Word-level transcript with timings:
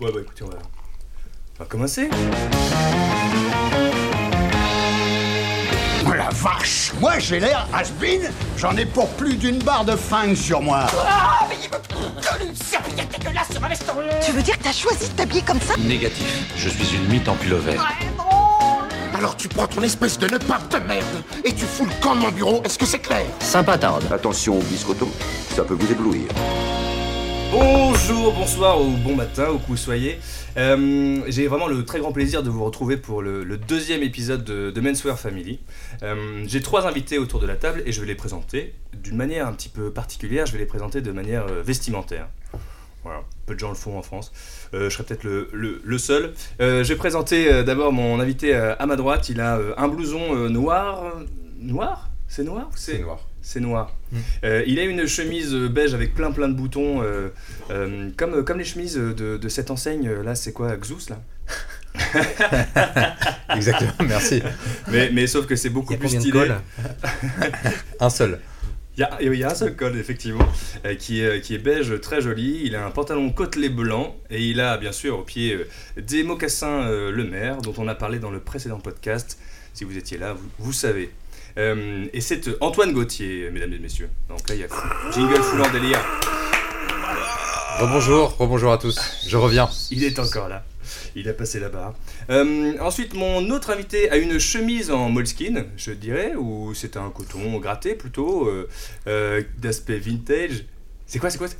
Ouais, 0.00 0.12
bah 0.12 0.20
écoutez, 0.22 0.44
on 0.44 0.48
va, 0.48 0.58
on 1.58 1.62
va 1.64 1.68
commencer. 1.68 2.08
Oh 6.06 6.12
la 6.14 6.28
vache 6.30 6.92
Moi 7.00 7.18
j'ai 7.18 7.40
l'air 7.40 7.66
has-been, 7.74 8.30
j'en 8.56 8.76
ai 8.76 8.86
pour 8.86 9.08
plus 9.10 9.34
d'une 9.36 9.58
barre 9.58 9.84
de 9.84 9.96
fang 9.96 10.34
sur 10.36 10.62
moi. 10.62 10.86
Ah, 10.96 11.46
mais 11.48 11.56
il 11.62 11.68
me 11.68 11.74
donne 12.22 12.48
une 12.48 12.54
serviette 12.54 13.10
dégueulasse 13.18 13.50
sur 13.50 13.60
ma 13.60 13.68
veste 13.68 13.90
en 13.90 14.24
Tu 14.24 14.30
veux 14.32 14.42
dire 14.42 14.56
que 14.56 14.62
t'as 14.62 14.72
choisi 14.72 15.08
de 15.08 15.14
t'habiller 15.14 15.42
comme 15.42 15.60
ça? 15.60 15.74
Négatif. 15.76 16.44
Je 16.56 16.68
suis 16.68 16.94
une 16.96 17.08
mythe 17.08 17.28
en 17.28 17.34
pullover. 17.34 17.76
Alors 19.16 19.36
tu 19.36 19.48
prends 19.48 19.66
ton 19.66 19.82
espèce 19.82 20.16
de 20.16 20.26
ne 20.32 20.38
pas 20.38 20.60
de 20.70 20.78
merde 20.86 21.24
et 21.44 21.52
tu 21.52 21.64
fous 21.64 21.86
le 21.86 22.02
camp 22.02 22.14
de 22.14 22.20
mon 22.20 22.30
bureau, 22.30 22.62
est-ce 22.64 22.78
que 22.78 22.86
c'est 22.86 23.00
clair? 23.00 23.26
Sympa, 23.40 23.76
Tarde. 23.76 24.04
Attention 24.12 24.58
au 24.58 24.62
biscotto, 24.62 25.10
ça 25.56 25.64
peut 25.64 25.74
vous 25.74 25.90
éblouir. 25.90 26.28
Bonjour, 27.50 28.32
bonsoir 28.34 28.80
ou 28.80 28.90
bon 28.90 29.16
matin, 29.16 29.50
où 29.50 29.58
que 29.58 29.66
vous 29.68 29.76
soyez. 29.76 30.18
Euh, 30.56 31.20
J'ai 31.28 31.46
vraiment 31.46 31.66
le 31.66 31.84
très 31.84 31.98
grand 32.00 32.12
plaisir 32.12 32.42
de 32.42 32.50
vous 32.50 32.62
retrouver 32.64 32.96
pour 32.96 33.22
le, 33.22 33.44
deuxième 33.56 34.02
épisode 34.02 34.44
de, 34.44 34.70
de 34.70 34.80
Menswear 34.80 35.18
Family. 35.18 35.60
Euh, 36.02 36.42
J'ai 36.46 36.60
trois 36.60 36.86
invités 36.86 37.18
autour 37.18 37.40
de 37.40 37.46
la 37.46 37.56
table 37.56 37.82
et 37.86 37.92
je 37.92 38.00
vais 38.00 38.06
les 38.06 38.14
présenter 38.14 38.74
d'une 39.02 39.16
manière 39.16 39.46
un 39.46 39.52
petit 39.52 39.68
peu 39.70 39.90
particulière. 39.90 40.46
Je 40.46 40.52
vais 40.52 40.58
les 40.58 40.66
présenter 40.66 41.00
de 41.00 41.10
manière 41.12 41.46
euh, 41.46 41.62
vestimentaire. 41.62 42.28
Voilà, 43.04 43.22
peu 43.46 43.54
de 43.54 43.60
gens 43.60 43.70
le 43.70 43.76
font 43.76 43.96
en 43.96 44.02
France. 44.02 44.32
Je 44.72 44.88
serai 44.90 45.04
peut-être 45.04 45.24
le, 45.24 45.48
le- 45.52 45.98
seul. 45.98 46.34
Je 46.58 46.82
vais 46.82 46.96
présenter 46.96 47.62
d'abord 47.64 47.92
mon 47.92 48.18
invité 48.20 48.52
à 48.54 48.84
ma 48.86 48.96
droite. 48.96 49.28
Il 49.30 49.40
a 49.40 49.58
un 49.78 49.88
blouson 49.88 50.34
noir. 50.50 51.14
Noir? 51.60 52.10
C'est 52.26 52.42
noir 52.42 52.68
C'est 52.74 52.98
noir. 52.98 53.20
C'est 53.48 53.60
noir. 53.60 53.96
Euh, 54.44 54.62
il 54.66 54.78
a 54.78 54.82
une 54.82 55.06
chemise 55.06 55.54
euh, 55.54 55.70
beige 55.70 55.94
avec 55.94 56.14
plein 56.14 56.32
plein 56.32 56.48
de 56.48 56.52
boutons, 56.52 57.02
euh, 57.02 57.28
euh, 57.70 58.10
comme, 58.14 58.44
comme 58.44 58.58
les 58.58 58.64
chemises 58.64 58.96
de, 58.96 59.38
de 59.38 59.48
cette 59.48 59.70
enseigne. 59.70 60.10
Là, 60.22 60.34
c'est 60.34 60.52
quoi 60.52 60.76
Xous 60.76 61.08
là 61.08 61.18
Exactement, 63.56 64.06
merci. 64.06 64.42
mais, 64.88 65.10
mais 65.14 65.26
sauf 65.26 65.46
que 65.46 65.56
c'est 65.56 65.70
beaucoup 65.70 65.96
plus 65.96 66.10
stylé. 66.10 66.48
Un 68.00 68.10
seul. 68.10 68.38
Il 68.98 69.00
y 69.00 69.04
a, 69.04 69.16
il 69.22 69.34
y 69.34 69.44
a 69.44 69.50
un 69.52 69.54
seul 69.54 69.76
col, 69.76 69.96
effectivement, 69.96 70.48
euh, 70.84 70.96
qui, 70.96 71.22
est, 71.22 71.40
qui 71.40 71.54
est 71.54 71.58
beige, 71.58 72.00
très 72.00 72.20
joli. 72.20 72.62
Il 72.64 72.74
a 72.74 72.84
un 72.84 72.90
pantalon 72.90 73.30
côtelé 73.30 73.68
blanc 73.68 74.16
et 74.28 74.44
il 74.44 74.60
a 74.60 74.76
bien 74.76 74.90
sûr 74.90 75.20
au 75.20 75.22
pied 75.22 75.54
euh, 75.54 75.68
des 76.02 76.24
mocassins 76.24 76.82
euh, 76.82 77.12
Le 77.12 77.22
Maire, 77.22 77.58
dont 77.62 77.74
on 77.78 77.86
a 77.86 77.94
parlé 77.94 78.18
dans 78.18 78.32
le 78.32 78.40
précédent 78.40 78.80
podcast. 78.80 79.38
Si 79.72 79.84
vous 79.84 79.96
étiez 79.96 80.18
là, 80.18 80.32
vous, 80.32 80.48
vous 80.58 80.72
savez. 80.72 81.12
Euh, 81.58 82.06
et 82.12 82.20
c'est 82.20 82.46
euh, 82.48 82.56
Antoine 82.60 82.92
Gauthier, 82.92 83.50
mesdames 83.50 83.72
et 83.72 83.78
messieurs. 83.78 84.08
Donc 84.28 84.48
là, 84.48 84.54
il 84.54 84.60
y 84.60 84.64
a 84.64 84.68
jingle 85.12 85.42
full 85.42 85.60
en 85.60 85.70
délire. 85.70 86.00
Rebonjour, 87.80 88.36
rebonjour 88.38 88.72
à 88.72 88.78
tous. 88.78 88.98
Je 89.26 89.36
reviens. 89.36 89.68
Il 89.90 90.04
est 90.04 90.18
encore 90.18 90.48
là. 90.48 90.64
Il 91.16 91.28
a 91.28 91.32
passé 91.32 91.58
la 91.58 91.68
barre. 91.68 91.94
Euh, 92.30 92.76
ensuite, 92.80 93.14
mon 93.14 93.50
autre 93.50 93.70
invité 93.70 94.10
a 94.10 94.16
une 94.16 94.38
chemise 94.38 94.90
en 94.90 95.08
moleskin, 95.08 95.64
je 95.76 95.90
dirais, 95.90 96.34
ou 96.36 96.74
c'est 96.74 96.96
un 96.96 97.10
coton 97.10 97.58
gratté 97.58 97.94
plutôt, 97.94 98.48
euh, 99.06 99.42
d'aspect 99.58 99.98
vintage. 99.98 100.64
C'est 101.10 101.18
quoi, 101.18 101.30
c'est 101.30 101.38
quoi 101.38 101.48
c'est- 101.48 101.56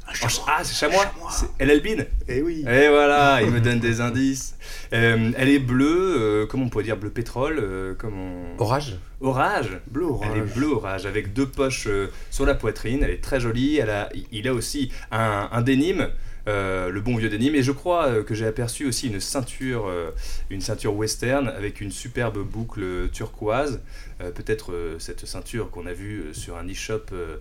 Ah, 0.47 0.63
c'est 0.63 0.75
chamois. 0.75 1.07
C'est 1.31 1.47
Elle 1.59 1.71
albine. 1.71 2.05
Eh 2.29 2.43
oui. 2.43 2.67
Et 2.69 2.89
voilà, 2.91 3.41
il 3.41 3.51
me 3.51 3.61
donne 3.61 3.81
des 3.81 4.03
indices. 4.03 4.55
Euh, 4.93 5.33
elle 5.39 5.49
est 5.49 5.59
bleue, 5.59 6.17
euh, 6.19 6.47
comment 6.47 6.67
on 6.67 6.69
pourrait 6.69 6.85
dire, 6.85 6.99
bleu 6.99 7.09
pétrole, 7.09 7.59
euh, 7.59 7.95
comment 7.97 8.43
Orage 8.59 8.99
Orage. 9.23 9.81
Bleu 9.87 10.05
orage. 10.05 10.29
Elle 10.35 10.39
est 10.43 10.55
bleu 10.55 10.67
orage 10.69 11.07
avec 11.07 11.33
deux 11.33 11.47
poches 11.47 11.87
euh, 11.87 12.09
sur 12.31 12.45
la 12.45 12.55
poitrine. 12.55 13.01
Elle 13.03 13.11
est 13.11 13.23
très 13.25 13.41
jolie. 13.41 13.79
Elle 13.79 13.89
a, 13.89 14.11
il 14.33 14.47
a 14.47 14.53
aussi 14.53 14.93
un, 15.11 15.49
un 15.51 15.63
dénime, 15.63 16.09
euh, 16.49 16.89
le 16.91 17.01
bon 17.01 17.17
vieux 17.17 17.29
dénime. 17.29 17.55
Et 17.55 17.63
je 17.63 17.73
crois 17.73 18.07
euh, 18.09 18.23
que 18.25 18.35
j'ai 18.35 18.47
aperçu 18.47 18.87
aussi 18.87 19.07
une 19.09 19.21
ceinture, 19.21 19.87
euh, 19.87 20.11
une 20.51 20.61
ceinture 20.61 20.95
western 20.97 21.47
avec 21.49 21.81
une 21.81 21.91
superbe 21.93 22.39
boucle 22.39 23.09
turquoise. 23.13 23.81
Euh, 24.21 24.33
Peut-être 24.33 24.73
euh, 24.73 24.99
cette 24.99 25.27
ceinture 25.27 25.71
qu'on 25.71 25.87
a 25.87 25.93
vue 25.93 26.31
sur 26.33 26.57
un 26.57 26.67
e-shop 26.69 27.03
euh, 27.13 27.37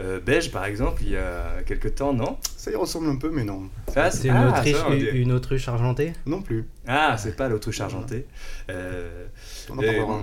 euh, 0.00 0.20
beige 0.20 0.50
par 0.50 0.66
exemple 0.66 1.02
il 1.02 1.12
y 1.12 1.16
a 1.16 1.62
quelques 1.64 1.94
temps, 1.94 2.12
non? 2.12 2.36
Ça 2.56 2.70
y 2.70 2.74
ressemble 2.74 3.08
un 3.08 3.16
peu, 3.16 3.30
mais 3.30 3.44
non. 3.44 3.70
Ça, 3.94 4.10
C'est 4.10 4.28
ah, 4.28 4.42
une, 4.42 4.48
Autriche, 4.48 4.76
ça, 4.76 4.94
une 5.14 5.32
autruche 5.32 5.68
argentée? 5.68 6.12
Non 6.26 6.42
plus. 6.42 6.66
Ah, 6.86 7.16
c'est 7.16 7.34
pas 7.36 7.48
l'autruche 7.48 7.80
argentée. 7.80 8.26
Euh, 8.68 9.24
On 9.70 9.78
en 9.78 9.82
parlera. 9.82 10.22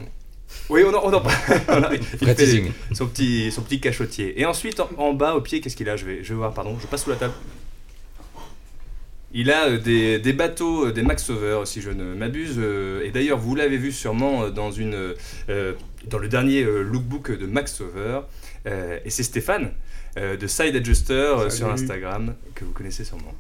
oui, 0.70 0.84
on 0.86 0.94
en, 0.94 1.02
on 1.06 1.14
en 1.14 1.22
parle. 1.22 1.98
Il 2.22 2.28
fait 2.36 2.72
son 2.94 3.08
petit, 3.08 3.52
son 3.52 3.62
petit 3.64 3.80
cachotier. 3.82 4.40
Et 4.40 4.46
ensuite, 4.46 4.80
en, 4.80 4.90
en 4.98 5.14
bas, 5.14 5.34
au 5.36 5.42
pied, 5.42 5.60
qu'est-ce 5.60 5.76
qu'il 5.76 5.90
a? 5.90 5.98
Je 5.98 6.06
vais, 6.06 6.24
je 6.24 6.30
vais 6.30 6.36
voir, 6.36 6.54
pardon, 6.54 6.78
je 6.80 6.86
passe 6.88 7.04
sous 7.04 7.10
la 7.10 7.16
table. 7.16 7.34
Il 9.38 9.52
a 9.52 9.68
euh, 9.68 9.78
des, 9.78 10.18
des 10.18 10.32
bateaux, 10.32 10.88
euh, 10.88 10.92
des 10.94 11.04
Max 11.04 11.30
Over, 11.30 11.64
si 11.66 11.82
je 11.82 11.90
ne 11.92 12.16
m'abuse. 12.16 12.56
euh, 12.58 13.04
et 13.04 13.12
d'ailleurs, 13.12 13.38
vous 13.38 13.54
l'avez 13.54 13.78
vu 13.78 13.92
sûrement 13.92 14.50
dans, 14.50 14.72
une, 14.72 15.14
dans 16.10 16.18
le 16.18 16.28
dernier 16.30 16.64
lookbook 16.64 17.38
de 17.38 17.46
Max 17.46 17.82
Over. 17.82 18.22
Et 18.66 19.10
c'est 19.10 19.24
Stéphane 19.24 19.74
de 20.16 20.48
Side 20.48 20.76
Adjuster 20.76 21.36
sur. 21.50 21.70
Instagram, 21.70 22.34
que 22.56 22.64
vous 22.64 22.72
connaissez 22.72 23.04
sûrement. 23.04 23.36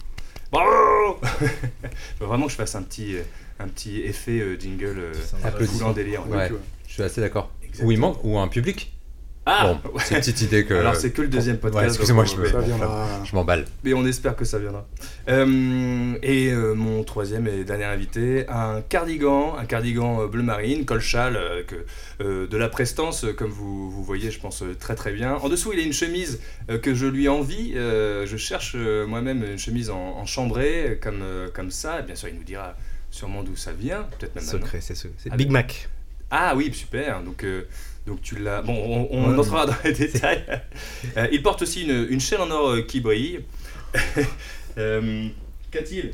Bravo 0.51 1.19
Faut 2.19 2.27
vraiment 2.27 2.45
que 2.45 2.51
je 2.51 2.57
fasse 2.57 2.75
un 2.75 2.83
petit, 2.83 3.15
un 3.59 3.67
petit 3.67 4.01
effet 4.01 4.43
jingle 4.59 5.11
Applaudissements. 5.43 5.79
foulant 5.79 5.93
délire. 5.93 6.29
Ouais, 6.29 6.51
je 6.87 6.93
suis 6.93 7.03
assez 7.03 7.21
d'accord. 7.21 7.51
Ou 7.81 7.91
il 7.91 7.99
manque, 7.99 8.23
ou 8.23 8.37
un 8.37 8.47
public. 8.49 8.94
Ah 9.47 9.79
Bon, 9.83 9.91
c'est 9.99 10.15
une 10.15 10.21
petite 10.21 10.41
idée 10.41 10.65
que. 10.65 10.73
Alors 10.73 10.95
c'est 10.95 11.11
que 11.11 11.21
le 11.21 11.27
deuxième 11.27 11.57
podcast. 11.57 11.83
Ouais, 11.83 11.87
excusez-moi, 11.89 12.25
je, 12.25 12.35
viendra. 12.65 13.07
je 13.23 13.35
m'emballe. 13.35 13.65
Mais 13.83 13.93
on 13.93 14.03
espère 14.05 14.35
que 14.35 14.43
ça 14.43 14.57
viendra. 14.57 14.87
Euh, 15.29 16.15
et 16.23 16.51
euh, 16.51 16.73
mon 16.73 17.03
troisième 17.03 17.47
et 17.47 17.63
dernier 17.63 17.83
invité, 17.83 18.45
un 18.49 18.81
cardigan, 18.81 19.55
un 19.55 19.65
cardigan 19.65 20.21
euh, 20.21 20.27
bleu 20.27 20.41
marine, 20.41 20.85
col 20.85 20.99
châle, 20.99 21.35
euh, 21.37 21.61
euh, 22.21 22.47
de 22.47 22.57
la 22.57 22.69
prestance, 22.69 23.23
euh, 23.23 23.33
comme 23.33 23.51
vous, 23.51 23.91
vous 23.91 24.03
voyez, 24.03 24.31
je 24.31 24.39
pense 24.39 24.63
euh, 24.63 24.75
très 24.79 24.95
très 24.95 25.11
bien. 25.11 25.35
En 25.35 25.47
dessous, 25.49 25.73
il 25.73 25.79
a 25.79 25.83
une 25.83 25.93
chemise 25.93 26.39
euh, 26.71 26.79
que 26.79 26.95
je 26.95 27.05
lui 27.05 27.29
envie. 27.29 27.73
Euh, 27.75 28.25
je 28.25 28.37
cherche 28.37 28.73
euh, 28.75 29.05
moi-même 29.05 29.43
une 29.43 29.59
chemise 29.59 29.91
en, 29.91 29.99
en 30.17 30.25
chambré, 30.25 30.85
euh, 30.87 30.95
comme, 30.99 31.21
euh, 31.21 31.49
comme 31.53 31.69
ça. 31.69 31.99
Et 31.99 32.03
bien 32.03 32.15
sûr, 32.15 32.29
il 32.29 32.35
nous 32.35 32.43
dira 32.43 32.75
sûrement 33.11 33.43
d'où 33.43 33.55
ça 33.55 33.73
vient, 33.73 34.07
peut-être 34.17 34.33
même. 34.35 34.43
Secret, 34.43 34.79
c'est. 34.81 34.95
C'est 34.95 35.11
Ah, 35.29 35.37
Big 35.37 35.51
Mac. 35.51 35.87
Ah 36.31 36.53
oui, 36.55 36.73
super. 36.73 37.21
Donc, 37.21 37.43
euh, 37.43 37.61
donc 38.07 38.21
tu 38.21 38.37
l'as. 38.37 38.61
Bon, 38.61 38.73
on, 38.73 39.07
on 39.17 39.29
Ouais. 39.31 39.39
entrera 39.39 39.65
dans 39.65 39.75
les 39.83 39.93
détails. 39.93 40.43
Euh, 41.17 41.27
il 41.31 41.41
porte 41.41 41.61
aussi 41.61 41.83
une, 41.83 42.07
une 42.09 42.19
chaîne 42.19 42.41
en 42.41 42.51
or 42.51 42.69
euh, 42.71 42.81
qui 42.81 42.99
brille. 43.01 43.41
Euh, 44.77 45.27
Qu'a-t-il? 45.71 46.11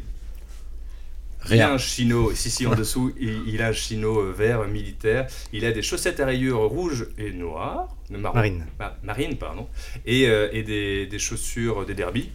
Il 1.50 1.54
a 1.60 1.66
Rien. 1.66 1.74
un 1.74 1.78
chino, 1.80 2.32
si 2.36 2.52
si 2.52 2.68
en 2.68 2.76
dessous, 2.76 3.12
il, 3.20 3.42
il 3.48 3.62
a 3.64 3.70
un 3.70 3.74
chino 3.74 4.32
vert 4.32 4.68
militaire. 4.68 5.26
Il 5.52 5.66
a 5.66 5.72
des 5.72 5.82
chaussettes 5.82 6.20
à 6.20 6.28
rayures 6.28 6.60
rouges 6.70 7.08
et 7.18 7.32
noires, 7.32 7.88
marron, 8.12 8.36
Marine. 8.36 8.66
ma- 8.78 8.96
marine 9.02 9.38
pardon, 9.38 9.68
et, 10.06 10.28
euh, 10.30 10.50
et 10.52 10.62
des, 10.62 11.08
des 11.08 11.18
chaussures, 11.18 11.84
des 11.88 11.96
derbies. 11.96 12.30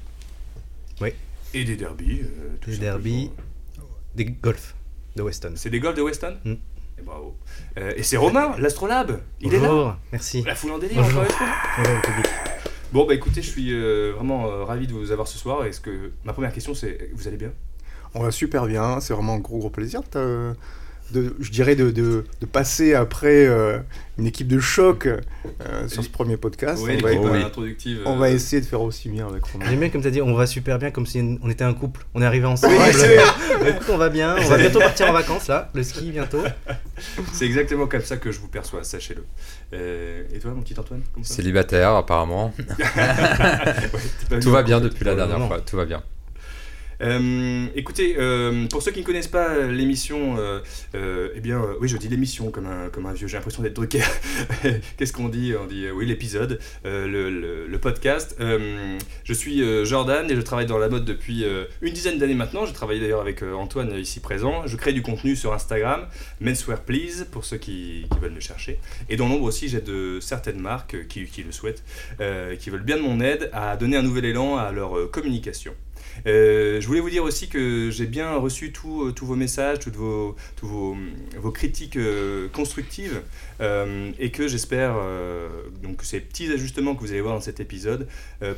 Oui. 1.01 1.11
Et 1.55 1.63
des 1.63 1.77
derbies. 1.77 2.23
Des 2.67 2.79
derbies. 2.79 3.31
Des 4.17 4.25
golfs 4.25 4.75
de 5.15 5.23
Weston. 5.23 5.53
C'est 5.55 5.71
des 5.71 5.79
golfs 5.79 5.97
de 5.97 6.03
Weston? 6.03 6.37
Mm. 6.45 6.55
Et 6.99 7.03
bravo. 7.03 7.37
Euh, 7.79 7.93
et 7.97 8.03
c'est 8.03 8.17
Romain, 8.17 8.55
l'astrolabe. 8.59 9.21
Il 9.41 9.55
est 9.55 9.61
là. 9.61 9.99
Merci. 10.13 10.43
La 10.43 10.55
foule 10.55 10.73
en 10.73 10.79
délire, 10.79 11.03
Bonjour. 11.03 11.21
encore 11.21 11.31
une 11.31 11.37
fois. 11.37 11.47
Bonjour, 11.79 12.01
public. 12.03 12.27
Bon, 12.93 13.07
bah 13.07 13.15
écoutez, 13.15 13.43
je 13.43 13.51
suis 13.51 13.73
euh, 13.73 14.13
vraiment 14.17 14.47
euh, 14.47 14.65
ravi 14.65 14.87
de 14.87 14.93
vous 14.93 15.11
avoir 15.11 15.29
ce 15.29 15.39
soir. 15.39 15.65
Est-ce 15.65 15.81
que 15.81 16.13
ma 16.25 16.33
première 16.33 16.53
question, 16.53 16.75
c'est 16.75 17.11
vous 17.15 17.29
allez 17.29 17.37
bien? 17.37 17.53
On 18.15 18.23
va 18.23 18.31
super 18.31 18.67
bien, 18.67 19.01
c'est 19.01 19.13
vraiment 19.13 19.35
un 19.35 19.41
gros 19.41 19.59
gros 19.59 19.71
plaisir 19.71 20.01
de, 20.13 20.55
de- 21.13 21.35
je 21.41 21.51
dirais 21.51 21.77
de, 21.77 21.91
de, 21.91 22.25
de 22.41 22.47
passer 22.47 22.95
après 22.95 23.47
euh, 23.47 23.79
une 24.19 24.27
équipe 24.27 24.49
de 24.49 24.59
choc 24.59 25.07
euh, 25.07 25.19
sur 25.89 26.03
ce 26.03 26.09
premier 26.09 26.37
podcast. 26.37 26.81
On, 26.83 26.87
va, 26.87 26.93
l'équipe 26.93 27.21
oui. 27.23 27.43
introductive. 27.43 28.01
on 28.07 28.15
euh, 28.15 28.19
va 28.19 28.31
essayer 28.31 28.61
de 28.61 28.67
faire 28.67 28.81
aussi 28.81 29.09
bien 29.09 29.27
avec 29.29 29.45
Romain. 29.45 29.67
J'aime 29.69 29.79
bien 29.81 29.89
comme 29.91 30.03
tu 30.03 30.09
as 30.09 30.11
dit, 30.11 30.23
on 30.23 30.35
va 30.35 30.47
super 30.47 30.79
bien, 30.79 30.91
comme 30.91 31.07
si 31.07 31.39
on 31.43 31.51
était 31.51 31.65
un 31.65 31.75
couple. 31.75 32.07
On 32.15 32.23
est 32.23 32.27
arrivé 32.27 32.47
ensemble. 32.47 32.75
Oui, 32.79 32.93
c'est 32.93 33.17
Bah, 33.61 33.69
écoute, 33.71 33.89
on 33.91 33.99
va 33.99 34.09
bien. 34.09 34.37
On 34.39 34.49
va 34.49 34.59
bientôt 34.59 34.79
partir 34.79 35.09
en 35.09 35.13
vacances 35.13 35.49
là. 35.49 35.71
Le 35.75 35.83
ski 35.83 36.11
bientôt. 36.11 36.43
C'est 37.33 37.47
exactement 37.47 37.87
comme 37.87 38.03
ça 38.03 38.17
que 38.17 38.33
je 38.33 38.41
vous 38.41 38.49
perçois, 38.49 38.85
sachez-le. 38.85 39.25
Euh, 39.73 40.23
et 40.33 40.39
toi, 40.39 40.53
mon 40.53 40.63
petit 40.63 40.79
Antoine 40.79 41.03
Célibataire, 41.23 41.91
apparemment. 41.91 42.53
Ouais, 44.31 44.41
Tout 44.41 44.51
va 44.51 44.61
en 44.61 44.65
bien 44.65 44.81
depuis 44.81 45.05
la 45.05 45.15
dernière 45.15 45.47
fois. 45.47 45.61
Tout 45.61 45.77
va 45.77 45.85
bien. 45.85 46.03
Euh, 47.03 47.67
écoutez, 47.75 48.17
euh, 48.19 48.67
pour 48.69 48.83
ceux 48.83 48.91
qui 48.91 49.01
ne 49.01 49.05
connaissent 49.05 49.29
pas 49.29 49.59
l'émission, 49.67 50.37
euh, 50.39 50.61
eh 51.35 51.41
bien, 51.41 51.63
oui, 51.81 51.89
je 51.89 51.97
dis 51.97 52.09
l'émission 52.09 52.51
comme 52.51 52.67
un, 52.67 52.89
comme 52.89 53.07
un 53.07 53.13
vieux, 53.13 53.29
j'ai 53.29 53.37
l'impression 53.37 53.63
d'être 53.63 53.75
Drucker. 53.75 54.03
Qu'est-ce 54.97 55.13
qu'on 55.13 55.29
dit? 55.29 55.53
On 55.61 55.67
dit, 55.67 55.87
oui, 55.91 56.07
l'épisode, 56.07 56.59
le, 56.85 57.07
le- 57.31 57.67
le 57.67 57.79
podcast. 57.79 58.37
Je 58.41 59.33
suis 59.33 59.63
Jordan 59.85 60.31
et 60.31 60.37
je 60.37 60.41
travaille 60.41 60.67
dans 60.67 60.79
la 60.79 60.89
mode 60.89 61.05
depuis 61.05 61.45
une 61.83 61.93
dizaine 61.93 62.19
d'années 62.19 62.35
maintenant. 62.35 62.65
Je 62.67 62.73
travaille 62.73 63.01
d'ailleurs 63.01 63.21
avec 63.21 63.43
Antoine 63.43 63.93
ici 63.99 64.21
présent. 64.21 64.67
Je 64.67 64.77
crée 64.77 64.93
du 64.93 65.03
contenu 65.03 65.37
sur 65.37 65.53
Instagram, 65.53 66.07
Menswear 66.41 66.81
Please, 66.81 67.27
pour 67.31 67.45
ceux 67.45 67.59
qui, 67.59 68.07
qui 68.11 68.19
veulent 68.21 68.33
me 68.33 68.41
chercher. 68.41 68.79
Et 69.09 69.17
dans 69.17 69.29
l'ombre 69.29 69.45
aussi, 69.45 69.69
j'ai 69.69 69.81
de 69.81 70.19
certaines 70.21 70.61
marques 70.61 71.07
qui, 71.09 71.27
qui 71.27 71.43
le 71.43 71.53
souhaitent, 71.53 71.83
qui 72.59 72.71
veulent 72.71 72.83
bien 72.85 72.97
de 72.97 73.03
mon 73.03 73.21
aide 73.21 73.51
à 73.53 73.77
donner 73.77 73.97
un 73.97 74.03
nouvel 74.03 74.25
élan 74.25 74.57
à 74.57 74.73
leur 74.73 75.11
communication. 75.11 75.75
Euh, 76.27 76.81
je 76.81 76.87
voulais 76.87 77.01
vous 77.01 77.11
dire 77.11 77.25
aussi 77.25 77.49
que 77.49 77.91
j'ai 77.91 78.07
bien 78.07 78.35
reçu 78.37 78.73
tous 78.73 79.07
euh, 79.07 79.15
vos 79.21 79.37
messages, 79.37 79.79
toutes 79.79 79.97
vos, 79.97 80.37
tous 80.57 80.67
vos, 80.67 81.51
critiques 81.51 81.97
euh, 81.97 82.49
constructives 82.49 83.23
et 84.19 84.31
que 84.31 84.49
j'espère 84.49 84.97
donc 85.83 86.03
ces 86.03 86.21
petits 86.21 86.53
ajustements 86.53 86.95
que 86.95 87.01
vous 87.01 87.13
allez 87.13 87.23
voir 87.23 87.35
dans 87.35 87.41
cet 87.41 87.61
épisode 87.61 88.07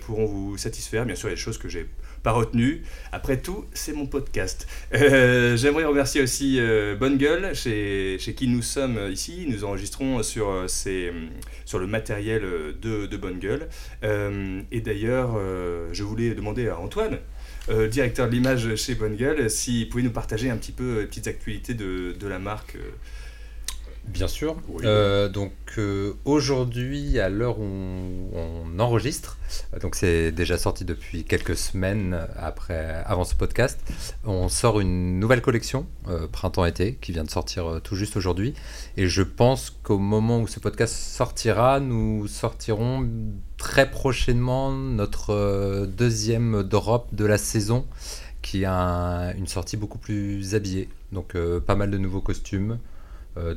pourront 0.01 0.27
vous 0.27 0.59
satisfaire. 0.59 1.05
Bien 1.05 1.15
sûr, 1.15 1.29
il 1.29 1.33
y 1.33 1.35
a 1.35 1.37
des 1.37 1.41
choses 1.41 1.59
que 1.59 1.69
j'ai 1.69 1.87
pas 2.25 2.33
retenues. 2.33 2.83
Après 3.13 3.37
tout, 3.37 3.65
c'est 3.75 3.93
mon 3.93 4.07
podcast. 4.07 4.67
J'aimerais 4.93 5.85
remercier 5.85 6.21
aussi 6.21 6.61
Bonne 6.99 7.17
Gueule, 7.17 7.55
chez, 7.55 8.17
chez 8.19 8.35
qui 8.35 8.49
nous 8.49 8.63
sommes 8.63 8.99
ici. 9.13 9.47
Nous 9.49 9.65
enregistrons 9.65 10.23
sur, 10.25 10.65
ces, 10.69 11.13
sur 11.65 11.79
le 11.79 11.87
matériel 11.87 12.43
de, 12.83 13.07
de 13.07 13.17
Bonne 13.17 13.39
Gueule. 13.39 13.69
Et 14.03 14.81
d'ailleurs, 14.81 15.39
je 15.93 16.03
voulais 16.03 16.35
demander 16.35 16.69
à 16.69 16.79
Antoine, 16.79 17.19
euh, 17.71 17.89
directeur 17.89 18.29
de 18.29 18.33
l'image 18.33 18.75
chez 18.77 18.95
Bonne 18.95 19.17
Gueule, 19.17 19.51
s'il 19.51 19.89
pouvait 19.89 20.03
nous 20.03 20.11
partager 20.11 20.51
un 20.51 20.57
petit 20.57 20.73
peu 20.73 21.01
les 21.01 21.07
petites 21.07 21.27
actualités 21.27 21.75
de, 21.75 22.15
de 22.19 22.27
la 22.27 22.39
marque. 22.39 22.77
Bien 24.13 24.29
sûr. 24.29 24.57
Oui. 24.69 24.83
Euh, 24.85 25.29
donc 25.29 25.53
euh, 25.79 26.15
aujourd'hui, 26.25 27.19
à 27.21 27.29
l'heure 27.29 27.59
où 27.59 27.63
on, 27.63 28.65
on 28.75 28.79
enregistre, 28.81 29.37
donc 29.81 29.95
c'est 29.95 30.33
déjà 30.33 30.59
sorti 30.59 30.85
depuis 30.85 31.25
quelques 31.25 31.57
semaines 31.57 32.19
après, 32.37 33.03
avant 33.07 33.25
ce 33.25 33.35
podcast, 33.35 33.79
on 34.25 34.49
sort 34.49 34.81
une 34.81 35.21
nouvelle 35.21 35.43
collection 35.43 35.87
euh, 36.09 36.27
printemps-été 36.27 36.95
qui 37.01 37.13
vient 37.13 37.25
de 37.25 37.31
sortir 37.31 37.81
tout 37.85 37.95
juste 37.97 38.17
aujourd'hui. 38.17 38.55
Et 38.97 39.09
je 39.09 39.23
pense 39.23 39.71
qu'au 39.83 39.99
moment 39.99 40.41
où 40.41 40.47
ce 40.49 40.59
podcast 40.59 40.95
sortira, 40.95 41.79
nous 41.81 42.27
sortirons 42.29 43.09
très 43.57 43.91
prochainement 43.91 44.73
notre 44.73 45.87
deuxième 45.87 46.63
drop 46.63 47.09
de 47.13 47.25
la 47.25 47.39
saison 47.39 47.87
qui 48.43 48.65
a 48.65 48.75
un- 48.75 49.35
une 49.37 49.47
sortie 49.47 49.77
beaucoup 49.77 49.99
plus 49.99 50.55
habillée. 50.55 50.89
Donc 51.13 51.37
pas 51.67 51.75
mal 51.75 51.91
de 51.91 51.99
nouveaux 51.99 52.21
costumes 52.21 52.79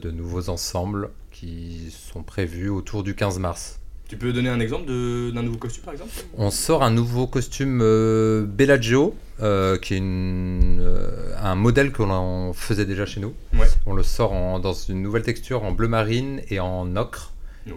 de 0.02 0.12
nouveaux 0.12 0.50
ensembles 0.50 1.10
qui 1.32 1.94
sont 2.14 2.24
prévus 2.24 2.70
autour 2.70 3.04
du 3.04 3.16
15 3.16 3.40
mars. 3.40 3.80
Tu 4.08 4.18
peux 4.18 4.34
donner 4.34 4.50
un 4.50 4.60
exemple 4.60 4.88
d'un 4.88 5.42
nouveau 5.42 5.58
costume 5.58 5.84
par 5.84 5.94
exemple? 5.94 6.12
On 6.38 6.52
sort 6.52 6.84
un 6.84 6.92
nouveau 6.92 7.28
costume 7.28 7.80
euh, 7.82 8.44
Bellagio, 8.46 9.16
euh, 9.42 9.78
qui 9.78 9.94
est 9.94 9.98
une, 9.98 10.80
euh, 10.82 11.34
un 11.42 11.56
modèle 11.56 11.94
que 11.94 12.04
l'on 12.04 12.52
faisait 12.52 12.86
déjà 12.86 13.06
chez 13.06 13.22
nous. 13.22 13.34
Ouais. 13.58 13.68
On 13.86 13.94
le 13.94 14.04
sort 14.04 14.34
en- 14.34 14.60
dans 14.60 14.74
une 14.74 15.02
nouvelle 15.02 15.24
texture 15.24 15.64
en 15.64 15.72
bleu 15.72 15.88
marine 15.88 16.42
et 16.50 16.60
en 16.60 16.96
ocre. 16.98 17.32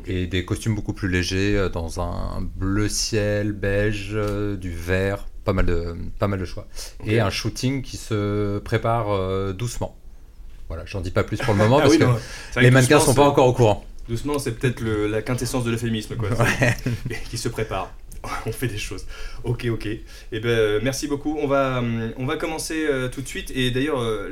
Et 0.07 0.27
des 0.27 0.45
costumes 0.47 0.75
beaucoup 0.75 0.95
plus 0.95 1.09
légers 1.09 1.57
euh, 1.57 1.69
dans 1.69 2.01
un 2.01 2.41
bleu 2.57 2.89
ciel, 2.89 3.53
beige, 3.53 4.11
euh, 4.15 4.57
du 4.57 4.71
vert, 4.71 5.27
pas 5.45 5.53
mal 5.53 5.67
de, 5.67 5.95
pas 6.19 6.27
mal 6.27 6.41
de 6.41 6.45
choix. 6.47 6.67
Et 7.07 7.21
un 7.21 7.31
shooting 7.31 7.83
qui 7.83 7.97
se 7.99 8.59
prépare 8.61 9.11
euh, 9.13 9.53
doucement. 9.53 9.97
Voilà, 10.69 10.85
j'en 10.87 11.01
dis 11.01 11.11
pas 11.11 11.25
plus 11.25 11.39
pour 11.39 11.55
le 11.55 11.59
moment 11.59 11.79
Ah 11.79 11.83
parce 11.83 11.93
oui, 11.93 11.99
que 11.99 12.05
non, 12.05 12.17
les 12.61 12.71
mannequins 12.71 13.01
sont 13.01 13.15
pas 13.15 13.29
encore 13.29 13.47
au 13.47 13.53
courant. 13.53 13.85
Doucement, 14.09 14.39
c'est 14.39 14.53
peut-être 14.53 14.83
la 14.83 15.23
quintessence 15.23 15.65
de 15.65 15.71
l'euphémisme, 15.71 16.17
quoi. 16.17 16.29
Qui 17.31 17.39
se 17.39 17.49
prépare. 17.49 17.91
on 18.47 18.53
fait 18.53 18.69
des 18.69 18.79
choses. 18.79 19.07
Ok, 19.45 19.67
ok. 19.71 19.87
Et 19.87 20.01
ben, 20.33 20.49
euh, 20.49 20.81
merci 20.83 21.07
beaucoup. 21.09 21.37
On 21.41 21.47
va, 21.47 21.79
hum, 21.79 22.13
on 22.17 22.27
va 22.27 22.37
commencer 22.37 22.87
euh, 22.87 23.09
tout 23.09 23.23
de 23.23 23.29
suite. 23.29 23.51
Et 23.55 23.71
d'ailleurs, 23.71 24.01
euh, 24.01 24.31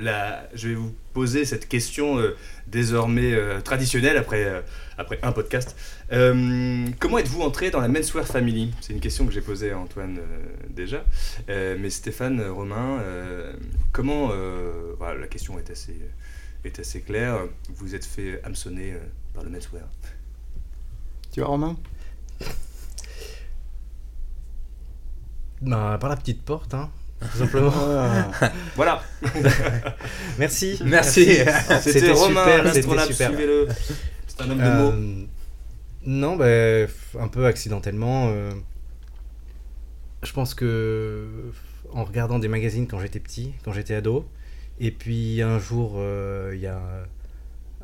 je 0.54 0.68
vais 0.68 0.74
vous 0.74 0.94
poser 1.12 1.44
cette 1.44 1.68
question 1.68 2.18
euh, 2.18 2.36
désormais 2.66 3.32
euh, 3.34 3.60
traditionnelle 3.60 4.16
après, 4.16 4.44
euh, 4.44 4.60
après 4.96 5.18
un 5.22 5.32
podcast. 5.32 5.76
Euh, 6.12 6.86
comment 6.98 7.18
êtes-vous 7.18 7.42
entré 7.42 7.70
dans 7.70 7.80
la 7.80 7.88
Menswear 7.88 8.26
Family? 8.26 8.72
C'est 8.80 8.92
une 8.92 9.00
question 9.00 9.26
que 9.26 9.32
j'ai 9.32 9.40
posée 9.42 9.72
à 9.72 9.78
Antoine 9.78 10.18
euh, 10.18 10.44
déjà. 10.70 11.04
Euh, 11.48 11.76
mais 11.78 11.90
Stéphane, 11.90 12.40
euh, 12.40 12.52
Romain, 12.52 13.00
euh, 13.00 13.52
comment. 13.92 14.30
euh, 14.32 14.94
voilà, 14.98 15.20
la 15.20 15.26
question 15.26 15.58
est 15.58 15.70
assez, 15.70 15.96
est 16.64 16.78
assez 16.78 17.00
claire. 17.00 17.40
Vous 17.74 17.94
êtes 17.94 18.04
fait 18.04 18.40
hameçonner 18.44 18.92
euh, 18.92 18.98
par 19.34 19.42
le 19.44 19.50
Menswear. 19.50 19.84
Tu 21.32 21.40
vois, 21.40 21.48
Romain? 21.48 21.76
Bah, 25.62 25.96
par 26.00 26.10
la 26.10 26.16
petite 26.16 26.42
porte, 26.42 26.74
hein, 26.74 26.90
tout 27.20 27.38
simplement. 27.38 27.72
Ah. 27.74 28.52
Voilà. 28.76 29.02
Merci. 30.38 30.78
Merci. 30.84 31.36
C'était 31.80 32.12
Romain, 32.12 32.44
super, 32.44 32.64
l'astronaute, 32.64 33.00
c'était 33.02 33.12
super. 33.14 33.28
suivez-le. 33.30 33.68
C'est 34.26 34.40
un 34.42 34.50
homme 34.50 34.58
de 34.58 34.62
mots. 34.64 34.92
Euh, 34.92 35.24
non, 36.04 36.36
bah, 36.36 36.46
un 37.20 37.28
peu 37.28 37.46
accidentellement. 37.46 38.28
euh, 38.30 38.50
je 40.22 40.32
pense 40.32 40.54
que 40.54 41.26
en 41.92 42.04
regardant 42.04 42.38
des 42.38 42.48
magazines 42.48 42.86
quand 42.86 43.00
j'étais 43.00 43.20
petit, 43.20 43.54
quand 43.64 43.72
j'étais 43.72 43.94
ado, 43.94 44.26
et 44.80 44.90
puis 44.90 45.42
un 45.42 45.58
jour, 45.58 45.94
euh, 45.96 46.52
il 46.54 46.60
y 46.60 46.66
a 46.66 46.80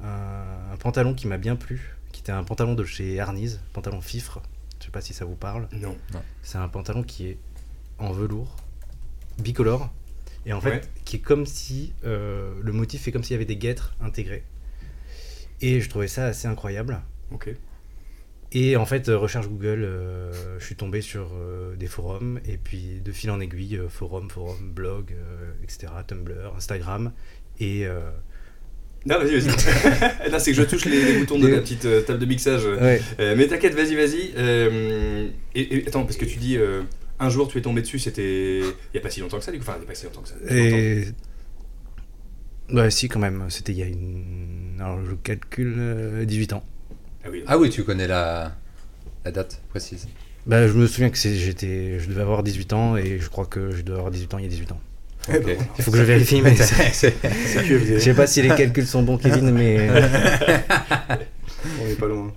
un, 0.02 0.72
un 0.72 0.76
pantalon 0.78 1.14
qui 1.14 1.26
m'a 1.26 1.36
bien 1.36 1.56
plu, 1.56 1.96
qui 2.12 2.20
était 2.22 2.32
un 2.32 2.44
pantalon 2.44 2.74
de 2.74 2.84
chez 2.84 3.20
Arniz, 3.20 3.60
pantalon 3.72 4.00
fifre. 4.00 4.40
Je 4.80 4.86
sais 4.86 4.90
pas 4.92 5.00
si 5.00 5.12
ça 5.12 5.24
vous 5.24 5.34
parle. 5.34 5.68
Non. 5.72 5.96
C'est 6.42 6.58
un 6.58 6.68
pantalon 6.68 7.02
qui 7.02 7.26
est 7.26 7.38
en 7.98 8.12
velours, 8.12 8.56
bicolore, 9.38 9.90
et 10.46 10.52
en 10.52 10.60
fait, 10.60 10.70
Ouais. 10.70 10.80
qui 11.04 11.16
est 11.16 11.20
comme 11.20 11.46
si 11.46 11.92
euh, 12.04 12.52
le 12.62 12.72
motif 12.72 13.06
est 13.08 13.12
comme 13.12 13.22
s'il 13.24 13.34
y 13.34 13.36
avait 13.36 13.44
des 13.44 13.56
guêtres 13.56 13.94
intégrées. 14.00 14.44
Et 15.60 15.80
je 15.80 15.88
trouvais 15.90 16.08
ça 16.08 16.26
assez 16.26 16.46
incroyable. 16.48 17.00
Ok. 17.32 17.50
Et 18.52 18.76
en 18.76 18.86
fait, 18.86 19.08
euh, 19.10 19.18
recherche 19.18 19.46
Google, 19.48 19.82
euh, 19.84 20.58
je 20.58 20.64
suis 20.64 20.74
tombé 20.76 21.02
sur 21.02 21.28
euh, 21.34 21.76
des 21.76 21.86
forums, 21.86 22.40
et 22.48 22.56
puis 22.56 23.00
de 23.04 23.12
fil 23.12 23.30
en 23.30 23.40
aiguille, 23.40 23.78
forum, 23.90 24.30
forum, 24.30 24.70
blog, 24.72 25.14
etc., 25.62 25.88
Tumblr, 26.06 26.54
Instagram, 26.56 27.12
et 27.60 27.86
Non, 29.04 29.18
vas-y, 29.18 29.38
vas-y. 29.38 30.30
non, 30.30 30.38
c'est 30.38 30.52
que 30.52 30.56
je 30.56 30.62
touche 30.62 30.84
les, 30.86 31.04
les 31.12 31.18
boutons 31.18 31.38
de 31.38 31.46
la 31.48 31.60
petite 31.60 31.84
euh, 31.84 32.02
table 32.02 32.18
de 32.20 32.26
mixage. 32.26 32.64
ouais, 32.64 33.00
Euh, 33.20 33.34
mais 33.36 33.46
t'inquiète, 33.48 33.74
vas-y, 33.74 33.94
vas-y. 33.96 34.32
Euh, 34.36 35.28
et, 35.54 35.76
et 35.76 35.86
attends, 35.88 36.04
parce 36.04 36.16
que 36.16 36.24
tu 36.24 36.38
dis 36.38 36.56
un 37.20 37.30
jour 37.30 37.48
tu 37.48 37.58
es 37.58 37.62
tombé 37.62 37.82
dessus, 37.82 37.98
c'était. 37.98 38.60
Il 38.60 38.74
n'y 38.94 38.98
a 38.98 39.02
pas 39.02 39.10
si 39.10 39.20
longtemps 39.20 39.38
que 39.38 39.44
ça, 39.44 39.52
du 39.52 39.58
coup. 39.58 39.64
Enfin, 39.64 39.74
il 39.76 39.80
n'y 39.80 39.86
a 39.86 39.88
pas 39.88 39.94
si 39.94 40.04
longtemps 40.06 40.22
que 40.22 40.28
ça. 40.28 40.34
longtemps. 40.40 40.54
et... 40.54 41.04
Ouais, 42.70 42.90
si, 42.90 43.08
quand 43.08 43.18
même, 43.18 43.46
c'était 43.48 43.72
il 43.72 43.78
y 43.78 43.82
a 43.82 43.86
une... 43.86 44.76
Alors, 44.78 45.00
je 45.04 45.12
calcule 45.14 45.74
euh, 45.78 46.24
18 46.26 46.52
ans. 46.52 46.62
Ah 47.24 47.28
oui. 47.30 47.42
Ah 47.46 47.56
oui, 47.58 47.70
tu 47.70 47.82
connais 47.82 48.06
la, 48.06 48.54
la 49.24 49.30
date 49.30 49.62
précise. 49.70 50.06
Bah, 50.46 50.66
je 50.68 50.72
me 50.74 50.86
souviens 50.86 51.08
que 51.10 51.16
j'étais, 51.16 51.98
je 51.98 52.08
devais 52.08 52.20
avoir 52.22 52.42
18 52.42 52.72
ans, 52.74 52.96
et 52.96 53.18
je 53.20 53.28
crois 53.30 53.46
que 53.46 53.70
je 53.72 53.80
devais 53.82 53.96
avoir 53.98 54.10
18 54.12 54.34
ans 54.34 54.38
il 54.38 54.44
y 54.44 54.46
a 54.46 54.50
18 54.50 54.72
ans. 54.72 54.80
Eh 55.30 55.38
ben, 55.40 55.58
Ok. 55.58 55.66
Il 55.78 55.84
faut 55.84 55.90
que 55.90 55.96
je 55.98 56.02
vérifie, 56.02 56.40
mais 56.42 56.54
c'est- 56.56 56.92
c'est 56.92 57.14
je 57.64 57.98
sais 57.98 58.14
pas 58.14 58.26
si 58.26 58.42
les 58.42 58.48
calculs 58.48 58.86
sont 58.86 59.02
bons, 59.02 59.16
Kevin, 59.18 59.50
mais... 59.50 59.88
On 61.82 61.86
n'est 61.86 61.94
pas 61.94 62.06
loin. 62.06 62.32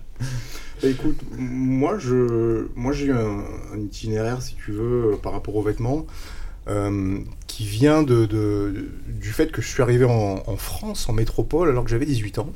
Bah, 0.81 0.89
écoute, 0.89 1.19
moi 1.37 1.97
je, 1.99 2.67
moi 2.75 2.91
j'ai 2.91 3.05
eu 3.07 3.11
un, 3.11 3.43
un 3.73 3.79
itinéraire, 3.79 4.41
si 4.41 4.55
tu 4.55 4.71
veux, 4.71 5.17
par 5.21 5.31
rapport 5.31 5.55
aux 5.55 5.61
vêtements, 5.61 6.07
euh, 6.67 7.19
qui 7.47 7.65
vient 7.65 8.03
de, 8.03 8.25
de- 8.25 8.89
du 9.07 9.31
fait 9.31 9.51
que 9.51 9.61
je 9.61 9.67
suis 9.69 9.83
arrivé 9.83 10.05
en, 10.05 10.43
en 10.45 10.57
France, 10.57 11.09
en 11.09 11.13
métropole, 11.13 11.69
alors 11.69 11.83
que 11.83 11.89
j'avais 11.91 12.05
18 12.05 12.39
ans. 12.39 12.51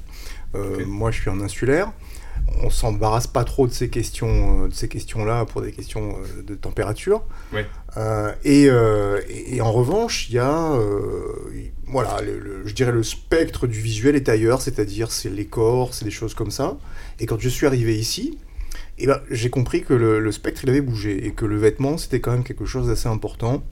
Euh. 0.56 0.86
Moi, 0.86 1.12
je 1.12 1.22
suis 1.22 1.30
un 1.30 1.42
insulaire. 1.42 1.92
On 2.64 2.70
s'embarrasse 2.70 3.28
pas 3.28 3.44
trop 3.44 3.68
de 3.68 3.74
ces 3.74 3.90
questions, 3.90 4.64
euh, 4.64 4.68
de 4.70 4.74
ces 4.74 4.88
questions-là 4.88 5.46
pour 5.46 5.62
des 5.62 5.72
questions 5.72 6.16
euh, 6.18 6.42
de 6.44 6.56
température. 6.56 7.24
Ouais. 7.54 7.66
Euh, 7.98 8.32
et, 8.44 8.68
euh, 8.70 9.20
et- 9.30 9.56
et 9.58 9.62
en 9.62 9.72
revanche, 9.72 10.30
il 10.30 10.36
y 10.36 10.40
a, 10.40 10.72
euh, 10.74 11.34
il- 11.54 11.72
voilà, 11.88 12.22
le- 12.22 12.40
le- 12.40 12.68
je 12.68 12.74
dirais 12.74 12.92
le 12.92 13.04
spectre 13.04 13.68
du 13.68 13.80
visuel 13.80 14.16
est 14.16 14.30
ailleurs, 14.30 14.62
c'est-à-dire 14.62 15.12
c'est 15.12 15.30
les 15.30 15.46
corps, 15.46 15.94
c'est 15.94 16.06
des 16.06 16.12
choses 16.12 16.34
comme 16.34 16.52
ça. 16.52 16.78
Et 17.20 17.26
quand 17.26 17.40
je 17.40 17.50
suis 17.50 17.66
arrivé 17.68 17.98
ici, 17.98 18.38
eh 18.98 19.08
ben, 19.08 19.20
j'ai 19.30 19.50
compris 19.50 19.84
que 19.84 19.94
le, 19.94 20.20
le 20.20 20.32
spectre 20.32 20.62
il 20.64 20.70
avait 20.70 20.82
bougé 20.82 21.26
et 21.28 21.32
que 21.32 21.46
le 21.46 21.58
vêtement 21.58 21.98
c'était 21.98 22.20
quand 22.22 22.32
même 22.32 22.44
quelque 22.44 22.66
chose 22.66 22.88
d'assez 22.88 23.10
important, 23.10 23.64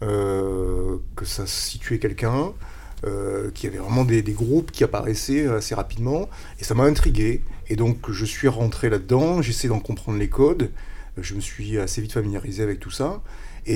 que 0.00 1.24
ça 1.24 1.46
situait 1.46 1.98
quelqu'un, 1.98 2.52
qu'il 3.54 3.64
y 3.70 3.72
avait 3.72 3.78
vraiment 3.82 4.04
des, 4.04 4.22
des 4.22 4.32
groupes 4.32 4.70
qui 4.72 4.82
apparaissaient 4.84 5.46
assez 5.46 5.74
rapidement 5.74 6.28
et 6.60 6.64
ça 6.64 6.74
m'a 6.74 6.84
intrigué. 6.84 7.42
Et 7.70 7.76
donc 7.76 8.10
je 8.10 8.24
suis 8.24 8.48
rentré 8.48 8.88
là-dedans, 8.90 9.42
j'essaie 9.42 9.68
d'en 9.68 9.80
comprendre 9.80 10.18
les 10.18 10.28
codes, 10.28 10.70
je 11.18 11.34
me 11.34 11.40
suis 11.40 11.78
assez 11.78 12.00
vite 12.00 12.12
familiarisé 12.12 12.62
avec 12.62 12.80
tout 12.80 12.90
ça. 12.90 13.22
Et, 13.66 13.74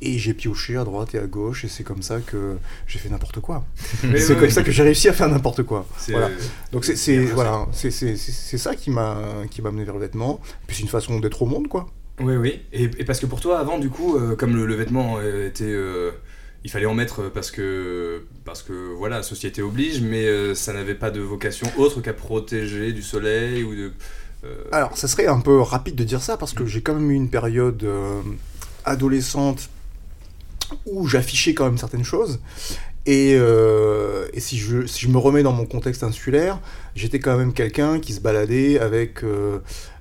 et- 0.00 0.14
et 0.14 0.18
j'ai 0.18 0.32
pioché 0.32 0.76
à 0.76 0.84
droite 0.84 1.14
et 1.14 1.18
à 1.18 1.26
gauche, 1.26 1.64
et 1.66 1.68
c'est 1.68 1.84
comme 1.84 2.00
ça 2.02 2.20
que 2.20 2.56
j'ai 2.86 2.98
fait 2.98 3.10
n'importe 3.10 3.40
quoi. 3.40 3.64
C'est 4.00 4.08
ouais, 4.08 4.26
comme 4.28 4.40
ouais. 4.44 4.50
ça 4.50 4.62
que 4.62 4.70
j'ai 4.70 4.82
réussi 4.84 5.08
à 5.08 5.12
faire 5.12 5.28
n'importe 5.28 5.64
quoi. 5.64 5.86
Voilà. 6.08 6.30
Donc 6.72 6.84
c'est 6.86 7.18
voilà, 7.26 7.66
c'est 7.72 7.90
c'est- 7.90 8.16
c'est- 8.16 8.32
c'est 8.32 8.56
ça 8.58 8.74
qui 8.74 8.90
m'a 8.90 9.18
qui 9.50 9.60
m'a 9.60 9.68
amené 9.68 9.84
vers 9.84 9.94
le 9.94 10.00
vêtement. 10.00 10.40
Puis 10.66 10.76
c'est 10.76 10.82
une 10.82 10.88
façon 10.88 11.20
d'être 11.20 11.42
au 11.42 11.46
monde 11.46 11.68
quoi. 11.68 11.90
Oui, 12.20 12.36
oui. 12.36 12.62
Et, 12.72 12.84
et 12.84 13.04
parce 13.04 13.20
que 13.20 13.26
pour 13.26 13.40
toi, 13.40 13.58
avant, 13.58 13.78
du 13.78 13.90
coup, 13.90 14.16
euh, 14.16 14.34
comme 14.36 14.56
le, 14.56 14.64
le 14.64 14.74
vêtement 14.74 15.18
euh, 15.18 15.48
était. 15.48 15.64
euh, 15.64 16.12
il 16.66 16.68
fallait 16.68 16.86
en 16.86 16.94
mettre 16.94 17.30
parce 17.30 17.52
que, 17.52 18.24
parce 18.44 18.64
que 18.64 18.72
voilà, 18.98 19.18
la 19.18 19.22
société 19.22 19.62
oblige, 19.62 20.00
mais 20.00 20.26
euh, 20.26 20.52
ça 20.56 20.72
n'avait 20.72 20.96
pas 20.96 21.12
de 21.12 21.20
vocation 21.20 21.70
autre 21.76 22.00
qu'à 22.00 22.12
protéger 22.12 22.92
du 22.92 23.02
soleil 23.02 23.62
ou 23.62 23.72
de. 23.76 23.92
euh, 24.42 24.64
Alors 24.72 24.98
ça 24.98 25.06
serait 25.06 25.28
un 25.28 25.38
peu 25.38 25.60
rapide 25.60 25.94
de 25.94 26.02
dire 26.02 26.20
ça 26.20 26.36
parce 26.36 26.52
que 26.52 26.66
j'ai 26.66 26.80
quand 26.82 26.94
même 26.94 27.08
eu 27.12 27.14
une 27.14 27.30
période 27.30 27.84
euh, 27.84 28.20
adolescente 28.84 29.68
où 30.86 31.06
j'affichais 31.06 31.54
quand 31.54 31.66
même 31.66 31.78
certaines 31.78 32.02
choses. 32.02 32.40
Et, 33.06 33.36
euh, 33.38 34.26
et 34.34 34.40
si, 34.40 34.58
je, 34.58 34.86
si 34.86 35.02
je 35.04 35.08
me 35.08 35.18
remets 35.18 35.44
dans 35.44 35.52
mon 35.52 35.66
contexte 35.66 36.02
insulaire, 36.02 36.58
j'étais 36.96 37.20
quand 37.20 37.38
même 37.38 37.52
quelqu'un 37.52 38.00
qui 38.00 38.12
se 38.12 38.20
baladait 38.20 38.80
avec 38.80 39.22
euh, 39.22 39.60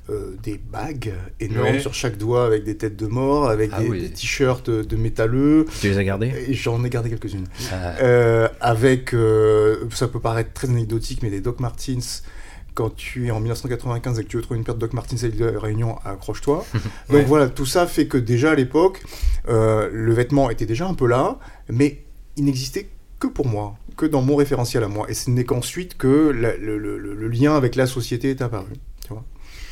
euh, 0.09 0.35
des 0.43 0.57
bagues 0.71 1.13
énormes 1.39 1.67
Ouais. 1.73 1.79
sur 1.79 1.93
chaque 1.93 2.17
doigt, 2.17 2.45
avec 2.45 2.63
des 2.63 2.77
têtes 2.77 2.95
de 2.95 3.07
mort, 3.07 3.49
avec 3.49 3.71
Ah 3.73 3.81
des, 3.81 3.89
oui. 3.89 4.01
des 4.01 4.09
t-shirts 4.11 4.69
de 4.69 4.95
métalleux. 4.95 5.65
Tu 5.81 5.87
les 5.89 5.97
as 5.97 6.03
gardés? 6.03 6.31
J'en 6.53 6.83
ai 6.83 6.89
gardé 6.89 7.09
quelques-unes. 7.09 7.47
Euh, 7.73 7.95
Euh, 8.01 8.47
avec, 8.61 9.13
euh, 9.13 9.85
ça 9.91 10.07
peut 10.07 10.19
paraître 10.19 10.53
très 10.53 10.69
anecdotique, 10.69 11.21
mais 11.23 11.29
des 11.31 11.41
Doc 11.41 11.59
Martens, 11.59 12.21
quand 12.75 12.93
tu 12.95 13.27
es 13.27 13.31
en 13.31 13.39
1995 13.39 14.19
et 14.19 14.23
que 14.23 14.27
tu 14.29 14.35
veux 14.37 14.43
trouver 14.43 14.57
une 14.59 14.63
paire 14.65 14.75
de 14.75 14.79
Doc 14.81 14.93
Martens 14.93 15.23
à 15.23 15.27
la 15.53 15.59
Réunion, 15.59 15.97
accroche-toi. 16.05 16.65
Donc 16.73 16.83
Ouais. 17.09 17.23
voilà, 17.23 17.47
tout 17.47 17.65
ça 17.65 17.87
fait 17.87 18.05
que 18.07 18.17
déjà 18.17 18.51
à 18.51 18.55
l'époque, 18.55 19.01
euh, 19.47 19.89
le 19.91 20.13
vêtement 20.13 20.49
était 20.49 20.65
déjà 20.65 20.85
un 20.87 20.93
peu 20.93 21.07
là, 21.07 21.39
mais 21.69 22.03
il 22.37 22.43
n'existait 22.45 22.89
que 23.17 23.27
pour 23.27 23.47
moi, 23.47 23.75
que 23.95 24.05
dans 24.05 24.21
mon 24.21 24.35
référentiel 24.35 24.83
à 24.83 24.89
moi. 24.89 25.05
Et 25.09 25.13
ce 25.13 25.29
n'est 25.29 25.45
qu'ensuite 25.45 25.97
que 25.97 26.29
la- 26.29 26.57
le, 26.57 26.77
le- 26.77 26.97
le- 26.97 27.13
le 27.15 27.27
lien 27.29 27.55
avec 27.55 27.75
la 27.75 27.87
société 27.87 28.29
est 28.31 28.41
apparu. 28.41 28.73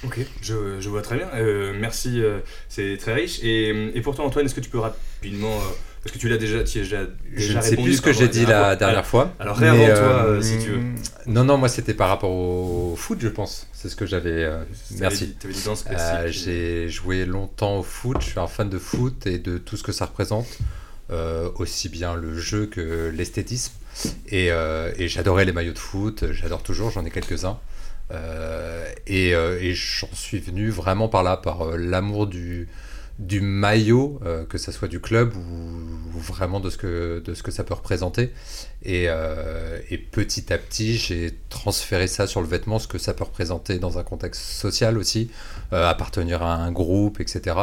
Ok, 0.06 0.20
je, 0.42 0.80
je 0.80 0.90
vois 0.90 1.02
très 1.02 1.16
bien. 1.18 1.28
Euh, 1.36 1.74
merci, 1.80 2.22
euh, 2.22 2.40
c'est 2.70 2.98
très 2.98 3.14
riche. 3.14 3.40
Et, 3.44 3.70
et 3.96 4.02
pour 4.02 4.16
toi, 4.16 4.26
Antoine, 4.26 4.46
est-ce 4.46 4.56
que 4.56 4.60
tu 4.60 4.70
peux 4.70 4.80
rapidement. 4.80 5.56
euh, 5.58 5.64
parce 6.04 6.14
que 6.14 6.20
tu 6.20 6.28
l'as 6.28 6.38
déjà, 6.38 6.62
tu 6.66 6.80
as 6.80 6.82
déjà, 6.82 6.98
je 7.34 7.36
déjà 7.48 7.60
ne 7.60 7.64
sais 7.64 7.76
plus 7.78 7.94
ce 7.96 8.02
que 8.02 8.12
j'ai 8.12 8.28
dit 8.28 8.46
la 8.46 8.76
dernière 8.76 9.06
fois. 9.06 9.34
Alors, 9.40 9.58
mais, 9.58 9.70
réinvente-toi, 9.70 10.42
si 10.44 10.58
tu 10.60 10.72
veux. 10.72 10.82
Non, 11.28 11.46
non, 11.46 11.58
moi 11.58 11.70
c'était 11.70 11.94
par 11.94 12.10
rapport 12.10 12.32
au 12.32 12.96
foot, 12.98 13.20
je 13.22 13.30
pense. 13.30 13.68
C'est 13.72 13.88
ce 13.88 13.96
que 13.96 14.06
j'avais. 14.06 14.46
merci. 15.00 15.28
dit- 15.28 15.48
dit 15.54 15.64
danse 15.64 15.86
j'ai 16.28 16.90
joué 16.90 17.26
longtemps 17.26 17.78
au 17.80 17.84
foot, 17.84 18.18
je 18.20 18.26
suis 18.32 18.40
un 18.40 18.48
fan 18.48 18.70
de 18.70 18.78
foot 18.80 19.26
et 19.28 19.40
de 19.40 19.58
tout 19.58 19.78
ce 19.78 19.84
que 19.84 19.94
ça 19.94 20.06
représente, 20.06 20.48
aussi 21.56 21.88
bien 21.88 22.16
le 22.16 22.38
jeu 22.38 22.66
que 22.66 23.10
l'esthétisme. 23.16 23.72
Et, 24.28 24.48
et 24.48 25.08
j'adorais 25.08 25.46
les 25.46 25.54
maillots 25.54 25.72
de 25.72 25.80
foot, 25.80 26.26
j'adore 26.34 26.64
toujours, 26.64 26.90
j'en 26.90 27.06
ai 27.06 27.12
quelques-uns. 27.12 27.58
Euh, 28.14 28.86
et 29.08 29.34
euh, 29.34 29.60
et 29.62 29.74
j'en 29.74 30.14
suis 30.14 30.40
venu 30.40 30.70
vraiment 30.70 31.10
par 31.10 31.24
là, 31.24 31.38
par 31.38 31.62
euh, 31.62 31.78
l'amour 31.78 32.28
du, 32.28 32.68
maillot, 33.42 34.20
que 34.50 34.58
ça 34.58 34.72
soit 34.72 34.88
du 34.88 35.00
club 35.00 35.36
ou, 35.36 36.20
vraiment 36.20 36.60
de 36.60 36.70
ce, 36.70 36.78
que, 36.78 37.52
ça 37.52 37.64
peut 37.64 37.74
représenter. 37.74 38.32
Et, 38.84 39.08
et 39.90 39.98
petit 39.98 40.52
à 40.52 40.58
petit, 40.58 40.98
j'ai 40.98 41.38
transféré 41.50 42.08
ça 42.08 42.28
sur 42.28 42.42
le 42.42 42.48
vêtement, 42.48 42.80
ce 42.80 42.88
que 42.88 42.98
ça 42.98 43.14
peut 43.14 43.24
représenter 43.24 43.80
dans 43.80 43.98
un 43.98 44.04
contexte 44.04 44.42
social 44.42 44.98
aussi, 44.98 45.30
appartenir 45.72 46.42
à 46.42 46.56
un 46.56 46.72
groupe, 46.72 47.20
etc. 47.22 47.56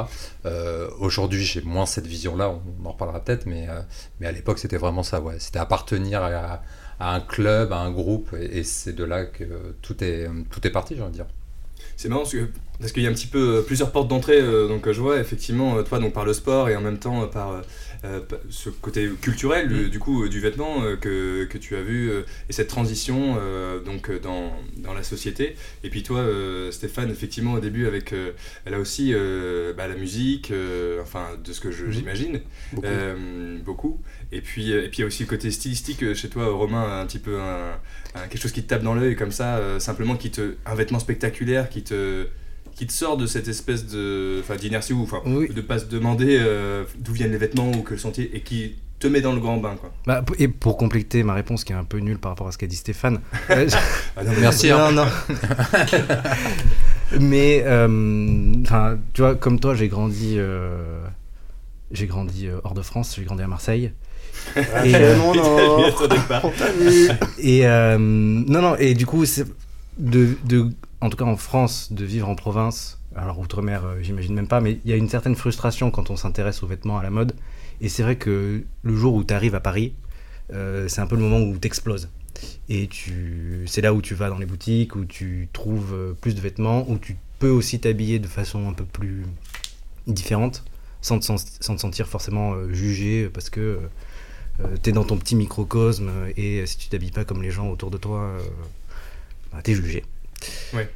Aujourd'hui, 0.99 1.45
j'ai 1.45 1.63
moins 1.63 1.87
cette 1.87 2.07
vision-là, 2.07 2.51
on 2.51 2.87
en 2.87 2.93
reparlera 2.93 3.23
peut-être, 3.23 3.47
mais, 3.47 3.67
à 4.25 4.33
l'époque, 4.33 4.59
c'était 4.59 4.79
vraiment 4.79 5.03
ça. 5.03 5.23
C'était 5.39 5.59
appartenir 5.59 6.23
à 6.23 6.63
un 7.01 7.21
club, 7.21 7.73
à 7.73 7.79
un 7.79 7.91
groupe, 7.91 8.35
et, 8.39 8.63
c'est 8.63 8.93
de 8.93 9.05
là 9.05 9.25
que 9.25 9.45
tout 9.83 10.03
est, 10.05 10.29
tout 10.51 10.67
est 10.67 10.71
parti, 10.71 10.97
j'ai 10.97 11.03
envie 11.03 11.13
de 11.13 11.17
dire. 11.17 11.27
C'est 11.97 12.09
marrant 12.09 12.25
parce 12.81 12.93
qu'il 12.93 13.03
y 13.03 13.07
a 13.07 13.11
un 13.11 13.13
petit 13.13 13.27
peu 13.27 13.63
plusieurs 13.67 13.93
portes 13.93 14.09
d'entrée. 14.09 14.41
euh, 14.41 14.69
donc 14.69 14.87
euh, 14.87 14.93
je 14.95 15.01
vois 15.01 15.19
effectivement 15.19 15.77
euh, 15.77 15.83
toi 15.83 15.99
donc 15.99 16.15
par 16.15 16.25
le 16.25 16.33
sport 16.33 16.71
et 16.71 16.77
en 16.77 16.81
même 16.81 16.99
temps 16.99 17.27
par 17.29 17.61
euh, 18.05 18.21
ce 18.49 18.71
côté 18.71 19.09
culturel 19.21 19.69
du, 19.69 19.91
du 19.91 19.99
coup 19.99 20.25
euh, 20.25 20.29
du 20.29 20.41
vêtement 20.41 20.83
euh, 20.83 20.97
que, 20.97 21.45
que 21.45 21.59
tu 21.59 21.77
as 21.77 21.83
vu 21.83 22.11
et 22.49 22.53
cette 22.53 22.69
transition 22.69 23.37
donc 23.85 24.11
dans, 24.21 24.53
dans 24.79 24.95
la 24.95 25.03
société. 25.03 25.57
Et 25.85 25.91
puis 25.91 26.03
toi 26.03 26.25
Stéphane 26.71 27.11
effectivement 27.11 27.55
au 27.55 27.61
début 27.61 27.87
avec 27.87 28.15
là 28.67 28.79
aussi 28.79 29.13
bah, 29.77 29.87
la 29.89 29.95
musique, 29.97 30.53
enfin 31.03 31.29
de 31.45 31.53
ce 31.53 31.61
que 31.61 31.71
je- 31.71 31.91
j'imagine 31.91 32.41
Beaucoup. 32.73 32.87
beaucoup. 33.65 34.01
Et 34.33 34.41
puis 34.41 34.73
et 34.73 34.89
puis 34.89 34.99
il 34.99 35.01
y 35.01 35.05
a 35.05 35.07
aussi 35.07 35.25
le 35.25 35.29
côté 35.29 35.51
stylistique 35.51 36.15
chez 36.15 36.29
toi 36.29 36.47
Romain 36.53 37.01
un 37.01 37.07
petit 37.07 37.19
peu 37.19 37.41
un, 37.41 37.73
un- 38.15 38.29
quelque 38.29 38.41
chose 38.43 38.53
qui 38.53 38.63
te 38.63 38.69
tape 38.69 38.83
dans 38.83 38.95
l'œil 38.95 39.17
comme 39.17 39.33
ça 39.33 39.79
simplement 39.81 40.17
qui 40.17 40.31
te 40.31 40.55
un 40.67 40.75
vêtement 40.75 40.99
spectaculaire 40.99 41.69
qui 41.69 41.83
te 41.83 42.27
qui 42.77 42.87
te 42.87 42.93
sort 42.93 43.17
de 43.17 43.27
cette 43.27 43.49
espèce 43.49 43.87
de 43.87 44.39
enfin 44.41 44.57
d'inertie 44.57 44.93
ou 44.93 45.03
enfin 45.03 45.21
Oui. 45.27 45.49
de 45.53 45.61
pas 45.61 45.79
se 45.79 45.85
demander 45.87 46.39
euh, 46.41 46.85
d'où 46.99 47.13
viennent 47.13 47.33
les 47.33 47.39
vêtements 47.39 47.71
ou 47.73 47.83
que 47.83 47.93
le 47.93 47.99
sentier 47.99 48.31
et 48.35 48.41
qui 48.41 48.77
te 48.99 49.07
met 49.07 49.21
dans 49.23 49.33
le 49.33 49.41
grand 49.41 49.57
bain 49.59 49.77
quoi. 49.81 49.91
Bah, 50.07 50.25
et 50.39 50.49
pour 50.49 50.77
compléter 50.77 51.23
ma 51.23 51.35
réponse 51.35 51.65
qui 51.65 51.73
est 51.73 51.77
un 51.77 51.85
peu 51.85 51.99
nulle 51.99 52.19
par 52.19 52.33
rapport 52.33 52.49
à 52.49 52.53
ce 52.53 52.59
qu'a 52.59 52.67
dit 52.67 52.77
Stéphane. 52.77 53.21
euh, 53.51 53.69
Ah 54.17 54.25
non, 54.25 54.33
mais- 54.35 54.41
Merci. 54.41 54.71
hein. 54.71 54.93
non, 54.93 55.05
non. 55.05 55.11
Mais, 57.21 57.63
euh, 57.67 58.53
enfin, 58.63 58.97
tu 59.15 59.23
vois, 59.23 59.35
comme 59.35 59.59
toi, 59.59 59.75
j'ai 59.75 59.89
grandi, 59.89 60.35
euh, 60.39 61.03
j'ai 61.91 62.07
grandi 62.07 62.47
euh, 62.47 62.61
hors 62.63 62.75
de 62.75 62.83
France, 62.83 63.15
j'ai 63.17 63.25
grandi 63.25 63.43
à 63.43 63.49
Marseille. 63.49 63.91
Et, 64.57 64.95
euh, 64.95 65.17
non, 65.17 65.35
non. 65.35 65.85
Et 67.39 67.67
euh, 67.67 67.97
non, 67.99 68.63
non, 68.63 68.77
et 68.77 68.95
du 68.95 69.07
coup, 69.07 69.25
c'est 69.25 69.45
de, 70.01 70.71
en 71.01 71.11
tout 71.11 71.17
cas 71.17 71.25
en 71.25 71.37
France, 71.37 71.93
de 71.93 72.05
vivre 72.05 72.29
en 72.29 72.35
province, 72.35 72.99
alors 73.15 73.39
outre-mer, 73.39 73.85
euh, 73.85 73.99
j'imagine 74.03 74.35
même 74.35 74.47
pas, 74.47 74.61
mais 74.61 74.81
il 74.85 74.91
y 74.91 74.93
a 74.93 74.97
une 74.97 75.09
certaine 75.09 75.35
frustration 75.35 75.91
quand 75.91 76.11
on 76.11 76.17
s'intéresse 76.17 76.63
aux 76.63 76.67
vêtements, 76.67 76.99
à 76.99 77.03
la 77.03 77.11
mode. 77.11 77.35
Et 77.81 77.89
c'est 77.89 78.03
vrai 78.03 78.17
que 78.17 78.63
le 78.83 78.97
jour 78.97 79.15
où 79.15 79.25
tu 79.25 79.35
arrives 79.35 79.55
à 79.55 79.61
Paris, 79.61 79.95
euh, 80.53 80.89
c'est 80.89 81.01
un 81.01 81.07
peu 81.07 81.17
le 81.17 81.23
moment 81.23 81.41
où 81.41 81.59
tu 81.59 81.67
exploses. 81.67 82.09
Et 82.69 82.87
tu, 82.87 83.65
c'est 83.67 83.81
là 83.81 83.93
où 83.93 84.01
tu 84.01 84.15
vas 84.15 84.31
dans 84.31 84.39
les 84.39 84.47
boutiques, 84.47 84.97
où 84.97 85.05
tu 85.05 85.49
trouves 85.53 85.93
euh, 85.95 86.13
plus 86.13 86.35
de 86.35 86.41
vêtements, 86.41 86.89
où 86.89 86.99
tu 86.99 87.17
peux 87.39 87.51
aussi 87.51 87.81
t'habiller 87.81 88.19
de 88.19 88.27
façon 88.27 88.69
un 88.69 88.73
peu 88.73 88.85
plus 88.85 89.25
différente, 90.07 90.65
sans 91.01 91.19
te, 91.19 91.25
sentir 91.25 92.07
forcément 92.07 92.55
jugé, 92.71 93.31
parce 93.33 93.51
que 93.51 93.81
euh, 94.61 94.77
t'es 94.83 94.93
dans 94.93 95.05
ton 95.05 95.17
petit 95.17 95.37
microcosme 95.37 96.11
et 96.37 96.67
si 96.67 96.77
tu 96.77 96.89
t'habilles 96.89 97.13
pas 97.13 97.25
comme 97.25 97.43
les 97.43 97.51
gens 97.51 97.69
autour 97.69 97.91
de 97.91 97.97
toi, 97.97 98.37
bah, 99.53 99.61
t'es 99.63 99.75
jugé. 99.75 100.05
Ouais. 100.73 100.89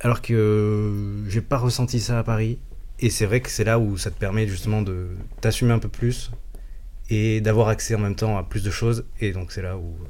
Alors 0.00 0.22
que 0.22 0.32
euh, 0.32 1.28
j'ai 1.28 1.40
pas 1.40 1.58
ressenti 1.58 2.00
ça 2.00 2.18
à 2.18 2.22
Paris. 2.22 2.58
Et 3.00 3.10
c'est 3.10 3.26
vrai 3.26 3.40
que 3.40 3.50
c'est 3.50 3.64
là 3.64 3.78
où 3.78 3.96
ça 3.96 4.10
te 4.10 4.18
permet 4.18 4.48
justement 4.48 4.82
de 4.82 5.08
t'assumer 5.40 5.72
un 5.72 5.78
peu 5.78 5.88
plus 5.88 6.32
et 7.10 7.40
d'avoir 7.40 7.68
accès 7.68 7.94
en 7.94 8.00
même 8.00 8.16
temps 8.16 8.36
à 8.36 8.42
plus 8.42 8.64
de 8.64 8.70
choses. 8.70 9.04
Et 9.20 9.32
donc 9.32 9.52
c'est 9.52 9.62
là 9.62 9.76
où 9.76 9.96
euh, 10.02 10.08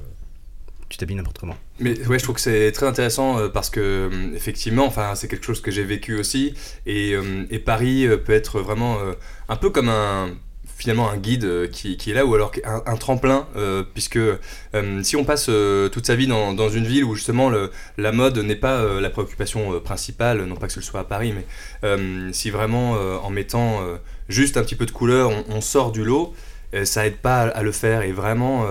tu 0.88 0.96
t'habilles 0.96 1.16
n'importe 1.16 1.38
comment. 1.38 1.56
Mais 1.80 1.98
ouais, 2.06 2.18
je 2.18 2.24
trouve 2.24 2.36
que 2.36 2.40
c'est 2.40 2.72
très 2.72 2.86
intéressant 2.86 3.38
euh, 3.38 3.48
parce 3.50 3.68
que 3.68 4.10
effectivement, 4.34 4.86
enfin, 4.86 5.14
c'est 5.14 5.28
quelque 5.28 5.44
chose 5.44 5.60
que 5.60 5.70
j'ai 5.70 5.84
vécu 5.84 6.18
aussi. 6.18 6.54
Et, 6.86 7.12
et 7.50 7.58
Paris 7.58 8.06
peut 8.24 8.32
être 8.32 8.60
vraiment 8.60 8.98
un 9.50 9.56
peu 9.56 9.68
comme 9.68 9.90
un 9.90 10.30
finalement 10.78 11.10
un 11.10 11.16
guide 11.16 11.44
euh, 11.44 11.66
qui, 11.66 11.96
est 12.08 12.14
là 12.14 12.24
ou 12.24 12.34
alors 12.34 12.52
un, 12.64 12.96
tremplin 12.96 13.46
euh, 13.56 13.82
puisque 13.82 14.16
euh, 14.16 15.02
si 15.02 15.16
on 15.16 15.24
passe 15.24 15.50
toute 15.92 16.06
sa 16.06 16.14
vie 16.14 16.28
dans, 16.28 16.54
dans 16.54 16.68
une 16.70 16.86
ville 16.86 17.04
où 17.04 17.14
justement 17.14 17.50
la 17.98 18.12
mode 18.12 18.38
n'est 18.38 18.56
pas 18.56 19.00
la 19.00 19.10
préoccupation 19.10 19.80
principale, 19.80 20.44
non 20.44 20.54
pas 20.54 20.68
que 20.68 20.72
ce 20.72 20.80
soit 20.80 21.00
à 21.00 21.04
Paris, 21.04 21.34
mais 21.34 22.32
si 22.32 22.50
vraiment 22.50 22.92
en 22.92 23.30
mettant 23.30 23.82
juste 24.28 24.56
un 24.56 24.62
petit 24.62 24.76
peu 24.76 24.86
de 24.86 24.90
couleur, 24.90 25.32
on, 25.48 25.60
sort 25.60 25.90
du 25.90 26.04
lot, 26.04 26.34
ça 26.84 27.06
aide 27.06 27.16
pas 27.16 27.42
à, 27.42 27.62
le 27.62 27.72
faire 27.72 28.02
et 28.02 28.12
vraiment 28.12 28.66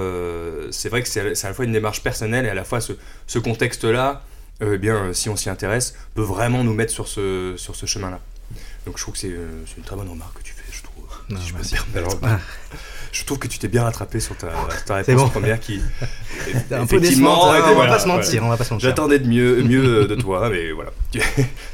c'est 0.72 0.90
vrai 0.90 1.02
que 1.02 1.10
c'est 1.10 1.46
à 1.46 1.48
la 1.48 1.54
fois 1.54 1.66
une 1.66 1.74
démarche 1.74 2.02
personnelle 2.04 2.46
et 2.46 2.50
à 2.50 2.54
la 2.54 2.64
fois 2.64 2.80
ce, 2.82 3.40
contexte-là, 3.40 4.24
euh, 4.62 4.74
eh 4.76 4.78
bien, 4.78 5.14
si 5.14 5.30
on 5.30 5.36
s'y 5.36 5.50
intéresse, 5.50 5.96
peut 6.16 6.22
vraiment 6.22 6.64
nous 6.64 6.74
mettre 6.74 6.92
sur 6.92 7.08
ce, 7.08 7.54
sur 7.58 7.76
ce 7.76 7.86
chemin-là. 7.86 8.20
Donc 8.86 8.98
je 8.98 9.04
trouve 9.04 9.14
que 9.14 9.20
c'est 9.20 9.28
une 9.78 9.84
très 9.84 9.96
bonne 9.96 10.10
remarque 10.10 10.40
que 10.40 10.44
tu 10.44 10.54
fais, 10.54 10.64
je 10.72 10.84
trouve. 10.84 11.06
Non, 11.30 11.40
si 11.40 11.50
je 11.50 11.54
me. 11.54 12.04
Ah. 12.24 12.40
Trouve 13.26 13.40
que 13.40 13.48
tu 13.50 13.60
t'es 13.60 13.68
bien 13.68 13.84
rattrapé 13.84 14.22
sur 14.22 14.38
ta, 14.38 14.48
réponse 14.94 15.16
bon. 15.16 15.30
première 15.30 15.60
qui, 15.60 15.82
un 16.72 16.86
peu 16.86 16.96
effectivement, 16.96 17.00
décevante, 17.00 17.44
hein, 17.44 17.62
on 17.66 17.68
va 17.68 17.74
voilà, 17.74 17.94
pas 17.94 18.00
se 18.00 18.06
voilà. 18.06 18.22
mentir, 18.22 18.44
on 18.46 18.50
va 18.50 18.56
pas 18.56 18.64
se 18.64 18.74
mentir. 18.74 18.90
J'attendais 18.90 19.20
de 19.20 19.28
mieux, 19.28 19.64
mieux 19.64 20.08
de 20.08 20.16
toi, 20.16 20.50
mais 20.50 20.72
voilà. 20.72 20.92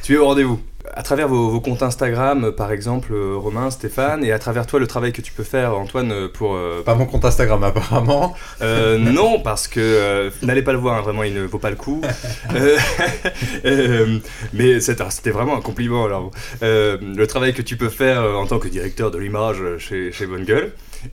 Tu 0.01 0.15
es 0.15 0.17
au 0.17 0.25
rendez-vous. 0.25 0.59
À 0.95 1.01
travers 1.01 1.27
vos, 1.29 1.49
vos 1.49 1.61
comptes 1.61 1.81
Instagram, 1.81 2.51
par 2.51 2.71
exemple, 2.71 3.13
euh, 3.13 3.35
Romain, 3.37 3.71
Stéphane, 3.71 4.23
et 4.25 4.31
à 4.33 4.37
travers 4.39 4.65
toi, 4.67 4.79
le 4.81 4.87
travail 4.87 5.13
que 5.13 5.21
tu 5.21 5.31
peux 5.31 5.43
faire, 5.43 5.73
Antoine, 5.77 6.11
euh, 6.11 6.27
pour... 6.27 6.55
euh, 6.55 6.83
Pas 6.83 6.93
mon 6.95 7.05
compte 7.05 7.23
Instagram 7.23 7.63
apparemment. 7.71 8.35
euh, 8.61 8.97
non, 8.97 9.39
parce 9.39 9.67
que 9.69 9.79
euh, 9.79 10.29
n'allez 10.41 10.61
pas 10.61 10.73
le 10.73 10.79
voir, 10.79 10.97
hein, 10.97 11.01
vraiment, 11.01 11.23
il 11.23 11.33
ne 11.33 11.43
vaut 11.45 11.57
pas 11.59 11.69
le 11.69 11.77
coup. 11.77 12.01
Euh, 12.55 12.77
euh, 13.65 14.19
mais 14.53 14.79
c'était 14.81 15.31
vraiment 15.31 15.55
un 15.57 15.61
compliment. 15.61 16.05
Alors, 16.05 16.31
Euh, 16.61 16.97
le 17.01 17.25
travail 17.27 17.53
que 17.53 17.61
tu 17.61 17.77
peux 17.77 17.89
faire 17.89 18.21
euh, 18.21 18.35
en 18.35 18.45
tant 18.45 18.59
que 18.59 18.67
directeur 18.67 19.09
de 19.09 19.17
l'image 19.17 19.57
euh, 19.61 19.77
chez, 19.79 20.11
chez 20.11 20.25
Bonne 20.27 20.43
Gueule. 20.43 20.71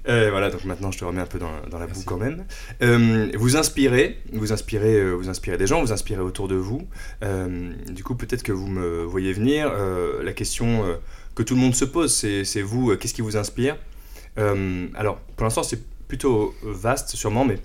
Euh, 0.09 0.30
voilà, 0.30 0.50
donc 0.50 0.64
maintenant 0.64 0.90
je 0.90 0.99
te 0.99 1.04
remets 1.04 1.20
un 1.20 1.26
peu 1.26 1.38
dans, 1.38 1.52
dans 1.70 1.78
la 1.78 1.87
boue 1.87 2.02
quand 2.04 2.16
même. 2.16 2.44
Euh, 2.82 3.30
vous 3.35 3.56
inspirez, 3.56 4.18
vous 4.32 4.52
inspirez, 4.52 4.94
euh, 4.94 5.12
vous 5.12 5.28
inspirez 5.28 5.56
des 5.56 5.66
gens, 5.66 5.80
vous 5.80 5.92
inspirez 5.92 6.23
autour 6.23 6.49
de 6.49 6.56
vous. 6.56 6.87
Du 7.88 8.04
coup, 8.04 8.14
peut-être 8.14 8.42
que 8.42 8.52
vous 8.52 8.66
me 8.66 9.04
voyez 9.04 9.32
venir. 9.32 9.73
la 10.23 10.32
question 10.32 10.85
que 11.35 11.42
tout 11.42 11.54
le 11.54 11.61
monde 11.61 11.75
se 11.75 11.85
pose, 11.85 12.12
c'est 12.12 12.62
vous, 12.62 12.97
qu'est-ce 12.97 13.14
qui 13.14 13.23
vous 13.23 13.37
inspire? 13.37 13.76
Alors, 14.37 15.18
pour 15.37 15.44
l'instant, 15.44 15.62
c'est 15.62 15.80
plutôt 16.09 16.54
vaste, 16.62 17.11
sûrement, 17.16 17.44
mais 17.44 17.59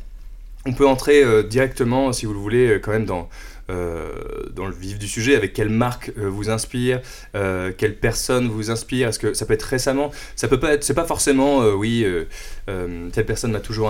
on 0.66 0.74
peut 0.74 0.88
entrer 0.88 1.44
directement, 1.44 2.12
si 2.14 2.26
vous 2.26 2.34
le 2.34 2.40
voulez, 2.40 2.80
quand 2.82 2.92
même 2.92 3.06
dans, 3.06 3.30
dans 3.70 4.66
le 4.68 4.74
vif 4.74 5.00
du 5.00 5.08
sujet, 5.08 5.36
avec 5.36 5.54
quelle 5.54 5.70
marque 5.70 6.12
euh, 6.18 6.30
vous 6.30 6.50
inspire, 6.50 7.02
euh, 7.36 7.72
quelle 7.78 7.96
personne 7.98 8.48
vous 8.48 8.70
inspire. 8.72 9.08
Est-ce 9.10 9.20
que 9.20 9.34
ça 9.34 9.46
peut 9.46 9.54
être 9.54 9.64
récemment 9.64 10.12
Ça 10.36 10.48
peut 10.48 10.60
pas 10.60 10.74
être. 10.74 10.84
C'est 10.84 10.94
pas 10.94 11.06
forcément, 11.06 11.62
euh, 11.64 11.74
oui, 11.74 12.04
euh, 12.04 12.26
euh, 12.70 13.10
telle 13.12 13.26
personne 13.26 13.52
m'a 13.52 13.60
toujours 13.60 13.90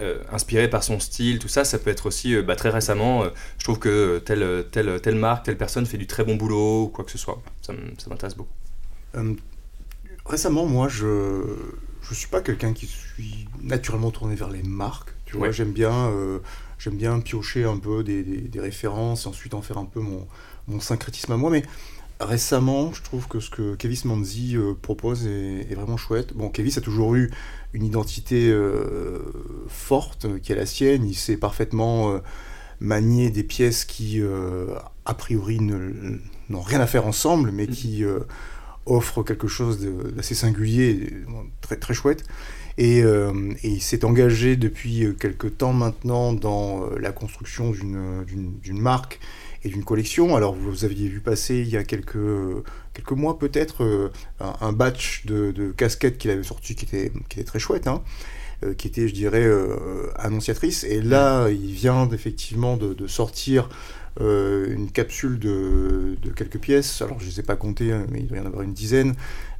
euh, 0.00 0.18
inspiré 0.32 0.68
par 0.70 0.84
son 0.84 1.00
style, 1.00 1.38
tout 1.38 1.48
ça. 1.48 1.64
Ça 1.64 1.78
peut 1.78 1.90
être 1.90 2.06
aussi, 2.06 2.34
euh, 2.34 2.42
bah, 2.42 2.54
très 2.56 2.70
récemment, 2.70 3.24
euh, 3.24 3.28
je 3.58 3.64
trouve 3.64 3.78
que 3.78 4.18
telle, 4.24 4.64
telle, 4.70 5.00
telle 5.00 5.16
marque, 5.16 5.46
telle 5.46 5.56
personne 5.58 5.84
fait 5.86 5.98
du 5.98 6.06
très 6.06 6.22
bon 6.24 6.36
boulot 6.36 6.84
ou 6.84 6.88
quoi 6.88 7.04
que 7.04 7.10
ce 7.10 7.18
soit. 7.18 7.42
Ça 7.62 7.72
m'intéresse 8.08 8.36
beaucoup. 8.36 8.52
Euh, 9.16 9.34
récemment, 10.24 10.66
moi, 10.66 10.88
je 10.88 11.42
je 12.08 12.14
suis 12.14 12.28
pas 12.28 12.40
quelqu'un 12.40 12.72
qui 12.72 12.86
suis 12.86 13.48
naturellement 13.60 14.12
tourné 14.12 14.36
vers 14.36 14.48
les 14.50 14.62
marques. 14.62 15.10
Tu 15.24 15.36
vois, 15.36 15.48
Ouais. 15.48 15.52
j'aime 15.52 15.72
bien 15.72 15.92
euh, 16.10 16.38
j'aime 16.78 16.96
bien 16.96 17.20
piocher 17.20 17.64
un 17.64 17.78
peu 17.78 18.02
des, 18.04 18.22
des- 18.22 18.40
des 18.42 18.60
références 18.60 19.24
et 19.26 19.28
ensuite 19.28 19.54
en 19.54 19.62
faire 19.62 19.78
un 19.78 19.84
peu 19.86 20.00
mon 20.00 20.26
mon 20.68 20.80
syncrétisme 20.80 21.32
à 21.32 21.36
moi. 21.36 21.50
Mais 21.50 21.62
récemment, 22.20 22.92
je 22.92 23.02
trouve 23.02 23.28
que 23.28 23.40
ce 23.40 23.50
que 23.50 23.74
Kevis 23.76 24.02
Manzi 24.06 24.56
euh, 24.56 24.74
propose 24.80 25.26
est, 25.26 25.70
est 25.70 25.74
vraiment 25.74 25.96
chouette. 25.96 26.34
Bon, 26.34 26.48
Kevis 26.50 26.78
a 26.78 26.80
toujours 26.80 27.14
eu 27.14 27.30
une 27.72 27.84
identité 27.84 28.48
euh, 28.50 29.20
forte 29.68 30.24
euh, 30.26 30.38
qui 30.38 30.52
est 30.52 30.56
la 30.56 30.66
sienne. 30.66 31.06
Il 31.06 31.14
sait 31.14 31.36
parfaitement 31.36 32.12
euh, 32.12 32.18
manier 32.80 33.30
des 33.30 33.42
pièces 33.44 33.84
qui, 33.84 34.20
euh, 34.20 34.66
a 35.04 35.14
priori, 35.14 35.60
n'ont 35.60 36.62
rien 36.62 36.80
à 36.80 36.86
faire 36.86 37.06
ensemble, 37.06 37.50
mais 37.52 37.68
qui 37.68 38.04
euh, 38.04 38.20
offrent 38.86 39.22
quelque 39.22 39.48
chose 39.48 39.80
d'assez 39.80 40.34
singulier, 40.34 40.90
et, 40.90 41.14
très, 41.60 41.76
très 41.76 41.94
chouette. 41.94 42.24
Et, 42.78 43.02
euh, 43.02 43.52
et 43.62 43.68
il 43.68 43.80
s'est 43.82 44.04
engagé 44.04 44.56
depuis 44.56 45.04
euh, 45.04 45.12
quelque 45.12 45.46
temps 45.46 45.72
maintenant 45.72 46.32
dans 46.34 46.84
euh, 46.84 46.98
la 46.98 47.10
construction 47.10 47.70
d'une- 47.70 48.24
marque 48.72 49.18
et 49.64 49.68
d'une 49.68 49.84
collection. 49.84 50.36
Alors 50.36 50.54
vous 50.54 50.84
aviez 50.84 51.08
vu 51.08 51.20
passer 51.20 51.56
il 51.56 51.68
y 51.68 51.76
a 51.76 51.84
quelques, 51.84 52.18
quelques 52.92 53.12
mois 53.12 53.38
peut-être 53.38 54.10
un, 54.40 54.72
batch 54.72 55.24
de, 55.24 55.72
casquettes 55.76 56.18
qu'il 56.18 56.30
avait 56.30 56.42
sorti 56.42 56.74
qui 56.74 56.84
était, 56.84 57.10
qui 57.28 57.40
était 57.40 57.46
très 57.46 57.58
chouette, 57.58 57.86
hein, 57.86 58.02
qui 58.76 58.88
était 58.88 59.08
je 59.08 59.14
dirais 59.14 59.44
euh, 59.44 60.10
annonciatrice. 60.16 60.84
Et 60.84 61.00
là 61.00 61.48
il 61.48 61.72
vient 61.72 62.08
effectivement 62.10 62.76
de 62.76 63.06
sortir 63.06 63.70
euh, 64.20 64.72
une 64.72 64.90
capsule 64.90 65.38
de, 65.38 66.16
quelques 66.34 66.58
pièces, 66.58 67.02
alors 67.02 67.18
je 67.20 67.26
ne 67.26 67.30
les 67.30 67.40
ai 67.40 67.42
pas 67.42 67.56
comptées, 67.56 67.92
hein, 67.92 68.06
mais 68.10 68.20
il 68.20 68.26
doit 68.26 68.38
y 68.38 68.40
en 68.40 68.46
avoir 68.46 68.62
une 68.62 68.72
dizaine, 68.72 69.14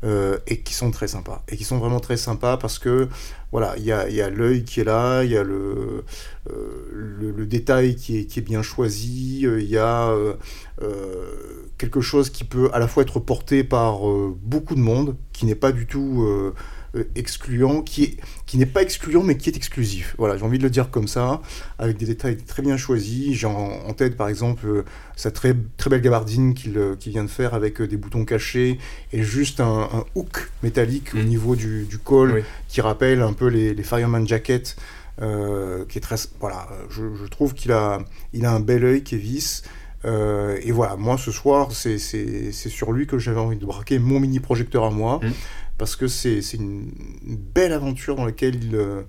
euh, 0.05 0.39
et 0.47 0.61
qui 0.61 0.73
sont 0.73 0.91
très 0.91 1.09
sympas. 1.09 1.43
Et 1.49 1.57
qui 1.57 1.65
sont 1.65 1.79
vraiment 1.79 2.01
très 2.01 2.17
sympas 2.17 2.57
parce 2.57 2.79
que, 2.79 3.09
voilà, 3.53 3.75
il 3.77 3.85
y 3.85 3.93
a, 3.93 4.31
l'œil 4.31 4.65
qui 4.65 4.81
est 4.81 4.85
là, 4.85 5.25
il 5.25 5.31
y 5.31 5.37
a 5.37 5.43
le, 5.43 6.05
euh, 6.51 7.47
détail 7.47 7.97
qui 7.97 8.19
est, 8.19 8.41
bien 8.41 8.63
choisi, 8.63 9.41
il 9.43 9.69
y 9.69 9.79
a 9.79 10.15
quelque 11.79 12.01
chose 12.01 12.31
qui 12.31 12.45
peut 12.45 12.71
à 12.73 12.79
la 12.79 12.89
fois 12.89 13.03
être 13.03 13.21
porté 13.21 13.63
par 13.63 14.01
beaucoup 14.43 14.75
de 14.75 14.81
monde, 14.81 15.17
qui 15.33 15.47
n'est 15.47 15.55
pas 15.55 15.73
du 15.73 15.87
tout 15.87 16.27
excluant, 17.15 17.83
qui 17.83 18.05
est 18.05 18.17
qui 18.47 18.59
n'est 18.59 18.67
pas 18.67 18.83
excluant 18.83 19.23
mais 19.23 19.37
qui 19.37 19.49
est 19.51 19.57
exclusif. 19.57 20.15
Voilà, 20.19 20.37
j'ai 20.37 20.45
envie 20.45 20.59
de 20.59 20.63
le 20.63 20.71
dire 20.71 20.91
comme 20.91 21.09
ça, 21.09 21.41
avec 21.79 21.97
des 21.97 22.07
détails 22.07 22.37
très 22.37 22.63
bien 22.63 22.77
choisis. 22.77 23.35
J'ai 23.37 23.47
en, 23.47 23.93
tête 23.95 24.17
par 24.17 24.29
exemple 24.29 24.67
euh, 24.67 24.85
sa 25.17 25.31
très, 25.31 25.55
très 25.77 25.91
belle 25.91 26.01
gabardine 26.03 26.55
qu'il 26.55 26.77
euh, 26.79 26.95
vient 27.07 27.25
de 27.25 27.31
faire 27.31 27.55
avec 27.55 27.81
euh, 27.81 27.87
des 27.89 27.97
boutons 27.97 28.25
cachés 28.25 28.79
et 29.13 29.23
juste 29.23 29.61
un, 29.61 29.89
un 29.93 30.05
hook 30.15 30.51
métallique 30.63 31.15
au 31.15 31.19
Mm. 31.19 31.25
niveau 31.25 31.57
du, 31.57 31.85
du 31.85 31.99
col 31.99 32.33
Oui. 32.33 32.41
qui 32.69 32.81
rappelle 32.81 33.21
un 33.23 33.33
peu 33.33 33.47
les, 33.49 33.75
les 33.75 33.83
Fireman 33.83 34.27
Jacket. 34.27 34.77
euh, 35.23 35.85
qui 35.89 35.97
est 35.97 36.03
très 36.03 36.17
voilà 36.41 36.69
je, 36.91 37.03
je 37.15 37.27
trouve 37.31 37.55
qu'il 37.55 37.73
a 37.73 38.01
il 38.35 38.45
a 38.45 38.53
un 38.53 38.61
bel 38.61 38.85
œil 38.85 39.03
Kevis 39.03 39.63
euh, 40.05 40.59
et 40.63 40.73
voilà 40.73 40.97
moi 40.97 41.17
ce 41.17 41.31
soir 41.33 41.73
c'est 41.73 41.97
c'est 41.99 42.53
c'est 42.53 42.69
sur 42.69 42.93
lui 42.93 43.07
que 43.07 43.19
j'avais 43.19 43.41
envie 43.41 43.57
de 43.57 43.65
braquer 43.65 43.99
mon 43.99 44.21
mini 44.21 44.41
projecteur 44.41 44.85
à 44.85 44.91
moi 44.91 45.21
Mm. 45.23 45.31
Parce 45.79 45.97
que 45.97 46.09
c'est 46.09 46.41
une, 46.55 46.91
belle 47.55 47.73
aventure 47.73 48.17
dans 48.17 48.25
laquelle 48.25 48.63
il, 48.63 48.75
euh, 48.77 49.03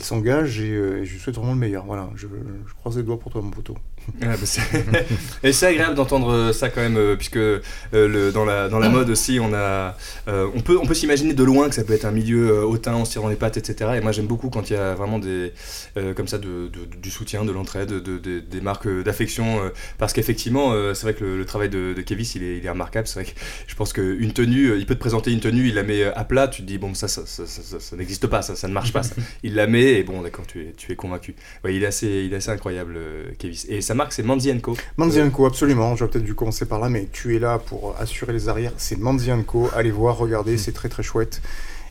s'engage 0.00 0.60
et, 0.60 0.70
euh, 0.70 1.02
et 1.02 1.04
je 1.04 1.14
lui 1.14 1.20
souhaite 1.20 1.36
vraiment 1.36 1.52
le 1.52 1.58
meilleur. 1.58 1.84
Voilà, 1.86 2.10
je, 2.14 2.26
je 2.26 2.74
croise 2.74 2.96
les 2.96 3.02
doigts 3.02 3.18
pour 3.18 3.32
toi, 3.32 3.42
mon 3.42 3.50
poteau. 3.50 3.76
Ouais, 4.20 4.28
bah, 4.28 4.98
et 5.42 5.52
c'est 5.52 5.66
agréable 5.66 5.94
d'entendre 5.94 6.52
ça 6.52 6.68
quand 6.68 6.80
même, 6.80 6.96
euh, 6.96 7.16
puisque 7.16 7.36
euh, 7.36 7.60
le, 7.92 8.32
dans, 8.32 8.44
la, 8.44 8.68
dans 8.68 8.78
la 8.78 8.88
mode 8.88 9.10
aussi, 9.10 9.38
on, 9.40 9.52
a, 9.54 9.96
euh, 10.28 10.48
on 10.54 10.60
peut, 10.60 10.78
on 10.80 10.86
peut 10.86 10.94
s'imaginer 10.94 11.34
de 11.34 11.44
loin 11.44 11.68
que 11.68 11.74
ça 11.74 11.84
peut 11.84 11.92
être 11.92 12.04
un 12.04 12.10
milieu 12.12 12.50
euh, 12.50 12.62
hautain, 12.64 12.94
on 12.94 13.04
se 13.04 13.12
tire 13.12 13.22
dans 13.22 13.28
les 13.28 13.36
pattes, 13.36 13.56
etc. 13.56 13.92
Et 13.96 14.00
moi 14.00 14.12
j'aime 14.12 14.26
beaucoup 14.26 14.50
quand 14.50 14.70
il 14.70 14.74
y 14.74 14.76
a 14.76 14.94
vraiment 14.94 15.18
des, 15.18 15.52
euh, 15.96 16.14
comme 16.14 16.28
ça 16.28 16.38
de, 16.38 16.68
de- 16.68 16.96
du 17.00 17.10
soutien, 17.10 17.44
de 17.44 17.52
l'entraide, 17.52 17.88
de, 17.90 18.18
de- 18.18 18.40
des 18.40 18.60
marques 18.60 18.86
euh, 18.86 19.02
d'affection, 19.02 19.64
euh, 19.64 19.68
parce 19.98 20.12
qu'effectivement, 20.12 20.72
euh, 20.72 20.94
c'est 20.94 21.02
vrai 21.04 21.14
que 21.14 21.24
le, 21.24 21.38
le 21.38 21.44
travail 21.44 21.68
de, 21.68 21.94
Kevis, 22.04 22.32
il 22.36 22.42
est, 22.42 22.58
il 22.58 22.66
est 22.66 22.70
remarquable. 22.70 23.06
C'est 23.06 23.20
vrai 23.22 23.24
que 23.32 23.38
je 23.66 23.74
pense 23.74 23.92
qu'une 23.92 24.32
tenue, 24.32 24.66
euh, 24.70 24.78
il 24.78 24.86
peut 24.86 24.94
te 24.94 25.00
présenter 25.00 25.30
une 25.32 25.40
tenue, 25.40 25.68
il 25.68 25.74
la 25.74 25.82
met 25.84 26.04
à 26.04 26.24
plat, 26.24 26.48
tu 26.48 26.62
te 26.62 26.66
dis, 26.66 26.78
bon, 26.78 26.94
ça, 26.94 27.08
ça, 27.08 27.22
ça, 27.26 27.46
ça- 27.46 27.62
ça- 27.62 27.80
ça 27.80 27.96
n'existe 27.96 28.26
pas, 28.26 28.42
ça, 28.42 28.56
ça 28.56 28.68
ne 28.68 28.72
marche 28.72 28.92
pas. 28.92 29.02
Il 29.42 29.54
la 29.54 29.66
met, 29.66 29.94
et 29.94 30.02
bon, 30.04 30.22
d'accord, 30.22 30.46
tu 30.46 30.60
es, 30.60 30.72
tu 30.76 30.92
es 30.92 30.96
convaincu. 30.96 31.34
Ouais, 31.64 31.74
il, 31.74 31.82
est 31.82 31.86
assez, 31.86 32.24
il 32.26 32.32
est 32.32 32.36
assez 32.36 32.50
incroyable, 32.50 32.94
euh, 32.96 33.24
Kevis. 33.38 33.66
Et 33.68 33.80
sa 33.92 33.96
marque, 33.96 34.12
c'est 34.12 34.22
Manzi 34.22 34.58
Co. 34.60 34.76
Manzienko, 34.96 35.46
absolument. 35.46 35.94
J'aurais 35.96 36.10
peut-être 36.10 36.24
dû 36.24 36.34
commencer 36.34 36.64
par 36.66 36.80
là, 36.80 36.88
mais 36.88 37.08
tu 37.12 37.36
es 37.36 37.38
là 37.38 37.58
pour 37.58 37.94
assurer 38.00 38.32
les 38.32 38.48
arrières. 38.48 38.72
C'est 38.78 38.98
Manzienko. 38.98 39.68
Allez 39.76 39.90
voir, 39.90 40.16
regardez, 40.16 40.56
c'est 40.58 40.72
très 40.72 40.88
très 40.88 41.02
chouette. 41.02 41.42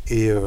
Et 0.10 0.30
euh, 0.32 0.40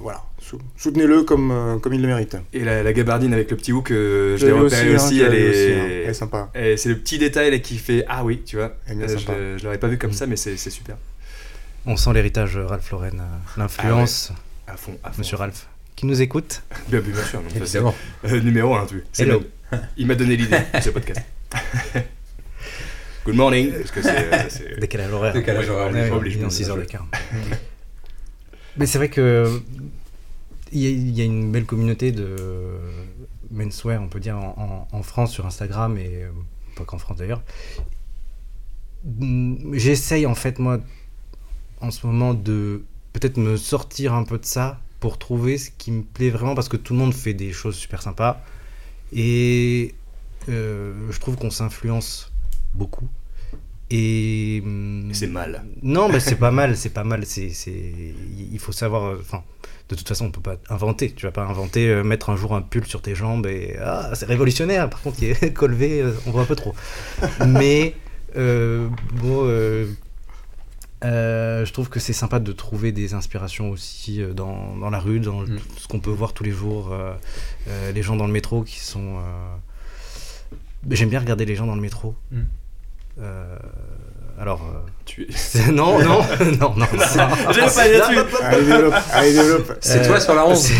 voilà, 0.00 0.22
Sou- 0.40 0.60
soutenez-le 0.76 1.24
comme, 1.24 1.50
euh, 1.50 1.78
comme 1.78 1.94
il 1.94 2.00
le 2.00 2.06
mérite. 2.06 2.36
Et 2.52 2.60
la, 2.60 2.82
la 2.84 2.92
gabardine 2.92 3.32
avec 3.34 3.50
le 3.50 3.56
petit 3.56 3.72
hook, 3.72 3.90
euh, 3.90 4.36
je 4.36 4.46
l'ai 4.46 4.52
repéré 4.52 4.92
hein, 4.94 4.96
aussi, 5.04 5.20
elle 5.20 5.32
hein. 5.32 5.34
est. 5.34 5.70
Elle 6.04 6.10
est 6.10 6.14
sympa. 6.14 6.50
c'est 6.54 6.86
le 6.86 6.96
petit 6.98 7.18
détail 7.18 7.50
là, 7.50 7.58
qui 7.58 7.76
fait 7.78 8.04
Ah 8.08 8.24
oui, 8.24 8.42
tu 8.46 8.56
vois. 8.56 8.76
Elle 8.86 8.92
est 8.92 9.06
bien 9.06 9.06
Euh, 9.14 9.18
sympa. 9.18 9.32
je 9.36 9.58
je 9.58 9.64
l'aurais 9.64 9.78
pas 9.78 9.88
vu 9.88 9.98
comme 9.98 10.12
ça, 10.12 10.26
mais 10.26 10.36
c'est 10.36 10.56
super. 10.56 10.96
On 11.86 11.96
sent 11.96 12.12
l'héritage 12.14 12.56
Ralph 12.56 12.88
Lauren, 12.92 13.10
l'influence, 13.56 14.32
À 14.66 14.76
fond, 14.76 14.96
à 15.02 15.10
fond. 15.10 15.18
Monsieur 15.18 15.36
Ralph, 15.36 15.66
qui 15.96 16.06
nous 16.06 16.22
écoute. 16.22 16.62
Bien, 16.88 17.00
bien 17.00 17.14
sûr. 17.24 17.42
c'est- 17.52 17.58
Évidemment. 17.58 17.94
euh, 18.26 18.40
numéro 18.40 18.74
1, 18.76 18.86
tu 18.86 19.04
c'est 19.12 19.24
Hello. 19.24 19.42
Il 19.96 20.06
m'a 20.06 20.14
donné 20.14 20.36
l'idée 20.36 20.58
de 20.74 20.80
ce 20.80 20.90
podcast. 20.90 21.20
Good 23.24 23.34
morning. 23.36 23.72
Parce 23.72 23.90
que 23.90 24.02
c'est. 24.02 24.32
euh, 24.72 24.76
Décalage 24.80 25.12
horaire. 25.12 25.32
Décalage 25.32 25.68
horaire, 25.70 26.12
obligé, 26.12 26.36
il 26.36 26.42
est 26.42 26.44
en 26.44 26.48
bien 26.48 26.56
6 26.56 26.68
heures 26.68 26.76
joué. 26.76 26.84
d'écart. 26.84 27.06
Mais 28.76 28.86
c'est 28.86 28.98
vrai 28.98 29.08
que 29.08 29.60
il 30.72 30.80
y, 30.80 30.86
a- 30.86 30.90
il 30.90 31.10
y 31.16 31.20
a 31.20 31.24
une 31.24 31.52
belle 31.52 31.64
communauté 31.64 32.10
de 32.12 32.36
menswear, 33.50 34.02
on 34.02 34.08
peut 34.08 34.18
dire, 34.20 34.36
en, 34.36 34.86
en- 34.92 34.96
en 34.98 35.02
France 35.02 35.30
sur 35.32 35.46
Instagram 35.46 35.96
et 35.96 36.24
euh, 36.24 36.30
pas 36.76 36.84
qu'en 36.84 36.98
France 36.98 37.16
d'ailleurs. 37.18 37.42
Mm, 39.04 39.74
J'essaye 39.74 40.26
en 40.26 40.34
fait 40.34 40.58
moi 40.58 40.80
en 41.80 41.90
ce 41.90 42.06
moment 42.06 42.34
de 42.34 42.82
peut-être 43.12 43.36
me 43.36 43.56
sortir 43.56 44.14
un 44.14 44.24
peu 44.24 44.38
de 44.38 44.44
ça 44.44 44.80
pour 45.00 45.18
trouver 45.18 45.56
ce 45.58 45.70
qui 45.76 45.92
me 45.92 46.02
plaît 46.02 46.30
vraiment 46.30 46.54
parce 46.54 46.68
que 46.68 46.76
tout 46.76 46.94
le 46.94 46.98
monde 46.98 47.14
fait 47.14 47.34
des 47.34 47.52
choses 47.52 47.76
super 47.76 48.02
sympas 48.02 48.42
et 49.14 49.94
euh, 50.48 50.94
je 51.10 51.20
trouve 51.20 51.36
qu'on 51.36 51.50
s'influence 51.50 52.32
beaucoup 52.74 53.08
et 53.90 54.62
mm, 54.64 55.12
C'est 55.12 55.26
mal. 55.28 55.64
non, 55.82 56.08
mais 56.08 56.20
c'est 56.20 56.36
pas 56.36 56.50
mal, 56.50 56.76
c'est 56.76 56.90
pas 56.90 57.04
mal. 57.04 57.26
C'est, 57.26 57.50
c'est, 57.50 57.72
il 58.52 58.58
faut 58.58 58.72
savoir. 58.72 59.04
euh, 59.04 59.18
Enfin, 59.20 59.44
de 59.90 59.94
toute 59.94 60.08
façon, 60.08 60.26
on 60.26 60.30
peut 60.30 60.40
pas 60.40 60.56
inventer. 60.70 61.12
Tu 61.12 61.26
vas 61.26 61.32
pas 61.32 61.44
inventer, 61.44 61.88
euh, 61.88 62.02
mettre 62.02 62.30
un 62.30 62.36
jour 62.36 62.54
un 62.54 62.62
pull 62.62 62.86
sur 62.86 63.02
tes 63.02 63.14
jambes 63.14 63.46
et 63.46 63.76
ah, 63.80 64.10
c'est 64.14 64.26
révolutionnaire. 64.26 64.88
Par 64.90 65.02
contre, 65.02 65.22
il 65.22 65.30
est 65.30 65.52
colvé, 65.54 66.04
on 66.26 66.30
voit 66.30 66.42
un 66.42 66.46
peu 66.46 66.56
trop. 66.56 66.74
Mais 67.46 67.94
euh, 68.36 68.88
bon, 69.12 69.44
euh, 71.02 71.64
je 71.66 71.72
trouve 71.72 71.88
que 71.88 72.00
c'est 72.00 72.12
sympa 72.12 72.38
de 72.40 72.52
trouver 72.52 72.92
des 72.92 73.14
inspirations 73.14 73.70
aussi 73.70 74.22
euh, 74.22 74.32
dans, 74.32 74.76
dans 74.76 74.90
la 74.90 75.00
rue, 75.00 75.20
dans 75.20 75.42
Mm. 75.42 75.58
ce 75.76 75.88
qu'on 75.88 76.00
peut 76.00 76.10
voir 76.10 76.32
tous 76.32 76.44
les 76.44 76.52
jours. 76.52 76.92
euh, 76.92 77.12
euh, 77.68 77.92
les 77.92 78.02
gens 78.02 78.16
dans 78.16 78.26
le 78.26 78.32
métro 78.32 78.62
qui 78.62 78.78
sont. 78.80 79.18
J'aime 80.90 81.08
bien 81.10 81.20
regarder 81.20 81.44
les 81.46 81.56
gens 81.56 81.66
dans 81.66 81.74
le 81.76 81.80
métro. 81.80 82.14
Mm. 82.30 82.42
Alors. 84.40 84.60
euh, 84.62 84.78
Tu... 85.04 85.26
c'est- 85.34 85.70
Non, 85.72 85.98
non, 86.00 86.20
non, 86.60 86.74
non. 86.76 86.86
J'aime 87.52 87.66
pas. 87.66 87.80
Allez, 87.82 88.00
développe, 88.00 88.94
allez, 89.12 89.32
développe. 89.32 89.76
C'est 89.80 90.00
Euh, 90.00 90.06
toi 90.06 90.20
sur 90.20 90.34
la 90.34 90.46
11 90.46 90.70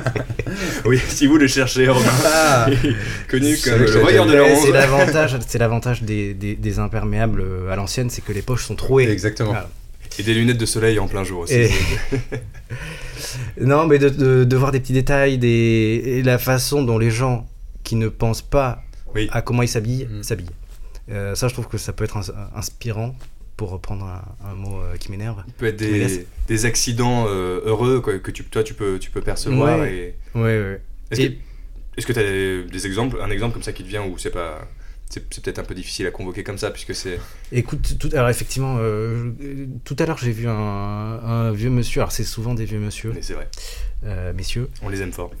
Oui, 0.84 0.98
si 1.08 1.26
vous 1.26 1.36
le 1.38 1.46
cherchez, 1.46 1.88
Romain. 1.88 2.06
Ah. 2.24 2.66
Connu 3.28 3.56
C'est 3.56 3.70
comme 3.70 3.80
le 3.82 3.90
voyeur 4.00 4.26
de 4.26 4.32
la 4.34 4.42
Ouais, 4.44 4.52
11. 4.56 4.62
c'est 4.64 4.72
l'avantage, 4.72 5.36
c'est 5.46 5.58
l'avantage 5.58 6.02
des, 6.02 6.34
des, 6.34 6.54
des 6.56 6.78
imperméables 6.78 7.40
euh, 7.40 7.70
à 7.70 7.76
l'ancienne, 7.76 8.10
c'est 8.10 8.22
que 8.24 8.32
les 8.32 8.42
poches 8.42 8.64
sont 8.64 8.74
trouées. 8.76 9.08
Exactement. 9.10 9.50
Voilà. 9.50 9.68
Et 10.18 10.22
des 10.22 10.34
lunettes 10.34 10.58
de 10.58 10.66
soleil 10.66 10.98
en 10.98 11.06
plein 11.06 11.22
jour 11.24 11.40
aussi. 11.40 11.54
Et- 11.54 11.70
non, 13.60 13.86
mais 13.86 13.98
de, 13.98 14.08
de, 14.08 14.44
de 14.44 14.56
voir 14.56 14.72
des 14.72 14.80
petits 14.80 14.92
détails, 14.92 15.38
des, 15.38 16.02
et 16.06 16.22
la 16.22 16.38
façon 16.38 16.82
dont 16.82 16.98
les 16.98 17.10
gens 17.10 17.46
qui 17.84 17.94
ne 17.96 18.08
pensent 18.08 18.42
pas 18.42 18.82
Oui. 19.14 19.28
à 19.32 19.42
comment 19.42 19.62
ils 19.62 19.68
s'habillent, 19.68 20.08
Mm. 20.10 20.22
s'habillent. 20.22 20.50
Euh, 21.10 21.34
ça, 21.34 21.48
je 21.48 21.52
trouve 21.54 21.68
que 21.68 21.78
ça 21.78 21.92
peut 21.92 22.04
être 22.04 22.16
ins- 22.16 22.48
inspirant, 22.54 23.14
pour 23.56 23.70
reprendre 23.70 24.04
un, 24.04 24.24
un 24.50 24.54
mot 24.54 24.80
euh, 24.80 24.96
qui 24.96 25.10
m'énerve. 25.10 25.42
peut 25.56 25.66
être 25.66 25.76
des, 25.76 26.26
des 26.46 26.64
accidents 26.64 27.24
euh, 27.28 27.60
heureux 27.64 28.00
quoi, 28.00 28.18
que 28.18 28.30
tu, 28.30 28.44
toi 28.44 28.62
tu 28.62 28.74
peux, 28.74 28.98
tu 28.98 29.10
peux 29.10 29.20
percevoir. 29.22 29.80
Ouais. 29.80 30.14
Et... 30.34 30.38
Ouais, 30.38 30.42
ouais. 30.42 30.80
Est-ce 31.10 31.20
Et- 31.22 31.38
que- 32.04 32.12
tu 32.12 32.18
as 32.18 32.22
des, 32.22 32.62
des 32.64 32.86
exemples, 32.86 33.18
un 33.20 33.30
exemple 33.30 33.54
comme 33.54 33.62
ça 33.64 33.72
qui 33.72 33.82
te 33.82 33.88
vient 33.88 34.04
où 34.04 34.16
c'est 34.18 34.30
pas. 34.30 34.66
C'est 35.10 35.26
peut-être 35.42 35.58
un 35.58 35.64
peu 35.64 35.74
difficile 35.74 36.06
à 36.06 36.10
convoquer 36.10 36.44
comme 36.44 36.58
ça, 36.58 36.70
puisque 36.70 36.94
c'est. 36.94 37.18
Écoute, 37.50 37.96
tout, 37.98 38.10
alors 38.12 38.28
effectivement, 38.28 38.76
euh, 38.78 39.32
tout 39.84 39.96
à 39.98 40.04
l'heure 40.04 40.18
j'ai 40.18 40.30
vu 40.32 40.46
un, 40.46 40.52
un 40.52 41.50
vieux 41.52 41.70
monsieur, 41.70 42.02
alors 42.02 42.12
c'est 42.12 42.24
souvent 42.24 42.52
des 42.52 42.66
vieux 42.66 42.78
monsieur, 42.78 43.12
Mais 43.14 43.22
c'est 43.22 43.32
vrai, 43.32 43.48
messieurs, 44.34 44.68
on 44.82 44.90
les 44.90 45.00
aime 45.00 45.12
fort. 45.12 45.30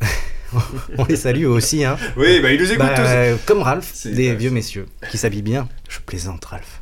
on 0.98 1.04
les 1.04 1.16
salue 1.16 1.44
aussi, 1.46 1.84
hein. 1.84 1.96
oui, 2.16 2.40
bah 2.40 2.52
ils 2.52 2.60
nous 2.60 2.66
écoutent 2.72 2.78
Bah, 2.86 2.94
tous. 2.94 3.02
euh, 3.06 3.36
comme 3.46 3.62
Ralph, 3.62 4.06
des 4.06 4.34
vieux 4.34 4.50
messieurs 4.50 4.86
qui 5.10 5.18
s'habillent 5.18 5.42
bien. 5.42 5.68
Je 5.88 5.98
plaisante, 6.00 6.44
Ralph. 6.44 6.80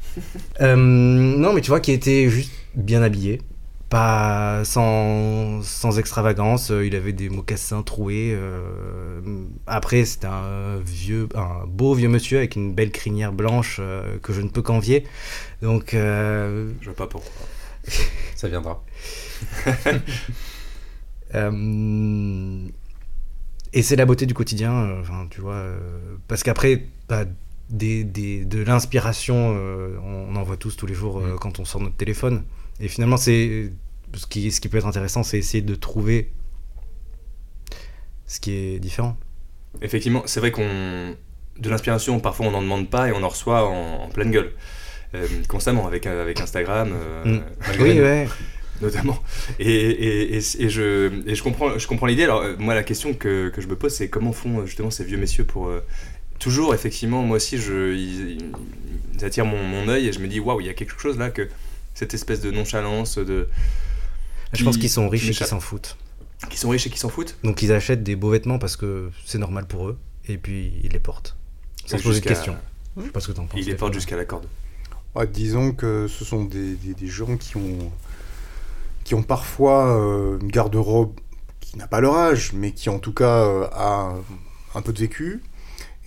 Euh, 0.61 0.77
non, 0.77 1.53
mais 1.53 1.61
tu 1.61 1.69
vois, 1.69 1.81
qui 1.81 1.93
était 1.93 2.29
juste 2.31 2.53
bien 2.75 3.03
habillé, 3.03 3.43
pas 3.91 4.63
sans, 4.65 5.63
sans 5.63 5.99
extravagance. 5.99 6.71
Euh, 6.71 6.87
Il 6.87 6.95
avait 6.97 7.13
des 7.13 7.29
mocassins 7.29 7.83
troués. 7.83 8.33
euh, 8.35 9.21
Après, 9.67 10.05
c'était 10.05 10.27
un 10.29 10.79
vieux, 10.85 11.29
un 11.35 11.67
beau 11.67 11.95
vieux 11.95 12.09
monsieur 12.09 12.39
avec 12.39 12.57
une 12.57 12.73
belle 12.75 12.93
crinière 12.93 13.33
blanche 13.33 13.81
que 14.23 14.33
je 14.33 14.41
ne 14.41 14.49
peux 14.49 14.63
qu'envier. 14.63 15.05
Donc, 15.63 15.91
Je 15.93 16.65
vois 16.85 16.95
pas 16.95 17.07
pourquoi. 17.09 17.31
Ça 18.37 18.49
viendra. 18.49 18.83
Euh, 21.35 21.51
et 23.79 23.83
c'est 23.83 23.97
la 23.97 24.07
beauté 24.07 24.27
du 24.27 24.35
quotidien, 24.35 24.73
euh, 24.73 25.01
enfin, 25.03 25.27
tu 25.31 25.41
vois, 25.41 25.55
euh, 25.55 25.79
parce 26.29 26.43
qu'après, 26.43 26.87
bah, 27.09 27.25
des, 27.71 28.05
des- 28.05 28.45
de 28.45 28.63
l'inspiration, 28.63 29.55
euh, 29.57 29.97
on, 30.03 30.33
on 30.33 30.37
en 30.37 30.43
voit 30.43 30.57
tous 30.57 30.77
tous 30.77 30.87
les 30.87 30.95
jours 30.95 31.21
Mm. 31.21 31.37
quand 31.41 31.59
on 31.61 31.65
sort 31.65 31.81
notre 31.81 31.97
téléphone. 31.97 32.43
Et 32.81 32.89
finalement, 32.89 33.17
c'est 33.17 33.73
ce 34.15 34.27
qui, 34.27 34.51
ce 34.51 34.61
qui 34.61 34.69
peut 34.69 34.79
être 34.79 34.87
intéressant, 34.87 35.23
c'est 35.23 35.39
essayer 35.39 35.63
de 35.63 35.75
trouver 35.75 36.31
ce 38.27 38.41
qui 38.41 38.53
est 38.53 38.79
différent. 38.79 39.17
Effectivement, 39.83 40.23
c'est 40.27 40.41
vrai 40.41 40.51
qu'on. 40.51 41.15
De 41.59 41.71
l'inspiration, 41.71 42.21
parfois 42.21 42.47
on 42.47 42.51
n'en 42.51 42.61
demande 42.61 42.91
pas 42.91 43.09
et 43.09 43.13
on 43.13 43.23
en 43.23 43.29
reçoit 43.29 43.67
en, 43.67 44.05
en 44.05 44.09
pleine 44.09 44.31
gueule. 44.31 44.53
Euh, 45.15 45.27
constamment 45.49 45.87
avec, 45.87 46.05
avec 46.07 46.41
Instagram, 46.41 46.91
euh, 46.93 47.25
Mm. 47.25 47.43
malgré 47.67 47.93
Oui, 47.93 48.01
ouais. 48.01 48.29
Notamment. 48.81 49.19
Et, 49.59 49.71
et, 49.71 50.37
et, 50.37 50.39
et 50.39 50.69
je, 50.71 51.11
et 51.29 51.35
je 51.35 51.43
comprends, 51.43 51.79
je 51.79 51.87
comprends 51.87 52.07
l'idée. 52.07 52.25
Alors, 52.25 52.43
euh, 52.43 52.57
moi, 52.59 52.75
la 52.75 52.83
question 52.83 53.15
que, 53.15 53.49
que 53.51 53.61
je 53.61 53.67
me 53.67 53.77
pose, 53.77 53.93
c'est 53.95 54.09
comment 54.09 54.33
font 54.33 54.61
euh, 54.61 54.67
justement 54.67 54.91
ces 54.91 55.05
vieux 55.05 55.19
messieurs 55.19 55.45
pour. 55.45 55.69
euh, 55.69 55.83
toujours, 56.39 56.75
effectivement, 56.75 57.23
moi 57.23 57.37
aussi, 57.39 57.59
je, 57.59 57.95
ils, 57.95 58.39
ils 59.15 59.25
attirent 59.25 59.47
mon, 59.47 59.63
mon 59.63 59.89
œil 59.89 60.09
et 60.09 60.13
je 60.13 60.19
me 60.21 60.27
dis, 60.29 60.39
waouh, 60.41 60.61
il 60.61 60.67
y 60.67 60.71
a 60.71 60.75
quelque 60.75 60.99
chose 61.01 61.19
là 61.19 61.31
que. 61.31 61.49
Cette 61.95 62.13
espèce 62.13 62.43
de 62.43 62.51
nonchalance, 62.51 63.17
de. 63.17 63.49
Je 64.53 64.63
pense 64.65 64.75
qui- 64.77 64.83
qu'ils 64.83 64.91
sont 64.91 65.09
riches 65.09 65.31
et 65.31 65.33
qu'ils 65.33 65.47
s'en 65.47 65.61
foutent. 65.61 65.97
qui 66.51 66.59
sont 66.59 66.69
riches 66.69 66.87
et 66.87 66.91
qui 66.91 66.99
s'en 66.99 67.09
foutent. 67.09 67.39
Donc 67.43 67.63
ils 67.63 67.73
achètent 67.73 68.03
des 68.03 68.17
beaux 68.17 68.29
vêtements 68.31 68.59
parce 68.59 68.77
que 68.77 69.11
c'est 69.25 69.39
normal 69.39 69.67
pour 69.67 69.89
eux, 69.89 69.99
et 70.29 70.37
puis 70.37 70.73
ils 70.85 70.91
les 70.93 70.99
portent. 71.01 71.37
Sans 71.87 71.97
se 71.97 72.03
poser 72.03 72.21
de 72.21 72.27
questions. 72.27 72.55
Je 72.99 73.05
sais 73.05 73.09
pas 73.09 73.21
ce 73.21 73.29
que 73.29 73.33
t'en 73.33 73.47
penses. 73.47 73.59
Ils 73.59 73.65
les 73.67 73.75
portent 73.77 73.95
jusqu'à 73.95 74.17
la 74.17 74.27
corde. 74.27 74.47
Ouais, 75.15 75.27
disons 75.27 75.73
que 75.73 76.07
ce 76.07 76.23
sont 76.27 76.45
des, 76.45 76.75
des- 76.75 76.93
des 76.93 77.07
gens 77.07 77.39
qui 77.39 77.57
ont, 77.57 77.91
qui 79.07 79.15
ont 79.15 79.23
parfois 79.23 79.97
euh, 79.97 80.37
une 80.41 80.51
garde-robe 80.51 81.15
qui 81.61 81.79
n'a 81.79 81.87
pas 81.87 82.01
leur 82.01 82.17
âge, 82.17 82.53
mais 82.55 82.73
qui 82.73 82.91
en 82.91 82.99
tout 82.99 83.15
cas 83.15 83.45
euh, 83.45 83.69
a 83.71 84.13
un 84.75 84.83
peu 84.83 84.93
de 84.93 84.99
vécu. 84.99 85.45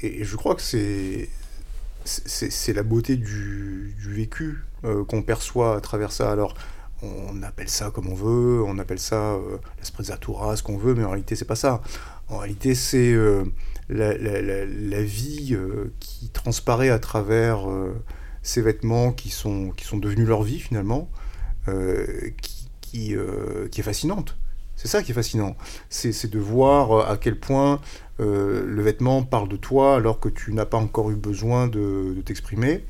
Et, 0.01 0.25
je 0.25 0.35
crois 0.35 0.53
que 0.53 0.62
c'est 0.62 1.29
la 2.73 2.83
beauté 2.83 3.15
du, 3.15 3.95
vécu 4.05 4.57
euh, 4.83 5.05
qu'on 5.05 5.21
perçoit 5.21 5.77
à 5.77 5.79
travers 5.79 6.12
ça. 6.12 6.29
Alors, 6.29 6.55
on 7.01 7.41
appelle 7.41 7.69
ça 7.69 7.89
comme 7.89 8.09
on 8.09 8.15
veut, 8.15 8.62
on 8.63 8.77
appelle 8.79 8.99
ça 8.99 9.38
la 9.77 9.85
sprezzatura, 9.85 10.57
ce 10.57 10.63
qu'on 10.63 10.77
veut, 10.77 10.93
mais 10.93 11.05
en 11.05 11.12
réalité, 11.12 11.38
c'est 11.38 11.45
pas 11.45 11.55
ça. 11.55 11.81
En 12.27 12.39
réalité, 12.39 12.75
c'est 12.75 13.15
la, 13.88 15.01
vie 15.03 15.57
qui 16.01 16.27
transparaît 16.31 16.89
à 16.89 16.99
travers 16.99 17.59
ces 18.43 18.62
vêtements 18.62 19.13
qui 19.13 19.29
sont, 19.29 19.69
qui 19.69 19.85
sont 19.85 19.95
devenus 19.95 20.27
leur 20.27 20.43
vie 20.43 20.59
finalement, 20.59 21.09
qui, 21.65 22.59
qui, 22.89 23.15
euh, 23.15 23.67
qui 23.69 23.82
est 23.82 23.84
fascinante. 23.84 24.36
C'est 24.75 24.88
ça 24.88 25.04
qui 25.04 25.12
est 25.12 25.15
fascinant. 25.15 25.56
C'est 25.89 26.30
de 26.30 26.39
voir 26.39 26.91
euh, 26.91 27.06
à 27.12 27.17
quel 27.17 27.38
point 27.39 27.82
euh, 28.19 28.63
le 28.65 28.82
vêtement 28.82 29.23
parle 29.23 29.49
de 29.49 29.58
toi 29.58 29.95
alors 29.95 30.19
que 30.19 30.30
tu 30.30 30.54
n'as 30.54 30.65
pas 30.65 30.78
encore 30.78 31.12
eu 31.12 31.15
besoin 31.15 31.67
de, 31.67 32.13
de 32.15 32.21
t'exprimer. 32.21 32.86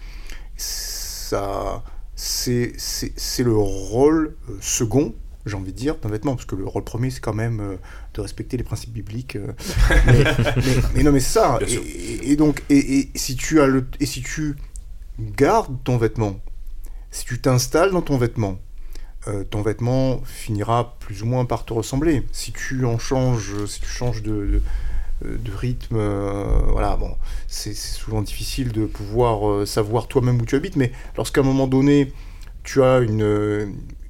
Ça, 0.55 1.83
c'est 2.15 2.73
le 3.39 3.55
rôle 3.55 4.35
second, 4.61 5.15
j'ai 5.45 5.55
envie 5.55 5.71
de 5.71 5.77
dire, 5.77 5.95
d'un 5.97 6.09
vêtement, 6.09 6.35
parce 6.35 6.45
que 6.45 6.55
le 6.55 6.65
rôle 6.65 6.83
premier, 6.83 7.09
c'est 7.09 7.21
quand 7.21 7.33
même 7.33 7.59
euh, 7.59 7.75
de 8.13 8.21
respecter 8.21 8.55
les 8.57 8.63
principes 8.63 8.91
bibliques. 8.93 9.35
euh. 9.37 9.53
mais, 10.05 10.23
mais- 10.23 10.63
mais 10.95 11.03
non, 11.03 11.11
mais 11.11 11.19
ça. 11.21 11.57
Et, 11.61 11.67
sûr. 11.67 11.81
et- 11.85 12.31
et 12.31 12.35
donc, 12.35 12.63
et, 12.69 12.99
et 12.99 13.09
si 13.15 13.35
tu 13.35 13.61
as 13.61 13.67
le, 13.67 13.87
et 13.99 14.05
si 14.05 14.21
tu 14.21 14.55
gardes 15.19 15.75
ton 15.83 15.97
vêtement, 15.97 16.39
si 17.11 17.25
tu 17.25 17.39
t'installes 17.41 17.91
dans 17.91 18.01
ton 18.03 18.17
vêtement, 18.17 18.59
euh, 19.29 19.43
ton 19.43 19.61
vêtement 19.61 20.21
finira 20.25 20.97
plus 20.99 21.23
ou 21.23 21.25
moins 21.25 21.45
par 21.45 21.63
te 21.63 21.73
ressembler. 21.73 22.23
Si 22.31 22.51
tu 22.51 22.85
en 22.85 22.97
changes, 22.97 23.65
si 23.65 23.79
tu 23.79 23.87
changes 23.87 24.21
de, 24.23 24.61
de, 25.23 25.37
de 25.37 25.51
rythme, 25.51 25.97
euh, 25.97 26.61
voilà, 26.71 26.97
bon, 26.97 27.15
c'est 27.47 27.75
souvent 27.75 28.21
difficile 28.21 28.71
de 28.71 28.85
pouvoir 28.85 29.49
euh, 29.49 29.65
savoir 29.65 30.07
toi-même 30.07 30.41
où 30.41 30.45
tu 30.45 30.55
habites, 30.55 30.75
mais 30.75 30.91
lorsqu'à 31.15 31.41
un 31.41 31.45
moment 31.45 31.67
donné, 31.67 32.11
tu 32.63 32.83
as 32.83 32.99
une, 32.99 33.23
euh, 33.23 33.65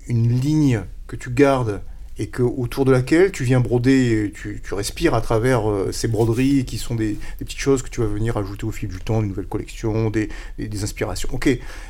une 0.07 0.39
ligne 0.39 0.83
que 1.07 1.15
tu 1.15 1.29
gardes 1.29 1.81
et 2.21 2.27
que 2.27 2.43
autour 2.43 2.83
de 2.83 2.91
laquelle 2.91 3.31
tu 3.31 3.45
viens 3.45 3.61
broder, 3.61 4.33
tu, 4.35 4.61
tu 4.61 4.73
respires 4.73 5.13
à 5.13 5.21
travers 5.21 5.69
euh, 5.69 5.91
ces 5.93 6.09
broderies 6.09 6.65
qui 6.65 6.77
sont 6.77 6.95
des, 6.95 7.13
des 7.39 7.45
petites 7.45 7.59
choses 7.59 7.81
que 7.81 7.89
tu 7.89 8.01
vas 8.01 8.07
venir 8.07 8.35
ajouter 8.35 8.65
au 8.65 8.71
fil 8.71 8.89
du 8.89 8.99
temps, 8.99 9.21
une 9.21 9.29
nouvelle 9.29 9.47
collection, 9.47 10.09
des, 10.09 10.27
des, 10.57 10.67
des 10.67 10.83
inspirations. 10.83 11.29
Ok, 11.31 11.47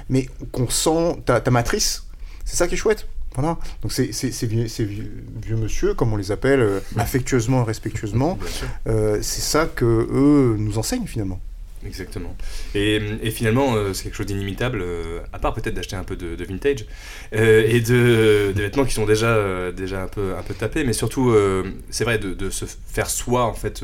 mais 0.07 0.29
qu'on 0.51 0.69
sent 0.69 1.17
ta, 1.25 1.41
ta 1.41 1.49
matrice, 1.49 2.05
c'est 2.45 2.57
ça 2.57 2.67
qui 2.67 2.75
est 2.75 2.77
chouette? 2.77 3.07
Voilà. 3.35 3.57
Donc 3.81 3.91
ces 3.91 4.07
vieux, 4.47 4.67
ces 4.67 4.85
vieux, 4.85 5.11
vieux 5.43 5.55
monsieur, 5.55 5.93
comme 5.93 6.11
on 6.13 6.17
les 6.17 6.31
appelle, 6.31 6.61
euh, 6.61 6.79
affectueusement 6.97 7.61
et 7.61 7.65
respectueusement, 7.65 8.37
euh, 8.87 9.19
c'est 9.21 9.41
ça 9.41 9.65
que 9.65 9.85
eux 9.85 10.55
nous 10.57 10.77
enseignent 10.77 11.05
finalement. 11.07 11.39
Exactement. 11.85 12.35
Et, 12.75 12.99
et 13.23 13.31
finalement, 13.31 13.73
euh, 13.75 13.93
c'est 13.93 14.03
quelque 14.03 14.15
chose 14.15 14.25
d'inimitable, 14.25 14.81
euh, 14.81 15.21
à 15.31 15.39
part 15.39 15.53
peut-être 15.53 15.73
d'acheter 15.73 15.95
un 15.95 16.03
peu 16.03 16.17
de, 16.17 16.35
de 16.35 16.43
vintage 16.43 16.85
euh, 17.33 17.63
et 17.65 17.79
de 17.79 18.51
des 18.53 18.63
vêtements 18.63 18.83
qui 18.83 18.93
sont 18.93 19.05
déjà 19.05 19.71
déjà 19.71 20.03
un 20.03 20.07
peu 20.09 20.35
un 20.37 20.41
peu 20.43 20.53
tapés, 20.53 20.83
mais 20.83 20.91
surtout, 20.91 21.33
c'est 21.89 22.03
vrai 22.03 22.17
de, 22.19 22.33
de 22.33 22.49
se 22.49 22.65
faire 22.65 23.09
soi 23.09 23.45
en 23.45 23.53
fait, 23.53 23.81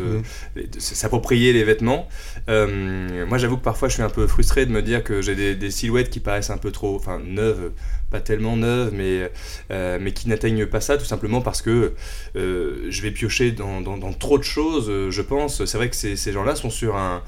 et 0.58 0.67
de 0.67 0.79
s'approprier 0.79 1.53
les 1.53 1.63
vêtements. 1.63 2.10
Moi, 2.49 3.38
j'avoue 3.38 3.58
que 3.58 3.63
parfois, 3.63 3.88
je 3.88 3.93
suis 3.93 4.03
un 4.03 4.10
peu 4.10 4.27
frustré 4.27 4.65
de 4.65 4.71
me 4.71 4.81
dire 4.81 5.03
que 5.03 5.21
j'ai 5.21 5.36
des, 5.36 5.55
des 5.55 5.71
silhouettes 5.71 6.10
qui 6.10 6.19
paraissent 6.19 6.49
un 6.49 6.58
peu 6.58 6.71
trop, 6.71 6.95
enfin 6.95 7.19
neuves, 7.25 7.71
pas 8.12 8.19
tellement 8.19 8.58
neuves, 8.58 8.91
mais 8.93 9.31
euh, 9.71 9.97
mais 10.01 10.12
qui 10.12 10.27
n'atteignent 10.29 10.65
pas 10.65 10.81
ça, 10.81 10.97
tout 10.97 11.05
simplement 11.05 11.41
parce 11.41 11.62
que 11.62 11.93
euh, 12.36 12.88
je 12.89 13.01
vais 13.01 13.12
piocher 13.12 13.51
dans, 13.51 13.81
dans- 13.81 13.97
dans 13.97 14.13
trop 14.13 14.38
de 14.38 14.43
choses. 14.43 14.91
Je 15.10 15.21
pense. 15.21 15.63
C'est 15.65 15.77
vrai 15.77 15.89
que 15.89 15.95
ces, 15.95 16.15
ces 16.15 16.31
gens-là 16.31 16.55
sont 16.55 16.69
sur 16.69 16.95
un 16.97 17.23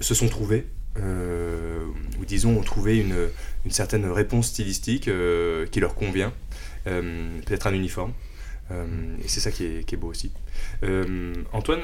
se 0.00 0.14
sont 0.14 0.28
trouvés, 0.28 0.66
euh, 0.98 1.84
ou 2.20 2.24
disons 2.24 2.56
ont 2.56 2.62
trouvé 2.62 2.98
une, 2.98 3.28
une 3.64 3.70
certaine 3.70 4.06
réponse 4.06 4.46
stylistique 4.48 5.08
euh, 5.08 5.66
qui 5.66 5.80
leur 5.80 5.94
convient, 5.94 6.32
euh, 6.86 7.40
peut-être 7.46 7.66
un 7.66 7.74
uniforme, 7.74 8.12
et 8.70 9.28
c'est 9.28 9.40
ça 9.40 9.50
qui 9.50 9.64
est, 9.64 9.84
qui 9.84 9.94
est 9.94 9.98
beau 9.98 10.08
aussi. 10.08 10.32
Antoine, 11.52 11.80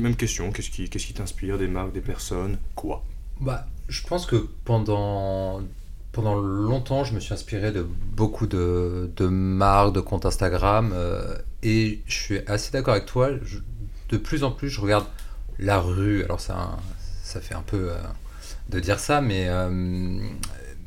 même 0.00 0.16
question, 0.16 0.50
qu'est-ce 0.52 0.70
qui 0.70 0.88
qui 0.88 1.12
t'inspire 1.12 1.58
des 1.58 1.68
marques, 1.68 1.92
des 1.92 2.00
personnes, 2.00 2.58
quoi? 2.74 3.04
Bah, 3.40 3.66
je 3.88 4.02
pense 4.06 4.24
que 4.24 4.48
pendant, 4.64 5.60
pendant 6.12 6.36
longtemps, 6.36 7.04
je 7.04 7.12
me 7.12 7.20
suis 7.20 7.34
inspiré 7.34 7.72
de 7.72 7.82
beaucoup 7.82 8.46
de, 8.46 9.10
de 9.16 9.26
marques, 9.26 9.94
de 9.94 10.00
comptes 10.00 10.26
Instagram. 10.26 10.94
et 11.62 12.00
je 12.06 12.14
suis 12.14 12.38
assez 12.46 12.70
d'accord 12.70 12.94
avec 12.94 13.06
toi. 13.06 13.30
de 14.10 14.16
plus 14.16 14.44
en 14.44 14.52
plus, 14.52 14.70
je 14.70 14.80
regarde 14.80 15.06
la 15.58 15.80
rue. 15.80 16.24
Alors, 16.24 16.40
ça, 16.40 16.78
ça 17.22 17.40
fait 17.40 17.54
un 17.54 17.62
peu 17.62 17.90
euh, 17.90 17.96
de 18.68 18.80
dire 18.80 18.98
ça, 18.98 19.20
mais, 19.20 19.48
euh, 19.48 19.68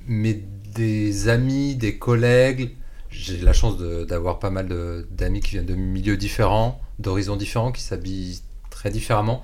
mais 0.07 0.41
des 0.73 1.29
amis, 1.29 1.75
des 1.75 1.97
collègues. 1.97 2.75
J'ai 3.09 3.37
la 3.39 3.53
chance 3.53 3.77
d'avoir 3.77 4.39
pas 4.39 4.49
mal 4.49 4.69
d'amis 5.11 5.41
qui 5.41 5.51
viennent 5.51 5.65
de 5.65 5.75
milieux 5.75 6.15
différents, 6.15 6.79
d'horizons 6.99 7.35
différents, 7.35 7.73
qui 7.73 7.81
s'habillent 7.81 8.41
très 8.69 8.89
différemment. 8.89 9.43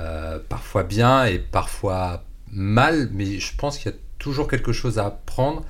Euh, 0.00 0.40
parfois 0.48 0.82
bien 0.82 1.24
et 1.24 1.38
parfois 1.38 2.24
mal, 2.50 3.08
mais 3.12 3.38
je 3.38 3.56
pense 3.56 3.78
qu'il 3.78 3.92
y 3.92 3.94
a 3.94 3.98
toujours 4.18 4.48
quelque 4.48 4.72
chose 4.72 4.98
à 4.98 5.06
apprendre. 5.06 5.64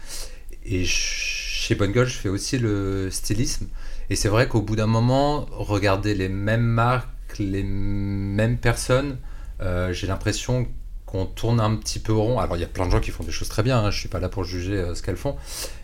Et 0.65 0.85
chez 0.87 1.75
Bonne 1.75 1.93
Gueule, 1.93 2.09
je 2.09 2.17
fais 2.17 2.31
aussi 2.31 2.59
le 2.59 3.11
stylisme. 3.11 3.69
Et 4.09 4.17
c'est 4.17 4.29
vrai 4.29 4.49
qu'au 4.49 4.63
bout 4.63 4.77
d'un 4.77 4.87
moment, 4.87 5.47
regarder 5.51 6.15
les 6.15 6.31
mêmes 6.31 6.63
marques, 6.63 7.09
les 7.39 7.63
mêmes 7.63 8.59
personnes, 8.59 9.17
euh, 9.61 9.93
j'ai 9.93 10.07
l'impression 10.07 10.67
qu'on 11.07 11.27
tourne 11.27 11.61
un 11.61 11.77
petit 11.77 11.99
peu 12.01 12.13
rond. 12.13 12.39
Alors 12.39 12.57
il 12.57 12.61
y 12.61 12.65
a 12.65 12.69
plein 12.69 12.87
de 12.87 12.91
gens 12.91 13.01
qui 13.01 13.11
font 13.11 13.25
des 13.25 13.33
choses 13.33 13.49
très 13.49 13.63
bien, 13.63 13.79
hein, 13.79 13.91
je 13.91 13.99
suis 13.99 14.09
pas 14.09 14.21
là 14.21 14.29
pour 14.29 14.45
juger 14.45 14.75
euh, 14.75 14.95
ce 14.95 15.03
qu'elles 15.03 15.17
font, 15.17 15.37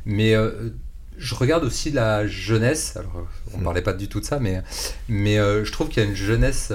mais 0.05 0.35
euh, 0.35 0.71
je 1.19 1.35
regarde 1.35 1.65
aussi 1.65 1.91
la 1.91 2.27
jeunesse. 2.27 2.97
Alors, 2.97 3.27
on 3.53 3.59
Mm. 3.59 3.63
parlait 3.65 3.83
pas 3.83 3.93
du 3.93 4.09
tout 4.09 4.21
de 4.21 4.25
ça, 4.25 4.39
mais, 4.41 4.63
mais 5.09 5.37
je 5.37 5.71
trouve 5.71 5.89
qu'il 5.89 6.03
y 6.03 6.07
a 6.07 6.09
une 6.09 6.17
jeunesse 6.17 6.73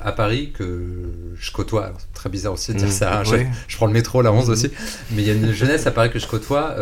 à 0.00 0.12
Paris 0.12 0.52
que 0.56 1.10
je 1.34 1.50
côtoie. 1.50 1.86
Alors, 1.86 2.00
c'est 2.00 2.12
très 2.12 2.30
bizarre 2.30 2.52
aussi 2.52 2.72
de 2.72 2.78
dire 2.78 2.86
Mm. 2.88 2.92
ça. 2.92 3.18
hein. 3.18 3.24
Je, 3.24 3.30
Ouais. 3.32 3.48
je 3.66 3.76
prends 3.76 3.86
le 3.86 3.92
métro, 3.92 4.22
la 4.22 4.32
11 4.32 4.46
Mhm. 4.46 4.52
aussi. 4.52 4.70
Mais 5.10 5.22
il 5.22 5.26
y 5.26 5.30
a 5.30 5.34
une 5.34 5.52
jeunesse 5.52 5.88
à 5.88 5.90
Paris 5.90 6.10
que 6.10 6.20
je 6.20 6.26
côtoie 6.28 6.76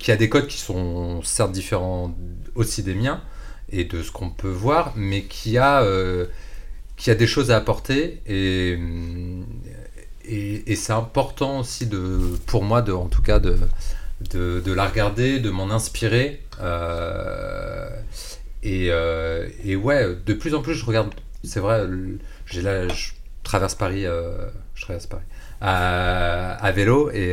qui 0.00 0.10
a 0.10 0.16
des 0.16 0.28
codes 0.28 0.48
qui 0.48 0.58
sont 0.58 1.22
certes 1.22 1.52
différents 1.52 2.12
aussi 2.56 2.82
des 2.82 2.94
miens 2.94 3.20
et 3.70 3.84
de 3.84 4.02
ce 4.02 4.10
qu'on 4.10 4.30
peut 4.30 4.50
voir, 4.50 4.92
mais 4.96 5.22
qui 5.22 5.56
a, 5.56 5.82
euh, 5.82 6.26
qui 6.96 7.10
a 7.10 7.14
des 7.14 7.26
choses 7.26 7.50
à 7.50 7.56
apporter. 7.56 8.20
Et, 8.26 8.78
et, 10.26 10.72
et 10.72 10.76
c'est 10.76 10.92
important 10.92 11.60
aussi 11.60 11.86
de, 11.86 12.20
pour 12.46 12.62
moi, 12.64 12.82
de, 12.82 12.92
en 12.92 13.06
tout 13.08 13.22
cas, 13.22 13.38
de, 13.38 13.56
de, 14.32 14.60
de 14.64 14.72
la 14.72 14.86
regarder, 14.86 15.40
de 15.40 15.50
m'en 15.50 15.70
inspirer. 15.70 16.40
Euh, 16.60 17.88
et, 18.62 18.86
euh, 18.90 19.48
et 19.64 19.76
ouais, 19.76 20.16
de 20.26 20.34
plus 20.34 20.54
en 20.54 20.62
plus, 20.62 20.74
je 20.74 20.84
regarde. 20.84 21.12
C'est 21.42 21.60
vrai, 21.60 21.84
le- 21.86 22.18
j'ai 22.46 22.62
là, 22.62 22.88
je 22.88 23.10
traverse 23.42 23.74
Paris. 23.74 24.06
euh, 24.06 24.46
je 24.74 24.82
traverse 24.82 25.06
Paris. 25.06 25.22
À, 25.60 26.52
à 26.56 26.72
vélo 26.72 27.10
et, 27.10 27.30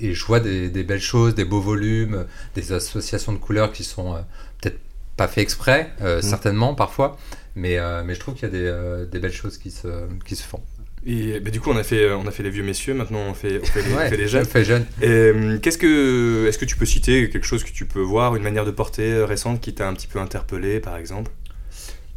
et 0.00 0.14
je 0.14 0.24
vois 0.24 0.40
des, 0.40 0.68
des 0.70 0.82
belles 0.82 1.00
choses, 1.00 1.34
des 1.36 1.44
beaux 1.44 1.60
volumes, 1.60 2.24
des 2.56 2.72
associations 2.72 3.32
de 3.32 3.38
couleurs 3.38 3.70
qui 3.72 3.84
sont 3.84 4.14
peut-être 4.60 4.78
pas 5.16 5.28
fait 5.28 5.42
exprès, 5.42 5.90
euh, 6.00 6.18
Mm. 6.18 6.22
certainement 6.22 6.74
parfois, 6.74 7.16
mais, 7.54 7.78
euh, 7.78 8.02
mais 8.04 8.14
je 8.14 8.20
trouve 8.20 8.34
qu'il 8.34 8.44
y 8.44 8.46
a 8.46 8.50
des, 8.50 8.64
euh, 8.66 9.04
des 9.06 9.18
belles 9.18 9.32
choses 9.32 9.58
qui 9.58 9.70
se, 9.70 9.88
qui 10.24 10.36
se 10.36 10.42
font. 10.44 10.60
Et 11.04 11.40
bah, 11.40 11.50
du 11.50 11.60
coup, 11.60 11.70
on 11.70 11.76
a 11.76 11.82
fait, 11.82 12.12
on 12.12 12.26
a 12.26 12.30
fait 12.30 12.44
les 12.44 12.50
vieux 12.50 12.62
messieurs. 12.62 12.94
Maintenant, 12.94 13.20
on 13.28 13.34
fait, 13.34 13.60
on 13.60 13.66
fait 13.66 13.82
les, 13.82 13.92
on 13.92 13.96
Ouais, 13.96 14.08
fait 14.08 14.16
les 14.16 14.28
jeunes. 14.28 14.44
fait 14.44 14.64
jeune. 14.64 14.86
Et, 15.00 15.08
euh, 15.08 15.58
Qu'est-ce 15.60 15.78
que, 15.78 16.46
est-ce 16.48 16.58
que 16.58 16.64
tu 16.64 16.76
peux 16.76 16.86
citer 16.86 17.28
quelque 17.28 17.46
chose 17.46 17.64
que 17.64 17.72
tu 17.72 17.86
peux 17.86 18.00
voir, 18.00 18.36
une 18.36 18.42
manière 18.44 18.64
de 18.64 18.70
porter 18.70 19.24
récente 19.24 19.60
qui 19.60 19.74
t'a 19.74 19.88
un 19.88 19.94
petit 19.94 20.06
peu 20.06 20.20
interpellé, 20.20 20.78
par 20.80 20.96
exemple? 20.96 21.32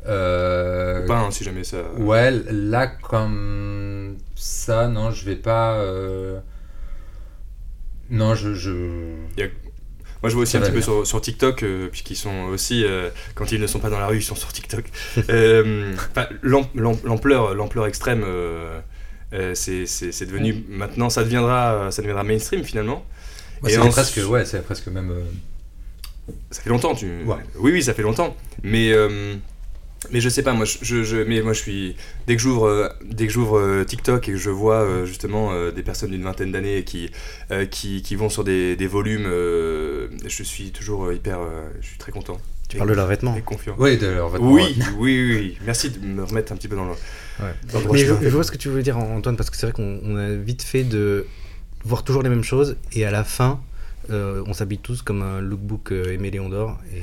Euh, 0.08 1.04
Ou 1.04 1.08
pas, 1.08 1.18
hein, 1.20 1.32
si 1.32 1.44
jamais 1.44 1.64
ça. 1.64 1.78
Ouais, 1.98 2.30
là, 2.52 2.86
comme 2.88 4.18
ça, 4.36 4.88
non, 4.88 5.10
je 5.10 5.26
vais 5.26 5.36
pas. 5.36 5.78
euh, 5.80 6.40
Non, 8.12 8.36
je. 8.36 8.54
je... 8.54 8.72
Moi, 10.26 10.30
je 10.32 10.34
vois 10.36 10.42
aussi 10.42 10.54
Ça 10.54 10.58
un 10.58 10.62
petit 10.62 10.72
peu 10.72 10.82
sur, 10.82 11.06
sur 11.06 11.22
TikTok, 11.22 11.62
euh, 11.62 11.88
puisqu'ils 11.88 12.16
sont 12.16 12.46
aussi, 12.46 12.84
euh, 12.84 13.10
quand 13.36 13.52
ils 13.52 13.62
ne 13.62 13.68
sont 13.68 13.78
pas 13.78 13.92
dans 13.92 14.00
la 14.00 14.08
rue, 14.08 14.18
ils 14.18 14.24
sont 14.24 14.36
sur 14.36 14.52
TikTok. 14.52 14.86
Euh, 15.30 15.94
L'ampleur, 16.42 17.54
l'ampleur 17.54 17.86
extrême, 17.86 18.26
c'est 19.54 20.26
devenu 20.26 20.64
maintenant, 20.70 21.10
ça 21.10 21.24
deviendra, 21.24 21.92
ça 21.92 22.02
deviendra 22.02 22.24
mainstream 22.24 22.64
finalement. 22.64 23.06
Ouais, 23.62 23.72
Et 23.72 23.74
c'est 23.76 23.80
en- 23.82 23.90
presque, 23.90 24.20
ouais, 24.28 24.46
c'est 24.46 24.64
presque 24.64 24.88
même. 24.88 25.14
Ça 26.50 26.62
fait 26.62 26.70
longtemps, 26.70 26.96
tu. 26.96 27.06
Ouais. 27.26 27.36
Oui, 27.60 27.72
oui, 27.72 27.84
ça 27.84 27.94
fait 27.94 28.02
longtemps. 28.02 28.36
Mais, 28.64 28.92
mais 30.12 30.22
je 30.22 30.30
sais 30.30 30.44
pas, 30.44 30.54
moi, 30.54 30.66
je, 30.66 30.78
je, 30.82 31.04
je- 31.04 31.18
mais 31.18 31.42
moi, 31.42 31.54
je 31.54 31.60
suis. 31.62 31.96
Dès 32.28 32.36
que 32.36 32.42
j'ouvre, 32.42 32.68
euh, 32.68 32.88
dès 33.04 33.26
que 33.28 33.34
j'ouvre 33.34 33.58
euh, 33.60 33.84
TikTok 33.84 34.28
et 34.30 34.34
que 34.34 34.38
je 34.38 34.50
vois 34.52 34.82
euh, 34.82 35.06
justement 35.06 35.52
des 35.72 35.82
personnes 35.84 36.12
d'une 36.12 36.24
vingtaine 36.24 36.52
d'années 36.52 36.84
qui, 36.84 37.10
qui, 37.72 38.02
qui 38.02 38.16
vont 38.16 38.30
sur 38.30 38.44
des, 38.44 38.76
des 38.76 38.88
volumes, 38.88 39.26
je 40.26 40.44
suis 40.44 40.72
toujours 40.72 41.06
euh, 41.06 41.16
hyper. 41.16 41.40
euh, 41.40 41.70
je 41.82 41.88
suis 41.88 41.98
très 41.98 42.12
content. 42.12 42.38
Tu 42.68 42.78
parles 42.78 42.90
de 42.90 42.96
leurs 42.96 43.08
vêtements. 43.08 43.36
Et 43.36 43.42
confiant. 43.42 43.76
Oui, 43.78 43.98
de 43.98 44.08
leur 44.08 44.30
vêtement, 44.30 44.52
Oui, 44.52 44.76
oui, 44.98 45.22
oui, 45.22 45.36
oui. 45.36 45.58
Merci 45.66 45.92
de 45.92 46.00
me 46.06 46.24
remettre 46.24 46.52
un 46.52 46.56
petit 46.56 46.68
peu 46.68 46.76
dans 46.76 46.86
le. 46.86 46.94
dans 47.72 47.78
le 47.80 47.84
droit 47.84 47.96
Mais 47.96 48.06
je, 48.06 48.14
vois 48.30 48.44
ce 48.44 48.52
que 48.52 48.58
tu 48.58 48.70
voulais 48.70 48.84
dire, 48.84 48.98
Antoine, 48.98 49.38
parce 49.38 49.50
que 49.50 49.58
c'est 49.58 49.68
vrai 49.68 49.74
qu'on 49.74 50.00
on 50.04 50.18
a 50.18 50.30
vite 50.34 50.64
fait 50.64 50.84
de 50.84 51.28
voir 51.84 52.04
toujours 52.04 52.24
les 52.24 52.30
mêmes 52.30 52.44
choses 52.44 52.78
et 52.94 53.06
à 53.06 53.12
la 53.12 53.24
fin, 53.24 53.62
euh, 54.10 54.44
on 54.48 54.54
s'habille 54.54 54.80
tous 54.80 55.02
comme 55.04 55.22
un 55.22 55.42
lookbook 55.42 55.92
euh, 55.92 56.14
Aimé 56.14 56.32
Léon 56.32 56.50
d'Or. 56.50 56.78
Et 56.96 57.02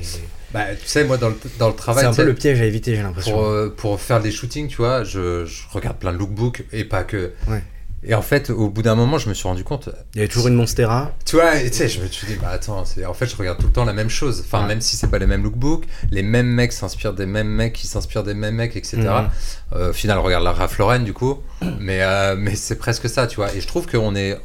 Bah, 0.53 0.75
tu 0.75 0.85
sais, 0.87 1.05
moi, 1.05 1.17
dans 1.17 1.29
le, 1.29 1.35
dans 1.59 1.69
le 1.69 1.75
travail. 1.75 2.03
c'est 2.03 2.09
un 2.09 2.13
peu 2.13 2.25
le 2.25 2.35
piège 2.35 2.59
à 2.61 2.65
éviter, 2.65 2.95
j'ai 2.95 3.01
l'impression. 3.01 3.31
pour, 3.33 3.45
euh, 3.45 3.69
pour 3.69 4.01
faire 4.01 4.21
des 4.21 4.31
shootings, 4.31 4.67
tu 4.67 4.77
vois, 4.77 5.03
je, 5.05 5.45
je 5.45 5.63
regarde 5.71 5.97
plein 5.97 6.11
de 6.11 6.17
lookbooks 6.17 6.65
et 6.73 6.83
pas 6.83 7.03
que. 7.03 7.31
Ouais. 7.47 7.63
Et 8.05 8.13
en 8.15 8.21
fait, 8.21 8.49
au 8.49 8.69
bout 8.69 8.81
d'un 8.81 8.95
moment, 8.95 9.17
je 9.17 9.29
me 9.29 9.33
suis 9.33 9.47
rendu 9.47 9.63
compte. 9.63 9.89
Il 10.13 10.17
y 10.17 10.19
avait 10.21 10.27
toujours 10.27 10.47
une 10.49 10.55
Monstera. 10.55 11.11
Tu 11.25 11.37
vois, 11.37 11.57
tu 11.59 11.71
sais, 11.71 11.87
je 11.87 12.01
me 12.01 12.07
suis 12.07 12.27
dit, 12.27 12.35
bah 12.35 12.49
attends, 12.49 12.79
en 12.79 13.13
fait, 13.13 13.25
je 13.27 13.35
regarde 13.35 13.57
tout 13.59 13.67
le 13.67 13.71
temps 13.71 13.85
la 13.85 13.93
même 13.93 14.09
chose. 14.09 14.43
Enfin, 14.45 14.61
Ouais. 14.63 14.67
même 14.67 14.81
si 14.81 14.97
c'est 14.97 15.07
pas 15.07 15.19
les 15.19 15.25
mêmes 15.27 15.43
lookbooks, 15.43 15.85
les 16.11 16.21
mêmes 16.23 16.47
mecs 16.47 16.73
s'inspirent 16.73 17.13
des 17.13 17.25
mêmes 17.25 17.47
mecs 17.47 17.73
qui 17.73 17.87
s'inspirent 17.87 18.23
des 18.23 18.33
mêmes 18.33 18.55
mecs, 18.55 18.75
etc. 18.75 18.97
Mhm. 18.97 19.29
Euh, 19.73 19.89
au 19.91 19.93
final, 19.93 20.17
on 20.19 20.23
regarde 20.23 20.43
la 20.43 20.51
Ralph 20.51 20.77
Lauren, 20.77 20.99
du 20.99 21.13
coup. 21.13 21.39
Mais, 21.79 22.01
euh, 22.01 22.35
mais 22.37 22.55
c'est 22.55 22.75
presque 22.77 23.07
ça, 23.09 23.25
tu 23.27 23.37
vois. 23.37 23.53
Et 23.55 23.61
je 23.61 23.67
trouve 23.67 23.87
qu'on 23.87 24.15
est. 24.15 24.37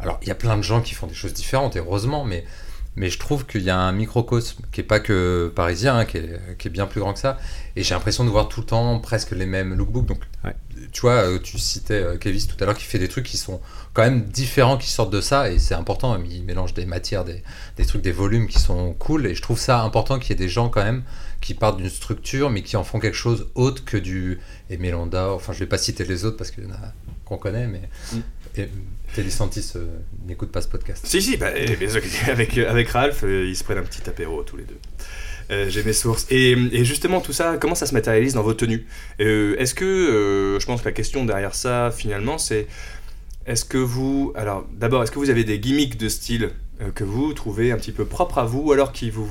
Alors, 0.00 0.18
il 0.22 0.28
y 0.28 0.30
a 0.30 0.34
plein 0.34 0.56
de 0.56 0.62
gens 0.62 0.80
qui 0.80 0.94
font 0.94 1.06
des 1.06 1.14
choses 1.14 1.32
différentes, 1.34 1.76
heureusement, 1.76 2.24
mais, 2.24 2.44
mais 2.98 3.10
je 3.10 3.18
trouve 3.18 3.46
qu'il 3.46 3.62
y 3.62 3.70
a 3.70 3.78
un 3.78 3.92
microcosme 3.92 4.62
qui 4.72 4.80
est 4.80 4.84
pas 4.84 5.00
que 5.00 5.52
parisien, 5.54 5.96
hein, 5.98 6.04
qui, 6.04 6.18
est, 6.18 6.56
qui 6.58 6.68
est 6.68 6.70
bien 6.70 6.86
plus 6.86 7.00
grand 7.00 7.12
que 7.14 7.20
ça. 7.20 7.38
Et 7.76 7.82
j'ai 7.82 7.94
l'impression 7.94 8.24
de 8.24 8.30
voir 8.30 8.48
tout 8.48 8.60
le 8.60 8.66
temps 8.66 8.98
presque 8.98 9.30
les 9.30 9.46
mêmes 9.46 9.74
lookbooks. 9.74 10.06
Donc, 10.06 10.20
Ouais. 10.44 10.54
tu 10.92 11.00
vois, 11.02 11.14
euh, 11.24 11.38
tu 11.38 11.58
citais 11.58 11.94
euh, 11.94 12.16
Kevis 12.16 12.46
tout 12.46 12.56
à 12.60 12.66
l'heure 12.66 12.76
qui 12.76 12.84
fait 12.84 12.98
des 12.98 13.08
trucs 13.08 13.26
qui 13.26 13.36
sont 13.36 13.60
quand 13.94 14.02
même 14.02 14.24
différents, 14.24 14.76
qui 14.78 14.88
sortent 14.90 15.12
de 15.12 15.20
ça, 15.20 15.50
et 15.50 15.58
c'est 15.58 15.74
important. 15.74 16.12
hein, 16.14 16.22
Il 16.30 16.44
mélange 16.44 16.74
des 16.74 16.86
matières, 16.86 17.24
des, 17.24 17.42
des 17.76 17.84
trucs, 17.86 18.02
des 18.02 18.12
volumes 18.12 18.46
qui 18.48 18.58
sont 18.60 18.92
cool, 18.94 19.26
et 19.26 19.34
je 19.34 19.42
trouve 19.42 19.58
ça 19.58 19.80
important 19.82 20.18
qu'il 20.18 20.30
y 20.30 20.32
ait 20.32 20.44
des 20.44 20.48
gens 20.48 20.68
quand 20.68 20.82
même 20.84 21.02
qui 21.40 21.54
partent 21.54 21.76
d'une 21.78 21.88
structure, 21.90 22.50
mais 22.50 22.62
qui 22.62 22.76
en 22.76 22.84
font 22.84 22.98
quelque 23.00 23.16
chose 23.16 23.48
autre 23.54 23.84
que 23.84 23.96
du 23.96 24.38
Aimé 24.70 24.90
Landa. 24.90 25.30
Enfin, 25.32 25.52
je 25.52 25.58
vais 25.60 25.66
pas 25.66 25.78
citer 25.78 26.04
les 26.04 26.24
autres 26.24 26.36
parce 26.36 26.50
qu'il 26.50 26.64
y 26.64 26.66
en 26.66 26.70
a 26.72 26.92
qu'on 27.24 27.38
connaît, 27.38 27.66
mais 27.66 27.82
Mm. 28.12 28.18
et, 28.58 28.68
Teddy 29.14 29.34
euh, 29.76 29.86
n'écoute 30.26 30.50
pas 30.52 30.60
ce 30.60 30.68
podcast. 30.68 31.04
Si, 31.06 31.20
si, 31.22 31.36
bah, 31.36 31.50
eh, 31.56 31.88
sûr 31.88 32.00
que- 32.00 32.30
avec, 32.30 32.56
avec 32.58 32.88
Ralph, 32.90 33.22
euh, 33.24 33.46
ils 33.48 33.56
se 33.56 33.64
prennent 33.64 33.78
un 33.78 33.82
petit 33.82 34.08
apéro 34.08 34.42
tous 34.42 34.56
les 34.56 34.64
deux. 34.64 34.78
Euh, 35.50 35.68
J'ai 35.70 35.82
mes 35.82 35.92
sources. 35.94 36.26
Et, 36.30 36.54
justement, 36.84 37.20
tout 37.20 37.32
ça, 37.32 37.56
comment 37.58 37.74
ça 37.74 37.86
se 37.86 37.94
matérialise 37.94 38.34
dans 38.34 38.42
vos 38.42 38.54
tenues? 38.54 38.86
Euh, 39.20 39.56
Est-ce 39.58 39.74
que, 39.74 39.84
euh, 39.84 40.60
je 40.60 40.66
pense 40.66 40.80
que 40.80 40.84
la 40.86 40.92
question 40.92 41.24
derrière 41.24 41.54
ça, 41.54 41.90
finalement, 41.90 42.38
c'est 42.38 42.66
est-ce 43.46 43.64
que 43.64 43.78
vous. 43.78 44.32
Alors, 44.36 44.66
d'abord, 44.74 45.02
est-ce 45.02 45.10
que 45.10 45.18
vous 45.18 45.30
avez 45.30 45.44
des 45.44 45.58
gimmicks 45.58 45.96
de 45.96 46.08
style 46.10 46.50
euh, 46.82 46.90
que 46.94 47.02
vous 47.02 47.32
trouvez 47.32 47.72
un 47.72 47.76
petit 47.78 47.92
peu 47.92 48.04
propres 48.04 48.38
à 48.38 48.44
vous, 48.44 48.60
ou 48.60 48.72
alors 48.72 48.92
qui 48.92 49.08
vous, 49.10 49.28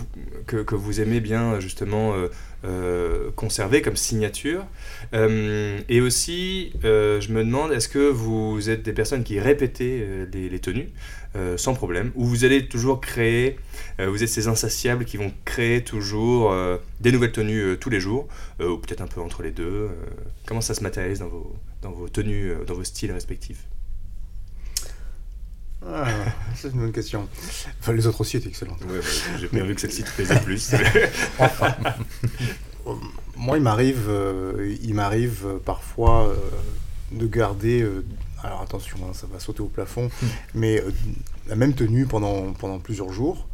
que, 0.47 0.57
que 0.63 0.73
vous 0.73 0.99
aimez 1.01 1.19
bien, 1.19 1.59
justement, 1.59 2.15
euh, 2.65 3.31
conserver 3.35 3.81
comme 3.81 3.95
signature 3.95 4.65
Euh, 5.13 5.79
Et 5.89 6.01
aussi, 6.01 6.73
euh, 6.83 7.21
je 7.21 7.31
me 7.31 7.43
demande, 7.43 7.71
est-ce 7.71 7.87
que 7.87 8.09
vous 8.09 8.69
êtes 8.69 8.83
des 8.83 8.93
personnes 8.93 9.23
qui 9.23 9.39
répétez 9.39 10.05
les, 10.33 10.49
les 10.49 10.59
tenues 10.59 10.89
sans 11.55 11.75
problème, 11.75 12.11
ou 12.15 12.25
vous 12.25 12.45
allez 12.45 12.67
toujours 12.67 12.99
créer, 12.99 13.57
vous 13.99 14.23
êtes 14.23 14.29
ces 14.29 14.47
insatiables 14.47 15.05
qui 15.05 15.17
vont 15.17 15.31
créer 15.45 15.83
toujours 15.83 16.51
des 16.99 17.11
nouvelles 17.11 17.31
tenues 17.31 17.77
tous 17.79 17.91
les 17.91 17.99
jours, 17.99 18.27
ou 18.59 18.77
peut-être 18.77 19.01
un 19.01 19.07
peu 19.07 19.21
entre 19.21 19.43
les 19.43 19.51
deux. 19.51 19.89
comment 20.47 20.61
ça 20.61 20.73
se 20.73 20.81
matérialise 20.81 21.19
dans 21.19 21.27
vos, 21.27 21.55
dans 21.83 21.91
vos 21.91 22.09
tenues, 22.09 22.53
dans 22.65 22.73
vos 22.73 22.83
styles 22.83 23.11
respectifs? 23.11 23.67
Ah, 25.93 26.05
c'est 26.55 26.69
une 26.73 26.79
bonne 26.81 26.91
question. 26.91 27.27
Enfin, 27.79 27.93
les 27.93 28.07
autres 28.07 28.21
aussi 28.21 28.37
étaient 28.37 28.49
excellentes. 28.49 28.81
Ouais, 28.89 28.99
J'ai 29.39 29.47
bien 29.47 29.63
vu 29.63 29.73
que 29.75 29.81
celle-ci 29.81 30.03
te 30.03 30.11
plaisait 30.11 30.39
plus. 30.45 30.71
Moi, 33.35 33.57
il 33.57 33.63
m'arrive, 33.63 34.05
euh, 34.09 34.75
il 34.81 34.93
m'arrive 34.95 35.43
euh, 35.45 35.57
parfois 35.63 36.27
euh, 36.29 36.35
de 37.11 37.27
garder. 37.27 37.81
euh, 37.81 38.03
alors 38.43 38.61
attention, 38.61 38.97
hein, 39.03 39.11
ça 39.13 39.27
va 39.31 39.39
sauter 39.39 39.61
au 39.61 39.67
plafond, 39.67 40.09
mais 40.53 40.79
euh, 40.81 40.91
la 41.47 41.55
même 41.55 41.73
tenue 41.73 42.05
pendant, 42.05 42.53
pendant 42.53 42.79
plusieurs 42.79 43.11
jours. 43.11 43.47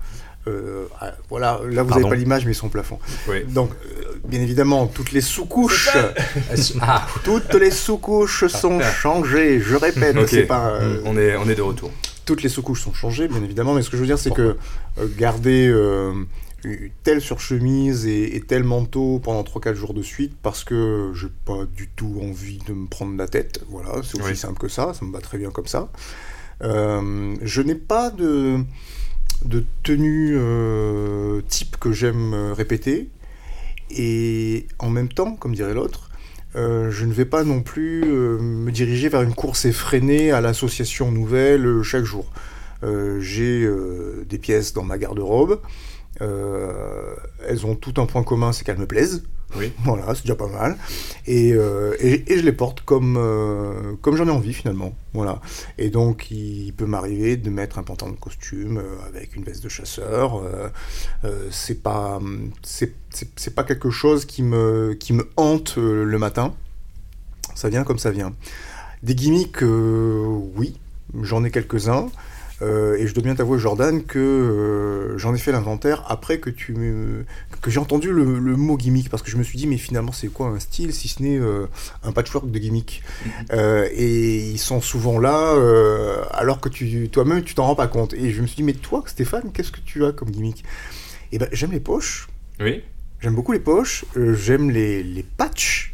Euh, 0.47 0.87
ah, 0.99 1.13
voilà, 1.29 1.59
là 1.69 1.83
vous 1.83 1.91
n'avez 1.91 2.09
pas 2.09 2.15
l'image, 2.15 2.45
mais 2.45 2.53
son 2.53 2.67
plafond. 2.69 2.99
Oui. 3.29 3.43
Donc, 3.45 3.71
euh, 3.85 4.19
bien 4.27 4.41
évidemment, 4.41 4.87
toutes 4.87 5.11
les 5.13 5.21
sous-couches, 5.21 5.89
Ah, 6.81 7.07
toutes 7.23 7.53
les 7.55 7.71
sous-couches 7.71 8.47
sont 8.47 8.79
changées. 8.81 9.59
Je 9.61 9.75
répète, 9.75 10.17
Ok. 10.17 10.27
c'est 10.29 10.43
pas. 10.43 10.69
euh, 10.71 11.01
on, 11.05 11.17
est, 11.17 11.35
on 11.37 11.47
est 11.49 11.55
de 11.55 11.61
retour. 11.61 11.91
Toutes 12.25 12.43
les 12.43 12.49
sous-couches 12.49 12.81
sont 12.81 12.93
changées, 12.93 13.27
bien 13.27 13.43
évidemment, 13.43 13.73
mais 13.73 13.81
ce 13.81 13.89
que 13.89 13.97
je 13.97 14.01
veux 14.01 14.07
dire, 14.07 14.19
c'est 14.19 14.31
que 14.33 14.57
euh, 14.97 15.07
garder 15.17 15.67
euh, 15.67 16.13
telle 17.03 17.19
surchemise 17.21 18.05
et, 18.05 18.35
et 18.35 18.41
tel 18.41 18.63
manteau 18.63 19.19
pendant 19.19 19.43
3-4 19.43 19.73
jours 19.73 19.93
de 19.93 20.01
suite, 20.01 20.33
parce 20.41 20.63
que 20.63 21.11
j'ai 21.15 21.27
pas 21.45 21.65
du 21.75 21.89
tout 21.95 22.19
envie 22.21 22.59
de 22.67 22.73
me 22.73 22.87
prendre 22.87 23.17
la 23.17 23.27
tête, 23.27 23.61
voilà, 23.69 24.01
c'est 24.03 24.15
aussi 24.19 24.31
Oui. 24.31 24.37
simple 24.37 24.59
que 24.59 24.67
ça, 24.69 24.93
ça 24.93 25.05
me 25.05 25.11
va 25.11 25.19
très 25.19 25.37
bien 25.37 25.51
comme 25.51 25.67
ça. 25.67 25.89
Euh, 26.61 27.35
je 27.41 27.61
n'ai 27.61 27.75
pas 27.75 28.09
de, 28.11 28.59
de 29.43 29.65
tenue 29.83 30.33
euh, 30.37 31.41
type 31.49 31.77
que 31.77 31.91
j'aime 31.91 32.33
répéter, 32.53 33.09
et 33.89 34.65
en 34.79 34.89
même 34.89 35.09
temps, 35.09 35.35
comme 35.35 35.53
dirait 35.53 35.73
l'autre, 35.73 36.09
euh, 36.55 36.91
je 36.91 37.05
ne 37.05 37.13
vais 37.13 37.25
pas 37.25 37.43
non 37.43 37.61
plus 37.61 38.03
euh, 38.05 38.37
me 38.37 38.71
diriger 38.71 39.09
vers 39.09 39.23
une 39.23 39.33
course 39.33 39.65
effrénée 39.65 40.31
à 40.31 40.41
l'association 40.41 41.11
nouvelle 41.11 41.65
euh, 41.65 41.83
chaque 41.83 42.03
jour. 42.03 42.31
J'ai 43.19 43.65
des 44.27 44.37
pièces 44.37 44.73
dans 44.73 44.83
ma 44.83 44.97
garde-robe. 44.97 45.61
Elles 46.19 47.65
ont 47.65 47.75
tout 47.75 47.93
un 47.95 48.05
point 48.05 48.23
commun, 48.23 48.51
c'est 48.51 48.65
qu'elles 48.65 48.77
me 48.77 48.85
plaisent. 48.85 49.23
Oui. 49.55 49.71
Voilà, 49.83 50.13
c'est 50.15 50.23
déjà 50.23 50.35
pas 50.35 50.47
mal. 50.47 50.77
Et, 51.27 51.53
euh, 51.53 51.95
et, 51.99 52.23
je 52.27 52.43
les 52.43 52.51
porte 52.51 52.81
comme, 52.81 53.17
euh, 53.17 53.93
comme 54.01 54.15
j'en 54.15 54.27
ai 54.27 54.31
envie 54.31 54.53
finalement. 54.53 54.93
Voilà. 55.13 55.41
Et 55.77 55.89
donc 55.89 56.31
il 56.31 56.73
peut 56.73 56.85
m'arriver 56.85 57.37
de 57.37 57.49
mettre 57.49 57.79
un 57.79 57.83
pantalon 57.83 58.11
de 58.13 58.19
costume 58.19 58.77
euh, 58.77 58.95
avec 59.07 59.35
une 59.35 59.43
veste 59.43 59.63
de 59.63 59.69
chasseur. 59.69 60.41
C'est 61.51 61.81
pas 61.81 62.19
c'est, 62.63 63.55
pas 63.55 63.63
quelque 63.63 63.89
chose 63.89 64.25
qui 64.25 64.43
me, 64.43 64.95
qui 64.99 65.13
me 65.13 65.29
hante 65.37 65.77
le 65.77 66.17
matin. 66.17 66.53
Ça 67.55 67.69
vient 67.69 67.83
comme 67.83 67.99
ça 67.99 68.11
vient. 68.11 68.33
Des 69.03 69.15
gimmicks, 69.15 69.61
oui, 69.61 70.79
j'en 71.21 71.43
ai 71.43 71.51
quelques-uns. 71.51 72.09
Euh, 72.63 72.95
et 72.97 73.07
je 73.07 73.13
dois 73.13 73.23
bien 73.23 73.35
t'avouer, 73.35 73.59
Jordan, 73.59 74.03
que 74.03 74.19
euh, 74.19 75.17
j'en 75.17 75.35
ai 75.35 75.37
fait 75.37 75.51
l'inventaire 75.51 76.03
après 76.07 76.39
que 76.39 76.49
tu 76.49 76.73
me- 76.73 77.25
que 77.61 77.69
j'ai 77.69 77.79
entendu 77.79 78.11
le, 78.11 78.39
le 78.39 78.55
mot 78.55 78.77
gimmick, 78.77 79.09
parce 79.09 79.21
que 79.21 79.29
je 79.29 79.37
me 79.37 79.43
suis 79.43 79.57
dit, 79.57 79.67
mais 79.67 79.77
finalement, 79.77 80.11
c'est 80.11 80.27
quoi 80.29 80.47
un 80.47 80.59
style 80.59 80.93
si 80.93 81.07
ce 81.07 81.21
n'est 81.21 81.37
euh, 81.37 81.67
un 82.03 82.11
patchwork 82.11 82.49
de 82.49 82.59
gimmicks 82.59 83.03
Euh, 83.51 83.87
Et 83.93 84.49
ils 84.49 84.57
sont 84.59 84.81
souvent 84.81 85.19
là, 85.19 85.53
alors 86.31 86.59
que 86.61 86.69
tu, 86.69 87.09
toi-même, 87.09 87.43
tu 87.43 87.53
t'en 87.55 87.65
rends 87.65 87.75
pas 87.75 87.87
compte. 87.87 88.13
Et 88.13 88.31
je 88.31 88.41
me 88.41 88.47
suis 88.47 88.55
dit, 88.57 88.63
mais 88.63 88.73
toi, 88.73 89.03
Stéphane, 89.05 89.51
qu'est-ce 89.53 89.71
que 89.71 89.81
tu 89.85 90.05
as 90.05 90.11
comme 90.11 90.31
gimmick? 90.31 90.63
Eh 91.31 91.37
ben, 91.39 91.47
j'aime 91.51 91.71
les 91.71 91.79
poches. 91.79 92.27
Oui. 92.59 92.81
J'aime 93.19 93.35
beaucoup 93.35 93.51
les 93.53 93.59
poches. 93.59 94.05
j'aime 94.15 94.69
les, 94.71 95.03
les 95.03 95.23
patchs. 95.23 95.92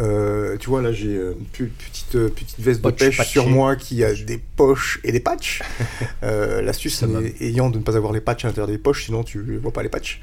Euh, 0.00 0.56
tu 0.58 0.68
vois, 0.70 0.82
là, 0.82 0.92
j'ai 0.92 1.14
euh, 1.16 1.34
une 1.38 1.44
pu- 1.46 1.66
petite, 1.90 2.16
euh, 2.16 2.28
petite 2.28 2.58
veste 2.58 2.80
de 2.84 2.90
pêche 2.90 3.16
patché. 3.16 3.30
sur 3.30 3.48
moi 3.48 3.76
qui 3.76 4.02
a 4.02 4.12
des 4.12 4.40
poches 4.56 4.98
et 5.04 5.12
des 5.12 5.20
patchs. 5.20 5.62
Euh, 6.24 6.62
L'astuce, 6.62 7.04
ayant 7.40 7.68
de 7.70 7.78
ne 7.78 7.82
pas 7.82 7.96
avoir 7.96 8.12
les 8.12 8.20
patchs 8.22 8.44
à 8.44 8.48
l'intérieur 8.48 8.66
des 8.68 8.78
poches, 8.78 9.04
sinon 9.04 9.22
tu 9.22 9.58
vois 9.62 9.72
pas 9.72 9.82
les 9.82 9.88
patchs. 9.90 10.20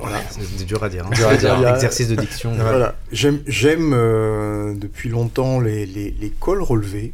Voilà. 0.00 0.18
C'est 0.30 0.64
dur 0.64 0.82
à 0.82 0.88
dire. 0.88 1.06
hein. 1.06 1.10
Dur 1.14 1.28
à 1.28 1.36
dire. 1.36 1.68
Exercice 1.74 2.08
de 2.08 2.14
diction. 2.16 2.52
Voilà. 2.54 2.96
J'aime, 3.12 3.40
j'aime 3.46 3.92
euh, 3.94 4.74
depuis 4.74 5.08
longtemps 5.10 5.60
les, 5.60 5.84
les, 5.86 6.10
les 6.18 6.30
cols 6.30 6.62
relevés. 6.62 7.12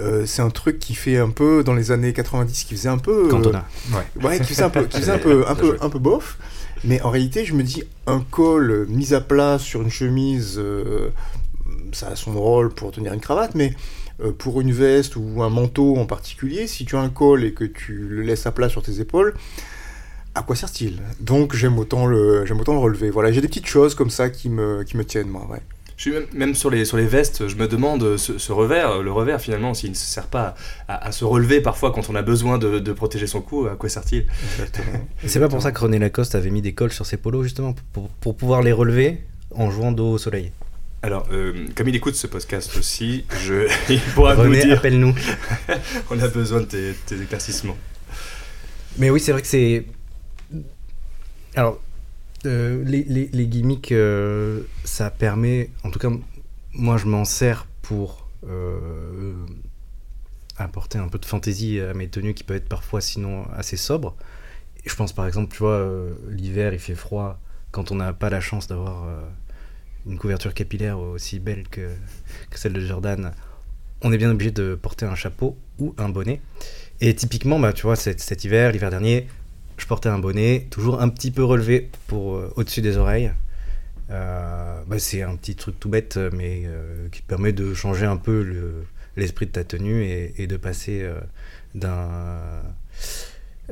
Euh, 0.00 0.26
c'est 0.26 0.42
un 0.42 0.50
truc 0.50 0.78
qui 0.80 0.94
fait 0.94 1.16
un 1.16 1.30
peu 1.30 1.62
dans 1.64 1.74
les 1.74 1.90
années 1.92 2.12
90, 2.12 2.64
qui 2.64 2.74
faisait 2.74 2.88
un 2.88 2.98
peu. 2.98 3.26
euh, 3.26 3.30
Cantona. 3.30 3.64
Ouais, 4.22 4.38
qui 4.40 4.44
faisait 4.52 4.64
un 4.64 4.70
peu, 4.70 4.84
qui 4.84 4.98
faisait 5.00 5.12
un 5.12 5.18
peu, 5.18 5.44
un 5.48 5.54
peu, 5.54 5.76
un 5.80 5.88
peu 5.88 5.98
bof. 5.98 6.36
Mais 6.84 7.00
en 7.02 7.10
réalité, 7.10 7.44
je 7.44 7.54
me 7.54 7.62
dis, 7.62 7.84
un 8.06 8.20
col 8.30 8.86
mis 8.88 9.14
à 9.14 9.20
plat 9.20 9.58
sur 9.58 9.80
une 9.80 9.90
chemise, 9.90 10.56
euh, 10.58 11.08
ça 11.92 12.08
a 12.08 12.16
son 12.16 12.32
rôle 12.32 12.72
pour 12.72 12.90
tenir 12.92 13.12
une 13.12 13.20
cravate, 13.20 13.54
mais 13.54 13.74
euh, 14.22 14.32
pour 14.32 14.60
une 14.60 14.72
veste 14.72 15.16
ou 15.16 15.42
un 15.42 15.50
manteau 15.50 15.96
en 15.96 16.06
particulier, 16.06 16.66
si 16.66 16.84
tu 16.84 16.96
as 16.96 17.00
un 17.00 17.08
col 17.08 17.44
et 17.44 17.52
que 17.52 17.64
tu 17.64 17.94
le 18.08 18.22
laisses 18.22 18.46
à 18.46 18.52
plat 18.52 18.68
sur 18.68 18.82
tes 18.82 19.00
épaules, 19.00 19.34
à 20.34 20.42
quoi 20.42 20.54
sert-il? 20.56 21.00
Donc 21.20 21.54
j'aime 21.54 21.78
autant 21.78 22.06
le, 22.06 22.44
j'aime 22.46 22.60
autant 22.60 22.72
le 22.74 22.78
relever. 22.80 23.10
Voilà, 23.10 23.32
j'ai 23.32 23.40
des 23.40 23.48
petites 23.48 23.66
choses 23.66 23.94
comme 23.94 24.10
ça 24.10 24.28
qui 24.30 24.48
me, 24.50 24.82
qui 24.84 24.96
me 24.96 25.04
tiennent, 25.04 25.28
moi. 25.28 25.46
Ouais. 25.50 25.60
Je 25.96 26.02
suis 26.02 26.10
même, 26.12 26.26
même 26.34 26.54
sur, 26.54 26.68
les, 26.68 26.84
sur 26.84 26.98
les 26.98 27.06
vestes, 27.06 27.48
je 27.48 27.56
me 27.56 27.66
demande 27.66 28.18
ce, 28.18 28.36
ce 28.36 28.52
revers, 28.52 29.00
le 29.02 29.10
revers 29.10 29.40
finalement, 29.40 29.72
s'il 29.72 29.88
ne 29.90 29.94
se 29.94 30.04
sert 30.04 30.26
pas 30.26 30.54
à, 30.88 31.06
à 31.06 31.10
se 31.10 31.24
relever 31.24 31.62
parfois 31.62 31.90
quand 31.90 32.10
on 32.10 32.14
a 32.14 32.20
besoin 32.20 32.58
de, 32.58 32.78
de 32.80 32.92
protéger 32.92 33.26
son 33.26 33.40
cou, 33.40 33.66
à 33.66 33.76
quoi 33.76 33.88
sert-il? 33.88 34.26
C'est 35.26 35.40
pas 35.40 35.48
pour 35.48 35.62
ça 35.62 35.72
que 35.72 35.80
René 35.80 35.98
Lacoste 35.98 36.34
avait 36.34 36.50
mis 36.50 36.60
des 36.60 36.74
cols 36.74 36.92
sur 36.92 37.06
ses 37.06 37.16
polos, 37.16 37.44
justement, 37.44 37.72
pour, 37.72 37.84
pour- 37.92 38.08
pour 38.10 38.36
pouvoir 38.36 38.60
les 38.62 38.72
relever 38.72 39.22
en 39.54 39.70
jouant 39.70 39.90
dos 39.90 40.10
au 40.12 40.18
soleil. 40.18 40.52
Alors, 41.06 41.28
euh, 41.30 41.68
comme 41.76 41.86
il 41.88 41.94
écoute 41.94 42.16
ce 42.16 42.26
podcast 42.26 42.76
aussi, 42.76 43.26
je, 43.44 43.68
il 43.88 44.00
pourra 44.16 44.34
nous 44.34 44.42
René, 44.42 44.60
dire, 44.64 44.78
appelle-nous. 44.78 45.14
on 46.10 46.18
a 46.20 46.26
besoin 46.26 46.62
de 46.62 46.64
tes, 46.64 46.94
tes 47.06 47.22
éclaircissements. 47.22 47.76
Mais 48.98 49.08
oui, 49.10 49.20
c'est 49.20 49.30
vrai 49.30 49.40
que 49.40 49.46
c'est. 49.46 49.86
Alors, 51.54 51.80
euh, 52.44 52.82
les, 52.84 53.04
les- 53.04 53.28
les 53.32 53.46
gimmicks, 53.46 53.92
euh, 53.92 54.62
ça 54.82 55.10
permet. 55.12 55.70
En 55.84 55.92
tout 55.92 56.00
cas, 56.00 56.10
moi, 56.72 56.96
je 56.96 57.06
m'en 57.06 57.24
sers 57.24 57.66
pour 57.82 58.28
apporter 60.56 60.98
un 60.98 61.06
peu 61.06 61.18
de 61.20 61.24
fantaisie 61.24 61.78
à 61.80 61.94
mes 61.94 62.08
tenues 62.08 62.34
qui 62.34 62.42
peuvent 62.42 62.56
être 62.56 62.68
parfois, 62.68 63.00
sinon, 63.00 63.46
assez 63.56 63.76
sobres. 63.76 64.16
Je 64.84 64.94
pense, 64.96 65.12
par 65.12 65.28
exemple, 65.28 65.52
tu 65.52 65.58
vois, 65.58 65.88
l'hiver, 66.30 66.72
il 66.72 66.80
fait 66.80 66.96
froid. 66.96 67.38
Quand 67.70 67.92
on 67.92 67.94
n'a 67.94 68.12
pas 68.12 68.28
la 68.28 68.40
chance 68.40 68.66
d'avoir 68.66 69.06
une 70.06 70.18
couverture 70.18 70.54
capillaire 70.54 70.98
aussi 70.98 71.38
belle 71.40 71.68
que, 71.68 71.90
celle 72.54 72.72
de 72.72 72.80
Jordan, 72.80 73.32
on 74.02 74.12
est 74.12 74.18
bien 74.18 74.30
obligé 74.30 74.50
de 74.50 74.74
porter 74.74 75.06
un 75.06 75.14
chapeau 75.14 75.56
ou 75.78 75.94
un 75.98 76.08
bonnet. 76.08 76.40
Et 77.00 77.14
typiquement, 77.14 77.58
bah, 77.58 77.72
tu 77.72 77.82
vois, 77.82 77.96
cet, 77.96 78.44
hiver, 78.44 78.72
l'hiver 78.72 78.90
dernier, 78.90 79.26
je 79.76 79.86
portais 79.86 80.08
un 80.08 80.18
bonnet 80.18 80.66
toujours 80.70 81.00
un 81.00 81.08
petit 81.08 81.30
peu 81.30 81.44
relevé 81.44 81.90
pour 82.06 82.36
euh, 82.36 82.52
au-dessus 82.56 82.80
des 82.80 82.96
oreilles. 82.96 83.32
Euh, 84.10 84.80
bah, 84.86 84.98
c'est 84.98 85.22
un 85.22 85.36
petit 85.36 85.56
truc 85.56 85.78
tout 85.80 85.88
bête, 85.88 86.18
mais 86.32 86.62
euh, 86.64 87.08
qui 87.10 87.22
permet 87.22 87.52
de 87.52 87.74
changer 87.74 88.06
un 88.06 88.16
peu 88.16 88.42
le- 88.42 88.84
l'esprit 89.16 89.46
de 89.46 89.52
ta 89.52 89.64
tenue 89.64 90.04
et, 90.04 90.46
de 90.46 90.56
passer 90.58 91.08
d'un 91.74 92.62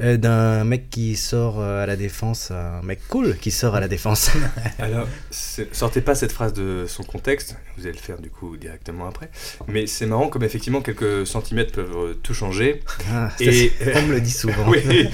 euh, 0.00 0.16
d'un 0.16 0.64
mec 0.64 0.90
qui 0.90 1.14
sort 1.16 1.61
euh, 1.61 1.83
à 1.83 1.87
la 1.87 1.94
défense 1.96 2.50
un 2.50 2.83
mec 2.83 3.00
cool 3.09 3.37
qui 3.37 3.50
sort 3.50 3.74
à 3.76 3.80
la 3.80 3.87
défense. 3.88 4.30
Alors, 4.78 5.07
sortez 5.30 6.00
pas 6.00 6.14
cette 6.14 6.33
phrase 6.33 6.52
de 6.52 6.85
son 6.88 7.02
contexte, 7.04 7.57
vous 7.76 7.85
allez 7.87 7.92
le 7.96 8.00
faire 8.02 8.18
du 8.20 8.30
coup 8.30 8.57
directement 8.57 9.07
après, 9.07 9.30
mais 9.68 9.87
c'est 9.87 10.07
marrant 10.07 10.28
comme 10.28 10.42
effectivement 10.42 10.80
quelques 10.80 11.26
centimètres 11.26 11.72
peuvent 11.72 11.96
euh, 11.96 12.14
tout 12.22 12.35
changer. 12.35 12.83
Ah, 13.12 13.30
ça, 13.38 13.44
Et- 13.44 13.72
on 13.94 14.02
me 14.02 14.12
le 14.14 14.20
dit 14.20 14.30
souvent. 14.33 14.68
oui, 14.68 14.80
oui, 14.88 15.09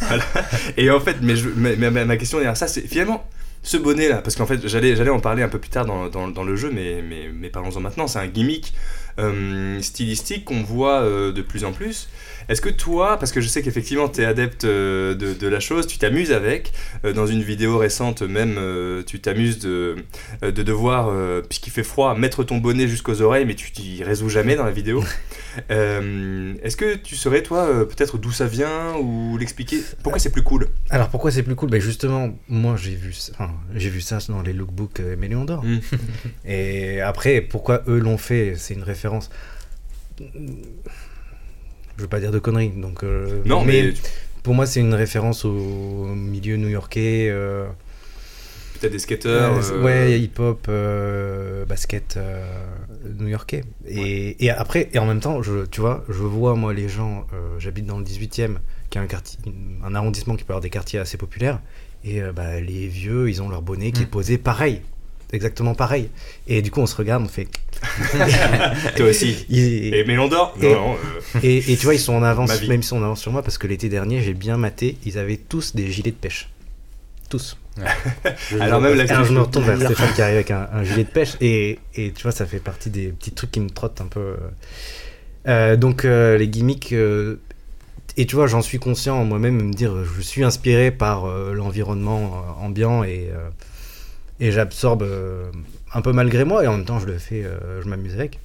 voilà. 0.00 0.24
Et 0.76 0.90
en 0.90 1.00
fait, 1.00 1.16
mais 1.22 1.36
je- 1.36 1.48
mais- 1.54 1.76
mais 1.76 1.90
ma, 1.90 2.04
ma 2.04 2.16
question 2.16 2.38
derrière 2.38 2.56
ça, 2.56 2.66
c'est 2.68 2.82
finalement 2.86 3.24
ce 3.62 3.76
bonnet 3.76 4.08
là, 4.08 4.22
parce 4.22 4.36
qu'en 4.36 4.46
fait, 4.46 4.66
j'allais, 4.66 4.96
j'allais 4.96 5.10
en 5.10 5.20
parler 5.20 5.42
un 5.42 5.48
peu 5.48 5.58
plus 5.58 5.68
tard 5.70 5.84
dans, 5.84 6.08
dans- 6.08 6.28
dans 6.28 6.44
le 6.44 6.56
jeu, 6.56 6.70
mais, 6.74 7.02
mais, 7.06 7.28
mais 7.32 7.50
parlons-en 7.50 7.80
maintenant. 7.80 8.06
C'est 8.08 8.18
un 8.18 8.26
gimmick 8.26 8.72
euh, 9.18 9.80
stylistique 9.82 10.46
qu'on 10.46 10.62
voit 10.62 11.02
euh, 11.02 11.30
de 11.32 11.42
plus 11.42 11.64
en 11.64 11.72
plus. 11.72 12.08
Est-ce 12.48 12.60
que 12.60 12.68
toi, 12.68 13.18
parce 13.18 13.32
que 13.32 13.40
je 13.40 13.48
sais 13.48 13.62
qu'effectivement 13.62 14.08
tu 14.08 14.22
es 14.22 14.24
adepte 14.24 14.64
euh, 14.64 15.14
de, 15.14 15.34
de 15.34 15.46
la 15.48 15.60
chose, 15.60 15.86
tu 15.86 15.98
t'amuses 15.98 16.32
avec, 16.32 16.72
euh, 17.04 17.12
dans 17.12 17.26
une 17.26 17.42
vidéo 17.42 17.78
récente 17.78 18.22
même, 18.22 18.56
euh, 18.58 19.02
tu 19.06 19.20
t'amuses 19.20 19.58
de, 19.58 19.96
de 20.42 20.62
devoir, 20.62 21.10
puisqu'il 21.48 21.70
fait 21.70 21.82
froid, 21.84 22.14
mettre 22.16 22.44
ton 22.44 22.58
bonnet 22.58 22.88
jusqu'aux 22.88 23.20
oreilles, 23.22 23.44
mais 23.46 23.54
tu 23.54 23.70
t'y 23.72 24.02
résous 24.04 24.28
jamais 24.28 24.56
dans 24.56 24.64
la 24.64 24.72
vidéo. 24.72 25.02
Euh, 25.72 26.54
Est-ce 26.62 26.76
que 26.76 26.94
tu 26.94 27.16
saurais, 27.16 27.42
toi, 27.42 27.66
peut-être 27.84 28.18
d'où 28.18 28.30
ça 28.30 28.46
vient 28.46 28.94
ou 29.00 29.36
l'expliquer? 29.36 29.80
Pourquoi 30.04 30.20
c'est 30.20 30.30
plus 30.30 30.44
cool? 30.44 30.68
Alors 30.90 31.08
pourquoi 31.08 31.32
c'est 31.32 31.42
plus 31.42 31.56
cool? 31.56 31.70
Ben 31.70 31.80
Justement, 31.80 32.38
moi 32.48 32.76
j'ai 32.76 32.94
vu, 32.94 33.12
ça- 33.12 33.32
enfin, 33.34 33.50
j'ai 33.74 33.90
vu 33.90 34.00
ça 34.00 34.18
dans 34.28 34.42
les 34.42 34.52
lookbooks 34.52 35.00
Méléon 35.18 35.44
d'Or. 35.44 35.64
Mm. 35.64 35.80
Et 36.44 37.00
après, 37.00 37.40
pourquoi 37.40 37.82
eux 37.88 37.98
l'ont 37.98 38.16
fait? 38.16 38.54
C'est 38.56 38.74
une 38.74 38.84
référence. 38.84 39.28
Je 42.00 42.04
veux 42.04 42.08
pas 42.08 42.18
dire 42.20 42.30
de 42.32 42.38
conneries, 42.38 42.70
donc. 42.70 43.04
euh, 43.04 43.42
Non, 43.44 43.62
mais, 43.62 43.92
pour 44.42 44.54
moi, 44.54 44.64
c'est 44.64 44.80
une 44.80 44.94
référence 44.94 45.44
au 45.44 45.50
milieu 46.14 46.56
new-yorkais. 46.56 47.28
euh, 47.28 47.66
peut-être 48.80 48.92
des 48.92 48.98
skateurs. 48.98 49.58
euh, 49.70 49.82
Ouais, 49.84 50.18
hip-hop, 50.18 50.66
basket 51.68 52.18
new-yorkais. 53.18 53.64
Et, 53.86 54.42
et 54.42 54.48
après, 54.48 54.88
et 54.94 54.98
en 54.98 55.04
même 55.04 55.20
temps, 55.20 55.42
je, 55.42 55.66
tu 55.66 55.82
vois, 55.82 56.02
je 56.08 56.22
vois 56.22 56.54
moi 56.54 56.72
les 56.72 56.88
gens. 56.88 57.26
J'habite 57.58 57.84
dans 57.84 57.98
le 57.98 58.04
18e, 58.04 58.56
qui 58.88 58.96
est 58.96 59.00
un 59.02 59.06
quartier, 59.06 59.38
un 59.84 59.94
arrondissement 59.94 60.36
qui 60.36 60.44
peut 60.44 60.54
avoir 60.54 60.62
des 60.62 60.70
quartiers 60.70 61.00
assez 61.00 61.18
populaires. 61.18 61.60
Et 62.02 62.22
bah, 62.34 62.60
les 62.60 62.86
vieux, 62.86 63.28
ils 63.28 63.42
ont 63.42 63.50
leur 63.50 63.60
bonnet 63.60 63.92
qui 63.92 64.04
est 64.04 64.06
posé 64.06 64.38
pareil, 64.38 64.80
exactement 65.32 65.74
pareil. 65.74 66.08
Et 66.46 66.62
du 66.62 66.70
coup, 66.70 66.80
on 66.80 66.86
se 66.86 66.96
regarde, 66.96 67.22
on 67.24 67.28
fait. 67.28 67.48
Toi 68.96 69.06
aussi. 69.06 69.44
Ils- 69.48 69.94
Et 69.94 70.04
Et- 70.60 70.72
Non, 70.74 70.74
non, 70.88 70.94
euh, 70.94 71.40
et, 71.42 71.58
et 71.72 71.76
tu 71.76 71.84
vois, 71.84 71.94
ils 71.94 72.00
sont 72.00 72.14
en 72.14 72.22
avance, 72.22 72.50
même 72.68 72.80
ils 72.80 72.84
sont 72.84 72.98
en 72.98 73.02
avance 73.04 73.20
sur 73.20 73.32
moi, 73.32 73.42
parce 73.42 73.58
que 73.58 73.66
l'été 73.66 73.88
dernier, 73.88 74.20
j'ai 74.22 74.34
bien 74.34 74.56
maté, 74.56 74.96
ils 75.04 75.18
avaient 75.18 75.36
tous 75.36 75.74
des 75.74 75.90
gilets 75.90 76.10
de 76.10 76.16
pêche. 76.16 76.48
Tous. 77.28 77.56
Alors 78.60 78.80
même 78.80 78.94
la 78.96 79.04
Alors 79.04 79.24
je 79.24 79.32
me 79.32 79.40
retourne 79.40 79.64
vers 79.64 79.78
Stéphane 79.94 80.12
qui 80.14 80.20
arrive 80.22 80.34
avec 80.36 80.50
un, 80.50 80.68
un 80.72 80.82
gilet 80.84 81.04
de 81.04 81.08
pêche 81.08 81.36
et, 81.40 81.78
et 81.94 82.10
tu 82.10 82.22
vois 82.24 82.32
ça 82.32 82.44
fait 82.44 82.58
partie 82.58 82.90
des 82.90 83.06
petits 83.08 83.30
trucs 83.30 83.52
qui 83.52 83.60
me 83.60 83.70
trottent 83.70 84.00
un 84.00 84.06
peu. 84.06 84.34
Euh, 85.48 85.76
donc 85.76 86.04
euh, 86.04 86.36
les 86.36 86.48
gimmicks 86.48 86.92
euh, 86.92 87.36
et 88.16 88.26
tu 88.26 88.34
vois 88.34 88.48
j'en 88.48 88.60
suis 88.60 88.78
conscient 88.80 89.24
moi-même 89.24 89.56
de 89.58 89.62
me 89.64 89.72
dire 89.72 89.94
je 90.04 90.20
suis 90.20 90.42
inspiré 90.44 90.90
par 90.90 91.24
euh, 91.26 91.54
l'environnement 91.54 92.44
euh, 92.60 92.64
ambiant 92.66 93.04
et 93.04 93.30
euh, 93.32 93.48
et 94.40 94.50
j'absorbe 94.52 95.02
euh, 95.02 95.50
un 95.94 96.00
peu 96.02 96.12
malgré 96.12 96.44
moi 96.44 96.64
et 96.64 96.66
en 96.66 96.76
même 96.76 96.84
temps 96.86 96.98
je 96.98 97.06
le 97.06 97.18
fais 97.18 97.44
euh, 97.44 97.80
je 97.82 97.88
m'amuse 97.88 98.14
avec. 98.14 98.40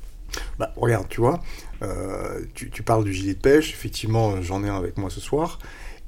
Bah, 0.60 0.74
regarde, 0.76 1.08
tu 1.08 1.22
vois, 1.22 1.40
euh, 1.82 2.42
tu, 2.54 2.70
tu 2.70 2.84
parles 2.84 3.06
du 3.06 3.14
gilet 3.14 3.34
de 3.36 3.40
pêche, 3.40 3.72
effectivement, 3.72 4.42
j'en 4.42 4.64
ai 4.66 4.70
un 4.70 4.78
avec 4.78 4.98
moi 4.98 5.10
ce 5.10 5.22
soir. 5.22 5.60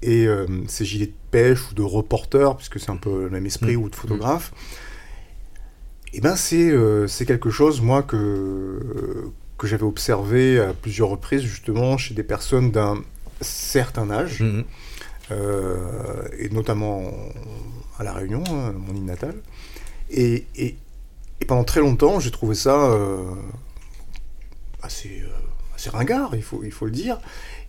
Et 0.02 0.28
euh, 0.28 0.46
ces 0.68 0.84
gilets 0.86 1.08
de 1.08 1.14
pêche 1.32 1.72
ou 1.72 1.74
de 1.74 1.82
reporter, 1.82 2.56
puisque 2.58 2.80
c'est 2.80 2.90
un 2.92 2.98
peu 2.98 3.24
le 3.24 3.30
même 3.30 3.46
esprit, 3.46 3.78
Mm. 3.78 3.82
ou 3.84 3.90
de 3.90 3.96
photographe, 3.96 4.52
et 6.14 6.22
ben 6.22 6.36
c'est 6.36 6.70
euh, 6.72 7.08
quelque 7.26 7.50
chose, 7.50 7.82
moi, 7.82 8.04
que, 8.04 9.32
que 9.58 9.66
j'avais 9.68 9.84
observé 9.84 10.60
à 10.60 10.74
plusieurs 10.74 11.10
reprises, 11.10 11.42
justement, 11.42 11.98
chez 11.98 12.14
des 12.14 12.24
personnes 12.24 12.72
d'un 12.72 13.02
certain 13.42 14.10
âge, 14.12 14.42
Mhm. 14.42 14.64
euh, 15.32 16.24
et 16.38 16.50
notamment 16.50 17.12
à 17.98 18.04
La 18.04 18.14
Réunion, 18.14 18.44
hein, 18.50 18.74
mon 18.78 18.94
île 18.94 19.06
natale. 19.06 19.36
Et, 20.10 20.46
et, 20.56 20.76
et 21.42 21.46
pendant 21.46 21.64
très 21.64 21.80
longtemps, 21.82 22.20
j'ai 22.20 22.32
trouvé 22.32 22.56
ça 22.56 22.76
euh, 22.92 23.24
assez, 24.82 25.22
euh, 25.24 25.28
assez 25.76 25.90
ringard, 25.90 26.32
il 26.36 26.44
faut, 26.44 26.62
il 26.64 26.72
faut 26.72 26.86
le 26.86 26.92
dire. 26.92 27.20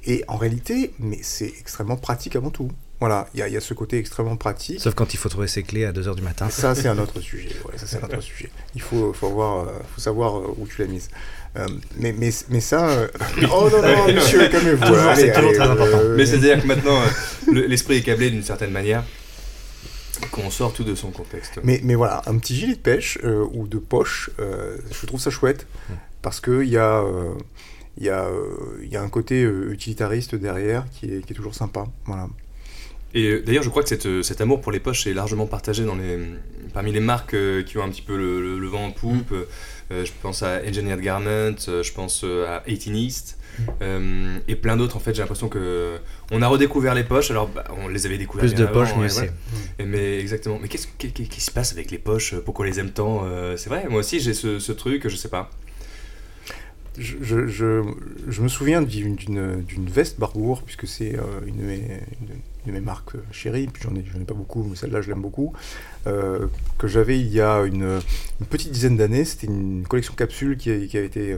Et 0.04 0.24
en 0.28 0.36
réalité, 0.36 0.92
mais 0.98 1.18
c'est 1.22 1.52
extrêmement 1.60 1.96
pratique 1.96 2.36
avant 2.36 2.50
tout. 2.50 2.70
Voilà, 3.00 3.28
il 3.34 3.40
y, 3.40 3.42
a- 3.42 3.48
il 3.48 3.54
y 3.54 3.56
a 3.56 3.60
ce 3.60 3.74
côté 3.74 3.98
extrêmement 3.98 4.36
pratique. 4.36 4.80
Sauf 4.80 4.94
quand 4.94 5.14
il 5.14 5.18
faut 5.18 5.28
trouver 5.28 5.46
ses 5.48 5.62
clés 5.62 5.84
à 5.84 5.92
2h 5.92 6.14
du 6.16 6.22
matin. 6.22 6.48
Ça, 6.50 6.74
c'est 6.74 6.88
un 6.88 6.98
autre 6.98 7.20
sujet. 7.20 7.50
Ouais, 7.64 7.76
ça, 7.78 7.86
c'est 7.86 8.02
un 8.02 8.06
autre 8.06 8.20
sujet. 8.22 8.50
Il 8.74 8.80
faut, 8.80 9.12
faut, 9.12 9.26
avoir, 9.26 9.68
euh, 9.68 9.72
faut 9.94 10.00
savoir 10.00 10.38
euh, 10.38 10.54
où 10.58 10.66
tu 10.66 10.80
l'as 10.82 10.88
mise. 10.88 11.08
Euh, 11.56 11.66
mais, 11.96 12.12
mais, 12.12 12.30
mais 12.48 12.60
ça. 12.60 12.88
euh, 12.88 13.08
Oh 13.52 13.68
non, 13.70 13.82
non, 13.82 14.12
monsieur, 14.14 14.48
calmez-vous. 14.50 14.82
Allez, 14.84 15.20
c'est 15.22 15.32
toujours 15.32 15.48
allez, 15.50 15.58
très 15.58 15.68
important. 15.68 15.98
Mais 16.16 16.26
c'est-à-dire 16.26 16.60
que 16.62 16.66
maintenant, 16.66 17.00
euh, 17.00 17.06
le- 17.52 17.66
l'esprit 17.66 17.96
est 17.98 18.02
câblé 18.02 18.30
d'une 18.30 18.42
certaine 18.42 18.70
manière, 18.70 19.04
qu'on 20.30 20.50
sort 20.50 20.72
tout 20.72 20.84
de 20.84 20.94
son 20.94 21.10
contexte. 21.10 21.58
Mais, 21.62 21.80
mais 21.84 21.94
voilà, 21.94 22.22
un 22.26 22.38
petit 22.38 22.54
gilet 22.54 22.74
de 22.74 22.78
pêche 22.80 23.18
euh, 23.24 23.44
ou 23.52 23.66
de 23.66 23.78
poche, 23.78 24.30
euh, 24.38 24.76
je 24.90 25.06
trouve 25.06 25.20
ça 25.20 25.30
chouette 25.30 25.66
parce 26.22 26.40
qu'il 26.40 26.64
y, 26.68 26.76
a, 26.76 27.00
euh, 27.00 27.32
il 27.96 28.04
y, 28.04 28.08
a, 28.10 28.24
euh, 28.24 28.86
y 28.90 28.96
a 28.96 29.02
un 29.02 29.08
côté 29.08 29.42
euh, 29.44 29.72
utilitariste 29.72 30.34
derrière 30.34 30.84
qui 30.92 31.06
est, 31.06 31.24
qui 31.24 31.32
est 31.32 31.36
toujours 31.36 31.54
sympa. 31.54 31.86
Voilà. 32.06 32.28
Et 33.14 33.24
euh, 33.30 33.42
d'ailleurs, 33.42 33.62
je 33.62 33.70
crois 33.70 33.82
que 33.82 33.88
cette, 33.88 34.06
euh, 34.06 34.22
cet 34.22 34.40
amour 34.40 34.60
pour 34.60 34.70
les 34.72 34.80
poches 34.80 35.06
est 35.06 35.14
largement 35.14 35.46
partagé 35.46 35.84
dans 35.84 35.94
les, 35.94 36.18
parmi 36.74 36.92
les 36.92 37.00
marques 37.00 37.34
euh, 37.34 37.62
qui 37.62 37.78
ont 37.78 37.82
un 37.82 37.88
petit 37.88 38.02
peu 38.02 38.16
le, 38.16 38.40
le- 38.42 38.58
le 38.58 38.66
vent 38.68 38.84
en 38.86 38.90
poupe. 38.90 39.32
Euh, 39.32 39.48
je 39.90 40.10
pense 40.22 40.42
à 40.42 40.60
Engineered 40.66 41.00
Garment, 41.00 41.56
euh, 41.68 41.82
je 41.82 41.92
pense 41.92 42.22
euh, 42.24 42.46
à 42.46 42.62
18 42.66 42.98
East. 42.98 43.38
euh, 43.82 44.38
et 44.46 44.54
plein 44.54 44.76
d'autres 44.76 44.96
en 44.96 45.00
fait 45.00 45.14
j'ai 45.14 45.20
l'impression 45.20 45.48
que 45.48 45.98
on 46.30 46.42
a 46.42 46.46
redécouvert 46.46 46.94
les 46.94 47.04
poches. 47.04 47.30
Alors 47.30 47.48
bah, 47.48 47.64
on 47.82 47.88
les 47.88 48.06
avait 48.06 48.18
découvertes 48.18 48.54
Plus 48.54 48.60
de 48.60 48.66
poches, 48.66 48.94
mieux 48.96 49.08
c'est. 49.08 49.32
mais 49.84 50.20
exactement. 50.20 50.58
Mais 50.60 50.68
qu'est-ce 50.68 50.86
qui, 50.86 51.40
se 51.40 51.50
passe 51.50 51.72
avec 51.72 51.90
les 51.90 51.98
poches? 51.98 52.36
Pourquoi 52.36 52.66
on 52.66 52.68
les 52.68 52.78
aime 52.78 52.90
tant? 52.90 53.22
Euh, 53.24 53.56
c'est 53.56 53.68
vrai 53.68 53.86
moi 53.88 54.00
aussi 54.00 54.20
j'ai 54.20 54.34
ce, 54.34 54.58
ce 54.58 54.72
truc 54.72 55.08
je 55.08 55.16
sais 55.16 55.28
pas 55.28 55.50
Je, 56.96 58.40
me 58.42 58.48
souviens 58.48 58.82
d'une- 58.82 59.16
veste 59.88 60.18
Barbour, 60.18 60.62
puisque 60.62 60.86
c'est 60.86 61.16
euh, 61.16 61.22
une, 61.46 61.56
de 61.58 62.72
mes- 62.72 62.80
marques 62.80 63.14
euh, 63.14 63.22
chéries, 63.32 63.66
puis 63.66 63.82
j'en 63.82 63.94
ai, 63.94 64.24
pas 64.24 64.34
beaucoup, 64.34 64.64
mais 64.64 64.76
celle-là 64.76 65.00
je 65.00 65.08
l'aime 65.08 65.22
beaucoup, 65.22 65.52
euh, 66.06 66.46
que 66.76 66.86
j'avais 66.88 67.18
il 67.18 67.28
y 67.28 67.40
a 67.40 67.62
une, 67.62 68.00
petite 68.50 68.72
dizaine 68.72 68.96
d'années. 68.96 69.24
C'était 69.24 69.46
une 69.46 69.86
collection 69.86 70.14
capsule 70.14 70.56
qui, 70.56 70.88
qui 70.88 70.96
avait 70.96 71.06
été 71.06 71.36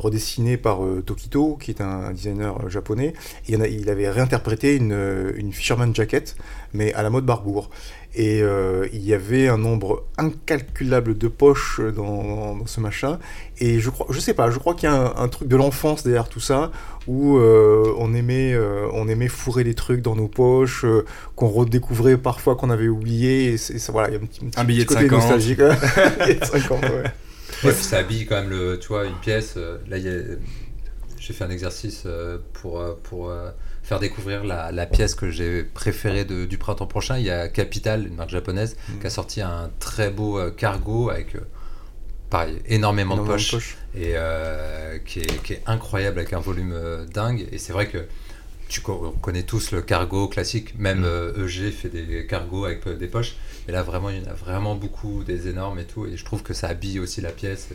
redessinée 0.00 0.56
par 0.56 0.84
euh, 0.84 1.02
Tokito, 1.04 1.56
qui 1.60 1.70
est 1.70 1.80
un, 1.80 2.10
designer 2.12 2.56
euh, 2.64 2.68
japonais. 2.68 3.12
Et 3.48 3.52
il, 3.54 3.88
a- 3.88 3.92
avait 3.92 4.10
réinterprété 4.10 4.74
une, 4.76 4.92
euh, 4.92 5.32
une 5.36 5.52
Fisherman 5.52 5.94
Jacket, 5.94 6.36
mais 6.74 6.92
à 6.94 7.02
la 7.02 7.10
mode 7.10 7.24
Barbour. 7.26 7.70
Et 8.16 8.42
euh, 8.42 8.88
il 8.92 9.04
y 9.04 9.14
avait 9.14 9.46
un 9.46 9.56
nombre 9.58 10.02
incalculable 10.18 11.16
de 11.16 11.28
poches 11.28 11.80
dans, 11.94 12.56
dans 12.56 12.66
ce 12.66 12.80
machin. 12.80 13.20
Et 13.58 13.78
je 13.78 13.88
crois, 13.90 14.06
je 14.10 14.18
sais 14.18 14.34
pas, 14.34 14.50
je 14.50 14.58
crois 14.58 14.74
qu'il 14.74 14.88
y 14.88 14.92
a 14.92 14.96
un, 14.96 15.14
un 15.22 15.28
truc 15.28 15.46
de 15.46 15.54
l'enfance 15.54 16.02
derrière 16.02 16.28
tout 16.28 16.40
ça, 16.40 16.72
où 17.06 17.38
euh, 17.38 17.94
on, 17.98 18.12
aimait, 18.14 18.52
euh, 18.52 18.88
on 18.94 19.06
aimait 19.06 19.28
fourrer 19.28 19.62
les 19.62 19.74
trucs 19.74 20.02
dans 20.02 20.16
nos 20.16 20.26
poches, 20.26 20.84
qu'on 21.36 21.48
redécouvrait 21.48 22.16
parfois 22.16 22.56
qu'on 22.56 22.70
avait 22.70 22.88
oublié. 22.88 23.52
Et 23.52 23.58
ça, 23.58 23.92
voilà, 23.92 24.08
il 24.08 24.14
y 24.14 24.16
a 24.16 24.20
un 24.20 24.26
petit, 24.26 24.40
petit- 24.40 24.58
Un 24.60 24.64
billet 24.64 24.84
petit 24.84 24.94
de 25.04 25.08
côté 25.08 25.10
50. 25.10 25.20
nostalgique. 25.20 25.60
Un 25.60 26.24
billet 26.24 26.34
de 26.40 26.44
50, 26.44 26.82
ouais. 26.82 27.04
Ouais, 27.64 27.72
puis 27.72 27.84
ça 27.84 27.98
habille 27.98 28.26
quand 28.26 28.36
même 28.40 28.50
le, 28.50 28.78
tu 28.78 28.88
vois, 28.88 29.06
une 29.06 29.14
pièce. 29.16 29.54
euh, 29.56 29.78
là, 29.88 29.98
j'ai 31.18 31.32
fait 31.34 31.44
un 31.44 31.50
exercice 31.50 32.04
euh, 32.06 32.38
pour, 32.54 32.80
euh, 32.80 32.94
pour 33.02 33.32
faire 33.82 33.98
découvrir 34.00 34.44
la, 34.44 34.72
la 34.72 34.86
pièce 34.86 35.14
que 35.14 35.30
j'ai 35.30 35.62
préférée 35.64 36.24
de- 36.24 36.44
du 36.46 36.58
printemps 36.58 36.86
prochain. 36.86 37.18
Il 37.18 37.24
y 37.24 37.30
a 37.30 37.48
Capital, 37.48 38.06
une 38.06 38.14
marque 38.16 38.30
japonaise, 38.30 38.76
qui 39.00 39.06
a 39.06 39.10
sorti 39.10 39.40
un 39.42 39.70
très 39.80 40.10
beau 40.10 40.40
cargo 40.56 41.10
avec, 41.10 41.36
pareil, 42.30 42.60
énormément, 42.66 43.14
Énormément 43.14 43.36
de 43.36 43.42
de 43.42 43.50
poches, 43.50 43.76
et 43.94 44.12
euh, 44.14 44.98
qui, 45.04 45.20
est, 45.20 45.42
qui 45.42 45.52
est 45.54 45.62
incroyable 45.66 46.18
avec 46.20 46.32
un 46.32 46.40
volume 46.40 46.72
euh, 46.72 47.04
dingue. 47.06 47.46
Et 47.52 47.58
c'est 47.58 47.72
vrai 47.72 47.88
que 47.88 47.98
tu 48.68 48.80
co- 48.80 49.12
on 49.14 49.18
connaît 49.18 49.42
tous 49.42 49.72
le 49.72 49.82
cargo 49.82 50.28
classique, 50.28 50.78
même 50.78 51.02
euh, 51.04 51.44
EG 51.46 51.70
fait 51.72 51.88
des 51.88 52.26
cargos 52.26 52.64
avec 52.64 52.86
des 52.88 53.08
poches. 53.08 53.34
Et 53.70 53.72
là, 53.72 53.84
vraiment, 53.84 54.10
il 54.10 54.20
y 54.20 54.26
en 54.26 54.30
a 54.30 54.34
vraiment 54.34 54.74
beaucoup, 54.74 55.22
des 55.22 55.46
énormes 55.46 55.78
et 55.78 55.84
tout. 55.84 56.04
Et 56.04 56.16
je 56.16 56.24
trouve 56.24 56.42
que 56.42 56.52
ça 56.54 56.66
habille 56.66 56.98
aussi 56.98 57.20
la 57.20 57.30
pièce. 57.30 57.68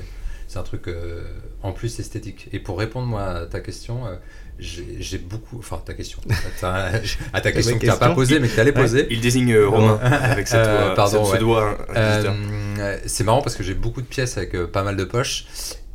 C'est 0.49 0.59
un 0.59 0.63
truc 0.63 0.89
euh, 0.89 1.23
en 1.63 1.71
plus 1.71 2.01
esthétique. 2.01 2.49
Et 2.51 2.59
pour 2.59 2.77
répondre 2.77 3.07
moi 3.07 3.23
à 3.23 3.45
ta 3.45 3.61
question, 3.61 4.05
euh, 4.05 4.15
j'ai 4.59 5.17
beaucoup. 5.17 5.57
Enfin, 5.57 5.81
ta 5.85 5.93
question. 5.93 6.19
à 6.29 6.59
ta, 6.59 6.91
à 7.31 7.39
ta 7.39 7.51
question 7.53 7.75
que 7.75 7.79
tu 7.79 7.85
n'as 7.85 7.95
pas 7.95 8.13
posée, 8.13 8.39
mais 8.41 8.49
que 8.49 8.55
tu 8.55 8.59
allais 8.59 8.73
poser. 8.73 9.07
il 9.09 9.21
désigne 9.21 9.53
euh, 9.53 9.69
Romain 9.69 9.95
avec 10.03 10.49
cette 10.49 10.59
Euh, 10.67 10.87
voix- 10.87 10.95
pardon, 10.95 11.23
ce, 11.23 11.29
ce 11.29 11.33
ouais. 11.35 11.39
doigt 11.39 11.77
euh, 11.95 12.97
c'est 13.05 13.23
marrant 13.23 13.41
parce 13.41 13.55
que 13.55 13.63
j'ai 13.63 13.73
beaucoup 13.73 14.01
de 14.01 14.05
pièces 14.07 14.35
avec 14.37 14.53
euh, 14.53 14.67
pas 14.67 14.83
mal 14.83 14.97
de 14.97 15.05
poches 15.05 15.45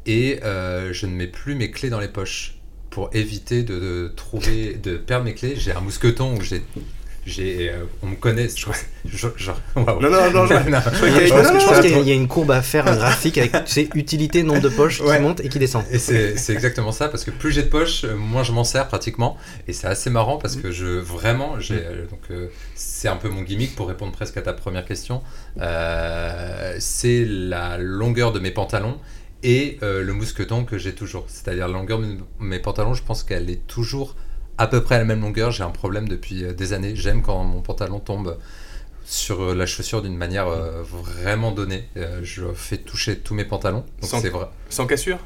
et 0.07 0.40
euh, 0.44 0.94
je 0.94 1.05
ne 1.05 1.12
mets 1.12 1.26
plus 1.26 1.55
mes 1.57 1.70
clés 1.70 1.90
dans 1.90 2.01
les 2.01 2.09
poches 2.09 2.57
pour 2.88 3.11
éviter 3.12 3.62
de, 3.64 3.78
de 3.78 4.09
trouver, 4.16 4.74
de 4.74 4.96
perdre 4.96 5.26
mes 5.26 5.34
clés. 5.34 5.57
J'ai 5.57 5.72
un 5.72 5.80
mousqueton 5.80 6.36
où 6.36 6.40
j'ai, 6.40 6.62
j'ai, 7.27 7.71
euh, 7.71 7.85
on 8.03 8.07
me 8.07 8.16
connaît. 8.16 8.49
Je, 8.49 8.66
je- 9.05 9.29
genre, 9.37 9.61
waouh. 9.77 10.01
non 10.01 10.11
non 10.11 10.31
non 10.33 10.47
je- 10.47 10.55
Non. 10.71 10.79
je 10.85 11.27
Je 11.27 11.33
pense, 11.33 11.77
je 11.77 11.81
qu'il 11.83 11.91
y 11.91 11.95
a- 11.95 11.99
il 11.99 12.09
y 12.09 12.11
a 12.11 12.14
une 12.14 12.29
courbe 12.29 12.51
à 12.51 12.62
faire, 12.62 12.87
un 12.89 12.97
graphique 12.97 13.37
avec 13.39 13.53
tu 13.64 13.73
sais, 13.73 13.89
utilité, 13.95 14.43
nombre 14.43 14.61
de 14.62 14.68
poches 14.68 15.01
Ouais. 15.01 15.16
qui 15.16 15.23
monte 15.23 15.41
et 15.41 15.49
qui 15.49 15.59
descend. 15.59 15.85
Et 15.91 15.99
c'est 15.99 16.37
c'est 16.39 16.53
exactement 16.53 16.93
ça, 16.93 17.09
parce 17.09 17.25
que 17.25 17.31
plus 17.31 17.53
j'ai 17.53 17.62
de 17.62 17.68
poches, 17.68 18.05
euh, 18.05 18.14
moins 18.16 18.43
je 18.43 18.53
m'en 18.53 18.64
sers 18.64 18.89
pratiquement. 18.89 19.37
Et 19.68 19.73
c'est 19.73 19.87
assez 19.87 20.11
marrant 20.11 20.39
parce 20.39 20.57
que 20.57 20.71
je 20.71 20.87
vraiment, 20.87 21.61
j'ai 21.61 21.75
euh, 21.77 22.07
donc 22.11 22.21
euh, 22.31 22.49
c'est 22.75 23.09
un 23.09 23.16
peu 23.16 23.29
mon 23.29 23.43
gimmick 23.43 23.75
pour 23.77 23.89
répondre 23.89 24.12
presque 24.12 24.37
à 24.37 24.43
ta 24.43 24.53
première 24.53 24.85
question. 24.85 25.23
Euh, 25.61 26.77
c'est 26.79 27.25
la 27.27 27.79
longueur 27.79 28.33
de 28.33 28.41
mes 28.41 28.51
pantalons 28.51 28.99
et 29.43 29.79
euh, 29.83 30.03
le 30.03 30.12
mousqueton 30.12 30.64
que 30.64 30.79
j'ai 30.79 30.95
toujours. 30.95 31.25
C'est-à-dire 31.29 31.66
la 31.68 31.75
longueur 31.75 31.99
de 32.01 32.07
mes 32.41 32.59
pantalons, 32.59 32.95
je 32.95 33.03
pense 33.03 33.23
qu'elle 33.23 33.49
est 33.51 33.66
toujours 33.66 34.16
à 34.61 34.66
peu 34.66 34.82
près 34.82 34.96
à 34.96 34.98
la 34.98 35.04
même 35.04 35.20
longueur. 35.22 35.50
J'ai 35.50 35.62
un 35.64 35.70
problème 35.70 36.06
depuis 36.08 36.44
euh, 36.44 36.52
des 36.52 36.72
années. 36.72 36.94
J'aime 36.94 37.22
quand 37.22 37.42
mon 37.44 37.62
pantalon 37.62 37.98
tombe 37.98 38.36
sur 39.04 39.42
euh, 39.42 39.54
la 39.54 39.66
chaussure 39.66 40.02
d'une 40.02 40.16
manière 40.16 40.48
euh, 40.48 40.82
vraiment 40.82 41.50
donnée. 41.52 41.88
Euh, 41.96 42.20
je 42.22 42.44
fais 42.54 42.76
toucher 42.76 43.16
tous 43.18 43.34
mes 43.34 43.44
pantalons. 43.44 43.84
Donc 44.00 44.11
Sans- 44.11 44.20
c'est 44.20 44.28
vrai. 44.28 44.46
sans 44.68 44.86
cassure? 44.86 45.18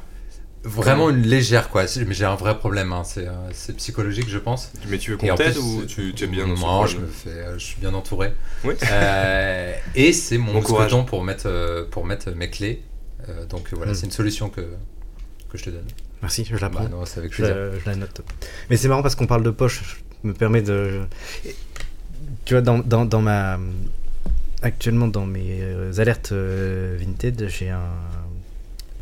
Vraiment 0.66 1.10
une 1.10 1.20
légère 1.20 1.68
quoi, 1.68 1.84
mais 2.06 2.14
j'ai 2.14 2.24
un 2.24 2.36
vrai 2.36 2.56
problème, 2.56 2.90
hein. 2.94 3.02
c'est, 3.04 3.26
euh, 3.28 3.32
psychologique 3.76 4.30
je 4.30 4.38
pense. 4.38 4.72
mais 4.88 4.96
tu 4.96 5.10
veux 5.10 5.18
qu'on 5.18 5.34
t'aide 5.34 5.58
ou 5.58 5.84
tu, 5.84 6.14
tu 6.14 6.24
es 6.24 6.26
bien 6.26 6.46
Non, 6.46 6.86
je, 6.86 6.96
me 7.00 7.06
fais, 7.06 7.44
je 7.58 7.62
suis 7.62 7.78
bien 7.80 7.92
entouré. 7.92 8.32
Oui. 8.64 8.72
Et 9.94 10.14
c'est 10.14 10.38
mon 10.38 10.60
Bon 10.62 11.04
pour 11.04 11.22
mettre, 11.22 11.86
pour 11.90 12.06
mettre 12.06 12.30
mes 12.30 12.48
clés. 12.48 12.82
Donc 13.50 13.68
voilà, 13.72 13.92
Mm. 13.92 13.94
c'est 13.94 14.06
une 14.06 14.12
solution 14.12 14.48
que, 14.48 14.62
que 15.50 15.58
je 15.58 15.64
te 15.64 15.70
donne. 15.70 15.86
Merci, 16.24 16.46
je 16.50 16.56
la 16.56 16.70
prends. 16.70 16.84
Bah, 16.84 16.88
non, 16.90 17.04
c'est 17.04 17.18
avec 17.18 17.32
Je 17.32 17.36
plaisir. 17.36 17.54
la, 17.54 17.78
je 17.78 17.84
la 17.86 17.96
note. 17.96 18.22
Mais 18.70 18.78
c'est 18.78 18.88
marrant 18.88 19.02
parce 19.02 19.14
qu'on 19.14 19.26
parle 19.26 19.42
de 19.42 19.50
poche, 19.50 19.82
je 20.22 20.28
me 20.28 20.32
permets 20.32 20.62
de. 20.62 21.02
Tu 22.46 22.54
vois, 22.54 22.62
dans, 22.62 22.78
dans, 22.78 23.04
dans 23.04 23.20
ma. 23.20 23.58
Actuellement, 24.62 25.06
dans 25.08 25.26
mes 25.26 25.58
euh, 25.60 25.92
alertes 25.98 26.32
euh, 26.32 26.96
Vinted, 26.98 27.48
j'ai 27.48 27.68
un, 27.68 27.82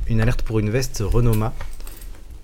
une 0.08 0.20
alerte 0.20 0.42
pour 0.42 0.58
une 0.58 0.70
veste 0.70 1.00
Renoma 1.06 1.54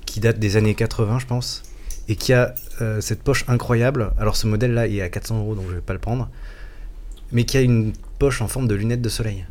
qui 0.06 0.20
date 0.20 0.38
des 0.38 0.56
années 0.56 0.76
80, 0.76 1.18
je 1.18 1.26
pense, 1.26 1.64
et 2.08 2.14
qui 2.14 2.32
a 2.32 2.54
euh, 2.80 3.00
cette 3.00 3.22
poche 3.24 3.44
incroyable. 3.48 4.12
Alors, 4.18 4.36
ce 4.36 4.46
modèle-là, 4.46 4.86
il 4.86 4.96
est 4.98 5.02
à 5.02 5.08
400 5.08 5.40
euros, 5.40 5.56
donc 5.56 5.66
je 5.68 5.74
vais 5.74 5.80
pas 5.80 5.92
le 5.94 5.98
prendre, 5.98 6.28
mais 7.32 7.44
qui 7.44 7.56
a 7.56 7.60
une 7.60 7.92
poche 8.20 8.40
en 8.40 8.46
forme 8.46 8.68
de 8.68 8.76
lunettes 8.76 9.02
de 9.02 9.08
soleil. 9.08 9.44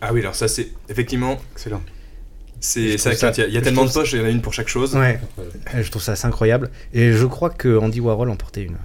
ah 0.00 0.12
oui 0.12 0.20
alors 0.20 0.34
ça 0.36 0.46
c'est 0.48 0.68
effectivement 0.88 1.38
Excellent. 1.54 1.82
C'est 2.60 2.94
il 2.94 3.52
y 3.52 3.56
a 3.58 3.60
tellement 3.60 3.84
de 3.84 3.92
poches 3.92 4.12
il 4.12 4.18
y 4.18 4.22
en 4.22 4.26
a 4.26 4.30
une 4.30 4.42
pour 4.42 4.52
chaque 4.54 4.68
chose. 4.68 4.94
Ouais, 4.96 5.20
je 5.78 5.90
trouve 5.90 6.02
ça 6.02 6.12
assez 6.12 6.26
incroyable. 6.26 6.70
Et 6.92 7.12
je 7.12 7.26
crois 7.26 7.50
que 7.50 7.76
Andy 7.78 8.00
Warhol 8.00 8.30
en 8.30 8.36
portait 8.36 8.62
une. 8.62 8.76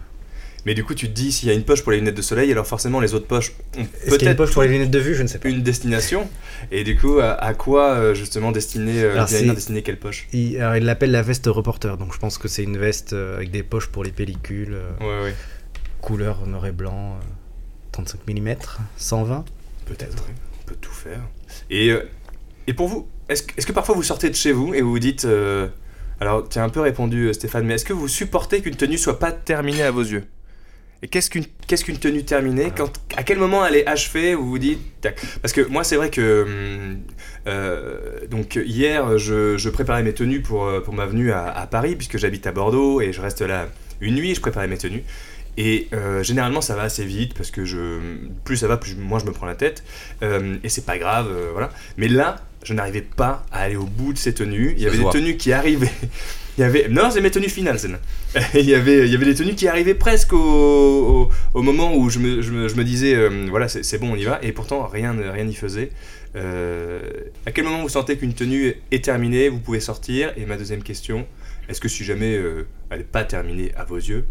mais 0.66 0.74
du 0.76 0.84
coup 0.84 0.94
tu 0.94 1.08
te 1.08 1.14
dis 1.14 1.32
s'il 1.32 1.48
y 1.50 1.52
a 1.52 1.56
une 1.56 1.64
poche 1.64 1.82
pour 1.82 1.92
les 1.92 1.98
lunettes 2.00 2.16
de 2.18 2.22
soleil 2.22 2.52
alors 2.52 2.68
forcément 2.68 3.00
les 3.00 3.14
autres 3.16 3.26
poches 3.28 3.54
ont 3.78 3.82
Est-ce 3.82 3.88
qu'il 3.88 4.10
y 4.10 4.12
a 4.12 4.14
une 4.14 4.20
peut-être 4.20 4.38
poche 4.38 4.52
pour 4.54 4.62
les 4.62 4.68
lunettes 4.70 4.92
de 4.92 5.00
vue? 5.00 5.16
Je 5.16 5.24
ne 5.24 5.28
sais 5.28 5.40
pas. 5.40 5.50
une 5.50 5.64
destination. 5.64 6.30
Et 6.72 6.84
du 6.84 6.96
coup 6.98 7.20
à, 7.20 7.32
à 7.32 7.54
quoi 7.54 7.94
euh, 7.94 8.14
justement 8.14 8.52
destiner 8.52 9.02
euh, 9.04 9.26
destiner 9.26 9.82
quelle 9.82 9.98
poche? 9.98 10.28
Il, 10.34 10.58
alors, 10.58 10.76
il 10.76 10.84
l'appelle 10.84 11.12
la 11.12 11.24
veste 11.24 11.48
reporter, 11.48 11.98
donc 11.98 12.14
je 12.14 12.20
pense 12.20 12.38
que 12.38 12.48
c'est 12.48 12.64
une 12.64 12.78
veste 12.78 13.14
euh, 13.14 13.38
avec 13.38 13.50
des 13.52 13.64
poches 13.64 13.88
pour 13.88 14.04
les 14.04 14.12
pellicules, 14.12 14.74
euh, 14.76 14.92
ouais 15.00 15.24
ouais. 15.30 15.36
couleur 16.02 16.46
noir 16.46 16.66
et 16.68 16.72
blanc, 16.72 17.16
euh, 17.20 17.26
35 17.94 18.20
mm, 18.28 18.56
120. 18.98 19.46
Peut-être, 19.86 20.26
on 20.62 20.66
peut 20.68 20.78
tout 20.80 20.92
faire. 20.94 21.22
Et, 21.70 21.90
euh, 21.90 22.04
et 22.68 22.74
pour 22.74 22.88
vous, 22.88 23.08
est-ce 23.30 23.44
que, 23.44 23.72
parfois 23.72 23.96
vous 23.96 24.04
sortez 24.04 24.30
de 24.30 24.36
chez 24.36 24.52
vous 24.52 24.74
et 24.74 24.82
vous 24.82 24.92
vous 24.92 25.00
dites. 25.00 25.26
euh, 25.26 25.68
alors, 26.20 26.48
tu 26.48 26.60
as 26.60 26.64
un 26.64 26.70
peu 26.70 26.82
répondu, 26.82 27.28
euh, 27.28 27.34
Stéphane, 27.34 27.66
mais 27.66 27.74
est-ce 27.76 27.86
que 27.86 27.94
vous 27.94 28.08
supportez 28.08 28.62
qu'une 28.62 28.76
tenue 28.76 28.98
soit 28.98 29.18
pas 29.18 29.32
terminée 29.32 29.82
à 29.84 29.90
vos 29.92 30.04
yeux? 30.04 30.24
Et 31.02 31.08
qu'est-ce 31.08 31.32
qu'une, 31.32 31.46
qu'est-ce 31.66 31.84
qu'une 31.84 31.98
tenue 31.98 32.24
terminée? 32.24 32.72
Quand, 32.76 32.92
À 33.18 33.24
quel 33.24 33.40
moment 33.40 33.66
elle 33.66 33.76
est 33.76 33.88
achevée 33.88 34.36
Vous 34.36 34.48
vous 34.48 34.60
dites. 34.60 35.02
tac. 35.02 35.20
Parce 35.42 35.52
que 35.52 35.62
moi, 35.62 35.84
c'est 35.84 35.96
vrai 35.96 36.12
que. 36.12 36.44
hum, 36.44 37.00
euh, 37.48 38.28
donc, 38.30 38.60
hier, 38.64 39.18
je, 39.18 39.58
je 39.58 39.70
préparais 39.70 40.04
mes 40.04 40.14
tenues 40.14 40.42
pour, 40.42 40.70
pour 40.84 40.94
ma 40.94 41.08
venue 41.08 41.32
à, 41.32 41.50
à 41.50 41.66
Paris, 41.66 41.96
puisque 41.96 42.18
j'habite 42.20 42.46
à 42.46 42.52
Bordeaux 42.52 43.02
et 43.02 43.14
je 43.14 43.22
reste 43.22 43.42
là 43.42 43.68
une 44.00 44.14
nuit, 44.14 44.36
je 44.36 44.42
préparais 44.42 44.68
mes 44.68 44.78
tenues. 44.78 45.04
Et 45.58 45.88
euh, 45.92 46.22
généralement, 46.22 46.62
ça 46.62 46.76
va 46.76 46.84
assez 46.84 47.04
vite 47.04 47.34
parce 47.34 47.50
que 47.50 47.66
je, 47.66 47.98
plus 48.46 48.58
ça 48.58 48.68
va, 48.68 48.78
plus 48.78 48.96
moi 48.96 49.18
je 49.20 49.26
me 49.26 49.32
prends 49.32 49.48
la 49.48 49.56
tête. 49.56 49.84
Euh, 50.22 50.58
et 50.64 50.70
c'est 50.70 50.86
pas 50.86 51.00
grave, 51.00 51.28
voilà. 51.52 51.72
Mais 51.98 52.08
là, 52.08 52.36
je 52.64 52.74
n'arrivais 52.74 53.02
pas 53.02 53.46
à 53.52 53.62
aller 53.62 53.76
au 53.76 53.86
bout 53.86 54.14
de 54.14 54.18
ces 54.18 54.34
tenues. 54.34 54.74
Il 54.78 54.84
y 54.84 54.88
avait 54.88 54.98
des 54.98 55.04
voit. 55.04 55.12
tenues 55.12 55.38
qui 55.38 55.54
arrivaient. 55.54 55.92
Il 56.58 56.62
y 56.62 56.64
avait, 56.66 56.90
non, 56.90 57.10
c'est 57.10 57.22
mes 57.22 57.32
tenues 57.32 57.48
finales, 57.48 57.80
il, 58.56 58.70
y 58.70 58.76
avait, 58.76 59.08
il 59.08 59.12
y 59.12 59.16
avait 59.16 59.26
des 59.26 59.36
tenues 59.36 59.56
qui 59.56 59.70
arrivaient 59.70 59.96
presque 59.96 60.34
au, 60.34 60.38
au, 60.38 61.30
au 61.54 61.62
moment 61.62 61.96
où 61.96 62.10
je 62.10 62.20
me, 62.20 62.42
je 62.42 62.52
me, 62.52 62.68
je 62.68 62.76
me 62.76 62.84
disais, 62.84 63.16
euh, 63.16 63.48
voilà, 63.50 63.70
c'est 63.70 63.84
c'est 63.84 63.98
bon, 63.98 64.12
on 64.12 64.16
y 64.18 64.26
va. 64.26 64.38
Et 64.44 64.52
pourtant, 64.52 64.86
rien 64.86 65.14
n'y 65.14 65.56
faisait. 65.56 65.92
Euh, 66.36 67.02
à 67.46 67.52
quel 67.52 67.66
moment 67.66 67.82
vous 67.82 67.90
sentez 67.90 68.18
qu'une 68.18 68.34
tenue 68.34 68.76
est 68.92 69.04
terminée, 69.04 69.50
vous 69.50 69.60
pouvez 69.60 69.80
sortir? 69.80 70.32
Et 70.38 70.46
ma 70.46 70.58
deuxième 70.58 70.84
question, 70.84 71.28
est-ce 71.68 71.82
que 71.82 71.90
si 71.90 72.04
jamais 72.04 72.36
euh, 72.36 72.68
elle 72.90 73.00
n'est 73.00 73.04
pas 73.04 73.24
terminée 73.24 73.72
à 73.76 73.84
vos 73.84 73.98
yeux, 73.98 74.26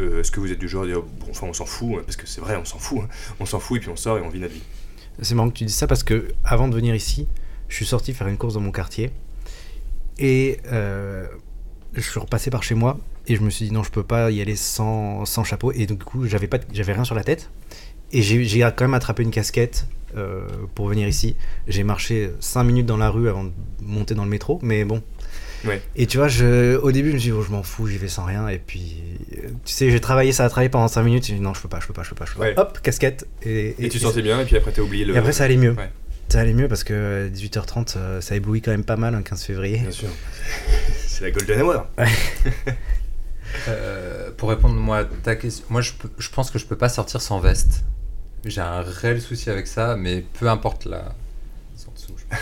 euh, 0.00 0.20
est-ce 0.20 0.30
que 0.30 0.40
vous 0.40 0.52
êtes 0.52 0.58
du 0.58 0.68
genre 0.68 0.84
à 0.84 0.86
dire, 0.86 1.02
bon, 1.02 1.26
enfin, 1.30 1.46
on 1.48 1.52
s'en 1.52 1.66
fout, 1.66 1.96
hein, 1.98 2.02
parce 2.04 2.16
que 2.16 2.26
c'est 2.26 2.40
vrai, 2.40 2.56
on 2.56 2.64
s'en 2.64 2.78
fout, 2.78 3.00
hein. 3.02 3.08
on 3.40 3.46
s'en 3.46 3.60
fout 3.60 3.78
et 3.78 3.80
puis 3.80 3.90
on 3.90 3.96
sort 3.96 4.18
et 4.18 4.20
on 4.20 4.28
vit 4.28 4.40
notre 4.40 4.54
vie. 4.54 4.62
C'est 5.20 5.34
marrant 5.34 5.50
que 5.50 5.56
tu 5.58 5.64
dis 5.64 5.72
ça 5.72 5.86
parce 5.86 6.02
que 6.04 6.28
avant 6.44 6.68
de 6.68 6.74
venir 6.74 6.94
ici, 6.94 7.26
je 7.68 7.74
suis 7.76 7.86
sorti 7.86 8.12
faire 8.14 8.28
une 8.28 8.36
course 8.36 8.54
dans 8.54 8.60
mon 8.60 8.72
quartier 8.72 9.10
et 10.18 10.58
euh, 10.72 11.26
je 11.94 12.00
suis 12.00 12.20
repassé 12.20 12.50
par 12.50 12.62
chez 12.62 12.74
moi 12.74 12.98
et 13.26 13.36
je 13.36 13.42
me 13.42 13.50
suis 13.50 13.66
dit 13.66 13.72
non, 13.72 13.82
je 13.82 13.90
peux 13.90 14.02
pas 14.02 14.30
y 14.30 14.40
aller 14.40 14.56
sans, 14.56 15.24
sans 15.24 15.44
chapeau 15.44 15.72
et 15.72 15.86
donc, 15.86 15.98
du 15.98 16.04
coup, 16.04 16.26
j'avais 16.26 16.46
pas, 16.46 16.58
j'avais 16.72 16.92
rien 16.92 17.04
sur 17.04 17.14
la 17.14 17.24
tête 17.24 17.50
et 18.12 18.22
j'ai 18.22 18.60
quand 18.60 18.82
même 18.82 18.94
attrapé 18.94 19.22
une 19.22 19.30
casquette 19.30 19.86
euh, 20.16 20.46
pour 20.74 20.88
venir 20.88 21.06
ici. 21.06 21.36
J'ai 21.66 21.84
marché 21.84 22.30
5 22.40 22.64
minutes 22.64 22.86
dans 22.86 22.96
la 22.96 23.10
rue 23.10 23.28
avant 23.28 23.44
de 23.44 23.52
monter 23.82 24.14
dans 24.14 24.24
le 24.24 24.30
métro, 24.30 24.58
mais 24.62 24.84
bon. 24.84 25.02
Ouais. 25.66 25.82
Et 25.96 26.06
tu 26.06 26.16
vois, 26.18 26.28
je, 26.28 26.76
au 26.76 26.92
début, 26.92 27.10
je 27.10 27.14
me 27.14 27.18
suis 27.18 27.30
dit, 27.30 27.36
oh, 27.36 27.42
je 27.42 27.50
m'en 27.50 27.62
fous, 27.62 27.86
j'y 27.86 27.98
vais 27.98 28.08
sans 28.08 28.24
rien. 28.24 28.48
Et 28.48 28.58
puis, 28.58 29.02
euh, 29.36 29.48
tu 29.64 29.72
sais, 29.74 29.90
j'ai 29.90 30.00
travaillé, 30.00 30.32
ça 30.32 30.44
a 30.44 30.48
travaillé 30.48 30.70
pendant 30.70 30.88
5 30.88 31.02
minutes. 31.02 31.26
J'ai 31.26 31.34
dit, 31.34 31.40
non, 31.40 31.52
je 31.52 31.60
peux 31.60 31.68
pas, 31.68 31.80
je 31.80 31.86
peux 31.86 31.92
pas, 31.92 32.04
je 32.04 32.10
peux 32.10 32.14
pas, 32.14 32.24
je 32.24 32.32
peux 32.32 32.38
pas. 32.38 32.46
Ouais. 32.46 32.58
Hop, 32.58 32.80
casquette. 32.80 33.26
Et, 33.42 33.74
Et, 33.78 33.88
tu 33.90 33.98
sentais 33.98 34.22
bien, 34.22 34.40
et 34.40 34.44
puis 34.44 34.56
après 34.56 34.72
t'as 34.72 34.82
oublié 34.82 35.04
le. 35.04 35.14
et 35.14 35.18
après, 35.18 35.32
ça 35.32 35.44
allait 35.44 35.56
mieux. 35.56 35.72
Ouais. 35.72 35.90
Ça 36.28 36.40
allait 36.40 36.52
mieux 36.52 36.68
parce 36.68 36.84
que 36.84 37.30
18h30, 37.34 37.94
euh, 37.96 38.20
ça 38.20 38.34
éblouit 38.36 38.60
quand 38.60 38.70
même 38.70 38.84
pas 38.84 38.96
mal 38.96 39.14
un 39.14 39.22
15 39.22 39.42
février. 39.44 39.78
Bien 39.78 39.90
sûr. 39.90 40.08
c'est 41.06 41.24
la 41.24 41.30
Golden 41.30 41.62
Hour. 41.62 41.86
Euh, 43.66 44.30
pour 44.36 44.50
répondre 44.50 44.74
moi 44.74 44.98
à 44.98 45.04
ta 45.04 45.34
question, 45.34 45.64
moi 45.70 45.80
je, 45.80 45.92
peux- 45.92 46.10
je 46.18 46.28
pense 46.28 46.50
que 46.50 46.58
je 46.58 46.66
peux 46.66 46.76
pas 46.76 46.90
sortir 46.90 47.22
sans 47.22 47.40
veste. 47.40 47.82
J'ai 48.44 48.60
un 48.60 48.82
réel 48.82 49.22
souci 49.22 49.48
avec 49.48 49.66
ça, 49.66 49.96
mais 49.96 50.22
peu 50.38 50.48
importe 50.50 50.84
la. 50.84 51.14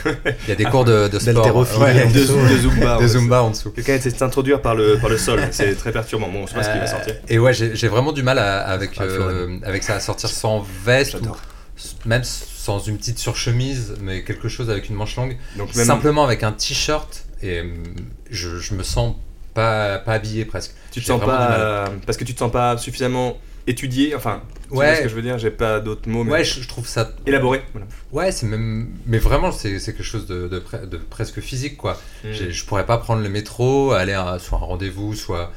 Il 0.05 0.49
y 0.49 0.53
a 0.53 0.57
des 0.57 0.65
cours 0.65 0.85
de, 0.85 1.07
de 1.07 1.19
sport. 1.21 1.57
Ouais, 1.81 2.07
de, 2.09 2.13
dessous. 2.13 2.35
de 2.37 2.59
Zumba. 2.59 2.99
de. 3.01 3.07
Zumba 3.07 3.43
en 3.45 3.51
dessous. 3.51 3.71
Quelqu'un 3.71 3.95
essaie 3.95 4.11
de 4.11 4.17
s'introduire 4.17 4.61
par 4.61 4.75
le, 4.75 4.99
par 4.99 5.09
le 5.09 5.17
sol, 5.17 5.41
c'est 5.53 5.77
très 5.77 5.93
perturbant. 5.93 6.29
Bon, 6.29 6.43
on 6.43 6.47
sait 6.49 6.55
pas 6.57 6.65
ce 6.65 6.71
qui 6.71 6.79
va 6.79 6.85
Euh, 6.85 6.87
sortir. 6.89 7.15
Et 7.29 7.39
ouais, 7.39 7.55
j'ai 7.55 7.89
vraiment 7.89 8.13
du 8.13 8.25
mal 8.25 8.41
à- 8.41 8.67
avec, 8.67 8.91
Ah, 8.99 9.05
euh, 9.05 9.59
avec 9.65 9.85
ça 9.85 9.95
à 9.95 10.01
sortir 10.01 10.29
sans 10.29 10.67
veste, 10.85 11.15
ou 11.23 12.09
même 12.09 12.25
sans 12.67 12.81
une 12.81 12.99
petite 12.99 13.19
surchemise, 13.19 13.95
mais 14.01 14.25
quelque 14.25 14.49
chose 14.49 14.69
avec 14.71 14.89
une 14.89 14.97
manche 14.97 15.17
longue. 15.17 15.37
Donc 15.57 15.75
même, 15.77 15.87
Simplement 15.87 16.25
avec 16.25 16.43
un 16.43 16.53
t-shirt, 16.53 17.25
et 17.43 17.61
hum, 17.61 17.85
je, 18.31 18.59
je 18.59 18.75
me 18.75 18.83
sens 18.83 19.15
pas, 19.55 19.99
pas 19.99 20.13
habillé 20.15 20.45
presque. 20.45 20.73
tu 20.91 21.01
te 21.01 21.07
sens 21.07 21.21
pas. 21.21 21.85
Parce 22.05 22.19
que 22.19 22.25
tu 22.25 22.35
te 22.35 22.39
sens 22.41 22.51
pas 22.53 22.77
suffisamment 22.77 23.39
étudié, 23.69 24.15
enfin. 24.15 24.43
Tu 24.69 24.75
vois 24.75 24.85
Ouais. 24.85 24.97
ce 24.97 25.03
que 25.03 25.09
je 25.09 25.15
veux 25.15 25.23
dire 25.23 25.39
J'ai 25.39 25.51
pas 25.53 25.79
d'autres 25.81 26.09
mots, 26.09 26.25
mais. 26.25 26.33
Ouais, 26.33 26.45
je, 26.45 26.61
je 26.61 26.67
trouve 26.69 26.87
ça. 26.89 27.13
Élaboré. 27.25 27.63
Voilà. 27.73 27.87
Ouais, 28.13 28.33
c'est 28.33 28.47
même. 28.47 28.89
Mais 29.07 29.19
vraiment, 29.19 29.53
c'est 29.53 29.79
quelque 29.79 30.03
chose 30.03 30.27
de, 30.27 30.49
de, 30.49 30.59
pre- 30.59 30.89
de 30.89 30.97
presque 30.97 31.41
physique, 31.41 31.77
quoi. 31.77 31.95
Mm. 32.25 32.33
J'ai- 32.33 32.51
Je 32.53 32.65
pourrais 32.65 32.85
pas 32.85 32.99
prendre 32.99 33.23
le 33.23 33.29
métro, 33.29 33.93
aller 33.93 34.13
à 34.13 34.39
soit 34.41 34.59
un 34.59 34.63
rendez-vous, 34.63 35.15
soit, 35.15 35.53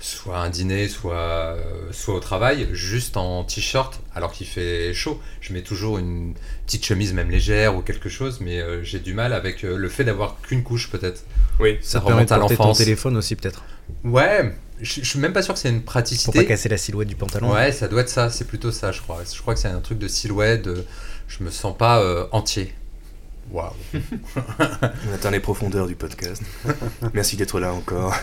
soit 0.00 0.38
un 0.38 0.48
dîner, 0.48 0.88
soit, 0.88 1.14
euh, 1.16 1.56
soit 1.90 2.14
au 2.14 2.20
travail, 2.20 2.68
juste 2.72 3.16
en 3.16 3.42
t-shirt, 3.44 4.00
alors 4.14 4.30
qu'il 4.32 4.46
fait 4.46 4.94
chaud. 4.94 5.20
Je 5.40 5.52
mets 5.52 5.62
toujours 5.62 5.98
une 5.98 6.34
petite 6.66 6.84
chemise, 6.84 7.12
même 7.14 7.30
légère 7.30 7.76
ou 7.76 7.82
quelque 7.82 8.08
chose, 8.08 8.38
mais 8.40 8.60
euh, 8.60 8.82
j'ai 8.84 9.00
du 9.00 9.12
mal 9.14 9.32
avec 9.32 9.64
euh, 9.64 9.76
le 9.76 9.88
fait 9.88 10.04
d'avoir 10.04 10.40
qu'une 10.40 10.62
couche, 10.62 10.88
peut-être. 10.90 11.24
Oui. 11.58 11.78
Ça 11.82 11.92
Ça 11.92 12.00
permet 12.00 12.14
remonte 12.14 12.28
de 12.28 12.34
à 12.34 12.38
porter 12.38 12.56
ton 12.56 12.62
l'enfance. 12.64 12.78
téléphone 12.78 13.16
aussi, 13.16 13.34
peut-être. 13.34 13.64
Ouais, 14.04 14.54
je, 14.80 15.00
je 15.02 15.08
suis 15.08 15.18
même 15.18 15.32
pas 15.32 15.42
sûr 15.42 15.54
que 15.54 15.60
c'est 15.60 15.68
une 15.70 15.76
Pour 15.82 15.86
praticité. 15.92 16.38
pas 16.38 16.44
casser 16.44 16.68
la 16.68 16.76
silhouette 16.76 17.08
du 17.08 17.16
pantalon. 17.16 17.52
Ouais, 17.52 17.72
ça 17.72 17.88
doit 17.88 18.02
être 18.02 18.08
ça, 18.08 18.30
c'est 18.30 18.46
plutôt 18.46 18.70
ça, 18.70 18.92
je 18.92 19.00
crois. 19.00 19.22
Je 19.34 19.40
crois 19.40 19.54
que 19.54 19.60
c'est 19.60 19.66
un 19.68 19.80
truc 19.80 19.98
de 19.98 20.06
silhouette, 20.08 20.62
de- 20.62 20.84
je 21.26 21.42
me 21.42 21.50
sens 21.50 21.76
pas 21.76 22.00
euh, 22.00 22.26
entier. 22.30 22.72
Waouh. 23.50 23.72
On 24.60 25.14
atteint 25.14 25.30
les 25.30 25.40
profondeurs 25.40 25.86
du 25.86 25.94
podcast. 25.94 26.42
Merci 27.14 27.36
d'être 27.36 27.58
là 27.60 27.72
encore. 27.72 28.14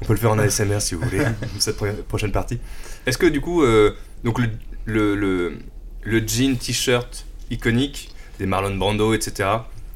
On 0.00 0.04
peut 0.04 0.12
le 0.12 0.18
faire 0.18 0.30
en 0.32 0.38
ASMR 0.38 0.80
si 0.80 0.94
vous 0.94 1.02
voulez, 1.02 1.24
cette 1.58 1.76
pro- 1.76 1.86
prochaine 2.06 2.32
partie. 2.32 2.58
Est-ce 3.06 3.18
que 3.18 3.26
du 3.26 3.40
coup, 3.40 3.62
euh, 3.62 3.94
donc 4.24 4.38
le, 4.38 4.48
le, 4.84 5.14
le, 5.14 5.58
le 6.02 6.26
jean 6.26 6.56
t-shirt 6.58 7.24
iconique 7.50 8.10
des 8.38 8.46
Marlon 8.46 8.74
Brando, 8.76 9.14
etc., 9.14 9.48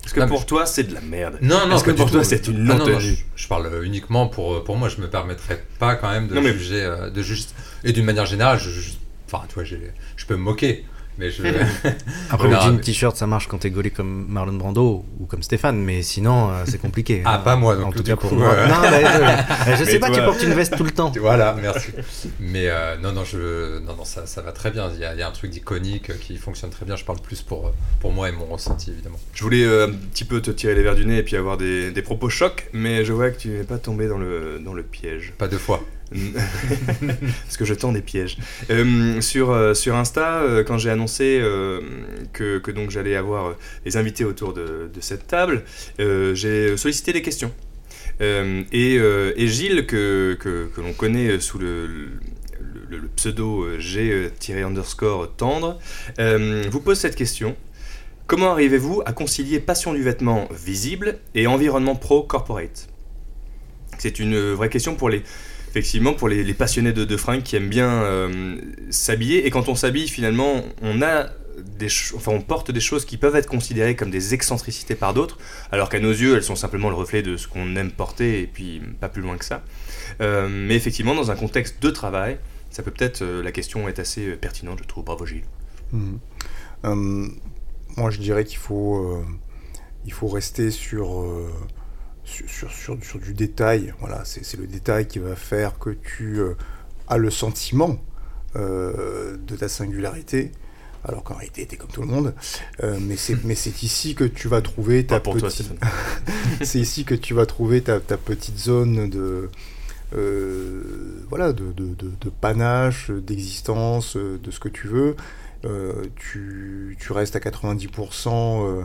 est-ce 0.05 0.15
que 0.15 0.21
Non, 0.21 0.27
pour 0.27 0.41
je- 0.41 0.47
toi 0.47 0.67
c'est 0.67 0.83
de 0.83 0.95
la 0.95 1.01
merde? 1.01 1.39
Non, 1.43 1.69
non, 1.69 1.77
Est-ce 1.77 1.85
que 1.85 1.93
pour 1.93 2.11
toi 2.11 2.25
c'est 2.25 2.49
une 2.49 2.69
Ah 2.69 2.75
non 2.75 2.79
non, 2.79 2.87
non, 2.93 2.99
tenue 2.99 3.15
je, 3.37 3.43
je 3.43 3.49
parle 3.49 3.67
euh, 3.67 3.85
uniquement 3.85 4.27
pour, 4.27 4.65
pour 4.65 4.77
moi, 4.77 4.89
je 4.89 5.01
me 5.01 5.09
permettrais 5.09 5.65
pas 5.79 5.95
quand 5.95 6.11
même 6.11 6.27
de 6.27 6.35
mais- 6.41 6.53
juger, 6.53 6.83
euh, 6.83 7.09
de 7.11 7.23
juste. 7.23 7.55
Et 7.85 7.93
d'une 7.93 8.05
manière 8.07 8.27
générale, 8.27 8.59
je, 8.59 8.69
je- 8.71 8.91
enfin, 9.31 9.45
tu 9.49 9.55
vois, 9.55 9.63
j'ai- 9.65 9.93
je 10.17 10.27
peux 10.27 10.35
me 10.35 10.43
moquer, 10.43 10.85
mais 11.19 11.31
je. 11.31 11.43
Après, 12.31 12.49
Non, 12.49 12.57
le 12.57 12.61
jean 12.63 12.73
mais- 12.75 12.81
t-shirt, 12.81 13.17
ça 13.17 13.27
marche 13.27 13.47
quand 13.49 13.59
t'es 13.59 13.71
gaulé 13.71 13.91
comme 13.91 14.27
Marlon 14.29 14.55
Brando 14.55 15.05
ou 15.21 15.27
comme 15.27 15.43
Stéphane, 15.43 15.77
mais 15.83 16.03
sinon, 16.03 16.51
euh, 16.51 16.65
c'est 16.67 16.79
compliqué. 16.81 17.23
Ah, 17.25 17.35
hein. 17.35 17.39
pas 17.39 17.57
moi, 17.57 17.77
donc, 17.77 17.87
En 17.87 17.93
tout 17.93 18.03
cas, 18.03 18.17
coup, 18.17 18.29
pour 18.29 18.39
moi. 18.39 18.53
euh, 18.53 18.67
Non, 18.69 18.75
mais, 18.83 19.05
euh, 19.05 19.77
je 19.79 19.85
sais 19.85 19.93
Mais 19.95 19.99
pas, 19.99 20.09
tu 20.09 20.15
toi- 20.17 20.25
portes 20.25 20.43
une 20.43 20.55
veste 20.55 20.77
tout 20.77 20.85
le 20.85 20.91
temps. 20.91 21.13
Voilà, 21.21 21.55
merci. 21.61 21.89
Mais 22.41 22.69
euh, 22.69 22.97
non, 22.99 23.13
non, 23.13 23.25
je, 23.25 23.79
non, 23.81 23.95
non, 23.97 24.05
ça, 24.05 24.27
ça 24.27 24.41
va 24.43 24.53
très 24.53 24.71
bien. 24.71 24.91
Il 24.95 25.01
y 25.01 25.05
a, 25.05 25.13
il 25.15 25.19
y 25.19 25.23
a 25.23 25.29
un 25.29 25.33
truc 25.33 25.51
d'iconique 25.51 26.19
qui 26.21 26.37
fonctionne 26.37 26.71
très 26.71 26.85
bien. 26.87 26.97
Je 26.97 27.05
parle 27.05 27.21
plus 27.21 27.43
pour, 27.43 27.73
pour 28.01 28.13
moi 28.13 28.29
et 28.29 28.33
mon 28.33 28.47
ressenti, 28.47 28.91
évidemment. 28.91 29.19
Je 29.35 29.43
voulais 29.43 29.65
euh, 29.65 29.89
un 29.89 29.93
petit 29.93 30.25
peu 30.25 30.41
te 30.41 30.51
tirer 30.51 30.75
les 30.75 30.83
verres 30.83 30.95
du 30.97 31.05
nez 31.07 31.19
et 31.19 31.23
puis 31.23 31.37
avoir 31.37 31.57
des, 31.57 31.91
des 31.91 32.03
propos 32.03 32.29
chocs, 32.31 32.69
mais 32.73 33.05
je 33.05 33.13
vois 33.13 33.31
que 33.31 33.39
tu 33.39 33.49
n'es 33.49 33.65
pas 33.65 33.79
tombé 33.79 34.09
dans 34.09 34.19
le, 34.19 34.61
dans 34.65 34.73
le 34.75 34.83
piège. 34.83 35.35
Pas 35.39 35.49
deux 35.49 35.59
fois. 35.59 35.83
Parce 37.45 37.57
que 37.57 37.65
je 37.65 37.75
tends 37.75 37.93
des 37.93 38.03
pièges. 38.03 38.39
Euh, 38.71 39.21
sur, 39.21 39.51
euh, 39.51 39.75
sur 39.75 39.97
Insta, 39.97 40.41
euh, 40.41 40.65
quand 40.65 40.79
j'ai 40.79 40.91
annoncé 40.91 41.41
que, 42.33 42.71
donc 42.71 42.91
j'allais 42.91 43.17
avoir 43.17 43.55
les 43.85 43.97
invités 43.97 44.25
autour 44.25 44.53
de, 44.53 44.91
cette 45.01 45.27
table, 45.27 45.65
j'ai 45.99 46.77
sollicité 46.77 47.13
des 47.13 47.23
questions. 47.23 47.53
Et, 48.21 48.95
et 48.95 49.49
Gilles, 49.49 49.87
que, 49.87 50.37
que, 50.39 50.71
que 50.75 50.81
l'on 50.81 50.93
connaît 50.93 51.41
sous 51.41 51.59
le, 51.59 51.89
pseudo 53.17 53.79
G-underscore 53.79 55.35
tendre, 55.37 55.79
vous 56.19 56.81
pose 56.81 56.99
cette 56.99 57.17
question. 57.17 57.57
Comment 58.27 58.53
arrivez-vous 58.53 59.03
à 59.05 59.13
concilier 59.13 59.61
passion 59.61 59.93
du 59.93 60.03
vêtement 60.03 60.49
visible 60.53 61.19
et 61.35 61.47
environnement 61.47 61.97
pro-corporate? 61.97 62.89
C'est 63.99 64.19
une 64.19 64.53
vraie 64.53 64.69
question 64.69 64.95
pour 64.95 65.11
les, 65.11 65.23
effectivement 65.73 66.13
pour 66.13 66.29
les, 66.29 66.53
passionnés 66.53 66.93
de, 66.93 67.07
de 67.07 67.17
fringues 67.17 67.43
qui 67.43 67.57
aiment 67.57 67.71
bien 67.71 67.91
euh, 68.03 68.57
s'habiller. 68.91 69.47
Et 69.47 69.51
quand 69.51 69.71
on 69.71 69.75
s'habille 69.75 70.07
finalement 70.07 70.63
on 70.83 71.01
a 71.01 71.29
des 71.79 71.89
enfin 72.15 72.33
on 72.33 72.43
porte 72.43 72.71
des 72.71 72.81
choses 72.81 73.07
qui 73.07 73.17
peuvent 73.17 73.37
être 73.37 73.49
considérées 73.49 73.97
comme 73.97 74.11
des 74.11 74.35
excentricités 74.35 74.95
par 74.95 75.15
d'autres 75.15 75.39
alors 75.71 75.89
qu'à 75.89 75.99
nos 75.99 76.11
yeux 76.11 76.37
elles 76.37 76.43
sont 76.43 76.57
simplement 76.57 76.91
le 76.91 76.95
reflet 76.95 77.23
de 77.23 77.39
ce 77.39 77.49
qu'on 77.49 77.75
aime 77.77 77.91
porter 77.91 78.43
et 78.43 78.47
puis 78.47 78.83
pas 79.01 79.09
plus 79.09 79.23
loin 79.23 79.39
que 79.39 79.47
ça. 79.47 79.63
Euh, 80.21 80.47
mais 80.51 80.75
effectivement 80.75 81.15
dans 81.15 81.31
un 81.31 81.37
contexte 81.37 81.83
de 81.83 81.89
travail 81.89 82.39
ça 82.69 82.83
peut 82.83 82.91
peut-être 82.91 83.23
euh, 83.23 83.43
la 83.43 83.53
question 83.53 83.89
est 83.89 83.99
assez 83.99 84.33
pertinente 84.33 84.79
je 84.83 84.85
trouve. 84.87 85.05
Bravo 85.05 85.25
Gilles. 85.25 85.45
Euh, 86.85 87.29
moi, 87.97 88.11
je 88.11 88.19
dirais 88.19 88.45
qu'il 88.45 88.59
faut, 88.59 89.23
faut 90.11 90.29
rester 90.29 90.71
sur, 90.71 91.25
sur, 92.33 92.49
sur, 92.49 92.73
sur- 92.73 93.05
sur 93.05 93.19
du 93.19 93.35
détail. 93.35 93.93
Voilà, 94.01 94.23
c'est 94.25 94.57
le 94.57 94.67
détail 94.67 95.07
qui 95.07 95.19
va 95.19 95.37
faire 95.37 95.79
que 95.79 95.91
tu 95.91 96.39
euh, 96.41 96.55
as 97.09 97.19
le 97.19 97.31
sentiment 97.31 97.99
euh, 98.57 99.37
de 99.47 99.57
ta 99.57 99.69
singularité. 99.69 100.53
Alors 101.05 101.25
qu'en 101.25 101.35
réalité, 101.35 101.67
tu 101.67 101.75
es 101.75 101.79
comme 101.79 101.91
tout 101.91 102.03
le 102.03 102.07
monde. 102.07 102.33
Euh, 102.83 102.97
mais 103.01 103.17
c'est 103.17 103.37
mais 103.45 103.57
c'est 103.57 103.83
ici 103.83 104.15
que 104.15 104.25
tu 104.25 104.47
vas 104.49 104.61
trouver 104.63 105.05
ta 105.05 105.19
pour 105.21 105.35
petite- 105.35 105.73
c'est 106.63 106.79
ici 106.79 107.05
que 107.05 107.15
tu 107.17 107.35
vas 107.35 107.45
trouver 107.47 107.83
ta, 107.83 107.99
ta 107.99 108.17
petite 108.17 108.59
zone 108.59 109.11
de 109.11 109.51
voilà 111.29 111.53
de, 111.53 111.73
de, 111.73 111.87
de- 111.95 112.13
de 112.21 112.31
panache, 112.31 113.11
d'existence, 113.11 114.17
de 114.17 114.51
ce 114.51 114.61
que 114.61 114.69
tu 114.69 114.87
veux. 114.87 115.17
Tu, 116.17 116.97
tu 117.01 117.13
restes 117.13 117.37
à 117.37 117.39
90%, 117.39 118.85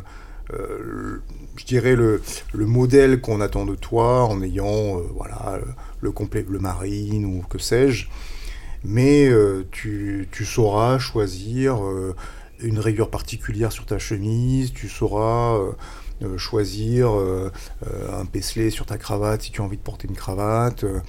euh, 0.54 0.58
euh, 0.58 1.22
je 1.56 1.66
dirais 1.66 1.96
le, 1.96 2.22
le 2.54 2.66
modèle 2.66 3.22
qu'on 3.22 3.42
attend 3.42 3.66
de 3.66 3.76
toi 3.76 4.26
en 4.26 4.42
ayant 4.42 5.00
euh, 5.00 5.04
voilà 5.16 5.60
le 6.02 6.12
complet 6.12 6.44
bleu 6.44 6.60
marine 6.60 7.26
ou 7.26 7.42
que 7.42 7.58
sais-je. 7.58 8.08
Mais 8.84 9.28
euh, 9.28 9.66
tu, 9.72 10.28
sauras 10.46 11.00
choisir 11.00 11.84
euh, 11.84 12.16
une 12.60 12.80
rayure 12.80 13.10
particulière 13.10 13.72
sur 13.72 13.86
ta 13.86 13.98
chemise, 14.00 14.72
tu 14.72 14.88
sauras 14.88 15.56
euh, 15.56 15.72
euh, 16.24 16.38
choisir 16.38 17.12
euh, 17.12 17.52
euh, 17.88 18.22
un 18.22 18.26
pecelet 18.26 18.70
sur 18.70 18.86
ta 18.86 18.98
cravate 18.98 19.42
si 19.42 19.52
tu 19.52 19.62
as 19.62 19.64
envie 19.64 19.78
de 19.78 19.82
porter 19.82 20.08
une 20.08 20.16
cravate. 20.16 20.84
Euh, 20.84 21.00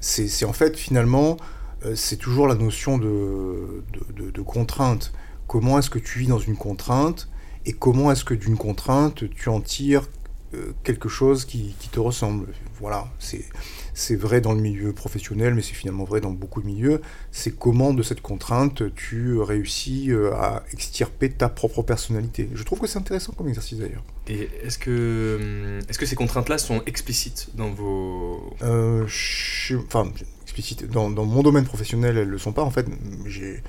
C'est 0.00 0.44
en 0.44 0.52
fait 0.54 0.76
finalement 0.76 1.36
euh, 1.84 1.94
c'est 1.94 2.16
toujours 2.16 2.46
la 2.48 2.54
notion 2.54 2.98
de 2.98 4.42
contrainte. 4.44 5.12
Comment 5.46 5.78
est-ce 5.78 5.90
que 5.90 5.98
tu 5.98 6.20
vis 6.20 6.26
dans 6.26 6.38
une 6.38 6.56
contrainte 6.56 7.28
et 7.66 7.72
comment 7.72 8.10
est-ce 8.12 8.24
que 8.24 8.34
d'une 8.34 8.56
contrainte 8.56 9.24
tu 9.30 9.48
en 9.48 9.60
tires 9.60 10.08
euh, 10.54 10.72
quelque 10.82 11.08
chose 11.08 11.44
qui, 11.44 11.74
qui 11.78 11.88
te 11.88 12.00
ressemble? 12.00 12.46
Voilà, 12.80 13.08
c'est 13.18 13.44
c'est 13.92 14.16
vrai 14.16 14.40
dans 14.40 14.52
le 14.52 14.60
milieu 14.60 14.94
professionnel, 14.94 15.54
mais 15.54 15.60
c'est 15.60 15.74
finalement 15.74 16.04
vrai 16.04 16.22
dans 16.22 16.30
beaucoup 16.30 16.62
de 16.62 16.66
milieux. 16.66 17.02
C'est 17.32 17.54
comment 17.54 17.92
de 17.92 18.02
cette 18.02 18.22
contrainte 18.22 18.82
tu 18.94 19.38
réussis 19.38 20.10
euh, 20.10 20.32
à 20.32 20.62
extirper 20.72 21.28
ta 21.28 21.50
propre 21.50 21.82
personnalité? 21.82 22.48
Je 22.54 22.62
trouve 22.62 22.80
que 22.80 22.86
c'est 22.86 22.98
intéressant 22.98 23.32
comme 23.32 23.48
exercice 23.48 23.78
d'ailleurs. 23.78 24.04
Et 24.28 24.48
est-ce 24.62 24.78
que, 24.78 25.36
hum, 25.40 25.84
est-ce 25.88 25.98
que 25.98 26.06
ces 26.06 26.16
contraintes-là 26.16 26.56
sont 26.56 26.82
explicites 26.86 27.50
dans 27.54 27.70
vos... 27.70 28.54
Euh, 28.62 29.04
je- 29.06 29.76
enfin, 29.76 30.10
explicite. 30.42 30.90
Dans, 30.90 31.10
dans 31.10 31.26
mon 31.26 31.42
domaine 31.42 31.64
professionnel, 31.64 32.16
elles 32.16 32.28
le 32.28 32.38
sont 32.38 32.52
pas. 32.52 32.62
En 32.62 32.70
fait, 32.70 32.86
j'ai, 33.26 33.62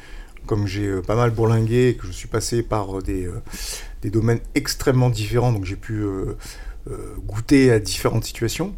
comme 0.45 0.67
j'ai 0.67 0.87
euh, 0.87 1.01
pas 1.01 1.15
mal 1.15 1.31
bourlingué 1.31 1.89
et 1.89 1.95
que 1.95 2.07
je 2.07 2.11
suis 2.11 2.27
passé 2.27 2.63
par 2.63 2.97
euh, 2.97 3.01
des, 3.01 3.25
euh, 3.25 3.41
des 4.01 4.09
domaines 4.09 4.41
extrêmement 4.55 5.09
différents, 5.09 5.51
donc 5.53 5.65
j'ai 5.65 5.75
pu 5.75 5.93
euh, 5.93 6.37
euh, 6.89 7.15
goûter 7.25 7.71
à 7.71 7.79
différentes 7.79 8.25
situations. 8.25 8.73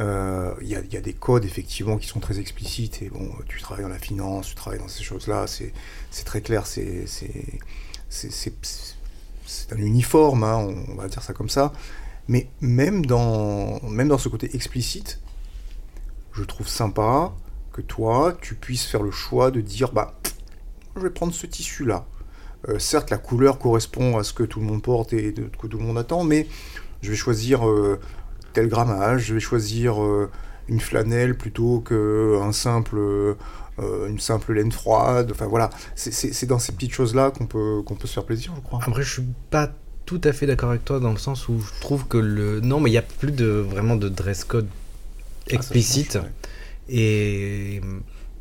Euh, 0.00 0.52
Il 0.60 0.68
y, 0.68 0.76
a, 0.76 0.80
il 0.80 0.92
y 0.92 0.96
a 0.96 1.00
des 1.00 1.14
codes 1.14 1.44
effectivement 1.44 1.96
qui 1.96 2.06
sont 2.06 2.20
très 2.20 2.38
explicites 2.38 3.00
et 3.02 3.08
bon, 3.08 3.30
tu 3.48 3.60
travailles 3.60 3.84
dans 3.84 3.90
la 3.90 3.98
finance, 3.98 4.48
tu 4.48 4.54
travailles 4.54 4.80
dans 4.80 4.88
ces 4.88 5.02
choses-là, 5.02 5.46
c'est 5.46 5.72
très 6.24 6.42
clair, 6.42 6.66
c'est 6.66 7.06
un 9.72 9.76
uniforme, 9.78 10.44
hein, 10.44 10.74
on 10.88 10.94
va 10.96 11.08
dire 11.08 11.22
ça 11.22 11.32
comme 11.32 11.48
ça. 11.48 11.72
Mais 12.28 12.48
même 12.60 13.06
dans, 13.06 13.80
même 13.88 14.08
dans 14.08 14.18
ce 14.18 14.28
côté 14.28 14.54
explicite, 14.54 15.20
je 16.32 16.44
trouve 16.44 16.68
sympa 16.68 17.32
que 17.72 17.80
toi, 17.80 18.36
tu 18.40 18.54
puisses 18.54 18.84
faire 18.84 19.02
le 19.02 19.10
choix 19.10 19.50
de 19.50 19.60
dire, 19.60 19.92
bah, 19.92 20.18
je 20.96 21.02
vais 21.02 21.10
prendre 21.10 21.32
ce 21.34 21.46
tissu-là. 21.46 22.04
Euh, 22.68 22.78
certes, 22.78 23.10
la 23.10 23.18
couleur 23.18 23.58
correspond 23.58 24.16
à 24.18 24.24
ce 24.24 24.32
que 24.32 24.42
tout 24.42 24.60
le 24.60 24.66
monde 24.66 24.82
porte 24.82 25.12
et 25.12 25.32
de- 25.32 25.50
que 25.60 25.66
tout 25.66 25.78
le 25.78 25.84
monde 25.84 25.98
attend, 25.98 26.24
mais 26.24 26.46
je 27.02 27.10
vais 27.10 27.16
choisir 27.16 27.68
euh, 27.68 28.00
tel 28.54 28.68
grammage, 28.68 29.26
je 29.26 29.34
vais 29.34 29.40
choisir 29.40 30.02
euh, 30.02 30.30
une 30.68 30.80
flanelle 30.80 31.36
plutôt 31.36 31.80
qu'un 31.80 32.52
simple, 32.52 32.98
une 33.78 34.18
simple 34.18 34.54
laine 34.54 34.72
froide. 34.72 35.30
Enfin 35.32 35.46
voilà, 35.46 35.70
c'est- 35.94 36.46
dans 36.46 36.58
ces 36.58 36.72
petites 36.72 36.92
choses-là 36.94 37.30
qu'on 37.30 37.46
peut, 37.46 37.82
qu'on 37.84 37.94
peut 37.94 38.08
se 38.08 38.14
faire 38.14 38.24
plaisir, 38.24 38.52
je 38.56 38.60
crois. 38.62 38.80
Après, 38.84 39.02
je 39.02 39.12
suis 39.12 39.24
pas 39.50 39.70
tout 40.06 40.20
à 40.24 40.32
fait 40.32 40.46
d'accord 40.46 40.70
avec 40.70 40.84
toi 40.84 40.98
dans 40.98 41.10
le 41.12 41.18
sens 41.18 41.48
où 41.48 41.60
je 41.60 41.80
trouve 41.80 42.06
que 42.08 42.16
le. 42.18 42.60
Non, 42.60 42.80
mais 42.80 42.88
il 42.90 42.94
n'y 42.94 42.98
a 42.98 43.02
plus 43.02 43.32
de, 43.32 43.46
vraiment 43.46 43.96
de 43.96 44.08
dress 44.08 44.44
code 44.44 44.68
explicite. 45.48 46.16
Ah, 46.16 46.20
ça 46.20 46.24
ouais. 46.24 46.32
Et 46.88 47.80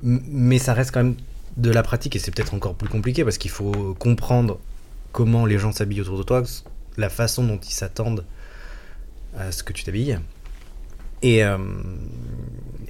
mais 0.01 0.58
ça 0.60 0.74
reste 0.74 0.91
quand 0.91 1.03
même 1.03 1.16
de 1.58 1.72
la 1.72 1.84
pratique 1.84 2.16
et 2.16 2.20
c'est 2.20 2.32
peut-être 2.32 2.53
encore 2.53 2.76
plus 2.76 2.89
compliqué 2.89 3.24
parce 3.24 3.38
qu'il 3.38 3.51
faut 3.51 3.95
comprendre 3.95 4.60
comment 5.12 5.45
les 5.45 5.58
gens 5.58 5.72
s'habillent 5.72 6.01
autour 6.01 6.18
de 6.18 6.24
toi, 6.24 6.43
la 6.97 7.10
façon 7.10 7.45
dont 7.45 7.58
ils 7.60 7.72
s'attendent 7.74 8.26
à 9.38 9.51
ce 9.51 9.64
que 9.64 9.74
tu 9.74 9.84
t'habilles. 9.84 10.20
Et, 11.22 11.43
euh, 11.43 11.58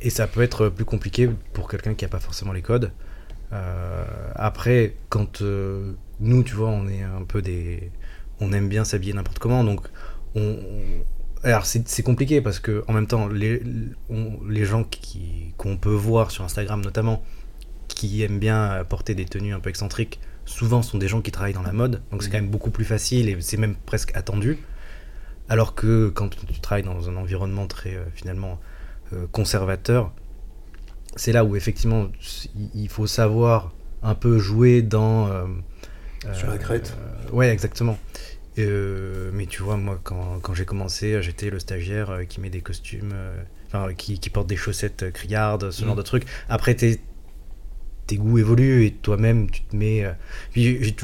et 0.01 0.09
ça 0.09 0.27
peut 0.27 0.41
être 0.41 0.69
plus 0.69 0.85
compliqué 0.85 1.29
pour 1.53 1.67
quelqu'un 1.69 1.93
qui 1.93 2.05
n'a 2.05 2.09
pas 2.09 2.19
forcément 2.19 2.53
les 2.53 2.61
codes. 2.61 2.91
Euh, 3.53 4.03
après, 4.35 4.95
quand 5.09 5.41
euh, 5.41 5.93
nous, 6.19 6.43
tu 6.43 6.55
vois, 6.55 6.69
on 6.69 6.87
est 6.87 7.03
un 7.03 7.23
peu 7.23 7.41
des. 7.41 7.91
On 8.39 8.51
aime 8.51 8.67
bien 8.67 8.83
s'habiller 8.83 9.13
n'importe 9.13 9.39
comment, 9.39 9.63
donc 9.63 9.87
on. 10.35 10.41
on- 10.41 11.03
alors 11.43 11.67
c'est 11.67 12.01
compliqué 12.01 12.41
parce 12.41 12.57
que 12.57 12.83
en 12.87 12.93
même 12.93 13.05
temps, 13.05 13.27
les, 13.27 13.61
les 14.49 14.65
gens 14.65 14.83
qu'on 15.57 15.77
peut 15.77 15.93
voir 15.93 16.31
sur 16.31 16.43
Instagram 16.43 16.81
notamment, 16.81 17.23
qui 17.95 18.21
aiment 18.23 18.39
bien 18.39 18.83
porter 18.87 19.15
des 19.15 19.25
tenues 19.25 19.53
un 19.53 19.59
peu 19.59 19.69
excentriques, 19.69 20.19
souvent 20.45 20.81
sont 20.83 20.97
des 20.99 21.07
gens 21.07 21.21
qui 21.21 21.31
travaillent 21.31 21.53
dans 21.53 21.61
la 21.63 21.71
mode, 21.73 22.01
donc 22.11 22.21
c'est 22.21 22.29
quand 22.29 22.37
même 22.37 22.49
beaucoup 22.49 22.69
plus 22.69 22.85
facile 22.85 23.29
et 23.29 23.37
c'est 23.41 23.57
même 23.57 23.75
presque 23.85 24.15
attendu. 24.15 24.57
Alors 25.49 25.73
que 25.75 26.09
quand 26.09 26.29
tu 26.29 26.59
travailles 26.59 26.83
dans 26.83 27.09
un 27.09 27.15
environnement 27.15 27.67
très 27.67 27.95
euh, 27.95 28.03
finalement 28.13 28.59
euh, 29.13 29.25
conservateur, 29.31 30.11
c'est 31.15 31.31
là 31.31 31.45
où 31.45 31.55
effectivement 31.55 32.07
il- 32.73 32.89
faut 32.89 33.07
savoir 33.07 33.71
un 34.03 34.15
peu 34.15 34.37
jouer 34.39 34.81
dans. 34.81 35.27
euh, 35.29 35.45
Sur 36.33 36.49
la 36.49 36.57
crête. 36.57 36.95
euh, 36.97 37.31
ouais, 37.31 37.49
exactement. 37.49 37.97
Euh, 38.57 39.31
mais 39.33 39.45
tu 39.47 39.61
vois, 39.63 39.77
moi, 39.77 39.99
quand, 40.03 40.39
quand 40.41 40.53
j'ai 40.53 40.65
commencé, 40.65 41.21
j'étais 41.21 41.49
le 41.49 41.59
stagiaire 41.59 42.09
euh, 42.09 42.23
qui 42.23 42.39
met 42.39 42.49
des 42.49 42.61
costumes, 42.61 43.11
euh, 43.13 43.43
enfin, 43.67 43.93
qui, 43.93 44.17
qui 44.19 44.29
porte 44.29 44.47
des 44.47 44.55
chaussettes 44.55 45.03
euh, 45.03 45.11
criardes, 45.11 45.71
ce 45.71 45.83
Mm. 45.83 45.87
genre 45.87 45.95
de 45.95 46.01
trucs. 46.01 46.25
Après, 46.49 46.73
tes, 46.73 46.99
tes 48.07 48.17
goûts 48.17 48.37
évoluent 48.37 48.85
et 48.85 48.91
toi-même, 48.91 49.49
tu 49.49 49.61
te 49.63 49.75
mets. 49.75 50.03
euh, 50.03 50.11
Puis, 50.51 50.95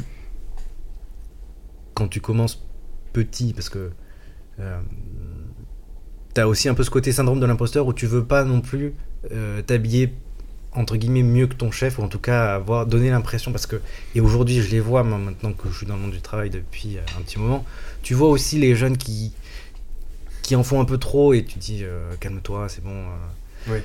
quand 1.93 2.07
tu 2.07 2.21
commences 2.21 2.63
petit, 3.13 3.53
parce 3.53 3.69
que 3.69 3.91
euh, 4.59 4.79
t'as 6.33 6.45
aussi 6.45 6.69
un 6.69 6.73
peu 6.73 6.83
ce 6.83 6.89
côté 6.89 7.11
syndrome 7.11 7.39
de 7.39 7.45
l'imposteur 7.45 7.85
où 7.87 7.93
tu 7.93 8.05
veux 8.05 8.23
pas 8.23 8.43
non 8.43 8.61
plus 8.61 8.93
euh, 9.31 9.61
t'habiller 9.61 10.13
entre 10.73 10.95
guillemets 10.95 11.23
mieux 11.23 11.47
que 11.47 11.55
ton 11.55 11.69
chef 11.71 11.99
ou 11.99 12.03
en 12.03 12.07
tout 12.07 12.19
cas 12.19 12.55
avoir 12.55 12.85
l'impression 12.87 13.51
parce 13.51 13.65
que 13.65 13.81
et 14.15 14.21
aujourd'hui 14.21 14.61
je 14.61 14.71
les 14.71 14.79
vois 14.79 15.03
maintenant 15.03 15.51
que 15.51 15.67
je 15.69 15.75
suis 15.75 15.85
dans 15.85 15.95
le 15.95 16.01
monde 16.01 16.11
du 16.11 16.21
travail 16.21 16.49
depuis 16.49 16.97
euh, 16.97 17.01
un 17.19 17.21
petit 17.21 17.39
moment 17.39 17.65
tu 18.03 18.13
vois 18.13 18.29
aussi 18.29 18.57
les 18.57 18.75
jeunes 18.75 18.97
qui 18.97 19.33
qui 20.41 20.55
en 20.55 20.63
font 20.63 20.79
un 20.79 20.85
peu 20.85 20.97
trop 20.97 21.33
et 21.33 21.43
tu 21.43 21.59
dis 21.59 21.83
calme-toi 22.19 22.67
c'est 22.69 22.83
bon. 22.83 23.05
Oui. 23.67 23.79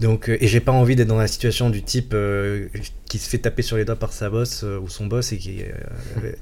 Donc 0.00 0.28
euh, 0.28 0.36
et 0.40 0.46
j'ai 0.46 0.60
pas 0.60 0.72
envie 0.72 0.94
d'être 0.96 1.08
dans 1.08 1.16
la 1.18 1.26
situation 1.26 1.70
du 1.70 1.82
type 1.82 2.12
euh, 2.14 2.68
qui 3.06 3.18
se 3.18 3.28
fait 3.28 3.38
taper 3.38 3.62
sur 3.62 3.76
les 3.76 3.84
doigts 3.84 3.96
par 3.96 4.12
sa 4.12 4.30
boss 4.30 4.62
euh, 4.64 4.78
ou 4.78 4.88
son 4.88 5.06
boss 5.06 5.32
et 5.32 5.38
qui 5.38 5.62
euh, 5.62 6.32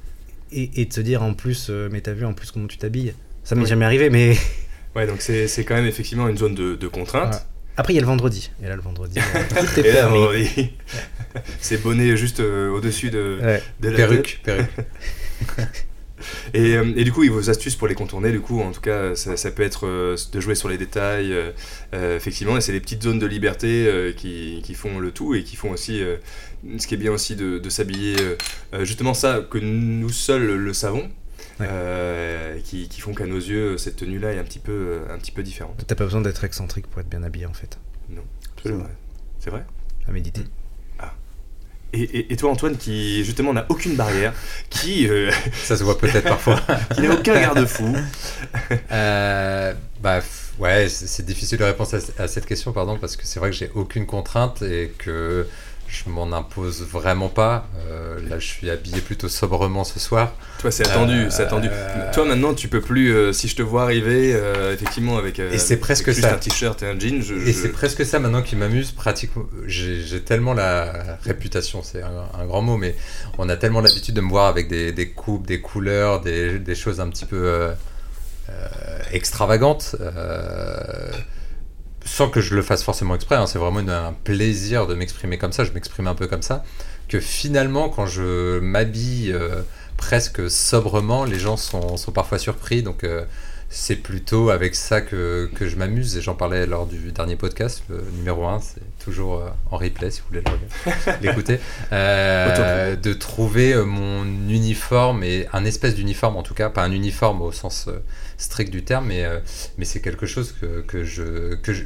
et, 0.53 0.83
et 0.83 0.85
de 0.85 0.93
se 0.93 1.01
dire 1.01 1.23
en 1.23 1.35
plus 1.35 1.69
euh, 1.71 1.89
mais 1.91 2.01
t'as 2.01 2.13
vu 2.13 2.25
en 2.25 2.33
plus 2.35 2.51
comment 2.51 2.67
tu 2.67 2.77
t'habilles 2.79 3.15
ça 3.45 3.55
m'est 3.55 3.63
Oui. 3.63 3.69
jamais 3.69 3.85
arrivé 3.85 4.11
mais 4.11 4.37
Ouais, 4.95 5.07
donc 5.07 5.21
c'est 5.21 5.47
c'est 5.49 5.65
quand 5.65 5.75
même 5.75 5.87
effectivement 5.87 6.27
une 6.29 6.39
zone 6.39 6.55
de, 6.55 6.75
de 6.75 6.89
contrainte. 6.89 7.35
Ouais. 7.35 7.41
après 7.77 7.93
il 7.93 7.97
y 7.97 7.99
a 7.99 8.03
le 8.03 8.07
vendredi 8.07 8.51
et 8.63 8.67
là 8.69 8.77
le 8.77 8.83
vendredi 8.83 9.19
tout 9.51 9.81
est 9.81 9.87
Et 9.87 9.93
là, 9.93 10.01
permis. 10.03 10.19
vendredi, 10.19 10.71
c'est 11.61 11.83
bonnet 11.83 12.17
juste 12.17 12.41
euh, 12.41 12.71
au-dessus 12.71 13.11
de, 13.11 13.39
Ouais. 13.43 13.63
de 13.81 13.89
la 13.91 13.97
Perruque, 13.97 14.41
perruque. 14.45 14.71
Et, 16.55 16.77
euh, 16.77 16.93
et 16.97 17.05
du 17.05 17.13
coup, 17.13 17.25
et 17.25 17.29
vos 17.29 17.51
astuces 17.51 17.77
pour 17.77 17.89
les 17.89 17.95
contourner, 17.95 18.33
du 18.33 18.41
coup, 18.41 18.61
en 18.61 18.73
tout 18.73 18.81
cas, 18.81 19.15
ça, 19.15 19.37
ça 19.37 19.51
peut 19.51 19.63
être 19.63 19.87
euh, 19.87 20.17
de 20.33 20.41
jouer 20.41 20.55
sur 20.55 20.69
les 20.69 20.79
détails, 20.79 21.33
euh, 21.33 22.17
effectivement, 22.17 22.57
et 22.57 22.61
c'est 22.61 22.73
les 22.73 22.81
petites 22.81 23.03
zones 23.03 23.19
de 23.19 23.27
liberté 23.27 23.87
euh, 23.87 24.13
qui, 24.13 24.61
qui 24.65 24.75
font 24.75 24.99
le 24.99 25.11
tout 25.11 25.35
et 25.35 25.43
qui 25.45 25.57
font 25.57 25.71
aussi, 25.71 26.03
euh, 26.03 26.17
ce 26.79 26.87
qui 26.87 26.95
est 26.95 26.99
bien 26.99 27.13
aussi 27.13 27.37
de, 27.37 27.59
de 27.59 27.69
s'habiller, 27.71 28.17
euh, 28.75 28.85
justement 28.85 29.15
ça, 29.15 29.41
que 29.51 29.59
nous 29.59 30.11
seuls 30.11 30.57
le 30.57 30.73
savons, 30.73 31.09
Ouais. 31.59 31.67
euh, 31.71 32.59
qui, 32.65 32.87
qui 32.89 33.01
font 33.01 33.15
qu'à 33.15 33.25
nos 33.25 33.39
yeux, 33.39 33.79
cette 33.79 33.97
tenue-là 33.97 34.33
est 34.35 34.39
un 34.39 34.45
petit 34.45 34.59
peu, 34.59 34.99
un 35.11 35.17
petit 35.19 35.33
peu 35.33 35.43
différente. 35.43 35.83
T'as 35.87 35.95
pas 35.95 36.05
besoin 36.05 36.21
d'être 36.21 36.45
excentrique 36.45 36.87
pour 36.87 37.01
être 37.01 37.09
bien 37.09 37.23
habillé 37.23 37.47
en 37.47 37.55
fait. 37.55 37.79
Non, 38.11 38.21
c'est 38.43 38.51
Absolument. 38.59 38.83
vrai. 38.85 38.93
C'est 39.39 39.51
vrai 39.51 39.65
À 40.07 40.13
méditer. 40.13 40.43
Et, 41.93 42.03
et- 42.03 42.33
et 42.33 42.37
toi, 42.37 42.51
Antoine, 42.51 42.77
qui 42.77 43.25
justement 43.25 43.53
n'a 43.53 43.67
aucune 43.69 43.95
barrière, 43.97 44.33
qui, 44.71 45.09
euh, 45.09 45.31
Ça 45.65 45.77
se 45.77 45.85
voit 45.85 45.99
peut-être 45.99 46.25
parfois. 46.29 46.61
qui 46.95 47.03
n'a 47.03 47.15
aucun 47.15 47.41
garde-fou, 47.41 47.95
Euh, 48.93 49.73
bah 50.01 50.21
ouais, 50.59 50.89
c'est 50.89 51.07
c'est 51.07 51.25
difficile 51.25 51.59
de 51.59 51.65
répondre 51.65 51.91
à, 52.19 52.23
à 52.23 52.29
cette 52.29 52.47
question, 52.47 52.73
pardon, 52.73 52.99
parce 52.99 53.17
que 53.17 53.23
c'est 53.27 53.41
vrai 53.41 53.51
que 53.51 53.57
j'ai 53.57 53.71
aucune 53.75 54.07
contrainte 54.07 54.63
et 54.63 54.93
que 54.99 55.47
je 55.89 56.09
m'en 56.11 56.33
impose 56.33 56.83
vraiment 56.83 57.29
pas. 57.29 57.67
Euh, 57.89 58.19
là, 58.29 58.39
je 58.39 58.47
suis 58.47 58.71
habillé 58.71 59.01
plutôt 59.01 59.29
sobrement 59.29 59.85
ce 59.85 59.99
soir. 60.01 60.33
Toi, 60.59 60.71
c'est 60.71 60.87
attendu, 60.89 61.15
Euh, 61.27 61.31
c'est 61.31 61.43
attendu. 61.43 61.69
euh, 61.71 62.13
Toi, 62.13 62.25
maintenant, 62.25 62.55
tu 62.55 62.69
peux 62.69 62.81
plus, 62.81 63.33
si 63.33 63.49
je 63.49 63.57
te 63.57 63.63
vois 63.63 63.83
arriver, 63.85 64.31
effectivement, 64.73 65.17
avec, 65.19 65.39
Et 65.39 65.59
c'est 65.59 65.77
presque 65.79 66.11
juste 66.11 66.23
ça. 66.23 66.35
un 66.35 66.39
t-shirt 66.39 66.83
et 66.83 66.87
un 66.89 66.99
jean, 66.99 67.23
je, 67.23 67.35
Et 67.35 67.53
je- 67.53 67.53
c'est 67.53 67.69
presque 67.73 68.05
ça 68.05 68.19
maintenant 68.19 68.43
qui 68.43 68.57
m'amuse. 68.57 68.93
Pratiquement, 68.93 69.45
j'ai 69.67 70.21
tellement 70.23 70.55
la 70.55 71.19
réputation, 71.23 71.83
c'est 71.83 72.03
un, 72.03 72.25
un 72.41 72.47
grand 72.47 72.63
mot, 72.63 72.77
mais 72.77 72.95
on 73.39 73.49
a 73.49 73.57
tellement 73.57 73.81
l'habitude 73.81 74.15
de 74.15 74.21
me 74.21 74.29
voir 74.31 74.47
avec 74.47 74.69
des, 74.69 74.93
des 74.93 75.09
coupes, 75.11 75.47
des 75.47 75.61
couleurs, 75.61 76.21
des, 76.21 76.59
des 76.59 76.75
choses 76.75 77.01
un 77.01 77.09
petit 77.09 77.27
peu 77.27 77.71
extravagantes, 79.13 79.97
sans 82.07 82.31
que 82.31 82.41
je 82.41 82.55
le 82.55 82.63
fasse 82.63 82.83
forcément 82.83 83.15
exprès. 83.15 83.35
hein. 83.37 83.47
c'est 83.47 83.59
vraiment 83.59 83.81
un 83.81 84.15
plaisir 84.25 84.87
de 84.87 84.95
m'exprimer 84.95 85.37
comme 85.37 85.53
ça. 85.53 85.65
Je 85.65 85.73
m'exprime 85.73 86.07
un 86.07 86.15
peu 86.15 86.27
comme 86.27 86.43
ça. 86.43 86.65
Que 87.09 87.21
finalement, 87.21 87.89
quand 87.89 88.07
je 88.07 88.59
m'habille 88.61 89.33
euh, 89.33 89.63
presque 89.97 90.49
sobrement, 90.51 91.25
les 91.25 91.39
gens 91.39 91.57
sont, 91.57 91.97
sont 91.97 92.13
parfois 92.13 92.39
surpris. 92.39 92.83
Donc 92.83 93.05
euh, 93.05 93.25
c'est 93.77 93.97
plutôt 93.97 94.49
avec 94.49 94.75
ça 94.75 95.03
que, 95.03 95.51
que 95.55 95.69
je 95.69 95.77
m'amuse 95.77 96.17
et 96.17 96.23
j'en 96.23 96.35
parlais 96.35 96.65
lors 96.65 96.87
du 96.87 97.13
dernier 97.13 97.37
podcast, 97.37 97.83
le 97.91 98.03
numéro 98.17 98.47
1, 98.47 98.61
c'est 98.61 98.81
toujours 99.05 99.35
euh, 99.35 99.51
en 99.71 99.77
replay 99.77 100.11
si 100.11 100.23
vous 100.23 100.29
voulez 100.29 100.43
l'écouter, 101.21 101.61
euh, 101.93 102.97
de 102.97 103.13
trouver 103.13 103.75
euh, 103.75 103.85
mon 103.85 104.25
uniforme 104.49 105.23
et 105.23 105.47
un 105.53 105.67
espèce 105.67 105.95
d'uniforme 105.95 106.37
en 106.37 106.43
tout 106.43 106.55
cas, 106.55 106.71
pas 106.71 106.83
un 106.85 106.91
uniforme 106.91 107.43
au 107.43 107.53
sens 107.53 107.91
strict 108.39 108.73
du 108.73 108.83
terme, 108.83 109.09
mais, 109.09 109.27
mais 109.77 109.85
c'est 109.85 110.01
quelque 110.01 110.25
chose 110.25 110.55
que, 110.59 110.81
que 110.81 111.05
je, 111.05 111.57
que 111.57 111.75
je 111.75 111.85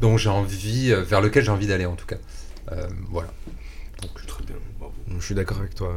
dont 0.00 0.16
j'ai 0.16 0.28
envie, 0.28 0.92
vers 0.92 1.20
lequel 1.20 1.44
j'ai 1.44 1.52
envie 1.52 1.68
d'aller 1.68 1.86
en 1.86 1.94
tout 1.94 2.06
cas. 2.06 2.16
Euh, 2.72 2.88
voilà. 3.10 3.32
Très 4.26 4.44
bien, 4.44 4.56
bravo. 4.80 4.92
Je 5.20 5.24
suis 5.24 5.36
d'accord 5.36 5.58
avec 5.58 5.76
toi. 5.76 5.94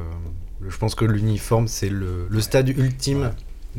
Je 0.68 0.78
pense 0.78 0.94
que 0.94 1.04
l'uniforme, 1.04 1.68
c'est 1.68 1.90
le, 1.90 2.28
le 2.30 2.42
stade 2.42 2.70
ultime 2.70 3.32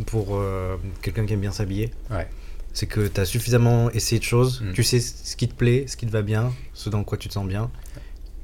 pour 0.05 0.37
euh, 0.37 0.77
quelqu'un 1.03 1.25
qui 1.27 1.33
aime 1.33 1.41
bien 1.41 1.53
s'habiller. 1.53 1.91
Ouais. 2.11 2.29
C'est 2.73 2.87
que 2.87 3.07
tu 3.07 3.21
as 3.21 3.25
suffisamment 3.25 3.91
essayé 3.93 4.19
de 4.19 4.25
choses, 4.25 4.61
Mm. 4.61 4.73
tu 4.75 4.83
sais 4.83 5.01
ce 5.01 5.35
qui 5.37 5.49
te 5.49 5.55
plaît, 5.55 5.87
ce 5.89 5.97
qui 5.97 6.07
te 6.07 6.11
va 6.13 6.21
bien, 6.23 6.53
ce 6.75 6.91
dans 6.91 7.05
quoi 7.05 7.17
tu 7.17 7.29
te 7.29 7.33
sens 7.35 7.47
bien, 7.49 7.71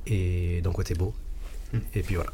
et 0.06 0.60
dans 0.62 0.72
quoi 0.72 0.84
tu 0.84 0.92
es 0.92 0.96
beau. 0.96 1.12
Mm. 1.72 1.78
Et 1.94 2.00
puis 2.02 2.14
voilà. 2.14 2.30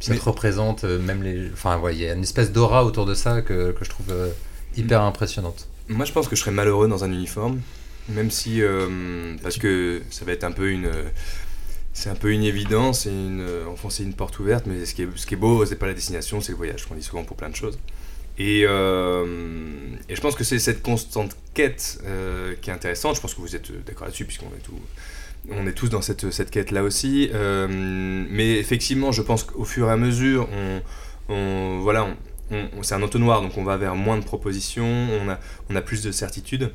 Ça 0.00 0.12
Mais- 0.12 0.18
te 0.18 0.24
représente 0.24 0.84
euh, 0.84 0.98
même 0.98 1.22
les. 1.22 1.50
Enfin, 1.52 1.78
ouais, 1.78 1.94
il 1.94 2.00
y 2.00 2.08
a 2.08 2.14
une 2.14 2.22
espèce 2.22 2.50
d'aura 2.52 2.84
autour 2.84 3.06
de 3.06 3.14
ça 3.14 3.42
que, 3.42 3.72
que 3.72 3.84
je 3.84 3.90
trouve 3.90 4.06
euh, 4.10 4.30
hyper 4.76 5.02
impressionnante. 5.02 5.68
Moi, 5.88 6.04
je 6.06 6.12
pense 6.12 6.26
que 6.28 6.34
je 6.36 6.40
serais 6.40 6.50
malheureux 6.52 6.88
dans 6.88 7.04
un 7.04 7.12
uniforme, 7.12 7.60
même 8.08 8.30
si. 8.30 8.62
euh, 8.62 9.36
parce 9.42 9.58
que 9.58 10.02
ça 10.10 10.24
va 10.24 10.32
être 10.32 10.44
un 10.44 10.52
peu 10.52 10.70
une. 10.70 10.90
C'est 11.92 12.08
un 12.08 12.14
peu 12.14 12.32
une 12.32 12.42
évidence, 12.42 13.04
et 13.06 13.10
une, 13.10 13.46
enfoncer 13.70 14.02
une 14.02 14.14
porte 14.14 14.38
ouverte, 14.38 14.64
mais 14.66 14.86
ce 14.86 14.94
qui 14.94 15.02
est, 15.02 15.08
ce 15.14 15.26
qui 15.26 15.34
est 15.34 15.36
beau, 15.36 15.66
c'est 15.66 15.76
pas 15.76 15.86
la 15.86 15.92
destination, 15.94 16.40
c'est 16.40 16.52
le 16.52 16.56
voyage, 16.56 16.86
qu'on 16.86 16.94
dit 16.94 17.02
souvent 17.02 17.22
pour 17.22 17.36
plein 17.36 17.50
de 17.50 17.54
choses. 17.56 17.78
Et, 18.38 18.64
euh, 18.66 19.26
et 20.08 20.16
je 20.16 20.20
pense 20.20 20.34
que 20.34 20.44
c'est 20.44 20.58
cette 20.58 20.82
constante 20.82 21.36
quête 21.54 22.00
euh, 22.04 22.54
qui 22.60 22.70
est 22.70 22.72
intéressante. 22.72 23.16
Je 23.16 23.20
pense 23.20 23.34
que 23.34 23.40
vous 23.40 23.54
êtes 23.54 23.70
d'accord 23.84 24.06
là-dessus, 24.06 24.24
puisqu'on 24.24 24.46
est, 25.66 25.72
tous 25.72 25.88
dans 25.88 26.02
cette, 26.02 26.50
quête-là 26.50 26.82
aussi. 26.82 27.30
Euh, 27.32 27.68
mais 27.70 28.58
effectivement, 28.58 29.12
je 29.12 29.22
pense 29.22 29.44
qu'au 29.44 29.64
fur 29.64 29.88
et 29.88 29.92
à 29.92 29.96
mesure, 29.96 30.48
voilà, 31.28 32.08
c'est 32.82 32.94
un 32.94 33.02
entonnoir, 33.02 33.42
donc 33.42 33.56
on 33.56 33.64
va 33.64 33.76
vers 33.76 33.94
moins 33.94 34.18
de 34.18 34.24
propositions, 34.24 35.08
on 35.68 35.76
a, 35.76 35.80
plus 35.80 36.02
de 36.02 36.12
certitudes. 36.12 36.72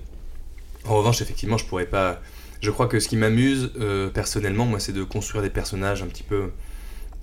En 0.85 0.95
revanche, 0.95 1.21
effectivement, 1.21 1.57
je 1.57 1.65
pourrais 1.65 1.85
pas. 1.85 2.21
Je 2.61 2.71
crois 2.71 2.87
que 2.87 2.99
ce 2.99 3.07
qui 3.07 3.17
m'amuse 3.17 3.71
euh, 3.79 4.09
personnellement, 4.09 4.65
moi, 4.65 4.79
c'est 4.79 4.93
de 4.93 5.03
construire 5.03 5.43
des 5.43 5.49
personnages 5.49 6.01
un 6.01 6.07
petit 6.07 6.23
peu 6.23 6.49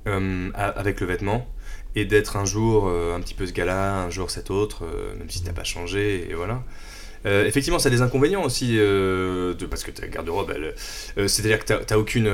euh, 0.07 0.51
avec 0.55 1.01
le 1.01 1.07
vêtement 1.07 1.49
et 1.97 2.05
d'être 2.05 2.37
un 2.37 2.45
jour 2.45 2.89
euh, 2.89 3.17
un 3.17 3.21
petit 3.21 3.33
peu 3.33 3.47
ce 3.47 3.53
gars-là, 3.53 4.03
un 4.03 4.11
jour 4.11 4.31
cet 4.31 4.51
autre, 4.51 4.85
euh, 4.85 5.17
même 5.17 5.31
si 5.31 5.43
t'as 5.43 5.55
pas 5.55 5.65
changé, 5.65 6.29
et 6.29 6.35
voilà. 6.35 6.63
Effectivement, 7.27 7.79
ça 7.79 7.89
a 7.89 7.91
des 7.91 8.03
inconvénients 8.03 8.43
aussi, 8.43 8.77
de, 8.77 9.67
parce 9.71 9.83
que 9.83 9.91
ta 9.91 10.07
garde-robe, 10.07 10.53
c'est-à-dire 11.17 11.59
que 11.65 11.73
t'as 11.83 11.97
aucune, 11.97 12.31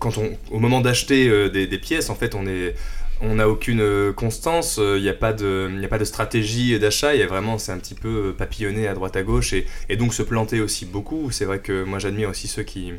quand 0.00 0.18
on, 0.18 0.36
au 0.50 0.58
moment 0.58 0.80
d'acheter 0.80 1.48
des, 1.48 1.78
pièces, 1.78 2.10
en 2.10 2.16
fait, 2.16 2.34
on 2.34 2.44
est, 2.44 2.74
on 3.20 3.36
n'a 3.36 3.48
aucune 3.48 4.12
constance, 4.14 4.80
il 4.82 5.00
n'y 5.00 5.08
a 5.08 5.14
pas 5.14 5.32
de, 5.32 5.70
a 5.80 5.86
pas 5.86 6.00
de 6.00 6.04
stratégie 6.04 6.76
d'achat, 6.80 7.14
il 7.14 7.20
y 7.20 7.22
a 7.22 7.28
vraiment, 7.28 7.56
c'est 7.56 7.70
un 7.70 7.78
petit 7.78 7.94
peu 7.94 8.34
papillonner 8.36 8.88
à 8.88 8.94
droite 8.94 9.14
à 9.14 9.22
gauche 9.22 9.54
et 9.88 9.96
donc 9.96 10.12
se 10.12 10.24
planter 10.24 10.60
aussi 10.60 10.86
beaucoup. 10.86 11.30
C'est 11.30 11.44
vrai 11.44 11.60
que 11.60 11.84
moi 11.84 12.00
j'admire 12.00 12.30
aussi 12.30 12.48
ceux 12.48 12.64
qui, 12.64 12.92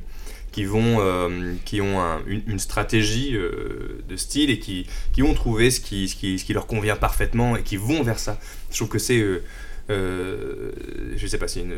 qui 0.52 0.66
vont, 0.66 0.98
euh, 1.00 1.54
qui 1.66 1.80
ont 1.82 2.02
un- 2.02 2.22
une, 2.28 2.60
stratégie 2.60 3.36
euh, 3.36 4.02
de 4.10 4.16
style 4.18 4.50
et 4.50 4.60
qui, 4.60 4.86
qui 5.14 5.24
ont 5.24 5.34
trouvé 5.34 5.72
ce 5.72 5.80
qui, 5.80 6.10
ce, 6.10 6.16
qui, 6.16 6.38
ce 6.40 6.46
qui 6.46 6.54
leur 6.54 6.68
convient 6.68 6.96
parfaitement 6.98 7.56
et 7.56 7.64
qui 7.64 7.78
vont 7.78 8.04
vers 8.04 8.20
ça. 8.20 8.40
Je 8.70 8.76
trouve 8.78 8.90
que 8.90 9.00
c'est, 9.00 9.24
euh, 9.90 10.72
je 11.16 11.28
sais 11.28 11.38
pas, 11.38 11.48
c'est 11.48 11.62
une, 11.62 11.72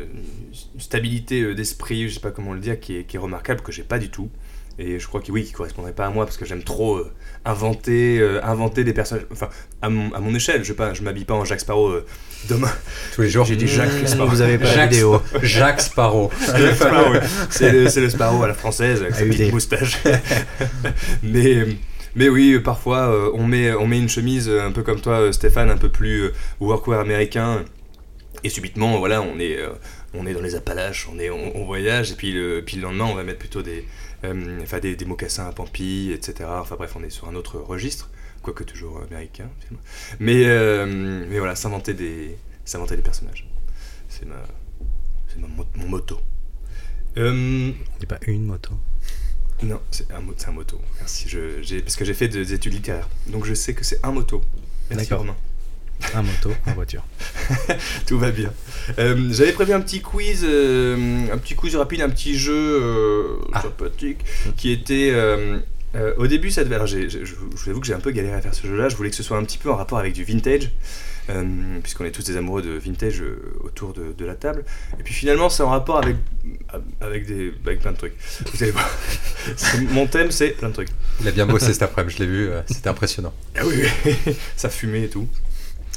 une 0.74 0.80
stabilité 0.80 1.54
d'esprit, 1.54 2.08
je 2.08 2.14
sais 2.14 2.20
pas 2.20 2.30
comment 2.32 2.52
le 2.52 2.60
dire, 2.60 2.78
qui 2.80 2.96
est, 2.96 3.04
qui 3.04 3.16
est 3.16 3.20
remarquable 3.20 3.60
que 3.60 3.72
j'ai 3.72 3.82
pas 3.84 3.98
du 3.98 4.08
tout. 4.10 4.28
Et 4.78 4.98
je 4.98 5.06
crois 5.06 5.20
que 5.20 5.30
oui, 5.30 5.44
qui 5.44 5.52
correspondrait 5.52 5.92
pas 5.92 6.06
à 6.06 6.10
moi 6.10 6.24
parce 6.24 6.36
que 6.36 6.44
j'aime 6.44 6.64
trop 6.64 6.96
euh, 6.96 7.12
inventer, 7.44 8.18
euh, 8.18 8.44
inventer 8.44 8.82
des 8.82 8.92
personnages. 8.92 9.26
Enfin, 9.30 9.48
à 9.82 9.88
mon, 9.88 10.12
à 10.12 10.20
mon 10.20 10.34
échelle, 10.34 10.64
je, 10.64 10.72
vais 10.72 10.76
pas, 10.76 10.94
je 10.94 11.02
m'habille 11.02 11.24
pas 11.24 11.34
en 11.34 11.44
Jacques 11.44 11.60
Sparrow 11.60 11.88
euh, 11.90 12.06
demain. 12.48 12.72
Tous 13.14 13.22
les 13.22 13.28
jours. 13.28 13.44
J'ai 13.44 13.56
dit 13.56 13.68
Jacques 13.68 13.92
Mmh, 14.02 14.06
Sparrow. 14.06 14.28
vous 14.28 14.40
avez 14.40 14.58
pas 14.58 14.64
la 14.64 14.74
Jacques, 14.74 14.90
vidéo. 14.90 15.22
Jacques 15.42 15.80
Sparrow. 15.80 16.30
Jacques 16.56 16.74
Sparrow, 16.76 17.12
oui. 17.12 17.18
C'est 17.50 17.70
le, 17.70 17.88
c'est 17.88 18.00
le 18.00 18.10
Sparrow 18.10 18.42
à 18.42 18.48
la 18.48 18.54
française 18.54 19.02
avec 19.02 19.14
sa 19.14 19.24
petite 19.24 19.52
moustache. 19.52 19.98
mais, 21.22 21.66
mais 22.16 22.28
oui, 22.28 22.58
parfois 22.58 23.12
euh, 23.12 23.30
on, 23.34 23.46
met, 23.46 23.72
on 23.74 23.86
met 23.86 23.98
une 23.98 24.08
chemise 24.08 24.48
un 24.48 24.72
peu 24.72 24.82
comme 24.82 25.00
toi, 25.00 25.32
Stéphane, 25.32 25.70
un 25.70 25.76
peu 25.76 25.88
plus 25.88 26.24
euh, 26.24 26.32
workwear 26.60 27.00
américain. 27.00 27.64
Et 28.42 28.48
subitement, 28.50 28.98
voilà, 28.98 29.22
on 29.22 29.38
est, 29.38 29.58
euh, 29.58 29.70
on 30.12 30.26
est 30.26 30.34
dans 30.34 30.42
les 30.42 30.54
Appalaches, 30.54 31.08
on, 31.12 31.18
est, 31.18 31.30
on, 31.30 31.56
on 31.56 31.64
voyage, 31.64 32.12
et 32.12 32.14
puis 32.14 32.32
le, 32.32 32.62
puis 32.64 32.76
le 32.76 32.82
lendemain, 32.82 33.06
on 33.06 33.14
va 33.14 33.22
mettre 33.24 33.38
plutôt 33.38 33.62
des, 33.62 33.84
enfin, 34.62 34.78
des, 34.80 34.96
des 34.96 35.04
mocassins 35.04 35.46
à 35.46 35.52
Pampi, 35.52 36.10
etc. 36.12 36.48
Enfin 36.60 36.76
bref, 36.76 36.94
on 36.96 37.02
est 37.02 37.10
sur 37.10 37.28
un 37.28 37.34
autre 37.34 37.58
registre, 37.58 38.10
quoique 38.42 38.64
toujours 38.64 39.00
américain. 39.02 39.48
Mais, 40.20 40.44
euh, 40.46 40.86
mais 41.28 41.38
voilà, 41.38 41.54
s'inventer 41.56 41.94
des, 41.94 42.36
s'inventer 42.64 42.96
des 42.96 43.02
personnages. 43.02 43.46
C'est 44.08 44.26
ma, 44.26 44.36
c'est 45.28 45.38
ma 45.38 45.48
mo- 45.48 45.66
mon 45.74 45.88
motto. 45.88 46.20
Euh, 47.16 47.72
C'est 48.00 48.06
pas 48.08 48.18
une 48.26 48.44
moto. 48.44 48.72
non, 49.62 49.80
c'est 49.90 50.06
un, 50.12 50.20
moto. 50.52 50.80
Merci. 50.98 51.28
Je, 51.28 51.62
j'ai, 51.62 51.80
parce 51.80 51.96
que 51.96 52.04
j'ai 52.04 52.14
fait 52.14 52.28
des 52.28 52.52
études 52.52 52.72
littéraires. 52.74 53.08
Donc 53.28 53.44
je 53.44 53.54
sais 53.54 53.74
que 53.74 53.84
c'est 53.84 54.04
un 54.04 54.12
moto. 54.12 54.42
Merci 54.90 55.08
D'accord. 55.08 55.20
Romain. 55.26 55.36
Un 56.14 56.22
moto, 56.22 56.52
en 56.66 56.72
voiture. 56.72 57.02
Tout 58.06 58.18
va 58.18 58.30
bien. 58.30 58.52
Euh, 58.98 59.28
j'avais 59.32 59.52
prévu 59.52 59.72
un 59.72 59.80
petit 59.80 60.00
quiz, 60.00 60.44
euh, 60.44 61.26
un 61.32 61.38
petit 61.38 61.54
quiz 61.54 61.74
rapide, 61.76 62.02
un 62.02 62.10
petit 62.10 62.38
jeu 62.38 62.52
euh, 62.54 63.36
Ah. 63.52 63.62
sympathique 63.62 64.18
qui 64.56 64.70
était. 64.70 65.10
euh, 65.12 65.58
euh, 65.96 66.12
au 66.16 66.26
début, 66.26 66.50
ça 66.50 66.64
devait. 66.64 66.74
Alors, 66.74 66.88
je, 66.88 67.08
je 67.08 67.34
vous 67.36 67.70
avoue 67.70 67.80
que 67.80 67.86
j'ai 67.86 67.94
un 67.94 68.00
peu 68.00 68.10
galéré 68.10 68.34
à 68.34 68.40
faire 68.40 68.54
ce 68.54 68.66
jeu-là. 68.66 68.88
Je 68.88 68.96
voulais 68.96 69.10
que 69.10 69.16
ce 69.16 69.22
soit 69.22 69.36
un 69.38 69.44
petit 69.44 69.58
peu 69.58 69.70
en 69.70 69.76
rapport 69.76 69.98
avec 69.98 70.12
du 70.12 70.24
vintage, 70.24 70.70
euh, 71.30 71.44
puisqu'on 71.84 72.04
est 72.04 72.10
tous 72.10 72.24
des 72.24 72.36
amoureux 72.36 72.62
de 72.62 72.70
vintage 72.72 73.20
euh, 73.22 73.38
autour 73.60 73.92
de, 73.92 74.12
de 74.16 74.24
la 74.24 74.34
table. 74.34 74.64
Et 74.98 75.04
puis 75.04 75.14
finalement, 75.14 75.48
c'est 75.48 75.62
en 75.62 75.68
rapport 75.70 75.98
avec 75.98 76.16
avec 77.00 77.26
des 77.26 77.52
avec 77.64 77.78
plein 77.80 77.92
de 77.92 77.96
trucs. 77.96 78.14
Vous 78.52 78.62
allez 78.64 78.72
voir. 78.72 78.90
Mon 79.92 80.06
thème, 80.08 80.32
c'est 80.32 80.48
plein 80.50 80.68
de 80.70 80.74
trucs. 80.74 80.88
Il 81.20 81.28
a 81.28 81.30
bien 81.30 81.46
bossé 81.46 81.72
cet 81.72 81.82
après-midi, 81.82 82.16
je 82.18 82.22
l'ai 82.24 82.28
vu, 82.28 82.48
euh, 82.48 82.60
c'était 82.66 82.88
impressionnant. 82.88 83.32
Ah 83.56 83.60
oui, 83.64 83.84
oui. 84.06 84.34
ça 84.56 84.68
fumait 84.70 85.02
et 85.04 85.08
tout. 85.08 85.28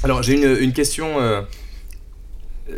Alors 0.04 0.22
j'ai 0.22 0.34
une, 0.34 0.56
une 0.62 0.72
question, 0.72 1.20
euh, 1.20 1.40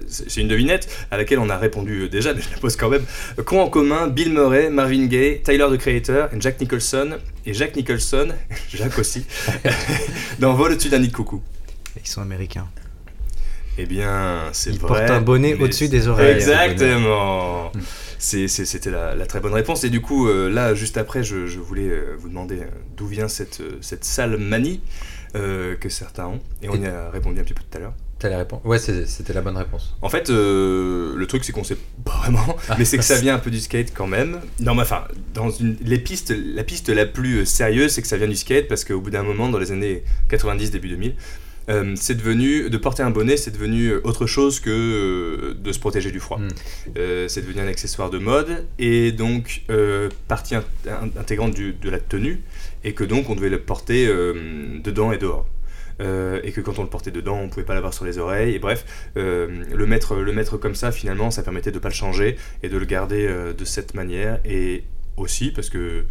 c'est 0.07 0.41
une 0.41 0.49
devinette 0.49 0.89
à 1.11 1.17
laquelle 1.17 1.39
on 1.39 1.51
a 1.51 1.59
répondu 1.59 2.03
euh, 2.03 2.09
déjà, 2.09 2.33
mais 2.33 2.41
je 2.49 2.51
la 2.51 2.59
pose 2.59 2.77
quand 2.77 2.89
même. 2.89 3.05
Qu'ont 3.45 3.61
en 3.61 3.69
commun 3.69 4.09
Bill 4.09 4.33
Murray, 4.33 4.71
Marvin 4.71 5.07
Gaye, 5.07 5.43
Tyler 5.43 5.67
the 5.71 5.77
Creator, 5.79 6.29
et 6.35 6.41
Jack 6.41 6.61
Nicholson, 6.61 7.19
et 7.47 7.55
Jack 7.55 7.77
Nicholson, 7.77 8.29
Jacques 8.73 8.99
aussi, 8.99 9.25
dans 10.39 10.55
Vol 10.55 10.73
au-dessus 10.73 10.89
d'un 10.89 10.99
nid 11.01 11.09
de 11.09 11.13
coucou? 11.13 11.43
Ils 12.03 12.09
sont 12.09 12.23
américains. 12.23 12.69
Eh 13.79 13.87
bien, 13.87 14.45
c'est 14.53 14.71
Ils 14.71 14.79
vrai. 14.79 14.89
portent 14.89 15.11
un 15.11 15.21
bonnet 15.21 15.55
mais 15.57 15.65
au-dessus 15.65 15.89
des 15.89 16.09
oreilles. 16.09 16.35
Exactement. 16.35 17.73
C'est- 18.19 18.49
C'était 18.49 18.91
la, 18.91 19.15
la 19.15 19.27
très 19.27 19.41
bonne 19.41 19.55
réponse. 19.55 19.85
Et 19.85 19.91
du 19.91 20.01
coup, 20.03 20.29
euh, 20.29 20.51
là, 20.51 20.75
juste 20.75 20.99
après, 20.99 21.23
je, 21.23 21.47
je 21.47 21.59
voulais 21.61 21.91
vous 22.19 22.29
demander 22.29 22.59
d'où 22.97 23.07
vient 23.07 23.29
cette, 23.29 23.63
cette 23.81 24.05
sale 24.05 24.37
manie 24.37 24.83
euh, 25.37 25.77
que 25.77 25.89
certains 25.89 26.27
ont. 26.27 26.41
Et 26.63 26.69
on 26.69 26.77
y 26.81 26.87
a 26.87 27.11
répondu 27.11 27.41
un 27.41 27.45
petit 27.45 27.55
peu 27.55 27.63
tout 27.69 27.77
à 27.77 27.81
l'heure. 27.81 27.95
T'as 28.19 28.29
la 28.29 28.39
réponse 28.39 28.61
Ouais, 28.65 28.79
c'était 28.79 29.33
la 29.33 29.41
bonne 29.41 29.57
réponse. 29.57 29.97
En 30.03 30.11
fait, 30.11 30.29
euh, 30.29 31.15
le 31.17 31.27
truc, 31.27 31.43
c'est 31.45 31.53
qu'on 31.53 31.65
sait 31.65 31.79
pas 32.05 32.19
vraiment, 32.19 32.57
mais 32.79 32.85
c'est 32.85 32.99
que 32.99 33.05
ça 33.05 33.19
vient 33.19 33.35
un 33.35 33.39
peu 33.39 33.51
du 33.51 33.61
skate 33.61 33.93
quand 33.95 34.07
même. 34.07 34.41
Non, 34.61 34.75
mais 34.75 34.83
enfin, 34.83 35.05
dans 35.33 35.49
une, 35.51 35.77
les 35.83 35.99
pistes, 35.99 36.35
la 36.37 36.63
piste 36.65 36.91
la 36.91 37.07
plus 37.07 37.39
euh, 37.39 37.45
sérieuse, 37.47 37.93
c'est 37.93 38.03
que 38.03 38.09
ça 38.09 38.19
vient 38.19 38.29
du 38.29 38.37
skate 38.37 38.69
parce 38.69 38.85
qu'au 38.85 39.01
bout 39.01 39.11
d'un 39.11 39.23
moment, 39.23 39.49
dans 39.49 39.59
les 39.59 39.73
années 39.73 40.03
90, 40.29 40.71
début 40.71 40.89
2000, 40.89 41.15
euh, 41.71 41.95
c'est 41.97 42.15
devenu, 42.17 42.69
de 42.69 42.77
porter 42.77 43.03
un 43.03 43.11
bonnet, 43.11 43.37
c'est 43.39 43.53
devenu 43.53 43.95
autre 44.05 44.27
chose 44.27 44.61
que 44.61 44.71
euh, 44.71 45.55
de 45.55 45.73
se 45.73 45.79
protéger 45.79 46.11
du 46.11 46.21
froid. 46.21 46.39
Mm. 46.39 46.49
Euh, 46.99 47.29
c'est 47.29 47.41
devenu 47.41 47.61
un 47.63 47.69
accessoire 47.69 48.11
de 48.11 48.19
mode 48.19 48.67
et 48.79 49.13
donc 49.13 49.63
partie 50.29 50.57
int- 50.57 50.65
in- 50.89 51.09
intégrante 51.19 51.55
du- 51.55 51.73
de 51.73 51.89
la 51.91 52.01
tenue 52.01 52.41
et 52.85 52.93
que 52.95 53.05
donc 53.05 53.29
on 53.31 53.35
devait 53.35 53.49
le 53.51 53.61
porter 53.61 54.07
euh, 54.09 54.79
dedans 54.83 55.13
et 55.13 55.19
dehors. 55.19 55.47
Euh, 56.01 56.41
et 56.45 56.53
que 56.53 56.63
quand 56.63 56.79
on 56.79 56.83
le 56.83 56.89
portait 56.89 57.11
dedans, 57.11 57.39
on 57.39 57.49
pouvait 57.51 57.67
pas 57.67 57.75
l'avoir 57.75 57.93
sur 57.93 58.07
les 58.07 58.17
oreilles. 58.17 58.55
Et 58.55 58.59
bref, 58.59 58.87
euh, 59.19 59.65
le, 59.75 59.87
mettre, 59.87 60.15
le 60.17 60.33
mettre 60.33 60.57
comme 60.57 60.75
ça, 60.75 60.93
finalement, 60.93 61.31
ça 61.31 61.43
permettait 61.43 61.73
de 61.73 61.79
pas 61.79 61.91
le 61.91 61.95
changer 61.95 62.37
et 62.63 62.71
de 62.71 62.79
le 62.79 62.87
garder 62.87 63.27
euh, 63.29 63.53
de 63.53 63.65
cette 63.67 63.93
manière. 63.93 64.41
Et 64.47 64.85
aussi 65.19 65.51
parce 65.51 65.69
que 65.69 66.05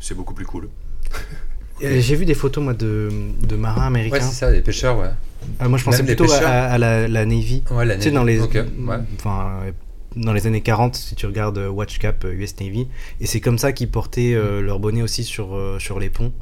c'est 0.00 0.14
beaucoup 0.14 0.32
plus 0.32 0.46
cool. 0.46 0.70
J'ai 1.82 2.16
vu 2.16 2.24
des 2.24 2.34
photos, 2.34 2.62
moi, 2.64 2.72
de, 2.72 3.10
de 3.42 3.56
marins 3.56 3.80
Ouais, 3.82 3.86
américains. 3.88 4.20
c'est 4.20 4.34
ça, 4.34 4.50
les 4.50 4.62
pêcheurs, 4.62 4.96
ouais. 4.98 5.10
Ah, 5.58 5.68
moi, 5.68 5.76
je 5.76 5.84
pensais 5.84 5.98
Même 6.02 6.06
plutôt 6.16 6.32
à, 6.32 6.78
la, 6.78 7.06
la 7.08 7.26
Navy. 7.26 7.64
Ouais, 7.70 7.84
la 7.84 7.96
Tu 7.96 8.02
sais, 8.04 8.10
Navy. 8.12 8.14
dans 8.14 8.24
les, 8.24 8.40
Ok, 8.40 8.54
ouais. 8.54 8.96
enfin, 9.18 9.60
euh, 9.66 9.72
dans 10.16 10.32
les 10.32 10.46
années 10.46 10.60
40, 10.60 10.94
si 10.94 11.14
tu 11.14 11.26
regardes 11.26 11.58
euh, 11.58 11.68
Watch 11.68 11.98
Cap, 11.98 12.24
euh, 12.24 12.32
US 12.34 12.58
Navy, 12.60 12.88
et 13.20 13.26
c'est 13.26 13.40
comme 13.40 13.58
ça 13.58 13.72
qu'ils 13.72 13.90
portaient 13.90 14.34
euh, 14.34 14.60
Mm. 14.60 14.64
leur 14.64 14.78
bonnet 14.78 15.02
aussi 15.02 15.24
sur, 15.24 15.54
euh, 15.56 15.78
sur 15.78 15.98
les 15.98 16.10
ponts. 16.10 16.32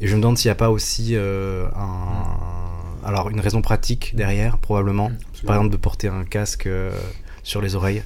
Et 0.00 0.06
je 0.06 0.16
me 0.16 0.20
demande 0.22 0.38
s'il 0.38 0.48
n'y 0.48 0.52
a 0.52 0.56
pas 0.56 0.70
aussi 0.70 1.10
euh, 1.12 1.66
un, 1.76 3.06
alors 3.06 3.28
une 3.30 3.40
raison 3.40 3.60
pratique 3.62 4.14
derrière, 4.16 4.58
probablement. 4.58 5.10
Par 5.46 5.56
exemple, 5.56 5.72
de 5.72 5.76
porter 5.76 6.08
un 6.08 6.24
casque 6.24 6.66
euh, 6.66 6.90
sur 7.42 7.60
les 7.60 7.74
oreilles. 7.74 8.02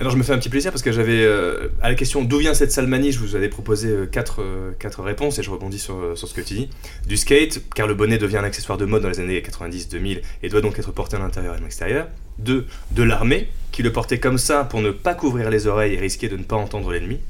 Alors 0.00 0.10
je 0.10 0.16
me 0.16 0.22
fais 0.22 0.32
un 0.32 0.38
petit 0.38 0.48
plaisir 0.48 0.72
parce 0.72 0.82
que 0.82 0.92
j'avais 0.92 1.22
euh, 1.22 1.68
à 1.82 1.90
la 1.90 1.94
question 1.94 2.22
d'où 2.22 2.38
vient 2.38 2.54
cette 2.54 2.72
salmanie, 2.72 3.12
je 3.12 3.18
vous 3.18 3.36
avais 3.36 3.50
proposé 3.50 3.88
euh, 3.88 4.06
quatre, 4.06 4.40
euh, 4.40 4.72
quatre 4.78 5.02
réponses 5.02 5.38
et 5.38 5.42
je 5.42 5.50
rebondis 5.50 5.78
sur, 5.78 5.96
euh, 5.96 6.16
sur 6.16 6.26
ce 6.26 6.32
que 6.32 6.40
tu 6.40 6.54
dis. 6.54 6.70
Du 7.06 7.18
skate, 7.18 7.60
car 7.74 7.86
le 7.86 7.92
bonnet 7.92 8.16
devient 8.16 8.38
un 8.38 8.44
accessoire 8.44 8.78
de 8.78 8.86
mode 8.86 9.02
dans 9.02 9.10
les 9.10 9.20
années 9.20 9.38
90-2000 9.38 10.22
et 10.42 10.48
doit 10.48 10.62
donc 10.62 10.78
être 10.78 10.90
porté 10.90 11.16
à 11.16 11.18
l'intérieur 11.18 11.54
et 11.54 11.58
à 11.58 11.60
l'extérieur. 11.60 12.06
Deux, 12.38 12.66
de 12.92 13.02
l'armée, 13.02 13.50
qui 13.72 13.82
le 13.82 13.92
portait 13.92 14.18
comme 14.18 14.38
ça 14.38 14.64
pour 14.64 14.80
ne 14.80 14.90
pas 14.90 15.12
couvrir 15.12 15.50
les 15.50 15.66
oreilles 15.66 15.92
et 15.92 15.98
risquer 15.98 16.30
de 16.30 16.38
ne 16.38 16.44
pas 16.44 16.56
entendre 16.56 16.92
l'ennemi. 16.92 17.20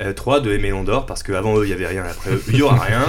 Euh, 0.00 0.12
trois, 0.12 0.38
de 0.38 0.52
Aimé 0.52 0.70
Londor, 0.70 1.06
parce 1.06 1.24
qu'avant 1.24 1.58
eux 1.58 1.64
il 1.64 1.68
n'y 1.68 1.74
avait 1.74 1.88
rien, 1.88 2.04
après 2.04 2.30
eux 2.30 2.42
il 2.46 2.54
n'y 2.54 2.62
aura 2.62 2.78
rien. 2.78 3.04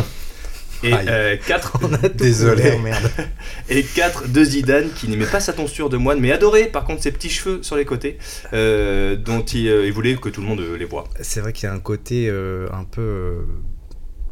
Et 0.84 0.94
Aïe. 0.94 1.06
euh, 1.10 1.38
quatre, 1.48 1.78
Désolé, 2.16 2.78
merde. 2.80 3.10
et 3.70 3.84
4 3.84 4.30
de 4.30 4.44
Zidane 4.44 4.90
qui 4.96 5.08
n'aimait 5.08 5.26
pas 5.28 5.40
sa 5.40 5.54
tonsure 5.54 5.90
de 5.90 5.98
moine 5.98 6.20
mais 6.20 6.32
adorait 6.32 6.66
par 6.66 6.86
contre 6.86 7.04
ses 7.04 7.12
petits 7.12 7.30
cheveux 7.30 7.62
sur 7.62 7.76
les 7.76 7.86
côtés 7.86 8.18
euh, 8.54 9.16
dont 9.16 9.42
il, 9.42 9.68
euh, 9.68 9.86
il 9.86 9.94
voulait 9.94 10.16
que 10.16 10.30
tout 10.30 10.42
le 10.42 10.48
monde 10.48 10.60
euh, 10.62 10.76
les 10.78 10.86
voit. 10.86 11.04
C'est 11.22 11.40
vrai 11.40 11.54
qu'il 11.54 11.66
y 11.68 11.72
a 11.72 11.74
un 11.74 11.80
côté 11.80 12.30
un 12.30 12.84
peu 12.84 13.46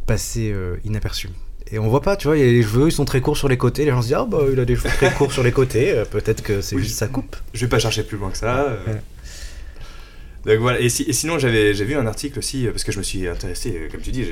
passé 0.05 0.53
inaperçu. 0.83 1.29
Et 1.71 1.77
on 1.77 1.87
voit 1.87 2.01
pas, 2.01 2.15
tu 2.15 2.27
vois, 2.27 2.35
il 2.37 2.43
y 2.43 2.49
a 2.49 2.51
les 2.51 2.63
cheveux, 2.63 2.87
ils 2.87 2.91
sont 2.91 3.05
très 3.05 3.21
courts 3.21 3.37
sur 3.37 3.47
les 3.47 3.57
côtés. 3.57 3.85
Les 3.85 3.91
gens 3.91 4.01
se 4.01 4.07
disent, 4.07 4.15
ah 4.17 4.25
bah 4.27 4.39
il 4.51 4.59
a 4.59 4.65
des 4.65 4.75
cheveux 4.75 4.89
très 4.89 5.11
courts 5.13 5.31
sur 5.31 5.43
les 5.43 5.51
côtés, 5.51 6.01
peut-être 6.09 6.41
que 6.41 6.61
c'est 6.61 6.75
Oui. 6.75 6.81
juste 6.83 6.97
sa 6.97 7.07
coupe. 7.07 7.35
Je 7.53 7.61
vais 7.65 7.69
pas 7.69 7.77
chercher 7.77 8.01
plus 8.01 8.17
loin 8.17 8.31
que 8.31 8.37
ça. 8.37 8.75
Ouais. 8.87 8.93
Donc 10.45 10.57
voilà, 10.59 10.79
et, 10.79 10.89
si- 10.89 11.03
et 11.03 11.13
sinon 11.13 11.37
j'avais 11.37 11.73
vu 11.73 11.95
un 11.95 12.07
article 12.07 12.39
aussi, 12.39 12.65
euh, 12.67 12.71
parce 12.71 12.83
que 12.83 12.91
je 12.91 12.97
me 12.97 13.03
suis 13.03 13.27
intéressé, 13.27 13.75
euh, 13.75 13.87
comme 13.91 14.01
tu 14.01 14.11
dis, 14.11 14.23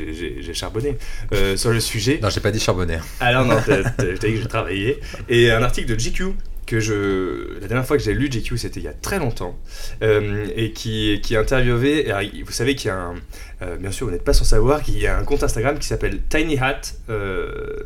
j'ai- 0.41 0.53
charbonné 0.53 0.97
euh, 1.33 1.57
sur 1.57 1.71
le 1.71 1.79
sujet. 1.79 2.19
Non, 2.21 2.29
j'ai 2.29 2.39
pas 2.39 2.51
dit 2.51 2.59
charbonner. 2.59 2.97
Alors 3.19 3.45
non, 3.45 3.57
je 3.67 4.15
t'ai 4.15 4.27
dit 4.29 4.35
que 4.35 4.41
j'ai 4.41 4.47
travaillé. 4.47 4.99
Et 5.29 5.51
un 5.51 5.61
article 5.63 5.93
de 5.95 5.99
GQ 5.99 6.33
que 6.65 6.79
je 6.81 7.59
la 7.61 7.67
dernière 7.69 7.85
fois 7.87 7.95
que 7.95 8.03
j'ai 8.03 8.13
lu 8.13 8.27
GQ 8.29 8.57
c'était 8.57 8.81
il 8.81 8.83
y 8.83 8.87
a 8.89 8.93
très 8.93 9.19
longtemps 9.19 9.57
euh, 10.01 10.45
et 10.53 10.73
qui 10.73 11.17
qui 11.23 11.37
interviewait 11.37 12.07
il- 12.33 12.43
vous 12.43 12.51
savez 12.51 12.75
qu'il 12.75 12.89
y 12.89 12.91
a 12.91 12.97
un 12.97 13.15
euh, 13.61 13.77
bien 13.77 13.89
sûr 13.89 14.05
vous 14.05 14.11
n'êtes 14.11 14.25
pas 14.25 14.33
sans 14.33 14.43
savoir 14.43 14.83
qu'il 14.83 14.99
y 14.99 15.07
a 15.07 15.17
un 15.17 15.23
compte 15.23 15.43
Instagram 15.43 15.79
qui 15.79 15.87
s'appelle 15.87 16.19
Tiny 16.27 16.57
Hat 16.59 16.81
euh, 17.09 17.83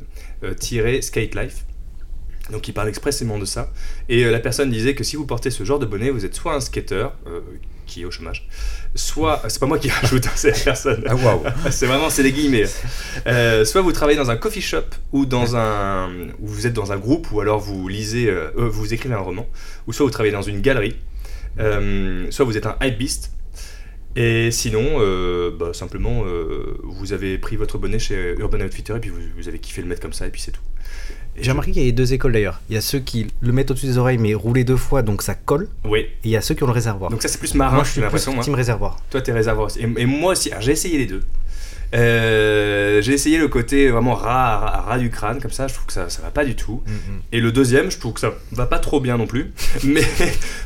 Skate 1.02 1.36
Life 1.36 1.66
donc 2.52 2.68
il 2.68 2.74
parle 2.74 2.90
expressément 2.90 3.38
de 3.38 3.46
ça 3.46 3.72
et 4.10 4.24
la 4.24 4.40
personne 4.40 4.72
disait 4.72 4.96
que 4.96 5.04
si 5.04 5.16
vous 5.16 5.28
portez 5.28 5.52
ce 5.52 5.64
genre 5.64 5.78
de 5.78 5.86
bonnet 5.86 6.10
vous 6.10 6.26
êtes 6.26 6.34
soit 6.34 6.56
un 6.56 6.60
skater 6.60 7.06
qui 7.92 8.04
est 8.04 8.06
au 8.06 8.12
chômage 8.12 8.48
soit 8.96 9.42
c'est 9.50 9.60
pas 9.60 9.66
moi 9.66 9.78
qui 9.78 9.90
rajoute 10.02 10.28
c'est 10.36 10.52
la 10.52 10.64
personne 10.64 11.04
Ah 11.08 11.16
waouh. 11.16 11.44
c'est 11.70 11.86
vraiment 11.86 12.10
c'est 12.10 12.24
les 12.24 12.32
guillemets. 12.32 12.66
Euh, 13.28 13.66
soit 13.66 13.82
vous 13.82 13.92
travaillez 13.92 14.18
dans 14.18 14.32
un 14.32 14.38
coffee 14.38 14.62
shop 14.62 14.90
ou 15.12 15.26
dans 15.26 15.56
un 15.56 16.10
ou 16.40 16.48
vous 16.48 16.68
êtes 16.68 16.74
dans 16.74 16.92
un 16.92 16.98
groupe 16.98 17.32
ou 17.32 17.42
alors 17.42 17.60
vous 17.60 17.88
lisez 17.88 18.30
euh, 18.30 18.52
euh, 18.58 18.70
vous 18.70 18.94
écrivez 18.94 19.16
un 19.16 19.20
roman 19.20 19.46
ou 19.88 19.94
soit 19.94 20.06
vous 20.06 20.12
travaillez 20.12 20.34
dans 20.34 20.42
une 20.42 20.62
galerie 20.62 20.96
euh, 21.60 22.28
soit 22.32 22.46
vous 22.46 22.58
êtes 22.58 22.66
un 22.66 22.78
hypebeast 22.82 23.32
et 24.16 24.52
sinon 24.52 25.00
bah, 25.58 25.74
simplement 25.74 26.24
vous 26.84 27.14
avez 27.14 27.38
pris 27.38 27.56
votre 27.56 27.78
bonnet 27.78 28.00
chez 28.00 28.36
Urban 28.40 28.60
Outfitter 28.60 28.96
et 28.98 29.00
puis 29.00 29.10
vous, 29.10 29.22
vous 29.38 29.48
avez 29.48 29.60
kiffé 29.60 29.82
le 29.82 29.88
mettre 29.88 30.02
comme 30.02 30.12
ça 30.12 30.28
et 30.28 30.30
puis 30.30 30.42
c'est 30.42 30.52
tout. 30.52 30.62
J'ai 31.40 31.52
remarqué 31.52 31.72
qu'il 31.72 31.84
y 31.86 31.90
a 31.90 31.92
deux 31.92 32.14
écoles 32.14 32.34
d'ailleurs. 32.34 32.62
Il 32.70 32.76
y 32.76 32.78
a 32.78 32.82
ceux 32.82 33.00
qui 33.00 33.28
le 33.42 33.52
mettent 33.52 33.72
au-dessus 33.72 33.86
des 33.88 33.98
oreilles 33.98 34.18
mais 34.18 34.34
roulé 34.34 34.64
deux 34.64 34.78
fois 34.78 35.02
donc 35.02 35.22
ça 35.22 35.34
colle. 35.34 35.68
Oui. 35.86 36.00
Et 36.00 36.10
il 36.26 36.32
y 36.32 36.38
a 36.38 36.42
ceux 36.42 36.54
qui 36.56 36.64
ont 36.64 36.68
le 36.68 36.74
réservoir. 36.74 37.10
Donc 37.10 37.22
ça 37.22 37.28
c'est 37.30 37.40
plus 37.40 37.56
marin 37.56 37.76
moi 37.76 37.84
je 37.84 37.88
j'ai 37.88 37.92
suis 37.94 38.00
plus 38.02 38.06
l'impression. 38.06 38.34
moi. 38.34 38.44
team 38.44 38.54
réservoir. 38.56 38.98
Toi, 39.10 39.22
t'es 39.22 39.32
réservoir 39.32 39.68
aussi. 39.68 39.80
Et, 39.80 40.02
et 40.02 40.06
moi 40.06 40.34
aussi. 40.34 40.52
J'ai 40.60 40.72
essayé 40.74 40.98
les 40.98 41.06
deux. 41.08 41.22
Euh, 41.94 43.02
j'ai 43.02 43.12
essayé 43.14 43.38
le 43.38 43.50
côté 43.50 43.90
vraiment 43.90 44.14
ras, 44.14 44.58
ras, 44.60 44.82
ras 44.88 44.98
du 44.98 45.10
crâne, 45.10 45.42
comme 45.42 45.52
ça, 45.52 45.68
je 45.68 45.74
trouve 45.74 45.88
que 45.88 45.92
ça, 45.94 46.10
ça 46.10 46.22
va 46.22 46.32
pas 46.32 46.46
du 46.46 46.56
tout. 46.56 46.82
Et 47.34 47.42
le 47.42 47.52
deuxième, 47.52 47.92
je 47.92 47.98
trouve 48.00 48.14
que 48.14 48.22
ça 48.22 48.32
va 48.54 48.66
pas 48.66 48.80
trop 48.80 49.02
bien 49.02 49.18
non 49.18 49.28
plus. 49.28 49.52
Mais, 49.84 50.02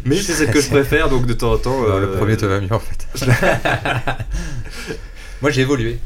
mais 0.04 0.18
c'est 0.18 0.34
celle 0.34 0.52
que 0.52 0.62
je 0.62 0.70
préfère, 0.70 1.10
donc 1.10 1.26
de 1.26 1.34
temps 1.34 1.54
en 1.54 1.58
temps. 1.58 1.80
Non, 1.82 1.90
euh, 1.90 2.00
Le 2.02 2.12
premier 2.12 2.38
te 2.38 2.46
va 2.46 2.60
mieux 2.62 2.72
en 2.72 2.80
fait. 2.80 3.08
Moi 5.42 5.50
j'ai 5.52 5.62
évolué. 5.62 5.98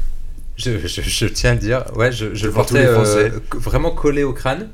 Je, 0.62 0.78
je- 0.86 1.00
je 1.02 1.26
tiens 1.26 1.50
à 1.52 1.54
le 1.54 1.60
dire. 1.60 1.84
Ouais, 1.96 2.12
je, 2.12 2.34
je 2.34 2.46
le 2.46 2.52
portais 2.52 2.82
les 2.86 2.92
Français. 2.92 3.30
euh, 3.32 3.40
vraiment 3.54 3.90
collé 3.92 4.22
au 4.24 4.32
crâne. 4.32 4.68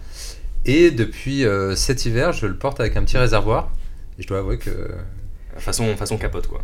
Et 0.64 0.90
depuis 0.90 1.44
euh, 1.44 1.76
cet 1.76 2.06
hiver, 2.06 2.32
je 2.32 2.46
le 2.46 2.56
porte 2.56 2.80
avec 2.80 2.96
un 2.96 3.04
petit 3.04 3.18
réservoir. 3.18 3.70
Et 4.18 4.22
je 4.22 4.26
dois 4.28 4.38
avouer 4.38 4.58
que. 4.58 4.70
Façon, 5.58 5.96
façon 5.96 6.18
capote, 6.18 6.48
quoi. 6.48 6.62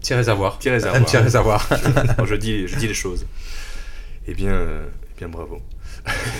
Petit 0.00 0.14
réservoir. 0.14 0.58
Petit 0.58 0.70
réservoir. 0.70 1.00
Un 1.00 1.04
petit 1.04 1.16
réservoir. 1.16 1.68
Je, 2.26 2.34
dis, 2.34 2.68
je 2.68 2.76
dis 2.76 2.86
les 2.88 2.94
choses. 2.94 3.26
Eh 4.26 4.34
bien, 4.34 4.52
euh, 4.52 4.84
eh 5.14 5.18
bien 5.18 5.28
bravo. 5.28 5.60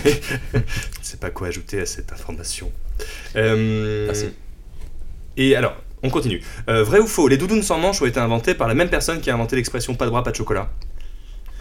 je 0.05 0.09
ne 0.57 0.61
sais 1.01 1.17
pas 1.17 1.29
quoi 1.29 1.47
ajouter 1.47 1.81
à 1.81 1.85
cette 1.85 2.11
information. 2.13 2.71
Euh, 3.35 4.05
Merci. 4.07 4.29
Et 5.37 5.55
alors, 5.55 5.75
on 6.03 6.09
continue. 6.09 6.41
Euh, 6.69 6.83
vrai 6.83 6.99
ou 6.99 7.07
faux, 7.07 7.27
les 7.27 7.37
doudounes 7.37 7.63
sans 7.63 7.77
manches 7.79 8.01
ont 8.01 8.05
été 8.05 8.19
inventées 8.19 8.53
par 8.53 8.67
la 8.67 8.73
même 8.75 8.89
personne 8.89 9.19
qui 9.21 9.29
a 9.29 9.33
inventé 9.33 9.55
l'expression 9.55 9.95
pas 9.95 10.05
de 10.05 10.11
bras, 10.11 10.23
pas 10.23 10.31
de 10.31 10.35
chocolat? 10.35 10.69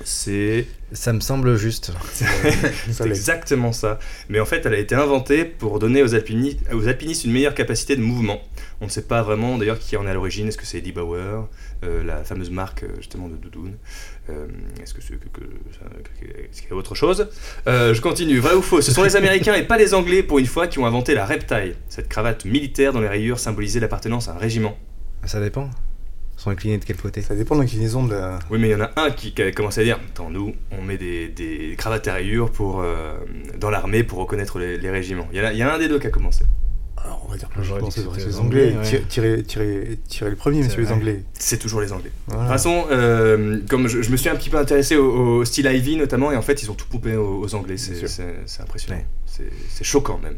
C'est 0.04 0.66
Ça 0.92 1.12
me 1.12 1.20
semble 1.20 1.56
juste. 1.56 1.92
c'est 2.12 3.06
exactement 3.06 3.72
ça. 3.72 3.98
Mais 4.28 4.40
en 4.40 4.46
fait, 4.46 4.64
elle 4.64 4.74
a 4.74 4.78
été 4.78 4.94
inventée 4.94 5.44
pour 5.44 5.78
donner 5.78 6.02
aux, 6.02 6.14
alpini- 6.14 6.56
aux 6.72 6.86
alpinistes 6.88 7.24
une 7.24 7.32
meilleure 7.32 7.54
capacité 7.54 7.96
de 7.96 8.00
mouvement. 8.00 8.40
On 8.80 8.84
ne 8.86 8.90
sait 8.90 9.02
pas 9.02 9.22
vraiment 9.22 9.58
d'ailleurs 9.58 9.78
qui 9.78 9.96
en 9.96 10.06
est 10.06 10.10
à 10.10 10.14
l'origine. 10.14 10.46
Est-ce 10.48 10.56
que 10.56 10.64
c'est 10.66 10.78
Eddie 10.78 10.92
Bauer, 10.92 11.48
euh, 11.84 12.04
la 12.04 12.22
fameuse 12.24 12.50
marque 12.50 12.84
euh, 12.84 12.88
justement 12.98 13.28
de 13.28 13.34
doudoune 13.36 13.76
Euh, 14.30 14.46
Est-ce 14.82 14.94
que 14.94 15.02
c'est 15.02 15.18
qu'il 15.18 16.68
y 16.70 16.72
a 16.72 16.76
autre 16.76 16.94
chose? 16.94 17.28
Euh, 17.66 17.92
Je 17.92 18.00
continue. 18.00 18.38
Vrai 18.38 18.54
ou 18.54 18.62
faux? 18.62 18.80
Ce 18.80 18.92
sont 18.92 19.02
les 19.02 19.16
Américains 19.16 19.54
et 19.54 19.64
pas 19.64 19.78
les 19.78 19.94
Anglais 19.94 20.22
pour 20.22 20.38
une 20.38 20.46
fois 20.46 20.68
qui 20.68 20.78
ont 20.78 20.86
inventé 20.86 21.14
la 21.14 21.26
reptile, 21.26 21.74
cette 21.88 22.08
cravate 22.08 22.44
militaire 22.44 22.92
dont 22.92 23.00
les 23.00 23.08
rayures 23.08 23.40
symbolisaient 23.40 23.80
l'appartenance 23.80 24.28
à 24.28 24.34
un 24.34 24.38
régiment. 24.38 24.78
Ça 25.24 25.40
dépend. 25.40 25.68
Ils 26.38 26.42
sont 26.42 26.50
inclinés 26.50 26.78
de 26.78 26.84
quel 26.84 26.96
côté 26.96 27.20
Ça 27.20 27.34
dépend 27.34 27.56
de 27.56 27.62
l'inclinaison 27.62 28.04
de 28.06 28.14
la. 28.14 28.38
Oui, 28.50 28.58
mais 28.60 28.68
il 28.68 28.70
y 28.70 28.74
en 28.76 28.80
a 28.82 28.90
un 28.96 29.10
qui, 29.10 29.34
qui 29.34 29.42
a 29.42 29.50
commencé 29.50 29.80
à 29.80 29.84
dire 29.84 29.98
Attends, 30.12 30.30
nous, 30.30 30.54
on 30.70 30.82
met 30.82 30.96
des, 30.96 31.26
des 31.28 31.74
cravates 31.76 32.06
à 32.06 32.14
rayures 32.14 32.50
pour, 32.52 32.80
euh, 32.80 33.14
dans 33.58 33.70
l'armée 33.70 34.04
pour 34.04 34.18
reconnaître 34.20 34.58
les, 34.60 34.78
les 34.78 34.90
régiments. 34.90 35.28
Il 35.32 35.38
y, 35.38 35.40
en 35.40 35.46
a, 35.46 35.52
il 35.52 35.58
y 35.58 35.64
en 35.64 35.68
a 35.68 35.72
un 35.72 35.78
des 35.78 35.88
deux 35.88 35.98
qui 35.98 36.06
a 36.06 36.10
commencé. 36.10 36.44
Alors, 36.96 37.24
on 37.26 37.30
va 37.30 37.36
dire 37.36 37.48
que 37.48 37.62
je 37.62 37.74
pense 37.74 37.94
que 37.94 38.00
c'est 38.00 38.20
les 38.20 38.26
les 38.26 38.38
Anglais. 38.38 38.74
Anglais, 38.76 38.82
Tirez- 38.84 39.06
Tirez, 39.08 39.42
tirez, 39.44 39.98
tirez 40.08 40.30
le 40.30 40.36
premier, 40.36 40.62
messieurs 40.62 40.82
les. 40.82 40.92
Anglais. 40.92 41.22
C'est 41.32 41.58
toujours 41.58 41.80
les 41.80 41.92
Anglais. 41.92 42.10
Voilà. 42.26 42.42
De 42.42 42.46
toute 42.48 42.52
façon, 42.56 42.86
euh, 42.90 43.60
comme 43.68 43.86
je, 43.88 44.02
je 44.02 44.10
me 44.10 44.16
suis 44.16 44.28
un 44.28 44.34
petit 44.36 44.50
peu 44.50 44.58
intéressé 44.58 44.96
au, 44.96 45.38
au 45.38 45.44
style 45.44 45.66
Ivy 45.66 45.96
notamment, 45.96 46.30
et 46.32 46.36
en 46.36 46.42
fait, 46.42 46.62
ils 46.62 46.70
ont 46.70 46.74
tout 46.74 46.86
poupé 46.88 47.14
aux, 47.16 47.40
aux 47.40 47.54
Anglais. 47.54 47.76
C'est 47.78 48.60
impressionnant. 48.60 48.98
Ouais. 48.98 49.46
C'est 49.68 49.84
choquant 49.84 50.18
même. 50.18 50.36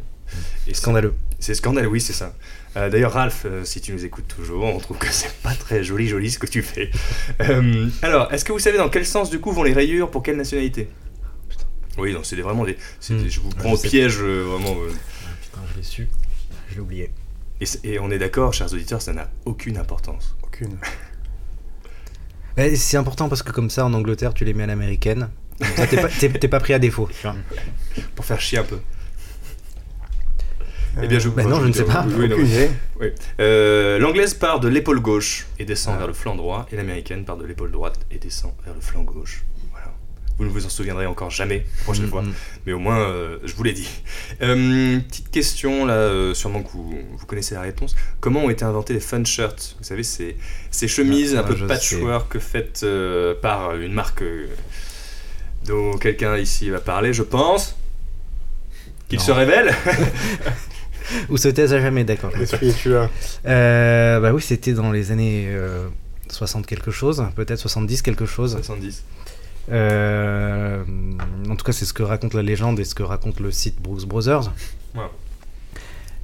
Et 0.67 0.75
Scandaleux. 0.75 1.15
C'est 1.39 1.55
scandaleux, 1.55 1.89
oui, 1.89 2.01
c'est 2.03 2.13
ça. 2.13 2.35
Euh, 2.77 2.91
D'ailleurs, 2.91 3.13
Ralph, 3.15 3.45
euh, 3.47 3.65
si 3.65 3.81
tu 3.81 3.93
nous 3.93 4.05
écoutes 4.05 4.29
toujours, 4.29 4.63
on 4.65 4.79
trouve 4.79 4.99
que 4.99 5.07
c'est 5.11 5.33
pas 5.43 5.55
très 5.55 5.83
joli, 5.83 6.07
joli 6.07 6.31
ce 6.31 6.39
que 6.39 6.47
tu 6.47 6.63
fais. 6.63 6.91
Euh, 7.41 7.89
alors, 8.03 8.31
est-ce 8.33 8.45
que 8.45 8.53
vous 8.53 8.59
savez 8.59 8.77
dans 8.77 8.91
quel 8.91 9.07
sens 9.07 9.31
du 9.31 9.41
coup 9.41 9.51
vont 9.53 9.63
les 9.63 9.73
rayures 9.73 10.11
pour 10.11 10.23
quelle 10.23 10.37
nationalité? 10.37 10.89
Oui, 11.99 12.13
non, 12.13 12.23
c'est 12.23 12.37
vraiment 12.37 12.65
des. 12.65 12.75
Hmm. 13.09 13.27
Je 13.27 13.41
vous 13.41 13.49
Ouais, 13.49 13.55
prends 13.59 13.73
au 13.73 13.79
piège, 13.79 14.19
vraiment. 14.19 14.75
euh, 14.79 14.91
Putain, 15.43 15.61
je 15.73 15.77
l'ai 15.79 15.83
su. 15.83 16.09
Je 16.69 16.75
l'ai 16.75 16.81
oublié. 16.81 17.11
et, 17.85 17.99
on 17.99 18.11
est 18.11 18.19
d'accord, 18.19 18.53
chers 18.53 18.73
auditeurs, 18.73 19.01
ça 19.03 19.13
n'a 19.15 19.31
aucune 19.47 19.79
importance. 19.79 20.37
Aucune. 20.43 20.79
C'est 22.77 22.97
important 22.99 23.29
parce 23.31 23.43
que 23.43 23.53
comme 23.53 23.71
ça, 23.71 23.87
en 23.87 23.95
Angleterre, 23.95 24.35
tu 24.35 24.45
les 24.45 24.53
mets 24.53 24.65
à 24.65 24.67
l'américaine. 24.67 25.31
T'es 26.21 26.29
pas, 26.29 26.49
pas 26.49 26.61
pris 26.61 26.75
à 26.75 26.79
défaut. 26.79 27.09
Pour 28.15 28.25
faire 28.25 28.41
chier 28.41 28.59
un 28.59 28.65
peu. 28.65 28.79
Eh 31.03 31.09
bien, 31.09 31.19
je, 31.19 31.29
bah 31.29 31.45
non, 31.45 31.61
je 31.61 31.67
ne 31.67 31.73
sais 31.73 31.85
pas. 31.85 32.05
Oui. 33.01 33.09
Euh, 33.41 33.99
L'anglaise 33.99 34.35
part 34.35 34.61
de 34.61 34.69
l'épaule 34.69 35.01
gauche 35.01 35.47
et 35.59 35.65
descend 35.65 35.95
Ah. 35.95 35.99
vers 35.99 36.07
le 36.07 36.13
flanc 36.13 36.37
droit, 36.37 36.67
et 36.73 36.77
l'américaine 36.77 37.25
part 37.25 37.37
de 37.37 37.45
l'épaule 37.47 37.71
droite 37.71 37.99
et 38.11 38.19
descend 38.19 38.53
vers 38.65 38.75
le 38.75 38.81
flanc 38.81 39.03
gauche. 39.03 39.45
Voilà. 39.71 39.87
Vous 40.39 40.45
ne 40.45 40.51
vous 40.51 40.67
en 40.67 40.69
souviendrez 40.69 41.07
encore 41.07 41.31
jamais 41.31 41.65
la 41.79 41.85
prochaine 41.85 42.09
fois. 42.09 42.23
Mm, 42.23 42.29
mm. 42.29 42.35
Mais 42.67 42.73
au 42.73 42.79
moins, 42.79 42.99
euh, 43.01 43.39
je 43.45 43.55
vous 43.55 43.63
l'ai 43.63 43.73
dit. 43.73 43.89
Euh, 44.43 44.99
petite 45.01 45.31
question, 45.31 45.85
là, 45.87 45.95
euh, 45.95 46.35
sûrement 46.35 46.63
que 46.63 46.71
vous, 46.73 46.99
vous 47.17 47.27
connaissez 47.27 47.55
la 47.55 47.63
réponse. 47.63 47.95
Comment 48.21 48.45
ont 48.45 48.51
été 48.51 48.65
inventés 48.65 48.93
les 48.93 49.01
fun 49.01 49.25
shirts? 49.25 49.77
Vous 49.79 49.85
savez, 49.85 50.03
ces, 50.03 50.37
ces 50.71 50.89
chemises 50.89 51.35
Ah, 51.37 51.41
un 51.41 51.45
peu 51.45 51.57
je 51.57 51.65
patchwork 51.67 52.39
faites 52.39 52.85
par 53.43 53.75
une 53.77 53.93
marque 53.93 54.23
dont 55.65 55.97
quelqu'un 55.99 56.37
ici 56.39 56.71
va 56.71 56.81
parler, 56.81 57.13
je 57.13 57.23
pense. 57.23 57.77
Qu'il 59.09 59.21
se 59.21 59.33
révèle 59.33 59.75
Ou 61.29 61.37
se 61.37 61.49
taise 61.49 61.73
à 61.73 61.81
jamais, 61.81 62.05
d'accord. 62.05 62.33
Euh, 63.47 64.21
bah 64.21 64.33
oui, 64.33 64.43
c'était 64.43 64.73
dans 64.73 64.93
les 64.93 65.13
années 65.13 65.47
euh, 65.49 65.89
60 66.29 66.67
quelque 66.67 66.91
chose, 66.91 67.25
peut-être 67.37 67.59
70 67.59 68.03
quelque 68.03 68.27
chose. 68.27 68.53
70. 68.53 69.05
Euh, 69.73 70.83
en 71.49 71.57
tout 71.57 71.65
cas, 71.65 71.73
c'est 71.73 71.85
ce 71.85 71.93
que 71.93 72.03
raconte 72.03 72.35
la 72.35 72.43
légende 72.43 72.81
et 72.81 72.85
ce 72.85 72.95
que 72.95 73.03
raconte 73.03 73.41
le 73.41 73.51
site 73.51 73.81
Brooks 73.81 74.07
Brothers. 74.07 74.53
Wow. 74.95 75.05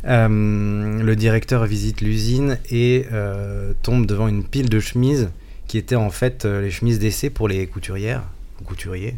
Euh, 0.06 1.02
le 1.02 1.16
directeur 1.16 1.64
visite 1.66 2.00
l'usine 2.00 2.58
et 2.70 3.06
euh, 3.12 3.72
tombe 3.82 4.06
devant 4.06 4.28
une 4.28 4.44
pile 4.44 4.68
de 4.68 4.78
chemises 4.78 5.30
qui 5.66 5.78
étaient 5.78 5.96
en 5.96 6.10
fait 6.10 6.44
euh, 6.44 6.60
les 6.62 6.70
chemises 6.70 7.00
d'essai 7.00 7.28
pour 7.28 7.48
les 7.48 7.66
couturières, 7.66 8.22
ou 8.60 8.64
couturiers, 8.64 9.16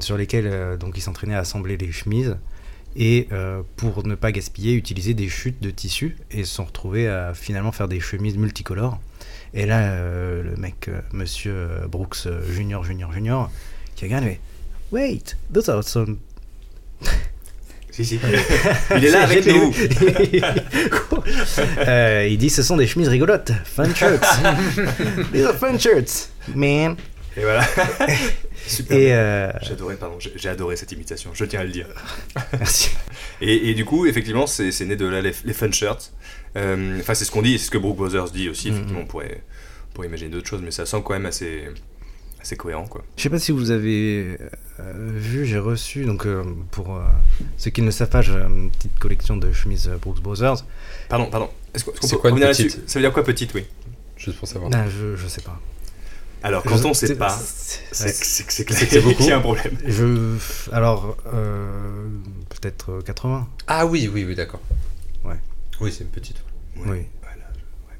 sur 0.00 0.16
lesquelles 0.16 0.76
donc 0.80 0.96
il 0.96 1.00
s'entraînait 1.00 1.36
à 1.36 1.40
assembler 1.40 1.76
les 1.76 1.92
chemises. 1.92 2.36
Et 2.96 3.28
euh, 3.32 3.62
pour 3.76 4.06
ne 4.06 4.14
pas 4.14 4.32
gaspiller, 4.32 4.74
utiliser 4.74 5.14
des 5.14 5.28
chutes 5.28 5.62
de 5.62 5.70
tissu 5.70 6.16
et 6.30 6.44
se 6.44 6.54
sont 6.54 6.64
retrouvés 6.64 7.08
à 7.08 7.34
finalement 7.34 7.72
faire 7.72 7.88
des 7.88 8.00
chemises 8.00 8.36
multicolores. 8.36 8.98
Et 9.54 9.66
là, 9.66 9.92
euh, 9.92 10.42
le 10.42 10.56
mec, 10.56 10.88
euh, 10.88 11.00
monsieur 11.12 11.68
Brooks 11.88 12.28
Junior, 12.50 12.84
Junior, 12.84 13.12
Junior, 13.12 13.50
qui 13.94 14.04
regarde, 14.04 14.24
il 14.24 14.30
fait 14.30 14.40
Wait, 14.90 15.36
those 15.52 15.68
are 15.68 15.84
some 15.84 16.18
Si, 17.90 18.04
si. 18.04 18.20
Il 18.96 19.04
est 19.04 19.10
là 19.10 19.24
avec 19.24 19.44
nous. 19.46 19.74
il 22.28 22.38
dit 22.38 22.48
ce 22.48 22.62
sont 22.62 22.76
des 22.76 22.86
chemises 22.86 23.08
rigolotes, 23.08 23.50
fun 23.64 23.92
shirts. 23.92 24.24
These 25.32 25.44
are 25.44 25.54
fun 25.54 25.76
shirts, 25.78 26.30
man. 26.54 26.94
Et 27.36 27.40
voilà. 27.40 27.66
Super. 28.68 28.96
Et 28.98 29.12
euh, 29.14 29.50
J'ai 29.62 29.72
adoré, 29.72 29.96
pardon, 29.96 30.16
j'ai 30.18 30.32
j'ai 30.36 30.48
adoré 30.48 30.76
cette 30.76 30.92
imitation, 30.92 31.30
je 31.34 31.44
tiens 31.44 31.60
à 31.60 31.64
le 31.64 31.70
dire. 31.70 31.86
merci. 32.52 32.90
Et, 33.40 33.70
et 33.70 33.74
du 33.74 33.84
coup, 33.84 34.06
effectivement, 34.06 34.46
c'est 34.46 34.70
né 34.84 34.96
de 34.96 35.06
là 35.06 35.20
les, 35.20 35.32
les 35.44 35.52
fun 35.52 35.70
shirts. 35.72 36.12
Euh, 36.56 36.98
Enfin, 37.00 37.14
c'est 37.14 37.24
ce 37.24 37.30
qu'on 37.30 37.42
dit, 37.42 37.58
c'est 37.58 37.66
ce 37.66 37.70
que 37.70 37.78
Brooke 37.78 37.96
Brothers 37.96 38.30
dit 38.30 38.48
aussi. 38.48 38.68
Mhm. 38.70 38.74
Effectivement, 38.76 39.00
on 39.02 39.06
pourrait, 39.06 39.42
on 39.90 39.94
pourrait 39.94 40.06
imaginer 40.08 40.30
d'autres 40.30 40.48
choses, 40.48 40.62
mais 40.62 40.70
ça 40.70 40.86
semble 40.86 41.04
quand 41.04 41.12
même 41.14 41.26
assez, 41.26 41.64
assez 42.40 42.56
cohérent, 42.56 42.86
quoi. 42.86 43.04
Je 43.16 43.22
sais 43.22 43.30
pas 43.30 43.38
si 43.38 43.52
vous 43.52 43.70
avez 43.70 44.36
euh, 44.80 44.92
vu, 45.16 45.44
j'ai 45.46 45.58
reçu, 45.58 46.04
donc 46.04 46.26
euh, 46.26 46.42
pour 46.70 46.96
euh, 46.96 47.00
ceux 47.56 47.70
qui 47.70 47.80
ne 47.80 47.86
le 47.86 47.92
savent 47.92 48.10
pas, 48.10 48.22
j'ai 48.22 48.32
une 48.32 48.70
petite 48.70 48.98
collection 48.98 49.36
de 49.36 49.52
chemises 49.52 49.90
Brooks 50.00 50.20
Brothers. 50.20 50.64
Pardon, 51.08 51.26
pardon. 51.30 51.50
Est-ce 51.74 51.84
qu'on 51.84 51.92
peut 51.92 52.16
quoi 52.16 52.30
revenir 52.30 52.48
là-dessus 52.48 52.70
Ça 52.86 52.98
veut 52.98 53.04
dire 53.04 53.12
quoi 53.12 53.24
petite, 53.24 53.54
oui 53.54 53.64
Juste 54.16 54.38
pour 54.38 54.48
savoir. 54.48 54.70
Ah, 54.74 54.86
je, 54.88 55.14
je 55.16 55.28
sais 55.28 55.42
pas. 55.42 55.60
Alors, 56.42 56.62
quand 56.62 56.76
Je- 56.76 56.86
on 56.86 56.94
sait 56.94 57.08
c'est- 57.08 57.14
pas, 57.16 57.36
c'est- 57.92 58.64
que 58.64 58.74
c'est 58.74 59.00
beaucoup. 59.00 59.22
y 59.28 59.32
a 59.32 59.38
un 59.38 59.40
problème. 59.40 59.76
Je, 59.84 60.36
alors, 60.72 61.16
euh, 61.34 62.06
peut-être 62.50 62.92
euh, 62.92 63.00
80. 63.02 63.48
Ah 63.66 63.86
oui, 63.86 64.08
oui, 64.12 64.24
oui, 64.24 64.34
d'accord. 64.34 64.60
Ouais. 65.24 65.36
Oui, 65.80 65.92
c'est 65.96 66.04
une 66.04 66.10
petite. 66.10 66.36
Oui. 66.76 66.84
Voilà. 67.22 67.44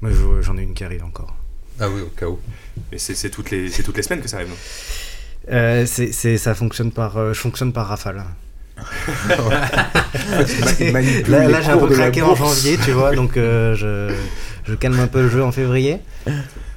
Moi, 0.01 0.11
je- 0.11 0.41
j'en 0.41 0.57
ai 0.57 0.61
une 0.63 0.73
qui 0.73 0.83
arrive 0.83 1.03
encore. 1.03 1.35
Ah 1.81 1.89
oui, 1.89 2.01
au 2.01 2.07
cas 2.07 2.27
où. 2.27 2.39
Mais 2.91 2.97
c'est 2.97 3.15
c'est 3.15 3.29
toutes, 3.29 3.51
les- 3.51 3.69
c'est 3.69 3.83
toutes 3.83 3.97
les 3.97 4.03
semaines 4.03 4.21
que 4.21 4.27
ça 4.29 4.37
arrive, 4.37 4.49
non? 4.49 4.55
Euh, 5.51 5.85
c'est, 5.85 6.11
c'est- 6.11 6.37
ça 6.37 6.53
fonctionne 6.55 6.91
par, 6.91 7.17
euh, 7.17 7.33
je 7.33 7.39
fonctionne 7.39 7.73
par 7.73 7.87
rafale. 7.87 8.23
Là, 11.27 11.47
là, 11.47 11.61
j'ai 11.61 11.69
un 11.71 11.77
peu 11.77 11.89
craqué 11.89 12.21
en 12.21 12.35
janvier, 12.35 12.77
tu 12.77 12.91
vois, 12.91 13.13
donc 13.15 13.35
euh, 13.37 13.75
je, 13.75 14.13
je 14.65 14.75
calme 14.75 14.99
un 14.99 15.07
peu 15.07 15.21
le 15.23 15.29
jeu 15.29 15.43
en 15.43 15.51
février. 15.51 15.97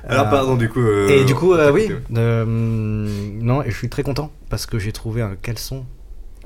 Alors, 0.09 0.27
Euh, 0.27 0.31
pardon, 0.31 0.57
du 0.57 0.69
coup. 0.69 0.81
euh, 0.81 1.09
Et 1.09 1.25
du 1.25 1.35
coup, 1.35 1.55
euh, 1.55 1.71
oui, 1.71 1.89
euh, 2.17 2.45
non, 2.47 3.63
et 3.63 3.71
je 3.71 3.77
suis 3.77 3.89
très 3.89 4.03
content 4.03 4.31
parce 4.51 4.67
que 4.67 4.79
j'ai 4.79 4.93
trouvé 4.93 5.23
un 5.23 5.37
caleçon 5.41 5.85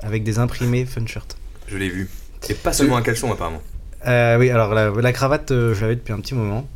avec 0.01 0.23
des 0.23 0.39
imprimés 0.39 0.85
fun 0.85 1.05
shirt. 1.05 1.37
Je 1.67 1.77
l'ai 1.77 1.89
vu. 1.89 2.09
Et 2.49 2.53
pas 2.53 2.71
seulement 2.73 2.97
un 2.97 3.01
caleçon, 3.01 3.31
apparemment. 3.31 3.61
Euh, 4.05 4.37
oui, 4.37 4.49
alors 4.51 4.73
la, 4.73 4.89
la 4.91 5.11
cravate, 5.13 5.51
euh, 5.51 5.73
je 5.73 5.81
l'avais 5.81 5.95
depuis 5.95 6.13
un 6.13 6.19
petit 6.19 6.35
moment. 6.35 6.67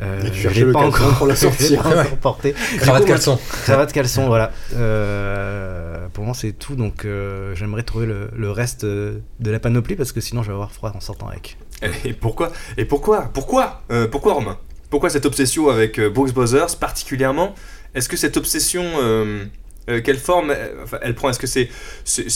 Euh, 0.00 0.22
Et 0.24 0.30
tu 0.30 0.40
je 0.40 0.48
l'ai 0.48 0.72
pas 0.72 0.80
encore 0.80 1.14
pour 1.18 1.26
la 1.28 1.34
l'ai 1.34 1.76
pas 1.76 1.88
encore 1.88 2.16
porté. 2.20 2.54
Cravate 2.78 3.04
caleçon. 3.04 3.38
Cravate 3.64 3.92
caleçon, 3.92 4.26
voilà. 4.28 4.50
Euh, 4.76 6.06
pour 6.12 6.24
moi, 6.24 6.34
c'est 6.34 6.52
tout. 6.52 6.74
Donc, 6.76 7.04
euh, 7.04 7.54
j'aimerais 7.54 7.82
trouver 7.82 8.06
le, 8.06 8.28
le 8.36 8.50
reste 8.50 8.84
de 8.84 9.20
la 9.40 9.58
panoplie 9.58 9.96
parce 9.96 10.12
que 10.12 10.20
sinon, 10.20 10.42
je 10.42 10.48
vais 10.48 10.54
avoir 10.54 10.72
froid 10.72 10.92
en 10.94 11.00
sortant 11.00 11.28
avec. 11.28 11.56
Et 12.04 12.12
pourquoi? 12.12 12.52
Et 12.76 12.84
pourquoi? 12.84 13.30
Pourquoi? 13.32 13.82
Euh, 13.90 14.06
Pourquoi, 14.08 14.34
Romain? 14.34 14.58
Pourquoi 14.94 15.10
cette 15.10 15.26
obsession 15.26 15.68
avec 15.70 15.98
euh, 15.98 16.08
Brooks 16.08 16.32
Brothers, 16.32 16.76
particulièrement? 16.78 17.56
Est-ce 17.96 18.08
que 18.08 18.16
cette 18.16 18.36
obsession. 18.36 18.84
euh, 19.02 19.44
euh, 19.90 20.00
quelle 20.00 20.18
forme 20.18 20.50
euh, 20.50 20.84
enfin, 20.84 20.98
elle 21.02 21.16
prend 21.16 21.30
Est-ce 21.30 21.40
que 21.40 21.48
c'est 21.48 21.68
c'est 22.04 22.28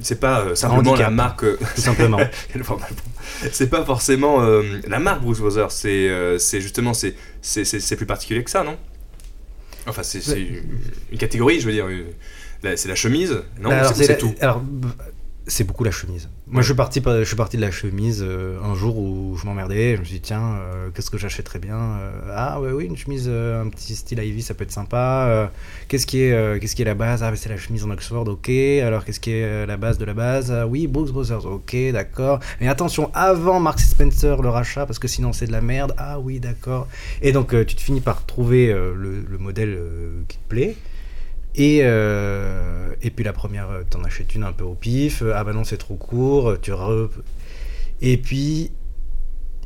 c'est 0.00 0.18
pas 0.18 0.40
euh, 0.40 0.54
simplement 0.54 0.92
handicap. 0.92 1.10
la 1.10 1.10
marque 1.10 1.44
euh, 1.44 1.58
Tout 1.74 1.80
simplement. 1.82 2.16
quelle 2.52 2.64
forme 2.64 2.80
elle 2.88 2.94
prend? 2.96 3.10
C'est 3.52 3.68
pas 3.68 3.84
forcément 3.84 4.40
la 4.88 4.98
marque 4.98 5.20
Brooks 5.20 5.40
Brothers. 5.40 5.70
C'est 5.72 6.10
c'est 6.38 6.62
justement 6.62 6.94
c'est 6.94 7.14
c'est 7.42 7.66
c'est 7.66 7.96
plus 7.96 8.06
particulier 8.06 8.42
que 8.42 8.50
ça, 8.50 8.64
non? 8.64 8.78
Enfin, 9.86 10.02
c'est 10.02 10.22
c'est 10.22 10.40
une- 10.40 11.18
catégorie, 11.18 11.60
je 11.60 11.66
veux 11.66 11.72
dire. 11.74 11.86
une- 11.88 12.06
la- 12.62 12.78
C'est 12.78 12.88
la 12.88 12.94
chemise, 12.94 13.42
non? 13.60 13.68
Alors, 13.72 13.94
C'est 13.94 14.08
la- 14.08 14.14
tout? 14.14 14.34
Alors, 14.40 14.62
c'est 15.48 15.64
beaucoup 15.64 15.84
la 15.84 15.90
chemise. 15.92 16.28
Moi, 16.48 16.62
je 16.62 16.66
suis 16.66 16.74
parti, 16.74 17.00
par- 17.00 17.18
je 17.18 17.24
suis 17.24 17.36
parti 17.36 17.56
de 17.56 17.62
la 17.62 17.70
chemise 17.70 18.20
euh, 18.26 18.58
un 18.62 18.74
jour 18.74 18.98
où 18.98 19.36
je 19.36 19.46
m'emmerdais. 19.46 19.94
Je 19.96 20.00
me 20.00 20.04
suis 20.04 20.14
dit, 20.16 20.20
tiens, 20.20 20.56
euh, 20.60 20.90
qu'est-ce 20.94 21.10
que 21.10 21.18
j'achèterais 21.18 21.58
bien 21.60 21.76
Euh, 21.78 22.10
Ah, 22.34 22.60
ouais, 22.60 22.72
oui, 22.72 22.84
une 22.86 22.96
chemise, 22.96 23.28
un 23.28 23.68
petit 23.68 23.94
style 23.94 24.18
Ivy, 24.18 24.42
ça 24.42 24.54
peut 24.54 24.64
être 24.64 24.72
sympa. 24.72 25.50
Qu'est-ce 25.88 26.06
qui 26.06 26.20
est, 26.22 26.60
qu'est-ce 26.60 26.74
qui 26.76 26.82
est 26.82 26.86
la 26.86 26.94
base 26.94 27.22
Ah, 27.22 27.32
c'est 27.36 27.48
la 27.48 27.56
chemise 27.56 27.84
en 27.84 27.90
Oxford, 27.90 28.26
ok. 28.28 28.48
Alors, 28.48 29.04
qu'est-ce 29.04 29.20
qui 29.20 29.30
est 29.32 29.66
la 29.66 29.76
base 29.76 29.98
de 29.98 30.04
la 30.04 30.14
base 30.14 30.50
Ah, 30.52 30.66
Oui, 30.66 30.86
Brooks 30.86 31.10
Brothers, 31.12 31.46
ok, 31.46 31.76
d'accord. 31.92 32.40
Mais 32.60 32.68
attention, 32.68 33.10
avant 33.14 33.60
Marks 33.60 33.80
Spencer, 33.80 34.42
le 34.42 34.48
rachat, 34.48 34.84
parce 34.86 34.98
que 34.98 35.08
sinon 35.08 35.32
c'est 35.32 35.46
de 35.46 35.52
la 35.52 35.60
merde. 35.60 35.94
Ah, 35.98 36.18
oui, 36.20 36.40
d'accord. 36.40 36.88
Et 37.22 37.32
donc, 37.32 37.50
tu 37.66 37.74
te 37.76 37.80
finis 37.80 38.00
par 38.00 38.26
trouver 38.26 38.68
le, 38.72 39.24
le 39.28 39.38
modèle 39.38 39.78
qui 40.28 40.38
te 40.38 40.48
plaît. 40.48 40.76
Et, 41.56 41.80
euh, 41.82 42.94
et 43.02 43.10
puis 43.10 43.24
la 43.24 43.32
première, 43.32 43.70
euh, 43.70 43.82
t'en 43.88 44.04
achètes 44.04 44.34
une 44.34 44.44
un 44.44 44.52
peu 44.52 44.64
au 44.64 44.74
pif. 44.74 45.22
euh, 45.22 45.32
Ah 45.34 45.42
bah 45.42 45.52
non, 45.52 45.64
c'est 45.64 45.78
trop 45.78 45.96
court. 45.96 46.56
Tu 46.60 46.72
re... 46.72 47.08
Et 48.02 48.18
puis, 48.18 48.70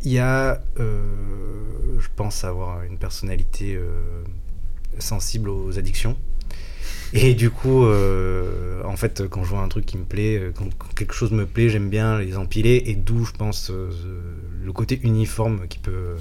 il 0.04 0.12
y 0.12 0.18
a, 0.20 0.62
je 0.78 2.06
pense 2.16 2.44
avoir 2.44 2.84
une 2.84 2.96
personnalité 2.96 3.78
sensible 4.98 5.48
aux 5.50 5.78
addictions. 5.78 6.16
Et 7.12 7.34
du 7.34 7.50
coup, 7.50 7.84
en 7.84 8.96
fait, 8.96 9.28
quand 9.28 9.42
je 9.42 9.50
vois 9.50 9.62
un 9.62 9.68
truc 9.68 9.84
qui 9.84 9.98
me 9.98 10.04
plaît, 10.04 10.52
quand, 10.54 10.68
quelque 10.94 11.12
chose 11.12 11.32
me 11.32 11.44
plaît, 11.44 11.68
j'aime 11.68 11.90
bien 11.90 12.20
les 12.20 12.36
empiler. 12.36 12.84
Et 12.86 12.94
d'où, 12.94 13.24
je 13.24 13.32
pense, 13.32 13.70
le 13.70 14.72
côté 14.72 15.00
uniforme 15.02 15.66
qui 15.68 15.78
peut, 15.80 16.14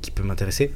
qui 0.00 0.10
peut 0.10 0.22
m'intéresser. 0.22 0.72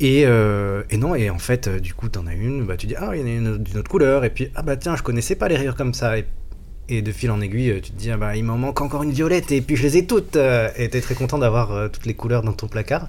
Et, 0.00 0.24
euh, 0.26 0.82
et 0.90 0.98
non, 0.98 1.14
et 1.14 1.30
en 1.30 1.38
fait, 1.38 1.68
euh, 1.68 1.80
du 1.80 1.94
coup, 1.94 2.08
t'en 2.08 2.26
as 2.26 2.34
une, 2.34 2.64
bah, 2.66 2.76
tu 2.76 2.86
dis, 2.86 2.94
ah, 2.96 3.12
il 3.14 3.20
y 3.20 3.22
en 3.22 3.26
a 3.26 3.30
une 3.30 3.58
d'une 3.58 3.78
autre 3.78 3.90
couleur, 3.90 4.24
et 4.24 4.30
puis, 4.30 4.50
ah 4.54 4.62
bah 4.62 4.76
tiens, 4.76 4.94
je 4.94 5.02
connaissais 5.02 5.36
pas 5.36 5.48
les 5.48 5.56
rayures 5.56 5.76
comme 5.76 5.94
ça. 5.94 6.16
Et, 6.18 7.02
de 7.02 7.10
fil 7.10 7.30
en 7.32 7.40
aiguille, 7.40 7.70
euh, 7.70 7.80
tu 7.80 7.90
te 7.90 7.96
dis, 7.96 8.10
ah 8.10 8.16
bah 8.16 8.36
il 8.36 8.44
m'en 8.44 8.58
manque 8.58 8.80
encore 8.80 9.02
une 9.02 9.10
violette, 9.10 9.50
et 9.52 9.60
puis 9.60 9.74
je 9.74 9.82
les 9.82 9.96
ai 9.96 10.06
toutes. 10.06 10.36
et 10.36 10.88
t'es 10.88 11.00
très 11.00 11.14
content 11.14 11.38
d'avoir 11.38 11.90
toutes 11.90 12.06
les 12.06 12.14
couleurs 12.14 12.42
dans 12.42 12.52
ton 12.52 12.68
placard. 12.68 13.08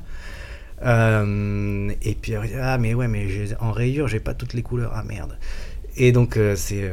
Et 0.81 2.17
puis, 2.21 2.33
ah, 2.35 2.77
mais 2.79 2.93
ouais, 2.93 3.07
mais 3.07 3.27
en 3.59 3.71
rayure, 3.71 4.07
j'ai 4.07 4.19
pas 4.19 4.33
toutes 4.33 4.53
les 4.53 4.63
couleurs, 4.63 4.91
ah 4.95 5.03
merde. 5.03 5.38
Et 5.95 6.11
donc, 6.11 6.39
c'est 6.55 6.89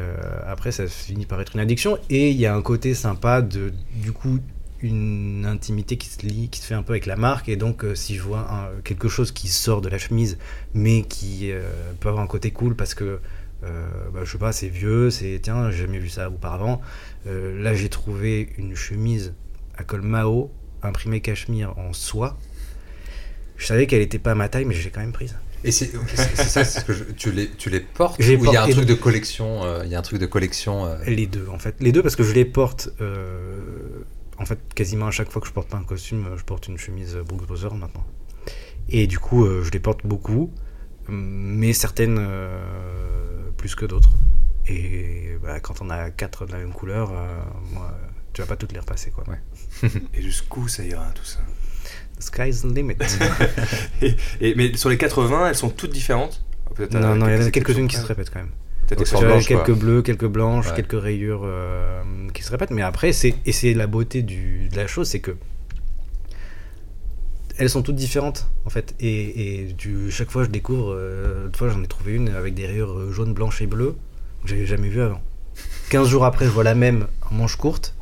après, 0.46 0.72
ça 0.72 0.86
finit 0.86 1.26
par 1.26 1.40
être 1.40 1.54
une 1.54 1.60
addiction, 1.60 1.98
et 2.10 2.30
il 2.30 2.36
y 2.36 2.46
a 2.46 2.54
un 2.54 2.62
côté 2.62 2.94
sympa 2.94 3.40
de, 3.42 3.72
du 3.94 4.12
coup, 4.12 4.40
une 4.84 5.46
intimité 5.46 5.96
qui 5.96 6.08
se 6.08 6.24
lie, 6.26 6.48
qui 6.48 6.60
se 6.60 6.66
fait 6.66 6.74
un 6.74 6.82
peu 6.82 6.92
avec 6.92 7.06
la 7.06 7.16
marque. 7.16 7.48
Et 7.48 7.56
donc, 7.56 7.84
euh, 7.84 7.94
si 7.94 8.16
je 8.16 8.22
vois 8.22 8.40
un- 8.50 8.80
quelque 8.82 9.08
chose 9.08 9.32
qui 9.32 9.48
sort 9.48 9.80
de 9.80 9.88
la 9.88 9.98
chemise, 9.98 10.38
mais 10.74 11.02
qui 11.02 11.50
euh, 11.52 11.62
peut 12.00 12.08
avoir 12.08 12.22
un 12.22 12.26
côté 12.28 12.50
cool 12.50 12.76
parce 12.76 12.94
que, 12.94 13.18
euh, 13.64 13.86
bah, 14.12 14.20
je 14.24 14.32
sais 14.32 14.38
pas, 14.38 14.52
c'est 14.52 14.68
vieux, 14.68 15.10
c'est 15.10 15.40
tiens, 15.42 15.70
j'ai 15.70 15.78
jamais 15.86 15.98
vu 15.98 16.08
ça 16.08 16.28
auparavant. 16.28 16.80
Là, 17.26 17.74
j'ai 17.74 17.88
trouvé 17.88 18.50
une 18.58 18.76
chemise 18.76 19.32
à 19.78 19.84
col 19.84 20.02
Mao, 20.02 20.50
imprimée 20.82 21.20
cachemire 21.20 21.72
en 21.78 21.92
soie. 21.94 22.36
Je 23.56 23.66
savais 23.66 23.86
qu'elle 23.86 24.02
était 24.02 24.18
pas 24.18 24.32
à 24.32 24.34
ma 24.34 24.48
taille, 24.50 24.66
mais 24.66 24.74
je 24.74 24.84
l'ai 24.84 24.90
quand 24.90 25.00
même 25.00 25.12
prise. 25.12 25.34
Et 25.66 25.70
c'est 25.72 25.92
ça, 26.36 26.62
ce 26.62 26.84
que 26.84 26.92
je- 26.92 27.04
tu, 27.16 27.32
les, 27.32 27.48
tu 27.48 27.70
les 27.70 27.80
portes 27.80 28.16
Je 28.20 28.32
les 28.32 28.36
ou 28.36 28.44
il 28.44 28.52
y 28.52 28.56
a 28.56 28.64
un 28.64 28.68
truc 28.68 28.84
de 28.84 28.92
collection 28.92 29.62
Il 29.84 29.88
y 29.90 29.94
a 29.94 29.98
un 29.98 30.02
truc 30.02 30.18
de 30.20 30.26
collection. 30.26 30.94
Les 31.06 31.26
deux, 31.26 31.46
en 31.50 31.58
fait. 31.58 31.74
Les 31.80 31.90
deux, 31.92 32.02
parce 32.02 32.16
que 32.16 32.22
je 32.22 32.34
les 32.34 32.44
porte. 32.44 32.90
Euh, 34.38 34.42
en 34.42 34.46
fait, 34.46 34.58
quasiment 34.74 35.06
à 35.06 35.10
chaque 35.10 35.30
fois 35.30 35.40
que 35.42 35.48
je 35.48 35.52
porte 35.52 35.68
pas 35.68 35.76
un 35.76 35.84
costume, 35.84 36.26
euh, 36.26 36.36
je 36.36 36.44
porte 36.44 36.68
une 36.68 36.78
chemise 36.78 37.16
Brooks 37.26 37.46
Brothers 37.46 37.74
maintenant. 37.74 38.04
Et 38.88 39.06
du 39.06 39.18
coup, 39.18 39.44
euh, 39.44 39.62
je 39.64 39.70
les 39.70 39.80
porte 39.80 40.00
beaucoup, 40.06 40.52
mais 41.08 41.72
certaines 41.72 42.18
euh, 42.20 43.50
plus 43.56 43.74
que 43.74 43.86
d'autres. 43.86 44.10
Et 44.66 45.36
bah, 45.42 45.60
quand 45.60 45.80
on 45.82 45.90
a 45.90 46.10
quatre 46.10 46.46
de 46.46 46.52
la 46.52 46.58
même 46.58 46.72
couleur, 46.72 47.10
euh, 47.12 47.42
moi, 47.72 47.94
tu 48.32 48.40
vas 48.40 48.46
pas 48.46 48.56
toutes 48.56 48.72
les 48.72 48.80
repasser, 48.80 49.10
quoi. 49.10 49.24
Ouais. 49.28 49.90
Et 50.14 50.22
jusqu'où 50.22 50.68
ça 50.68 50.82
ira, 50.84 51.06
tout 51.14 51.24
ça? 51.24 51.40
The 52.18 52.22
sky's 52.22 52.62
the 52.62 52.74
limit. 52.74 52.96
et, 54.02 54.16
et- 54.40 54.54
Mais 54.54 54.76
sur 54.76 54.88
les 54.88 54.96
80, 54.98 55.48
elles 55.48 55.54
sont 55.56 55.68
toutes 55.70 55.92
différentes? 55.92 56.44
Non, 56.78 56.86
euh, 57.02 57.14
non, 57.14 57.28
il 57.28 57.34
y 57.34 57.36
en 57.36 57.40
a 57.40 57.50
quelques 57.50 57.66
quelques-unes 57.66 57.88
qui 57.88 57.96
se 57.96 58.06
répètent 58.06 58.30
quand 58.30 58.40
même. 58.40 58.50
Quelques 58.88 59.64
quoi. 59.66 59.74
bleus, 59.74 60.02
quelques 60.02 60.26
blanches, 60.26 60.68
Ouais. 60.68 60.76
quelques 60.76 61.00
rayures 61.00 61.42
euh, 61.44 62.02
qui 62.32 62.42
se 62.42 62.50
répètent, 62.50 62.70
mais 62.70 62.82
après, 62.82 63.12
c'est 63.12 63.34
et 63.46 63.52
c'est 63.52 63.74
la 63.74 63.86
beauté 63.86 64.22
du, 64.22 64.68
de 64.68 64.76
la 64.76 64.86
chose, 64.86 65.08
c'est 65.08 65.20
que 65.20 65.36
elles 67.56 67.70
sont 67.70 67.82
toutes 67.82 67.96
différentes 67.96 68.48
en 68.64 68.70
fait. 68.70 68.94
Et, 69.00 69.64
et 69.68 69.72
du, 69.72 70.10
chaque 70.10 70.30
fois, 70.30 70.44
je 70.44 70.48
découvre. 70.50 70.92
Euh, 70.96 71.46
une 71.46 71.54
fois, 71.54 71.68
j'en 71.68 71.82
ai 71.82 71.86
trouvé 71.86 72.12
une 72.14 72.28
avec 72.30 72.54
des 72.54 72.66
rayures 72.66 72.98
euh, 72.98 73.12
jaunes, 73.12 73.32
blanches 73.32 73.62
et 73.62 73.66
bleues 73.66 73.94
que 74.42 74.48
j'avais 74.48 74.66
jamais 74.66 74.88
vu 74.88 75.00
avant. 75.00 75.20
15 75.90 76.08
jours 76.08 76.24
après, 76.24 76.46
je 76.46 76.50
vois 76.50 76.64
la 76.64 76.74
même 76.74 77.06
en 77.30 77.34
manche 77.34 77.56
courte. 77.56 77.94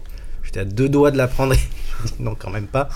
J'étais 0.43 0.61
à 0.61 0.65
deux 0.65 0.89
doigts 0.89 1.11
de 1.11 1.19
la 1.19 1.29
prendre. 1.29 1.55
Non, 2.19 2.35
quand 2.35 2.51
même 2.51 2.67
pas. 2.67 2.89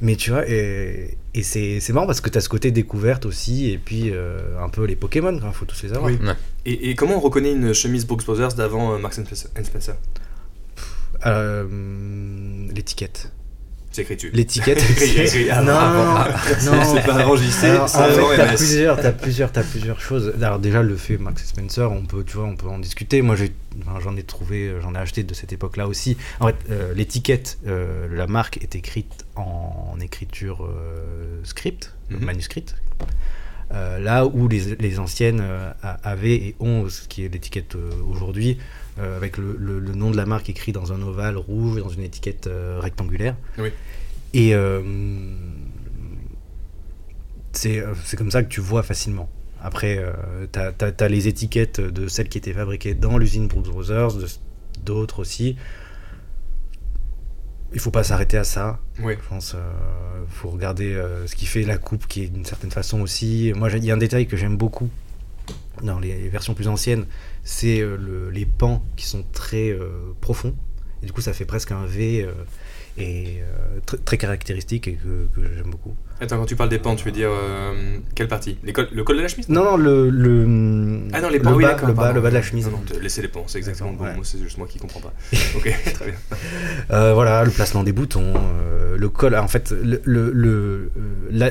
Mais 0.00 0.16
tu 0.16 0.30
vois, 0.30 0.48
et, 0.48 1.16
et 1.34 1.42
c'est 1.42 1.90
marrant 1.92 2.06
parce 2.06 2.20
que 2.20 2.28
tu 2.30 2.36
as 2.38 2.40
ce 2.40 2.48
côté 2.48 2.70
découverte 2.70 3.26
aussi, 3.26 3.70
et 3.70 3.78
puis 3.78 4.10
euh, 4.10 4.38
un 4.60 4.68
peu 4.68 4.84
les 4.84 4.96
Pokémon, 4.96 5.32
il 5.32 5.52
faut 5.52 5.64
tous 5.64 5.82
les 5.82 5.92
avoir. 5.92 6.10
Oui. 6.10 6.18
Et, 6.66 6.90
et 6.90 6.94
comment 6.94 7.16
on 7.16 7.20
reconnaît 7.20 7.52
une 7.52 7.72
chemise 7.72 8.06
Brooks 8.06 8.24
Brothers 8.24 8.54
d'avant 8.54 8.94
euh, 8.94 8.98
Marks 8.98 9.18
and 9.18 9.24
Spencer- 9.24 9.94
Euh, 11.26 12.68
L'étiquette. 12.74 13.30
C'est 13.94 14.02
écrit 14.02 14.16
dessus. 14.16 14.30
L'étiquette. 14.32 14.82
Ah, 15.52 15.62
non, 15.62 15.72
ah, 15.76 16.28
non, 16.64 16.82
C'est 16.84 17.06
pas 17.06 17.24
enregistré, 17.24 17.70
Alors, 17.70 17.88
c'est 17.88 17.98
en 17.98 18.02
avant 18.02 18.28
fait, 18.30 18.36
t'as 18.36 18.56
plusieurs, 18.56 19.00
t'as 19.00 19.12
plusieurs, 19.12 19.52
t'as 19.52 19.62
plusieurs 19.62 20.00
choses. 20.00 20.34
Alors 20.42 20.58
déjà 20.58 20.82
le 20.82 20.96
fait 20.96 21.16
Max 21.16 21.46
Spencer, 21.46 21.90
on 21.92 22.04
peut, 22.04 22.24
tu 22.24 22.36
vois, 22.36 22.46
on 22.46 22.56
peut 22.56 22.66
en 22.66 22.80
discuter. 22.80 23.22
Moi, 23.22 23.36
j'en 24.02 24.16
ai 24.16 24.24
trouvé, 24.24 24.74
j'en 24.82 24.96
ai 24.96 24.98
acheté 24.98 25.22
de 25.22 25.32
cette 25.32 25.52
époque-là 25.52 25.86
aussi. 25.86 26.16
En 26.40 26.48
fait, 26.48 26.56
euh, 26.70 26.92
l'étiquette, 26.94 27.58
euh, 27.68 28.08
la 28.10 28.26
marque 28.26 28.58
est 28.62 28.74
écrite 28.74 29.24
en, 29.36 29.96
écriture 30.00 30.64
euh, 30.64 31.40
script, 31.44 31.94
Mhm. 32.10 32.24
manuscrite. 32.24 32.74
Là 33.70 34.26
où 34.26 34.46
les, 34.46 34.76
les 34.76 34.98
anciennes 35.00 35.42
avaient 35.82 36.34
et 36.34 36.56
ont 36.60 36.88
ce 36.88 37.08
qui 37.08 37.24
est 37.24 37.28
l'étiquette 37.28 37.76
aujourd'hui, 38.08 38.58
euh, 38.98 39.16
avec 39.16 39.36
le, 39.38 39.56
le- 39.58 39.80
le 39.80 39.92
nom 39.94 40.10
de 40.10 40.16
la 40.16 40.26
marque 40.26 40.48
écrit 40.48 40.72
dans 40.72 40.92
un 40.92 41.02
ovale 41.02 41.36
rouge, 41.36 41.80
dans 41.82 41.88
une 41.88 42.02
étiquette 42.02 42.46
euh, 42.46 42.78
rectangulaire. 42.80 43.36
Oui. 43.58 43.70
Et 44.32 44.54
euh, 44.54 44.80
c'est 47.52 48.16
comme 48.16 48.30
ça 48.30 48.42
que 48.42 48.48
tu 48.48 48.60
vois 48.60 48.82
facilement. 48.82 49.28
Après, 49.62 50.04
t'as 50.52 50.72
as, 51.00 51.08
les 51.08 51.26
étiquettes 51.28 51.80
de 51.80 52.06
celles 52.08 52.28
qui 52.28 52.36
étaient 52.36 52.52
fabriquées 52.52 52.94
dans 52.94 53.16
l'usine 53.16 53.46
Brooks 53.48 53.68
Brothers, 53.68 54.10
d'autres 54.84 55.20
aussi. 55.20 55.56
Il 57.72 57.80
faut 57.80 57.90
pas 57.90 58.04
s'arrêter 58.04 58.36
à 58.36 58.44
ça. 58.44 58.78
Oui. 59.00 59.14
Je 59.22 59.28
pense 59.28 59.56
faut 60.28 60.50
regarder 60.50 61.00
ce 61.26 61.34
qui 61.34 61.46
fait 61.46 61.62
la 61.62 61.78
coupe, 61.78 62.06
qui 62.06 62.24
est 62.24 62.28
d'une 62.28 62.44
certaine 62.44 62.70
façon 62.70 63.00
aussi. 63.00 63.52
Moi, 63.56 63.70
il 63.70 63.84
y 63.84 63.90
a 63.90 63.94
un 63.94 63.98
détail 63.98 64.26
que 64.26 64.36
j'aime 64.36 64.56
beaucoup 64.56 64.90
dans 65.82 65.98
les 65.98 66.28
versions 66.28 66.54
plus 66.54 66.68
anciennes, 66.68 67.06
c'est 67.42 67.80
euh, 67.80 67.96
le- 67.96 68.30
les 68.30 68.46
pans 68.46 68.82
qui 68.96 69.06
sont 69.06 69.24
très 69.32 69.70
euh, 69.70 69.88
profonds. 70.20 70.54
Et 71.02 71.06
du 71.06 71.12
coup, 71.12 71.20
ça 71.20 71.32
fait 71.32 71.44
presque 71.44 71.72
un 71.72 71.84
V 71.84 72.22
euh, 72.22 72.32
et 72.96 73.40
euh, 73.42 73.80
tr- 73.86 74.02
très 74.04 74.16
caractéristique 74.16 74.86
et 74.88 74.94
que, 74.94 75.26
que 75.34 75.46
j'aime 75.54 75.70
beaucoup. 75.70 75.94
Attends, 76.20 76.38
quand 76.38 76.46
tu 76.46 76.54
parles 76.56 76.68
des 76.70 76.78
pans, 76.78 76.94
tu 76.94 77.04
veux 77.04 77.10
dire 77.12 77.28
quelle 78.14 78.28
partie? 78.28 78.56
Les 78.62 78.72
col- 78.72 78.88
Le 78.92 79.02
col 79.02 79.16
de 79.16 79.22
la 79.22 79.28
chemise? 79.28 79.48
Non, 79.48 79.64
non, 79.64 79.76
le, 79.76 80.08
le 80.08 81.00
Ah 81.12 81.20
non, 81.20 81.28
les 81.28 81.38
le 81.38 81.42
pans, 81.42 81.54
oui, 81.54 81.64
bas, 81.64 81.76
le 81.86 81.92
bas, 81.92 82.12
le 82.12 82.20
bas 82.20 82.30
de 82.30 82.34
la 82.34 82.42
chemise. 82.42 82.68
Non, 82.68 82.80
laissez 83.02 83.20
les 83.20 83.28
pans, 83.28 83.44
c'est 83.48 83.58
exactement 83.58 83.90
le 83.90 83.96
bon 83.96 84.04
D'accord, 84.04 84.14
ouais. 84.14 84.18
mot, 84.20 84.24
c'est 84.24 84.38
juste 84.38 84.56
moi 84.58 84.68
qui 84.68 84.78
comprends 84.78 85.00
pas. 85.00 85.12
ok, 85.56 85.74
très 85.92 86.06
bien. 86.06 86.14
Voilà, 87.14 87.44
le 87.44 87.50
placement 87.50 87.82
des 87.82 87.92
boutons, 87.92 88.32
le 88.96 89.08
col. 89.08 89.34
En 89.34 89.48
fait, 89.48 89.72
le, 89.72 90.00
le, 90.04 90.30
le- 90.30 90.90
la- 91.30 91.50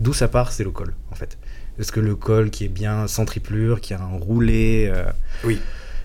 d'où 0.00 0.12
ça 0.12 0.28
part, 0.28 0.52
c'est 0.52 0.64
le 0.64 0.70
col, 0.70 0.94
en 1.10 1.14
fait. 1.16 1.36
Parce 1.76 1.90
que 1.90 2.00
le 2.00 2.14
col 2.14 2.50
qui 2.50 2.64
est 2.64 2.68
bien 2.68 3.06
sans 3.08 3.24
triplure, 3.24 3.80
qui 3.80 3.94
a 3.94 4.00
un 4.00 4.18
roulé, 4.18 4.90
euh, 4.94 5.04
Oui. 5.44 5.58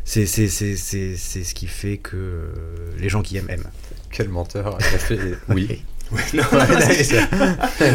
c'est 0.03 0.25
c'est- 0.25 0.47
c'est- 0.47 0.75
c'est- 0.75 1.15
c'est 1.15 1.43
ce 1.43 1.53
qui 1.53 1.67
fait 1.67 1.97
que 1.97 2.15
euh, 2.17 2.51
les 2.99 3.09
gens 3.09 3.21
qui 3.21 3.37
aiment 3.37 3.49
aiment. 3.49 3.69
Quel 4.11 4.29
menteur 4.29 4.81
fait 4.81 5.19
oui. 5.49 5.83
Ouais, 6.11 6.21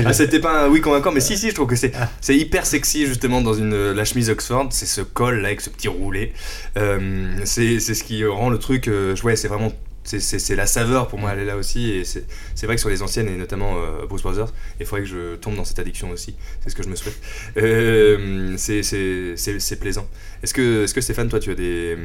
ah, 0.06 0.12
c'était 0.12 0.38
pas 0.38 0.66
un 0.66 0.68
oui 0.68 0.80
convaincant, 0.80 1.10
mais 1.10 1.18
si, 1.20 1.36
si, 1.36 1.50
je 1.50 1.54
trouve 1.56 1.66
que 1.66 1.74
c'est 1.74 1.90
c'est 2.20 2.36
hyper 2.36 2.64
sexy 2.64 3.06
justement 3.06 3.40
dans 3.40 3.54
une, 3.54 3.90
la 3.90 4.04
chemise 4.04 4.30
Oxford, 4.30 4.68
c'est 4.70 4.86
ce 4.86 5.00
col 5.00 5.40
là 5.40 5.48
avec 5.48 5.60
ce 5.60 5.68
petit 5.68 5.88
roulé. 5.88 6.32
Euh, 6.76 7.34
c'est 7.44 7.80
c'est 7.80 7.94
ce 7.94 8.04
qui 8.04 8.24
rend 8.24 8.50
le 8.50 8.58
truc, 8.58 8.86
euh, 8.86 9.16
ouais, 9.24 9.34
c'est 9.34 9.48
vraiment. 9.48 9.72
C'est- 10.04 10.54
la 10.54 10.66
saveur 10.66 11.08
pour 11.08 11.18
moi, 11.18 11.30
elle 11.32 11.40
est 11.40 11.44
là 11.46 11.56
aussi. 11.56 11.90
Et 11.90 12.04
c'est 12.04 12.24
c'est 12.54 12.66
vrai 12.66 12.76
que 12.76 12.80
sur 12.80 12.90
les 12.90 13.02
anciennes, 13.02 13.28
et 13.28 13.36
notamment 13.36 13.78
euh, 13.78 14.06
Bruce 14.06 14.22
Brothers, 14.22 14.52
il 14.78 14.86
faudrait 14.86 15.02
que 15.02 15.08
je 15.08 15.36
tombe 15.36 15.56
dans 15.56 15.64
cette 15.64 15.78
addiction 15.78 16.10
aussi. 16.10 16.34
C'est 16.62 16.70
ce 16.70 16.74
que 16.76 16.82
je 16.82 16.88
me 16.88 16.94
souhaite. 16.96 17.18
Euh, 17.56 18.54
c'est- 18.56 18.82
c'est 18.82 19.34
c'est- 19.36 19.58
c'est 19.60 19.76
plaisant. 19.76 20.06
Est-ce 20.42 20.52
que, 20.54 20.82
est 20.82 20.86
-ce 20.86 20.94
que 20.94 21.00
Stéphane, 21.00 21.28
toi, 21.28 21.40
tu 21.40 21.50
as 21.50 21.54
des, 21.54 21.96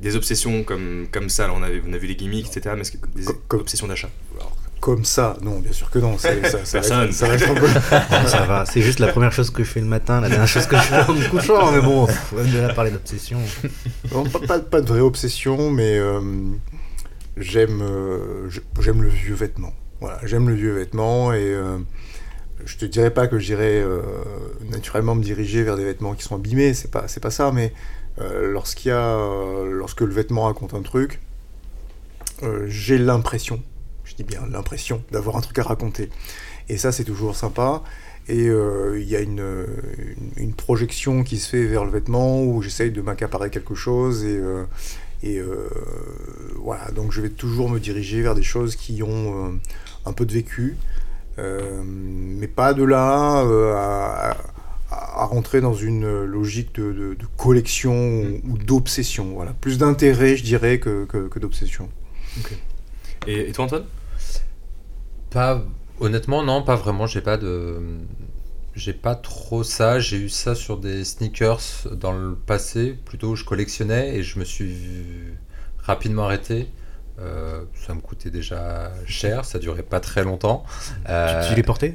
des 0.00 0.16
obsessions 0.16 0.64
comme, 0.64 1.06
comme 1.12 1.28
ça? 1.28 1.44
Alors, 1.44 1.56
on, 1.58 1.62
avait, 1.62 1.80
on 1.88 1.92
a 1.92 1.98
vu 1.98 2.06
les 2.08 2.16
gimmicks, 2.16 2.48
etc. 2.48 2.74
Mais 2.74 2.80
est-ce 2.82 2.92
que 2.92 2.98
des 3.14 3.24
Comme- 3.48 3.60
obsessions 3.60 3.86
d'achat? 3.86 4.10
Comme 4.80 5.04
ça, 5.06 5.38
non, 5.40 5.60
bien 5.60 5.72
sûr 5.72 5.88
que 5.90 5.98
non. 5.98 6.18
c'est- 6.18 6.42
Ça, 6.50 6.62
ça, 6.64 6.78
Personne. 6.78 6.98
reste, 7.06 7.18
ça 7.20 7.28
reste 7.28 7.46
Bon, 7.48 7.54
ça 8.26 8.44
va, 8.44 8.66
c'est 8.66 8.82
juste 8.82 8.98
la 8.98 9.08
première 9.08 9.32
chose 9.32 9.48
que 9.48 9.64
je 9.64 9.70
fais 9.70 9.80
le 9.80 9.86
matin, 9.86 10.20
la 10.20 10.28
dernière 10.28 10.46
chose 10.48 10.66
que 10.66 10.76
je 10.76 10.82
fais 10.82 11.00
en 11.08 11.14
me 11.14 11.26
couchant. 11.30 11.72
Mais 11.72 11.80
bon, 11.80 12.06
faut 12.06 12.36
de 12.42 12.58
là 12.58 12.74
parler 12.74 12.90
d'obsession. 12.90 13.38
Pas, 14.10 14.40
pas, 14.46 14.58
pas 14.58 14.80
de 14.82 14.86
vraie 14.86 15.00
obsession, 15.00 15.70
mais 15.70 15.96
euh, 15.98 16.20
j'aime 17.36 17.82
euh, 17.82 18.48
j'aime 18.80 19.02
le 19.02 19.08
vieux 19.08 19.34
vêtement. 19.34 19.72
Voilà, 20.00 20.18
j'aime 20.24 20.48
le 20.48 20.54
vieux 20.54 20.72
vêtement 20.72 21.32
et 21.32 21.42
euh, 21.42 21.78
je 22.64 22.76
te 22.76 22.84
dirais 22.84 23.12
pas 23.12 23.26
que 23.26 23.38
j'irais 23.38 23.80
euh, 23.82 24.02
naturellement 24.70 25.14
me 25.14 25.22
diriger 25.22 25.62
vers 25.62 25.76
des 25.76 25.84
vêtements 25.84 26.14
qui 26.14 26.22
sont 26.22 26.36
abîmés, 26.36 26.74
c'est 26.74 26.90
pas 26.90 27.08
c'est 27.08 27.20
pas 27.20 27.30
ça, 27.30 27.52
mais 27.52 27.72
lorsqu'il 28.18 28.90
y 28.90 28.92
a 28.92 29.18
lorsque 29.68 30.02
le 30.02 30.12
vêtement 30.12 30.44
raconte 30.44 30.72
un 30.74 30.82
truc, 30.82 31.20
j'ai 32.66 32.96
l'impression, 32.96 33.60
je 34.04 34.14
dis 34.14 34.22
bien 34.22 34.46
l'impression 34.48 35.02
d'avoir 35.10 35.36
un 35.36 35.40
truc 35.40 35.58
à 35.58 35.64
raconter. 35.64 36.10
Et 36.68 36.76
ça 36.76 36.92
c'est 36.92 37.02
toujours 37.02 37.34
sympa. 37.34 37.82
Et 38.28 38.44
il 38.44 39.08
y 39.08 39.16
a 39.16 39.20
une, 39.20 39.40
une, 39.40 40.30
une 40.36 40.54
projection 40.54 41.24
qui 41.24 41.38
se 41.38 41.48
fait 41.48 41.64
vers 41.64 41.84
le 41.84 41.90
vêtement 41.90 42.40
où 42.44 42.62
j'essaye 42.62 42.92
de 42.92 43.02
m'accaparer 43.02 43.50
quelque 43.50 43.74
chose 43.74 44.24
et, 44.24 44.40
et 45.24 45.38
euh, 45.38 45.68
voilà, 46.56 46.90
donc 46.92 47.12
je 47.12 47.20
vais 47.22 47.30
toujours 47.30 47.70
me 47.70 47.80
diriger 47.80 48.22
vers 48.22 48.34
des 48.34 48.42
choses 48.42 48.76
qui 48.76 49.02
ont 49.02 49.46
euh, 49.48 49.50
un 50.06 50.12
peu 50.12 50.26
de 50.26 50.32
vécu, 50.32 50.76
euh, 51.38 51.82
mais 51.84 52.46
pas 52.48 52.74
de 52.74 52.84
là 52.84 53.42
euh, 53.44 53.74
à, 53.74 54.36
à- 54.90 55.24
rentrer 55.26 55.60
dans 55.60 55.74
une 55.74 56.24
logique 56.24 56.74
de, 56.74 56.92
de- 56.92 57.14
de 57.14 57.26
collection 57.38 57.94
ou, 58.22 58.40
ou 58.52 58.58
d'obsession. 58.58 59.32
Voilà, 59.34 59.52
plus 59.52 59.78
d'intérêt, 59.78 60.36
je 60.36 60.44
dirais, 60.44 60.78
que, 60.78 61.04
que- 61.06 61.28
que 61.28 61.38
d'obsession. 61.38 61.88
Et, 63.26 63.48
et 63.48 63.52
toi, 63.52 63.64
Antoine? 63.66 63.84
Pas 65.30 65.62
honnêtement 66.00 66.42
non, 66.42 66.62
pas 66.62 66.76
vraiment. 66.76 67.06
J'ai 67.06 67.20
pas 67.20 67.36
de, 67.36 67.78
j'ai 68.76 68.92
pas 68.92 69.14
trop 69.14 69.62
ça. 69.64 70.00
J'ai 70.00 70.16
eu 70.18 70.28
ça 70.28 70.54
sur 70.54 70.78
des 70.78 71.04
sneakers 71.04 71.60
dans 71.92 72.12
le 72.12 72.34
passé. 72.34 72.96
Plutôt, 73.04 73.36
je 73.36 73.44
collectionnais 73.44 74.16
et 74.16 74.22
je 74.22 74.38
me 74.38 74.44
suis 74.44 74.76
rapidement 75.82 76.24
arrêté. 76.24 76.68
Euh, 77.20 77.60
ça 77.86 77.94
me 77.94 78.00
coûtait 78.00 78.30
déjà 78.30 78.92
cher, 79.06 79.44
ça 79.44 79.60
durait 79.60 79.84
pas 79.84 80.00
très 80.00 80.24
longtemps. 80.24 80.64
Euh, 81.08 81.42
Tu, 81.44 81.50
tu 81.50 81.54
les 81.54 81.62
portais? 81.62 81.94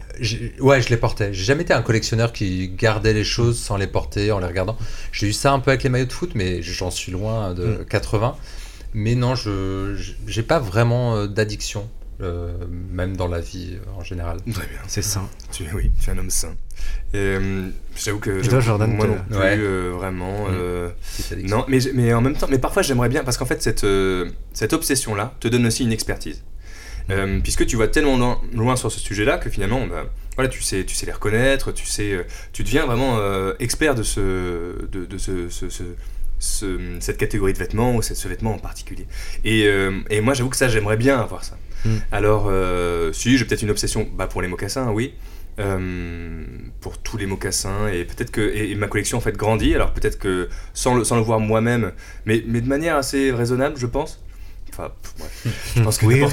Ouais, 0.62 0.82
je 0.82 0.88
les 0.90 0.96
portais. 0.96 1.34
J'ai 1.34 1.44
jamais 1.44 1.64
été 1.64 1.74
un 1.74 1.82
collectionneur 1.82 2.32
qui 2.32 2.70
gardait 2.70 3.12
les 3.14 3.26
choses 3.26 3.60
sans 3.60 3.76
les 3.76 3.88
porter, 3.88 4.32
en 4.32 4.40
les 4.40 4.46
regardant. 4.48 4.78
J'ai 5.12 5.28
eu 5.28 5.34
ça 5.34 5.52
un 5.52 5.60
peu 5.60 5.72
avec 5.72 5.84
les 5.84 5.90
maillots 5.90 6.06
de 6.06 6.14
foot, 6.14 6.32
mais 6.36 6.62
j'en 6.62 6.90
suis 6.90 7.12
loin 7.12 7.54
de 7.54 7.66
Mm. 7.82 7.86
80. 7.86 8.38
Mais 8.94 9.16
non, 9.16 9.36
je 9.36 9.94
je- 9.98 10.14
j'ai 10.26 10.42
pas 10.44 10.58
vraiment 10.60 11.16
euh, 11.18 11.28
d'addiction, 11.28 11.90
euh, 12.22 12.52
même 12.92 13.16
dans 13.16 13.28
la 13.28 13.40
vie 13.40 13.76
euh, 13.76 14.00
en 14.00 14.04
général. 14.04 14.38
Très 14.54 14.68
bien. 14.68 14.80
C'est 14.88 15.02
sain. 15.02 15.28
Tu, 15.52 15.64
oui, 15.74 15.92
tu 16.02 16.10
es 16.10 16.14
un 16.14 16.18
homme 16.18 16.30
sain. 16.30 16.56
Euh, 17.16 17.70
J'avoue 17.98 18.20
que. 18.20 18.44
Et 18.44 18.48
toi, 18.48 18.60
Jordan, 18.60 18.92
Moi 18.94 19.08
non 19.08 19.18
plus, 19.30 19.38
Ouais. 19.38 19.56
euh, 19.58 19.92
vraiment. 19.96 20.48
Mm. 20.48 20.52
euh, 20.52 20.90
addiction. 21.32 21.58
non, 21.58 21.66
mais, 21.68 21.80
mais 21.94 22.14
en 22.14 22.22
même 22.22 22.36
temps, 22.36 22.48
mais 22.50 22.60
parfois 22.60 22.82
j'aimerais 22.82 23.10
bien, 23.10 23.24
parce 23.24 23.38
qu'en 23.38 23.46
fait, 23.46 23.62
cette, 23.62 23.84
euh, 23.84 24.30
cette 24.54 24.74
obsession-là 24.74 25.34
te 25.40 25.48
donne 25.48 25.66
aussi 25.66 25.84
une 25.84 25.92
expertise. 25.92 26.44
Euh, 27.10 27.40
puisque 27.42 27.66
tu 27.66 27.76
vas 27.76 27.88
tellement 27.88 28.18
loin, 28.18 28.40
loin 28.54 28.76
sur 28.76 28.92
ce 28.92 29.00
sujet-là 29.00 29.40
que 29.40 29.50
finalement, 29.50 29.88
bah, 29.88 30.06
voilà, 30.36 30.48
tu 30.48 30.62
sais, 30.62 30.84
tu 30.86 30.94
sais 30.94 31.08
les 31.08 31.12
reconnaître, 31.12 31.72
tu 31.72 31.88
sais, 31.88 32.24
tu 32.54 32.64
deviens 32.64 32.86
vraiment 32.86 33.18
euh, 33.18 33.54
expert 33.60 33.96
de 33.96 34.04
ce, 34.04 34.86
de, 34.92 35.06
de 35.06 35.18
ce, 35.18 35.50
ce- 35.50 35.70
ce- 35.70 35.84
ce- 36.38 36.98
cette 37.00 37.18
catégorie 37.18 37.54
de 37.54 37.58
vêtements 37.58 37.96
ou 37.96 38.04
cette- 38.04 38.16
ce 38.18 38.28
vêtement 38.28 38.54
en 38.54 38.60
particulier. 38.60 39.08
Et, 39.44 39.64
euh, 39.66 40.00
et 40.12 40.22
moi, 40.22 40.36
j'avoue 40.36 40.50
que 40.52 40.56
ça, 40.56 40.68
j'aimerais 40.70 40.98
bien 40.98 41.20
avoir 41.20 41.44
ça. 41.44 41.58
Mm. 41.86 41.90
Alors, 42.12 42.48
euh, 42.50 43.12
si 43.14 43.38
j'ai 43.38 43.46
peut-être 43.46 43.62
une 43.62 43.72
obsession, 43.72 44.08
bah, 44.14 44.28
pour 44.28 44.42
les 44.42 44.48
mocassins, 44.48 44.92
oui. 44.92 45.14
Euh, 45.60 46.46
pour 46.80 47.00
tous 47.00 47.18
les 47.18 47.26
mocassins 47.26 47.90
et 47.90 48.06
peut-être 48.06 48.32
que 48.32 48.40
et, 48.40 48.72
et 48.72 48.76
ma 48.76 48.88
collection 48.88 49.18
en 49.18 49.22
fait 49.22 49.36
grandit 49.36 49.76
alors 49.76 49.92
peut-être 49.92 50.18
que 50.18 50.48
sans 50.74 50.96
le, 50.96 51.04
sans 51.04 51.18
le 51.18 51.22
voir 51.22 51.42
moi-même 51.42 51.92
mais, 52.26 52.42
mais 52.48 52.62
de 52.62 52.68
manière 52.70 52.96
assez 52.96 53.34
raisonnable 53.34 53.76
je 53.78 53.86
pense 53.86 54.22
enfin 54.72 54.94
je 55.76 55.82
pense 55.82 55.98
que 55.98 56.06
Oui, 56.06 56.24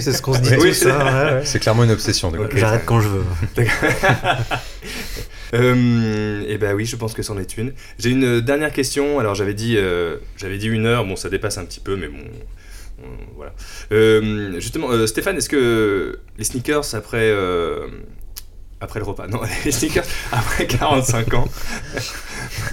c'est 0.00 0.12
ce 0.12 0.22
qu'on 0.22 0.34
se 0.34 0.40
dit 0.40 0.54
Oui, 0.60 0.70
ouais, 0.70 0.92
ouais. 0.92 1.40
C'est 1.44 1.58
clairement 1.58 1.82
une 1.82 1.90
obsession. 1.90 2.30
de 2.30 2.38
Ok. 2.38 2.56
J'arrête 2.56 2.84
quand 2.84 3.00
je 3.00 3.08
veux. 3.08 3.24
Euh, 5.54 6.44
et 6.48 6.58
ben 6.58 6.74
oui, 6.74 6.86
je 6.86 6.96
pense 6.96 7.14
que 7.14 7.22
c'en 7.22 7.38
est 7.38 7.56
une. 7.56 7.72
J'ai 8.00 8.10
une 8.10 8.40
dernière 8.40 8.72
question. 8.72 9.20
Alors 9.20 9.36
j'avais 9.36 9.54
dit, 9.54 9.76
euh, 9.76 10.16
j'avais 10.36 10.58
dit 10.58 10.66
une 10.66 10.86
heure. 10.86 11.06
Bon, 11.06 11.14
ça 11.14 11.28
dépasse 11.28 11.56
un 11.56 11.64
petit 11.64 11.78
peu, 11.78 11.96
mais 11.96 12.08
bon, 12.08 12.18
on- 13.06 13.34
voilà. 13.36 13.54
Euh, 13.92 14.58
justement, 14.60 14.90
euh, 14.90 15.06
Stéphane, 15.06 15.36
est-ce 15.36 15.48
que 15.48 16.18
les 16.38 16.44
sneakers 16.44 16.94
après 16.94 17.28
euh, 17.30 17.86
après 18.80 18.98
le 19.00 19.06
repas, 19.06 19.26
non, 19.28 19.40
les 19.64 19.72
sneakers 19.72 20.04
après 20.32 20.66
45 20.78 21.34
ans, 21.34 21.48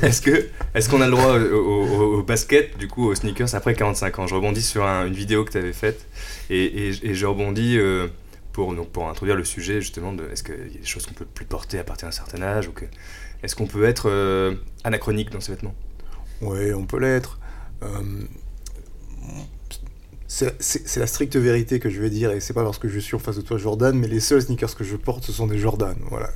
est-ce 0.01 0.21
que 0.21 0.49
est-ce 0.75 0.89
qu'on 0.89 1.01
a 1.01 1.05
le 1.05 1.11
droit 1.11 1.37
au, 1.37 1.55
au- 1.55 2.19
au 2.19 2.23
basket, 2.23 2.77
du 2.77 2.87
coup, 2.87 3.07
aux 3.09 3.15
sneakers 3.15 3.53
après 3.55 3.73
45 3.75 4.19
ans? 4.19 4.27
Je 4.27 4.35
rebondis 4.35 4.61
sur 4.61 4.83
un- 4.85 5.05
une 5.07 5.13
vidéo 5.13 5.45
que 5.45 5.51
tu 5.51 5.57
avais 5.57 5.73
faite 5.73 6.05
et, 6.49 6.63
et- 6.89 7.09
et 7.09 7.13
je 7.15 7.25
rebondis. 7.25 7.79
pour, 8.53 8.75
donc, 8.75 8.91
pour 8.91 9.09
introduire 9.09 9.35
le 9.35 9.43
sujet 9.45 9.81
justement 9.81 10.13
de 10.13 10.25
est-ce 10.31 10.43
qu'il 10.43 10.53
y 10.73 10.77
a 10.77 10.79
des 10.81 10.85
choses 10.85 11.07
qu'on 11.07 11.15
peut 11.15 11.25
plus 11.25 11.45
porter 11.45 11.79
à 11.79 11.83
partir 11.83 12.07
d'un 12.07 12.11
certain 12.11 12.39
âge 12.43 12.67
ou 12.67 12.71
que 12.71 12.85
est-ce 13.41 13.55
qu'on 13.55 13.65
peut 13.65 13.83
être 13.85 14.11
anachronique 14.83 15.31
dans 15.31 15.41
ses 15.41 15.53
vêtements? 15.53 15.73
Oui, 16.41 16.71
on 16.73 16.85
peut 16.85 16.99
l'être. 16.99 17.39
Euh, 17.81 17.87
c'est 20.27 20.97
la 20.97 21.05
stricte 21.07 21.35
vérité 21.35 21.79
que 21.79 21.89
je 21.91 22.01
vais 22.01 22.09
dire, 22.09 22.31
et 22.31 22.39
c'est 22.39 22.53
pas 22.53 22.63
parce 22.63 22.79
que 22.79 22.87
je 22.87 22.97
suis 22.97 23.15
en 23.15 23.19
face 23.19 23.35
de 23.35 23.41
toi, 23.41 23.57
Jordan, 23.57 23.95
mais 23.97 24.07
les 24.07 24.19
seuls 24.19 24.41
sneakers 24.41 24.75
que 24.75 24.83
je 24.83 24.95
porte, 24.95 25.23
ce 25.25 25.31
sont 25.31 25.45
des 25.45 25.59
Jordan. 25.59 25.95
Voilà, 26.09 26.29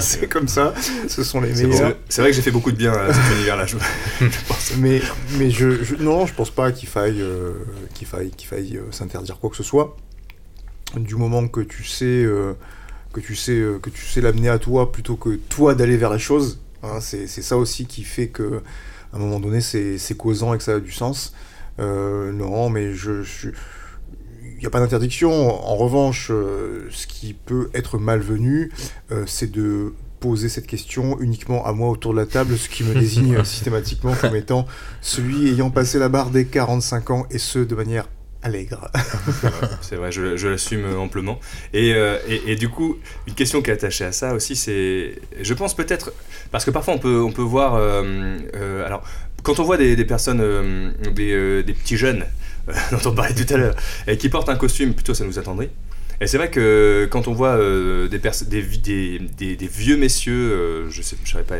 c'est 0.00 0.26
comme 0.28 0.48
ça. 0.48 0.74
Ce 1.08 1.22
sont 1.22 1.40
les 1.40 1.52
meilleurs. 1.52 1.90
c'est- 1.90 1.96
c'est 2.08 2.22
vrai 2.22 2.30
que 2.30 2.36
j'ai 2.36 2.42
fait 2.42 2.50
beaucoup 2.50 2.72
de 2.72 2.76
bien 2.76 2.92
à 2.92 3.12
cet 3.12 3.36
univers-là, 3.36 3.66
je, 3.66 3.76
je 4.20 4.38
pense. 4.48 4.72
Mais, 4.78 5.00
mais 5.38 5.50
je, 5.50 5.84
je- 5.84 5.94
non, 5.96 6.26
je 6.26 6.34
pense 6.34 6.50
pas 6.50 6.72
qu'il 6.72 6.88
faille, 6.88 7.20
euh, 7.22 7.52
qu'il 7.94 8.06
faille, 8.08 8.30
qu'il 8.30 8.48
faille 8.48 8.78
euh, 8.78 8.90
s'interdire 8.90 9.38
quoi 9.38 9.50
que 9.50 9.56
ce 9.56 9.62
soit. 9.62 9.96
Du 10.96 11.14
moment 11.14 11.46
que 11.46 11.60
tu 11.60 11.84
sais, 11.84 12.04
euh, 12.04 12.54
que 13.12 13.20
tu 13.20 13.36
sais, 13.36 13.52
euh, 13.52 13.78
que 13.78 13.90
tu 13.90 14.04
sais 14.04 14.20
l'amener 14.20 14.48
à 14.48 14.58
toi 14.58 14.90
plutôt 14.90 15.16
que 15.16 15.36
toi 15.36 15.74
d'aller 15.74 15.96
vers 15.96 16.10
la 16.10 16.18
chose. 16.18 16.58
hein, 16.82 16.98
c'est 17.00 17.26
ça 17.28 17.56
aussi 17.56 17.86
qui 17.86 18.02
fait 18.02 18.28
que, 18.28 18.60
à 19.12 19.16
un 19.16 19.18
moment 19.18 19.40
donné, 19.40 19.60
c'est 19.60 19.98
c'est 19.98 20.16
causant 20.16 20.52
et 20.54 20.58
que 20.58 20.64
ça 20.64 20.74
a 20.74 20.80
du 20.80 20.92
sens. 20.92 21.32
Euh, 21.78 22.32
non, 22.32 22.70
mais 22.70 22.94
je, 22.94 23.22
je- 23.22 23.48
il 24.54 24.60
n'y 24.60 24.66
a 24.66 24.70
pas 24.70 24.80
d'interdiction. 24.80 25.30
En 25.66 25.76
revanche, 25.76 26.28
euh, 26.30 26.86
ce 26.90 27.06
qui 27.06 27.34
peut 27.34 27.68
être 27.74 27.98
malvenu, 27.98 28.70
euh, 29.12 29.24
c'est 29.26 29.50
de 29.50 29.92
poser 30.18 30.48
cette 30.48 30.66
question 30.66 31.20
uniquement 31.20 31.66
à 31.66 31.72
moi 31.72 31.90
autour 31.90 32.14
de 32.14 32.18
la 32.18 32.26
table, 32.26 32.56
ce 32.56 32.68
qui 32.70 32.82
me 32.84 32.94
désigne 32.98 33.44
systématiquement 33.44 34.14
comme 34.14 34.34
étant 34.34 34.66
celui 35.02 35.48
ayant 35.50 35.70
passé 35.70 35.98
la 35.98 36.08
barre 36.08 36.30
des 36.30 36.46
45 36.46 37.10
ans, 37.10 37.26
et 37.30 37.38
ce, 37.38 37.58
de 37.58 37.74
manière 37.74 38.08
allègre. 38.42 38.90
C'est 39.82 39.96
vrai, 39.96 40.10
je, 40.12 40.36
je 40.36 40.48
l'assume 40.48 40.86
amplement. 40.98 41.38
Et, 41.74 41.92
euh, 41.94 42.16
et, 42.28 42.52
et 42.52 42.56
du 42.56 42.68
coup, 42.70 42.96
une 43.26 43.34
question 43.34 43.60
qui 43.60 43.70
est 43.70 43.74
attachée 43.74 44.04
à 44.04 44.12
ça 44.12 44.34
aussi, 44.34 44.56
c'est. 44.56 45.16
Je 45.40 45.52
pense 45.54 45.74
peut-être. 45.74 46.12
Parce 46.50 46.64
que 46.64 46.70
parfois, 46.70 46.94
on 46.94 46.98
peut, 46.98 47.20
on 47.20 47.32
peut 47.32 47.42
voir. 47.42 47.74
euh, 47.74 48.38
euh, 48.54 48.86
alors, 48.86 49.02
quand 49.46 49.60
on 49.60 49.62
voit 49.62 49.76
des, 49.76 49.94
des 49.94 50.04
personnes, 50.04 50.40
euh, 50.42 50.90
des, 51.14 51.32
euh, 51.32 51.62
des 51.62 51.72
petits 51.72 51.96
jeunes, 51.96 52.24
euh, 52.68 52.72
dont 52.90 53.10
on 53.10 53.14
parlait 53.14 53.32
tout 53.32 53.54
à 53.54 53.56
l'heure, 53.56 53.76
et 54.08 54.16
qui 54.16 54.28
portent 54.28 54.48
un 54.48 54.56
costume, 54.56 54.92
plutôt 54.92 55.14
ça 55.14 55.24
nous 55.24 55.38
attendrait. 55.38 55.70
Et 56.20 56.26
c'est 56.26 56.36
vrai 56.36 56.50
que 56.50 57.06
quand 57.10 57.28
on 57.28 57.32
voit 57.32 57.56
des, 58.08 58.18
vieux 59.70 59.96
messieurs, 59.96 60.86
je 60.88 61.02
sais, 61.02 61.14
je 61.22 61.30
savais 61.30 61.44
pas, 61.44 61.58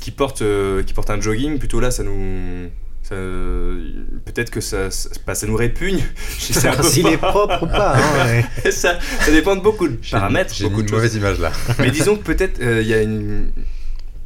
qui, 0.00 0.10
portent, 0.10 0.42
qui 0.84 0.92
portent 0.92 1.10
un 1.10 1.20
jogging, 1.20 1.58
plutôt 1.58 1.80
là, 1.80 1.90
ça 1.92 2.02
nous. 2.02 2.68
Peut-être 3.08 4.50
que 4.50 4.60
ça, 4.60 4.90
ça, 4.90 5.08
bah, 5.24 5.36
ça 5.36 5.46
nous 5.46 5.56
répugne. 5.56 6.02
S'il 6.82 7.06
est 7.06 7.16
propre 7.18 7.62
ou 7.62 7.66
pas. 7.68 7.96
hein, 7.96 8.42
ouais. 8.64 8.70
ça, 8.72 8.98
ça 9.20 9.30
dépend 9.30 9.54
de 9.54 9.62
beaucoup 9.62 9.86
de 9.86 9.96
paramètres, 10.10 10.52
J'ai 10.52 10.64
beaucoup 10.64 10.80
une 10.80 10.86
de 10.86 10.90
choses. 10.90 10.96
mauvaise 10.96 11.14
image 11.14 11.38
là. 11.38 11.52
Mais 11.78 11.92
disons 11.92 12.16
que 12.16 12.24
peut-être 12.24 12.60
euh, 12.60 12.82
il 12.82 12.88
y 12.88 12.94
a 12.94 13.00
une 13.00 13.52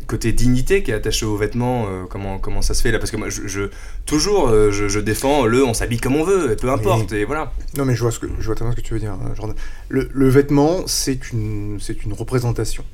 côté 0.07 0.33
dignité 0.33 0.83
qui 0.83 0.91
est 0.91 0.95
attaché 0.95 1.24
aux 1.27 1.37
vêtements. 1.37 1.87
euh, 1.89 2.05
comment 2.09 2.39
comment 2.39 2.62
ça 2.62 2.74
se 2.74 2.83
fait 2.83 2.91
là 2.93 2.99
Parce 2.99 3.11
que 3.11 3.16
moi, 3.16 3.29
je, 3.31 3.47
je- 3.47 3.70
toujours, 4.07 4.49
euh, 4.49 4.70
je, 4.70 4.89
je 4.89 5.01
défends 5.01 5.47
le, 5.47 5.65
on 5.65 5.74
s'habille 5.74 5.99
comme 6.01 6.16
on 6.16 6.24
veut, 6.24 6.55
peu 6.57 6.70
importe. 6.70 7.12
Et 7.12 7.24
voilà. 7.24 7.53
Non, 7.77 7.85
mais 7.85 7.95
je 7.95 8.03
vois, 8.03 8.11
ce 8.11 8.19
que, 8.19 8.27
je 8.39 8.47
vois 8.47 8.55
tellement 8.55 8.73
ce 8.73 8.77
que 8.77 8.83
tu 8.83 8.95
veux 8.95 9.01
dire, 9.01 9.12
hein, 9.12 9.33
Jordan. 9.37 9.57
Le, 9.89 10.09
le 10.12 10.29
vêtement, 10.29 10.83
c'est 10.87 11.33
une, 11.33 11.79
c'est 11.81 12.05
une 12.05 12.12
représentation. 12.12 12.85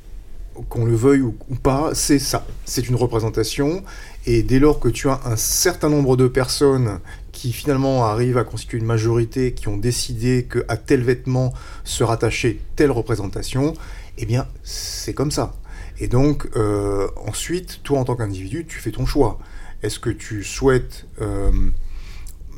Qu'on 0.67 0.83
le 0.83 0.93
veuille 0.95 1.21
ou, 1.21 1.37
ou 1.49 1.55
pas, 1.55 1.91
c'est 1.93 2.19
ça. 2.19 2.45
C'est 2.65 2.89
une 2.89 2.95
représentation. 2.95 3.81
Et 4.25 4.43
dès 4.43 4.59
lors 4.59 4.79
que 4.81 4.89
tu 4.89 5.07
as 5.07 5.21
un 5.25 5.37
certain 5.37 5.87
nombre 5.89 6.17
de 6.17 6.27
personnes 6.27 6.99
qui 7.31 7.53
finalement 7.53 8.03
arrivent 8.05 8.37
à 8.37 8.43
constituer 8.43 8.77
une 8.79 8.85
majorité, 8.85 9.53
qui 9.53 9.69
ont 9.69 9.77
décidé 9.77 10.45
qu'à 10.51 10.75
tel 10.75 11.01
vêtement 11.01 11.53
se 11.85 12.03
rattachait 12.03 12.57
telle 12.75 12.91
représentation, 12.91 13.73
eh 14.17 14.25
bien, 14.25 14.47
c'est 14.63 15.13
comme 15.13 15.31
ça. 15.31 15.53
Et 15.99 16.07
donc, 16.07 16.47
euh, 16.55 17.07
ensuite, 17.27 17.81
toi, 17.83 17.99
en 17.99 18.05
tant 18.05 18.15
qu'individu, 18.15 18.65
tu 18.65 18.79
fais 18.79 18.91
ton 18.91 19.05
choix. 19.05 19.37
Est-ce 19.83 19.99
que 19.99 20.09
tu 20.09 20.43
souhaites, 20.43 21.05
euh, 21.21 21.51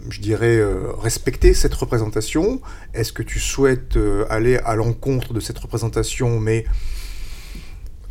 je 0.09 0.21
dirais, 0.21 0.57
euh, 0.57 0.91
respecter 0.93 1.53
cette 1.53 1.73
représentation? 1.73 2.61
Est-ce 2.93 3.11
que 3.11 3.23
tu 3.23 3.39
souhaites 3.39 3.97
aller 4.29 4.57
à 4.57 4.75
l'encontre 4.75 5.33
de 5.33 5.39
cette 5.39 5.57
représentation, 5.57 6.39
mais 6.39 6.65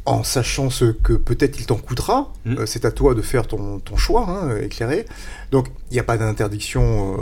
en 0.07 0.25
sachant 0.25 0.71
ce 0.71 0.87
que 0.87 1.13
peut-être 1.13 1.61
il 1.61 1.67
t'en 1.67 1.77
coûtera? 1.77 2.33
Mm. 2.45 2.59
Euh, 2.59 2.67
C'est 2.67 2.85
à 2.85 2.91
toi 2.91 3.15
de 3.15 3.23
faire 3.23 3.47
ton, 3.47 3.79
ton 3.79 3.97
choix 3.97 4.29
hein, 4.29 4.57
éclairé. 4.61 5.07
Donc, 5.53 5.69
il 5.91 5.95
n'y 5.95 6.01
a 6.01 6.05
pas 6.05 6.19
d'interdiction 6.19 7.17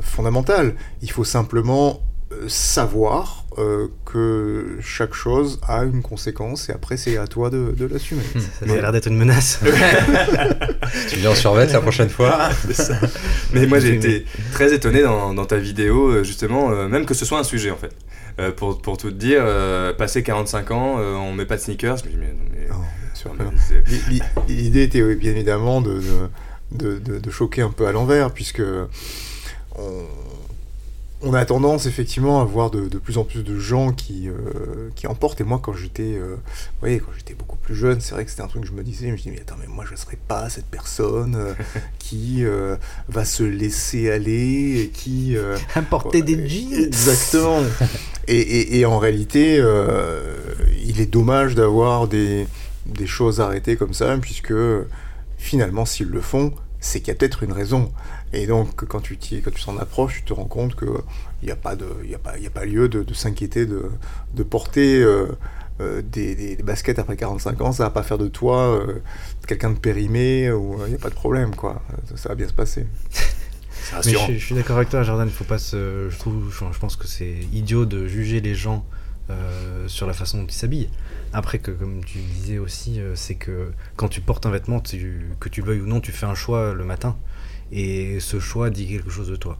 fondamentale. 0.00 0.76
Il 1.02 1.10
faut 1.10 1.24
simplement 1.24 2.00
savoir 2.48 3.43
euh, 3.58 3.88
que 4.04 4.78
chaque 4.82 5.14
chose 5.14 5.60
a 5.66 5.84
une 5.84 6.02
conséquence 6.02 6.68
et 6.68 6.72
après 6.72 6.96
c'est 6.96 7.16
à 7.18 7.26
toi 7.26 7.50
de, 7.50 7.72
de 7.76 7.86
l'assumer. 7.86 8.22
Ça 8.34 8.72
a 8.72 8.76
l'air 8.76 8.92
d'être 8.92 9.08
une 9.08 9.16
menace. 9.18 9.60
Tu 11.08 11.16
viens 11.16 11.30
en 11.30 11.34
survêt 11.34 11.66
la 11.66 11.80
prochaine 11.80 12.08
fois. 12.08 12.50
Mais 13.52 13.66
moi, 13.66 13.78
j'ai 13.80 13.94
été 13.94 14.24
très 14.52 14.72
étonné 14.72 15.02
dans, 15.02 15.34
dans 15.34 15.44
ta 15.44 15.56
vidéo, 15.56 16.08
euh, 16.08 16.24
justement, 16.24 16.70
euh, 16.70 16.88
même 16.88 17.04
que 17.04 17.14
ce 17.14 17.24
soit 17.24 17.38
un 17.38 17.44
sujet 17.44 17.70
en 17.70 17.76
fait. 17.76 17.92
Euh, 18.38 18.50
pour, 18.52 18.80
pour 18.80 18.96
tout 18.96 19.10
te 19.10 19.16
dire, 19.16 19.42
euh, 19.44 19.92
passé 19.92 20.22
45 20.22 20.70
ans, 20.72 20.96
euh, 20.98 21.14
on 21.14 21.32
met 21.32 21.46
pas 21.46 21.56
de 21.56 21.60
sneakers. 21.60 21.98
Mais, 22.04 22.10
mais- 22.18 22.34
mais 22.58 22.68
l'i- 24.08 24.22
L'idée 24.48 24.82
était 24.82 25.02
oui, 25.02 25.14
bien 25.16 25.32
évidemment 25.32 25.80
de, 25.80 26.00
de, 26.72 26.94
de- 26.94 26.98
de- 26.98 27.18
de 27.18 27.30
choquer 27.30 27.62
un 27.62 27.70
peu 27.70 27.86
à 27.86 27.92
l'envers, 27.92 28.30
puisque 28.32 28.62
on, 29.76 30.04
on 31.24 31.34
a 31.34 31.44
tendance 31.44 31.86
effectivement 31.86 32.40
à 32.40 32.44
voir 32.44 32.70
de, 32.70 32.88
de 32.88 32.98
plus 32.98 33.18
en 33.18 33.24
plus 33.24 33.42
de 33.42 33.58
gens 33.58 33.92
qui, 33.92 34.28
euh, 34.28 34.90
qui 34.94 35.06
emportent. 35.06 35.40
Et 35.40 35.44
moi, 35.44 35.58
quand 35.62 35.72
j'étais 35.72 36.14
euh, 36.16 36.36
voyez, 36.80 36.98
quand 37.00 37.10
j'étais 37.16 37.34
beaucoup 37.34 37.56
plus 37.56 37.74
jeune, 37.74 38.00
c'est 38.00 38.14
vrai 38.14 38.24
que 38.24 38.30
c'était 38.30 38.42
un 38.42 38.46
truc 38.46 38.62
que 38.62 38.68
je 38.68 38.72
me 38.72 38.82
disais, 38.82 39.06
je 39.08 39.12
me 39.12 39.16
dis, 39.16 39.30
mais 39.30 39.40
attends, 39.40 39.56
mais 39.60 39.66
moi, 39.66 39.84
je 39.86 39.92
ne 39.92 39.96
serais 39.96 40.18
pas 40.28 40.48
cette 40.50 40.66
personne 40.66 41.34
euh, 41.36 41.54
qui 41.98 42.44
va 43.08 43.24
se 43.24 43.42
laisser 43.42 44.10
aller 44.10 44.80
et 44.82 44.88
qui... 44.90 45.36
Importer 45.74 46.22
des 46.22 46.46
jeans. 46.48 46.72
Exactement. 46.84 47.60
et, 48.28 48.36
et- 48.38 48.78
et 48.80 48.84
en 48.86 48.98
réalité, 48.98 49.56
il 50.84 51.00
est 51.00 51.06
dommage 51.06 51.54
d'avoir 51.54 52.06
des, 52.08 52.46
des 52.86 53.06
choses 53.06 53.40
arrêtées 53.40 53.76
comme 53.76 53.94
ça, 53.94 54.16
puisque 54.20 54.52
finalement, 55.38 55.84
s'ils 55.84 56.08
le 56.08 56.20
font, 56.20 56.52
c'est 56.80 57.00
qu'il 57.00 57.08
y 57.08 57.10
a 57.12 57.14
peut-être 57.14 57.42
une 57.42 57.52
raison. 57.52 57.90
Et 58.34 58.46
donc, 58.46 58.84
quand 58.86 59.00
tu 59.00 59.16
t'y- 59.16 59.40
quand 59.42 59.50
tu 59.52 59.60
s'en 59.60 59.76
approches, 59.78 60.16
tu 60.16 60.22
te 60.24 60.32
rends 60.32 60.44
compte 60.46 60.76
qu'il 60.76 60.88
n'y 61.42 61.50
a, 61.50 61.56
pas 61.56 61.76
de- 61.76 61.86
il 62.04 62.10
y 62.10 62.14
a, 62.14 62.18
pas- 62.18 62.36
il 62.36 62.42
y 62.44 62.46
a 62.46 62.50
pas 62.50 62.64
lieu 62.64 62.88
de, 62.88 63.02
de 63.02 63.14
s'inquiéter 63.14 63.64
de, 63.66 63.90
de 64.34 64.42
porter 64.42 65.00
euh, 65.02 65.26
euh, 65.80 66.02
des, 66.02 66.34
des- 66.34 66.56
des 66.56 66.62
baskets 66.62 66.98
après 66.98 67.16
45 67.16 67.60
ans. 67.60 67.72
Ça 67.72 67.84
va 67.84 67.90
pas 67.90 68.02
faire 68.02 68.18
de 68.18 68.28
toi 68.28 68.58
euh, 68.78 69.00
quelqu'un 69.46 69.70
de 69.70 69.78
périmé, 69.78 70.50
ou 70.50 70.78
il 70.84 70.90
n'y 70.90 70.94
a 70.96 70.98
pas 70.98 71.10
de 71.10 71.14
problème, 71.14 71.54
quoi. 71.54 71.82
Ça, 72.10 72.16
ça 72.16 72.28
va 72.30 72.34
bien 72.34 72.48
se 72.48 72.52
passer. 72.52 72.86
c'est 73.10 73.90
Mais 73.92 73.96
rassurant. 73.96 74.26
je, 74.28 74.32
je 74.34 74.44
suis 74.46 74.54
d'accord 74.54 74.76
avec 74.76 74.88
toi, 74.88 75.02
Jordan. 75.02 75.28
Il 75.28 75.34
faut 75.34 75.44
pas 75.44 75.58
se. 75.58 76.08
Je 76.10 76.18
trouve, 76.18 76.52
je 76.72 76.78
pense 76.78 76.96
que 76.96 77.06
c'est 77.06 77.34
idiot 77.52 77.84
de 77.86 78.06
juger 78.06 78.40
les 78.40 78.54
gens 78.54 78.84
euh, 79.30 79.86
sur 79.88 80.06
la 80.06 80.12
façon 80.12 80.38
dont 80.38 80.46
ils 80.46 80.52
s'habillent. 80.52 80.90
Après, 81.32 81.58
que 81.58 81.70
comme 81.70 82.04
tu 82.04 82.18
disais 82.18 82.58
aussi, 82.58 83.00
c'est 83.14 83.34
que 83.34 83.70
quand 83.96 84.08
tu 84.08 84.20
portes 84.20 84.46
un 84.46 84.50
vêtement, 84.50 84.80
tu- 84.80 85.26
que 85.40 85.48
tu 85.48 85.60
le 85.62 85.66
veuilles 85.68 85.80
ou 85.80 85.86
non, 85.86 86.00
tu 86.00 86.12
fais 86.12 86.26
un 86.26 86.34
choix 86.36 86.72
le 86.74 86.84
matin, 86.84 87.16
et 87.72 88.18
ce 88.20 88.38
choix 88.40 88.70
dit 88.70 88.86
quelque 88.88 89.10
chose 89.10 89.28
de 89.28 89.36
toi. 89.36 89.58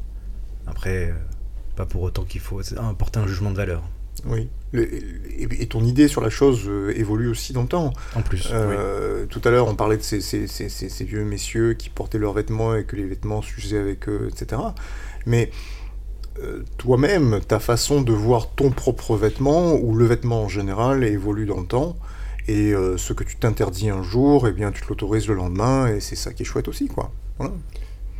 Après, 0.66 1.10
euh, 1.10 1.14
pas 1.76 1.86
pour 1.86 2.02
autant 2.02 2.24
qu'il 2.24 2.40
faut 2.40 2.60
porter 2.98 3.18
un 3.20 3.26
jugement 3.26 3.50
de 3.50 3.56
valeur. 3.56 3.82
Oui. 4.26 4.48
Et, 4.72 5.66
ton 5.66 5.84
idée 5.84 6.06
sur 6.08 6.20
la 6.20 6.30
chose 6.30 6.62
euh, 6.68 6.92
évolue 6.96 7.28
aussi 7.28 7.52
dans 7.52 7.62
le 7.62 7.68
temps. 7.68 7.92
En 8.14 8.22
plus. 8.22 8.48
Euh, 8.52 9.26
Tout 9.26 9.40
à 9.44 9.50
l'heure, 9.50 9.66
on 9.68 9.74
parlait 9.74 9.96
de 9.96 10.02
ces, 10.02 10.20
ces- 10.20 10.46
ces- 10.46 10.68
ces- 10.68 10.88
ces 10.88 11.04
vieux 11.04 11.24
messieurs 11.24 11.74
qui 11.74 11.90
portaient 11.90 12.18
leurs 12.18 12.32
vêtements 12.32 12.74
et 12.76 12.84
que 12.84 12.94
les 12.96 13.04
vêtements 13.06 13.42
s'usaient 13.42 13.78
avec 13.78 14.08
eux, 14.08 14.28
etc. 14.32 14.62
Mais 15.26 15.50
euh, 16.40 16.62
toi-même, 16.78 17.40
ta 17.46 17.58
façon 17.58 18.02
de 18.02 18.12
voir 18.12 18.50
ton 18.54 18.70
propre 18.70 19.16
vêtement 19.16 19.74
ou 19.74 19.94
le 19.94 20.04
vêtement 20.06 20.42
en 20.44 20.48
général 20.48 21.04
évolue 21.04 21.46
dans 21.46 21.60
le 21.60 21.66
temps. 21.66 21.96
Et 22.46 22.72
euh, 22.72 22.96
ce 22.96 23.12
que 23.12 23.24
tu 23.24 23.36
t'interdis 23.36 23.90
un 23.90 24.02
jour, 24.02 24.46
eh 24.48 24.52
bien, 24.52 24.70
tu 24.70 24.82
te 24.82 24.88
l'autorises 24.88 25.26
le 25.28 25.34
lendemain, 25.34 25.88
et 25.88 26.00
c'est 26.00 26.16
ça 26.16 26.32
qui 26.32 26.42
est 26.42 26.46
chouette 26.46 26.68
aussi, 26.68 26.88
quoi. 26.88 27.10
Voilà. 27.38 27.54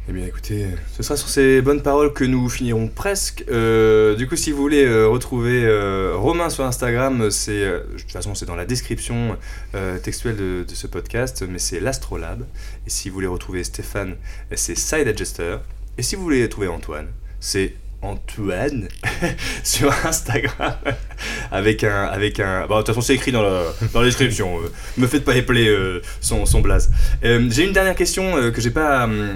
Eh 0.06 0.12
bien 0.12 0.26
écoutez, 0.26 0.66
ce 0.94 1.02
sera 1.02 1.16
sur 1.16 1.30
ces 1.30 1.62
bonnes 1.62 1.82
paroles 1.82 2.12
que 2.12 2.24
nous 2.24 2.50
finirons 2.50 2.88
presque. 2.88 3.42
Euh, 3.48 4.14
du 4.16 4.28
coup, 4.28 4.36
si 4.36 4.50
vous 4.50 4.60
voulez 4.60 4.84
euh, 4.84 5.08
retrouver 5.08 5.64
euh, 5.64 6.12
Romain 6.14 6.50
sur 6.50 6.66
Instagram, 6.66 7.30
c'est 7.30 7.64
euh, 7.64 7.80
de 7.90 7.98
toute 7.98 8.10
façon 8.12 8.34
c'est 8.34 8.44
dans 8.44 8.54
la 8.54 8.66
description 8.66 9.38
euh, 9.74 9.98
textuelle 9.98 10.36
de, 10.36 10.64
ce 10.68 10.86
podcast, 10.86 11.42
mais 11.48 11.58
c'est 11.58 11.80
l'Astrolab. 11.80 12.44
Et 12.86 12.90
si 12.90 13.08
vous 13.08 13.14
voulez 13.14 13.26
retrouver 13.26 13.64
Stéphane, 13.64 14.16
c'est 14.54 14.76
Side 14.76 15.08
Adjuster. 15.08 15.56
Et 15.96 16.02
si 16.02 16.16
vous 16.16 16.22
voulez 16.22 16.46
trouver 16.50 16.68
Antoine, 16.68 17.08
c'est 17.40 17.74
Antoine 18.04 18.88
sur 19.64 19.90
Instagram 20.04 20.74
avec 21.50 21.84
un 21.84 22.04
avec 22.04 22.38
un 22.38 22.66
bon, 22.66 22.76
de 22.76 22.80
toute 22.80 22.88
façon 22.88 23.00
c'est 23.00 23.14
écrit 23.14 23.32
dans 23.32 23.42
la, 23.42 24.04
description 24.04 24.58
euh, 24.58 24.70
me 24.98 25.06
faites 25.06 25.24
pas 25.24 25.34
épeler 25.34 25.68
euh, 25.68 26.02
son, 26.20 26.44
son 26.44 26.60
blaze 26.60 26.90
Euh, 27.24 27.48
j'ai 27.50 27.64
une 27.64 27.72
dernière 27.72 27.94
question 27.94 28.36
euh, 28.36 28.50
que 28.50 28.60
j'ai 28.60 28.70
pas 28.70 29.04
hum, 29.04 29.34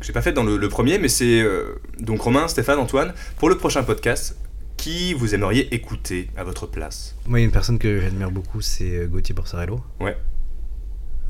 que 0.00 0.06
j'ai 0.06 0.12
pas 0.12 0.22
faite 0.22 0.34
dans 0.34 0.42
le, 0.44 0.56
le 0.56 0.68
premier 0.68 0.98
mais 0.98 1.08
c'est 1.08 1.40
euh, 1.42 1.80
donc 1.98 2.20
Romain 2.22 2.48
Stéphane 2.48 2.78
Antoine 2.78 3.12
pour 3.38 3.48
le 3.48 3.56
prochain 3.56 3.82
podcast 3.82 4.36
qui 4.76 5.12
vous 5.14 5.34
aimeriez 5.34 5.74
écouter 5.74 6.30
à 6.38 6.42
votre 6.44 6.66
place? 6.66 7.14
Moi, 7.26 7.38
il 7.38 7.42
y 7.42 7.44
a 7.44 7.46
une 7.46 7.52
personne 7.52 7.78
que 7.78 8.00
j'admire 8.00 8.30
beaucoup, 8.30 8.62
c'est 8.62 8.96
euh, 9.00 9.06
Gauthier 9.06 9.34
Borsarello. 9.34 9.80
Ouais. 10.00 10.16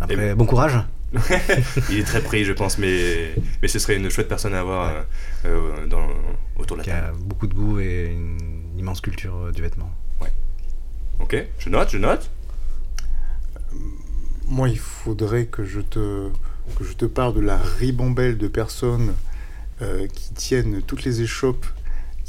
Après, 0.00 0.30
Et- 0.30 0.34
bon 0.34 0.46
courage. 0.46 0.78
il 1.90 1.98
est 1.98 2.04
très 2.04 2.20
pris, 2.22 2.44
je 2.44 2.52
pense, 2.52 2.78
mais, 2.78 3.34
mais 3.60 3.66
ce 3.66 3.80
serait 3.80 3.96
une 3.96 4.08
chouette 4.08 4.28
personne 4.28 4.54
à 4.54 4.60
avoir 4.60 4.88
euh, 4.94 5.02
euh, 5.46 5.86
dans, 5.88 6.06
autour 6.56 6.76
de 6.76 6.82
la 6.82 6.84
Qui 6.84 6.90
table. 6.90 7.06
a 7.08 7.12
beaucoup 7.18 7.48
de 7.48 7.54
goût 7.54 7.80
et 7.80 8.12
une 8.12 8.38
immense 8.78 9.00
culture 9.00 9.34
euh, 9.46 9.50
du 9.50 9.60
vêtement. 9.62 9.90
Ok, 11.18 11.36
je 11.58 11.68
note, 11.68 11.90
je 11.90 11.98
note. 11.98 12.30
Moi, 14.46 14.68
il 14.68 14.78
faudrait 14.78 15.46
que 15.46 15.64
je 15.64 15.80
te, 15.80 16.28
que 16.74 16.84
je 16.84 16.92
te 16.92 17.04
parle 17.04 17.34
de 17.34 17.40
la 17.40 17.56
ribambelle 17.56 18.38
de 18.38 18.48
personnes 18.48 19.14
euh, 19.82 20.06
qui 20.08 20.32
tiennent 20.34 20.82
toutes 20.82 21.04
les 21.04 21.22
échoppes 21.22 21.66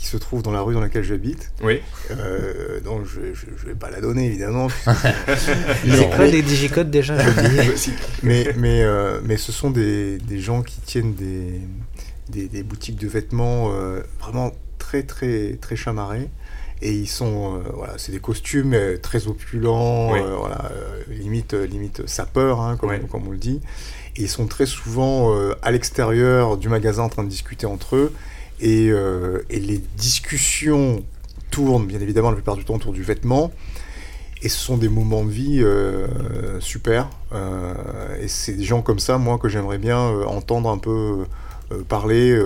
qui 0.02 0.08
se 0.08 0.18
trouvent 0.18 0.42
dans 0.42 0.52
la 0.52 0.62
rue 0.62 0.74
dans 0.74 0.82
laquelle 0.82 1.04
j'habite. 1.04 1.52
Oui. 1.62 1.80
Euh, 2.10 2.80
donc, 2.80 3.06
je 3.06 3.20
ne 3.20 3.68
vais 3.68 3.76
pas 3.76 3.92
la 3.92 4.02
donner, 4.02 4.26
évidemment. 4.26 4.68
C'est 5.38 6.10
quoi 6.16 6.26
les 6.26 6.42
digicodes 6.42 6.90
déjà 6.90 7.16
mais, 8.24 8.52
mais, 8.58 8.82
euh, 8.82 9.20
mais 9.24 9.38
ce 9.38 9.52
sont 9.52 9.70
des, 9.70 10.18
des 10.18 10.40
gens 10.40 10.64
qui 10.64 10.82
tiennent 10.82 11.14
des, 11.14 11.62
des, 12.30 12.48
des 12.48 12.64
boutiques 12.64 13.00
de 13.00 13.08
vêtements 13.08 13.70
euh, 13.74 14.02
vraiment 14.20 14.52
très, 14.80 15.04
très, 15.04 15.60
très 15.62 15.76
chamarrés. 15.76 16.30
Et 16.84 16.94
ils 16.94 17.08
sont, 17.08 17.58
euh, 17.58 17.70
voilà, 17.76 17.94
c'est 17.98 18.12
des 18.12 18.20
costumes 18.20 18.74
euh, 18.74 18.98
très 18.98 19.28
opulents, 19.28 20.12
Oui. 20.14 20.20
euh, 20.20 20.36
voilà, 20.36 20.72
limite, 21.10 21.54
limite 21.54 22.08
sapeur, 22.08 22.60
hein, 22.62 22.76
comme, 22.78 22.90
Ouais. 22.90 23.02
comme 23.12 23.28
on 23.28 23.32
le 23.32 23.38
dit. 23.38 23.62
Et 24.16 24.24
ils 24.24 24.30
sont 24.30 24.48
très 24.48 24.66
souvent 24.66 25.34
à 25.62 25.72
l'extérieur 25.72 26.58
du 26.58 26.68
magasin 26.68 27.04
en 27.04 27.10
train 27.10 27.24
de 27.24 27.30
discuter 27.30 27.66
entre 27.66 27.96
eux. 27.96 28.14
Et, 28.60 28.88
et 28.88 29.60
les 29.60 29.78
discussions 29.96 31.02
tournent, 31.50 31.88
bien 31.88 32.02
évidemment, 32.02 32.30
la 32.30 32.36
plupart 32.36 32.58
du 32.58 32.66
temps 32.66 32.76
autour 32.76 32.92
du 32.92 33.04
vêtement. 33.04 33.54
Et 34.42 34.50
ce 34.50 34.58
sont 34.58 34.76
des 34.78 34.90
moments 34.90 35.24
de 35.24 35.30
vie 35.32 35.64
super. 36.60 37.10
Et 38.22 38.28
c'est 38.28 38.52
des 38.52 38.66
gens 38.66 38.82
comme 38.82 39.00
ça, 39.00 39.18
moi, 39.18 39.38
que 39.38 39.48
j'aimerais 39.48 39.78
bien 39.78 39.98
entendre 40.26 40.70
un 40.70 40.78
peu 40.78 41.24
parler 41.88 42.38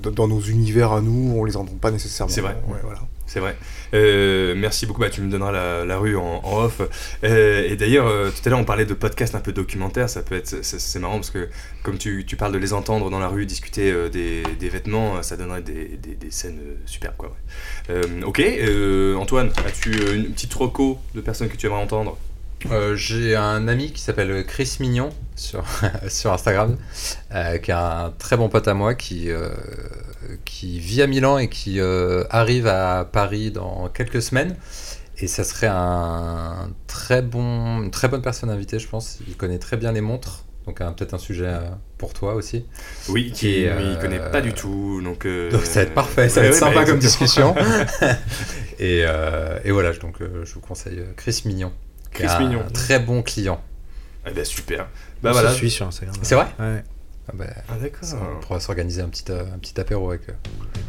dans, 0.00 0.28
nos 0.28 0.40
univers 0.40 0.92
à 0.92 1.00
nous. 1.00 1.34
On 1.36 1.42
les 1.42 1.56
entend 1.56 1.74
pas 1.74 1.90
nécessairement. 1.90 2.32
C'est 2.32 2.40
vrai. 2.40 2.56
Ouais, 2.68 2.78
voilà. 2.84 3.00
C'est 3.26 3.40
vrai. 3.40 3.56
Euh, 3.94 4.54
merci 4.56 4.86
beaucoup. 4.86 5.00
Bah, 5.00 5.10
tu 5.10 5.20
me 5.20 5.30
donneras 5.30 5.84
la, 5.84 5.98
rue 5.98 6.16
en, 6.16 6.42
off. 6.44 6.80
Euh, 7.24 7.68
et 7.68 7.76
d'ailleurs, 7.76 8.06
euh, 8.06 8.30
tout 8.30 8.42
à 8.44 8.50
l'heure, 8.50 8.58
on 8.58 8.64
parlait 8.64 8.84
de 8.84 8.94
podcasts 8.94 9.34
un 9.34 9.40
peu 9.40 9.52
documentaires. 9.52 10.08
Ça 10.08 10.22
peut 10.22 10.36
être, 10.36 10.62
c'est, 10.62 10.98
marrant 10.98 11.16
parce 11.16 11.30
que 11.30 11.48
comme 11.82 11.98
tu, 11.98 12.24
parles 12.36 12.52
de 12.52 12.58
les 12.58 12.72
entendre 12.72 13.10
dans 13.10 13.18
la 13.18 13.28
rue 13.28 13.46
discuter 13.46 13.92
des, 14.10 14.68
vêtements, 14.68 15.22
ça 15.22 15.36
donnerait 15.36 15.62
des, 15.62 15.98
scènes 16.30 16.60
superbes, 16.86 17.14
ok. 18.24 18.42
Antoine, 19.16 19.52
as-tu 19.66 19.90
une 20.14 20.32
petite 20.32 20.54
reco 20.54 20.98
de 21.14 21.20
personnes 21.20 21.48
que 21.48 21.56
tu 21.56 21.66
aimerais 21.66 21.82
entendre? 21.82 22.18
Euh, 22.70 22.96
J'ai 22.96 23.36
un 23.36 23.68
ami 23.68 23.92
qui 23.92 24.00
s'appelle 24.00 24.44
Chris 24.46 24.76
Mignon 24.80 25.10
sur, 25.36 25.64
sur 26.08 26.32
Instagram, 26.32 26.76
euh, 27.34 27.58
qui 27.58 27.70
est 27.70 27.74
un 27.74 28.12
très 28.18 28.36
bon 28.36 28.48
pote 28.48 28.68
à 28.68 28.74
moi, 28.74 28.94
qui, 28.94 29.30
euh, 29.30 29.48
qui 30.44 30.78
vit 30.78 31.02
à 31.02 31.06
Milan 31.06 31.38
et 31.38 31.48
qui 31.48 31.80
arrive 32.30 32.66
à 32.66 33.04
Paris 33.04 33.50
dans 33.50 33.88
quelques 33.88 34.22
semaines. 34.22 34.56
Et 35.18 35.28
ça 35.28 35.44
serait 35.44 35.70
un 35.70 36.70
très 36.86 37.22
bon, 37.22 37.82
une 37.82 37.90
très 37.90 38.08
bonne 38.08 38.22
personne 38.22 38.50
à 38.50 38.54
inviter, 38.54 38.78
je 38.78 38.88
pense. 38.88 39.18
Il 39.28 39.36
connaît 39.36 39.58
très 39.58 39.76
bien 39.76 39.92
les 39.92 40.00
montres, 40.00 40.44
donc 40.66 40.78
peut-être 40.78 41.14
un 41.14 41.18
sujet 41.18 41.52
pour 41.98 42.12
toi 42.12 42.34
aussi. 42.34 42.66
Oui, 43.08 43.32
qui 43.32 43.62
ne 43.62 43.68
euh, 43.68 43.96
connaît 43.96 44.18
pas 44.18 44.40
du 44.40 44.52
tout. 44.52 45.00
Donc, 45.02 45.24
euh, 45.24 45.50
Donc 45.52 45.62
ça 45.62 45.80
va 45.80 45.86
être 45.86 45.94
parfait, 45.94 46.28
ça 46.28 46.40
va 46.40 46.48
ouais, 46.48 46.48
être 46.48 46.54
ouais, 46.54 46.60
sympa 46.60 46.80
bah, 46.80 46.84
comme 46.84 46.98
discussion. 46.98 47.54
et, 48.78 49.04
euh, 49.06 49.58
et 49.64 49.70
voilà, 49.70 49.92
donc 49.92 50.16
je 50.20 50.54
vous 50.54 50.60
conseille 50.60 51.02
Chris 51.16 51.42
Mignon. 51.46 51.72
Un. 52.22 52.70
Très 52.72 52.98
bon 52.98 53.22
client. 53.22 53.62
Eh 54.26 54.30
ben, 54.30 54.44
super. 54.44 54.86
Bah 55.22 55.30
On 55.30 55.32
voilà. 55.32 55.50
se 55.50 55.56
suit 55.56 55.70
sur 55.70 55.86
Instagram. 55.86 56.16
C'est 56.22 56.34
vrai? 56.34 56.46
Ouais, 56.58 56.84
Ah 57.26 57.32
bah, 57.34 57.46
Ah, 57.68 57.74
d'accord. 57.80 58.04
ça, 58.04 58.16
on 58.36 58.40
pourra 58.44 58.60
s'organiser 58.60 59.00
un 59.00 59.08
petit, 59.08 59.24
euh, 59.30 59.44
un 59.54 59.58
petit 59.58 59.80
apéro 59.80 60.10
avec. 60.10 60.28
euh, 60.28 60.32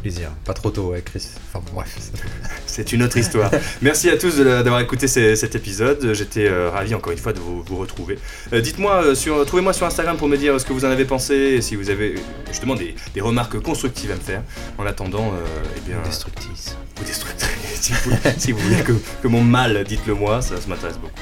plaisir. 0.02 0.30
pas 0.44 0.52
trop 0.52 0.70
tôt 0.70 0.92
avec 0.92 1.06
Chris. 1.06 1.26
Enfin 1.48 1.64
bon, 1.66 1.72
bref. 1.76 1.96
C'est 2.66 2.92
une 2.92 3.02
autre 3.02 3.16
histoire. 3.16 3.50
Merci 3.80 4.10
à 4.10 4.18
tous 4.18 4.36
d'avoir 4.38 4.80
écouté 4.80 5.08
ces- 5.08 5.34
cet 5.34 5.54
épisode. 5.54 6.12
J'étais 6.12 6.46
euh, 6.46 6.68
ravi 6.70 6.94
encore 6.94 7.12
une 7.12 7.18
fois 7.18 7.32
de 7.32 7.40
vous, 7.40 7.62
vous 7.62 7.76
retrouver. 7.78 8.18
Euh, 8.52 8.60
Dites-moi, 8.60 9.14
sur, 9.14 9.44
trouvez-moi 9.46 9.72
sur 9.72 9.86
Instagram 9.86 10.16
pour 10.18 10.28
me 10.28 10.36
dire 10.36 10.60
ce 10.60 10.66
que 10.66 10.74
vous 10.74 10.84
en 10.84 10.90
avez 10.90 11.06
pensé, 11.06 11.34
et 11.34 11.62
si 11.62 11.74
vous 11.74 11.88
avez 11.88 12.16
justement 12.48 12.74
des, 12.74 12.94
des 13.14 13.20
remarques 13.22 13.58
constructives 13.60 14.10
à 14.10 14.16
me 14.16 14.20
faire. 14.20 14.42
En 14.76 14.84
attendant, 14.84 15.32
euh, 15.32 15.44
eh 15.76 15.80
bien, 15.88 15.96
Destructrice. 16.04 16.76
ou 17.00 17.04
destructrices. 17.04 17.50
si, 17.80 17.92
vous, 18.04 18.10
si 18.36 18.52
vous 18.52 18.58
voulez 18.58 18.82
que, 18.82 18.92
que 19.22 19.28
mon 19.28 19.42
mal, 19.42 19.84
dites-le 19.84 20.14
moi, 20.14 20.42
ça, 20.42 20.56
ça 20.60 20.68
m'intéresse 20.68 20.98
beaucoup. 20.98 21.14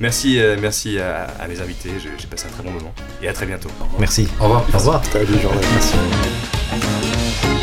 Merci, 0.00 0.38
euh, 0.40 0.56
merci 0.60 0.98
à, 0.98 1.24
à 1.40 1.48
mes 1.48 1.60
invités. 1.60 1.90
J'ai 2.02 2.10
j'ai 2.16 2.26
passé 2.26 2.46
un 2.46 2.52
très 2.52 2.62
bon 2.62 2.70
moment 2.70 2.92
et 3.22 3.28
à 3.28 3.32
très 3.32 3.46
bientôt. 3.46 3.68
Merci. 3.98 4.28
Au 4.40 4.44
revoir. 4.44 4.64
Au 4.72 4.78
revoir. 4.78 5.04
Salut, 5.04 5.26
Jordan. 5.42 5.60
Merci. 5.72 7.57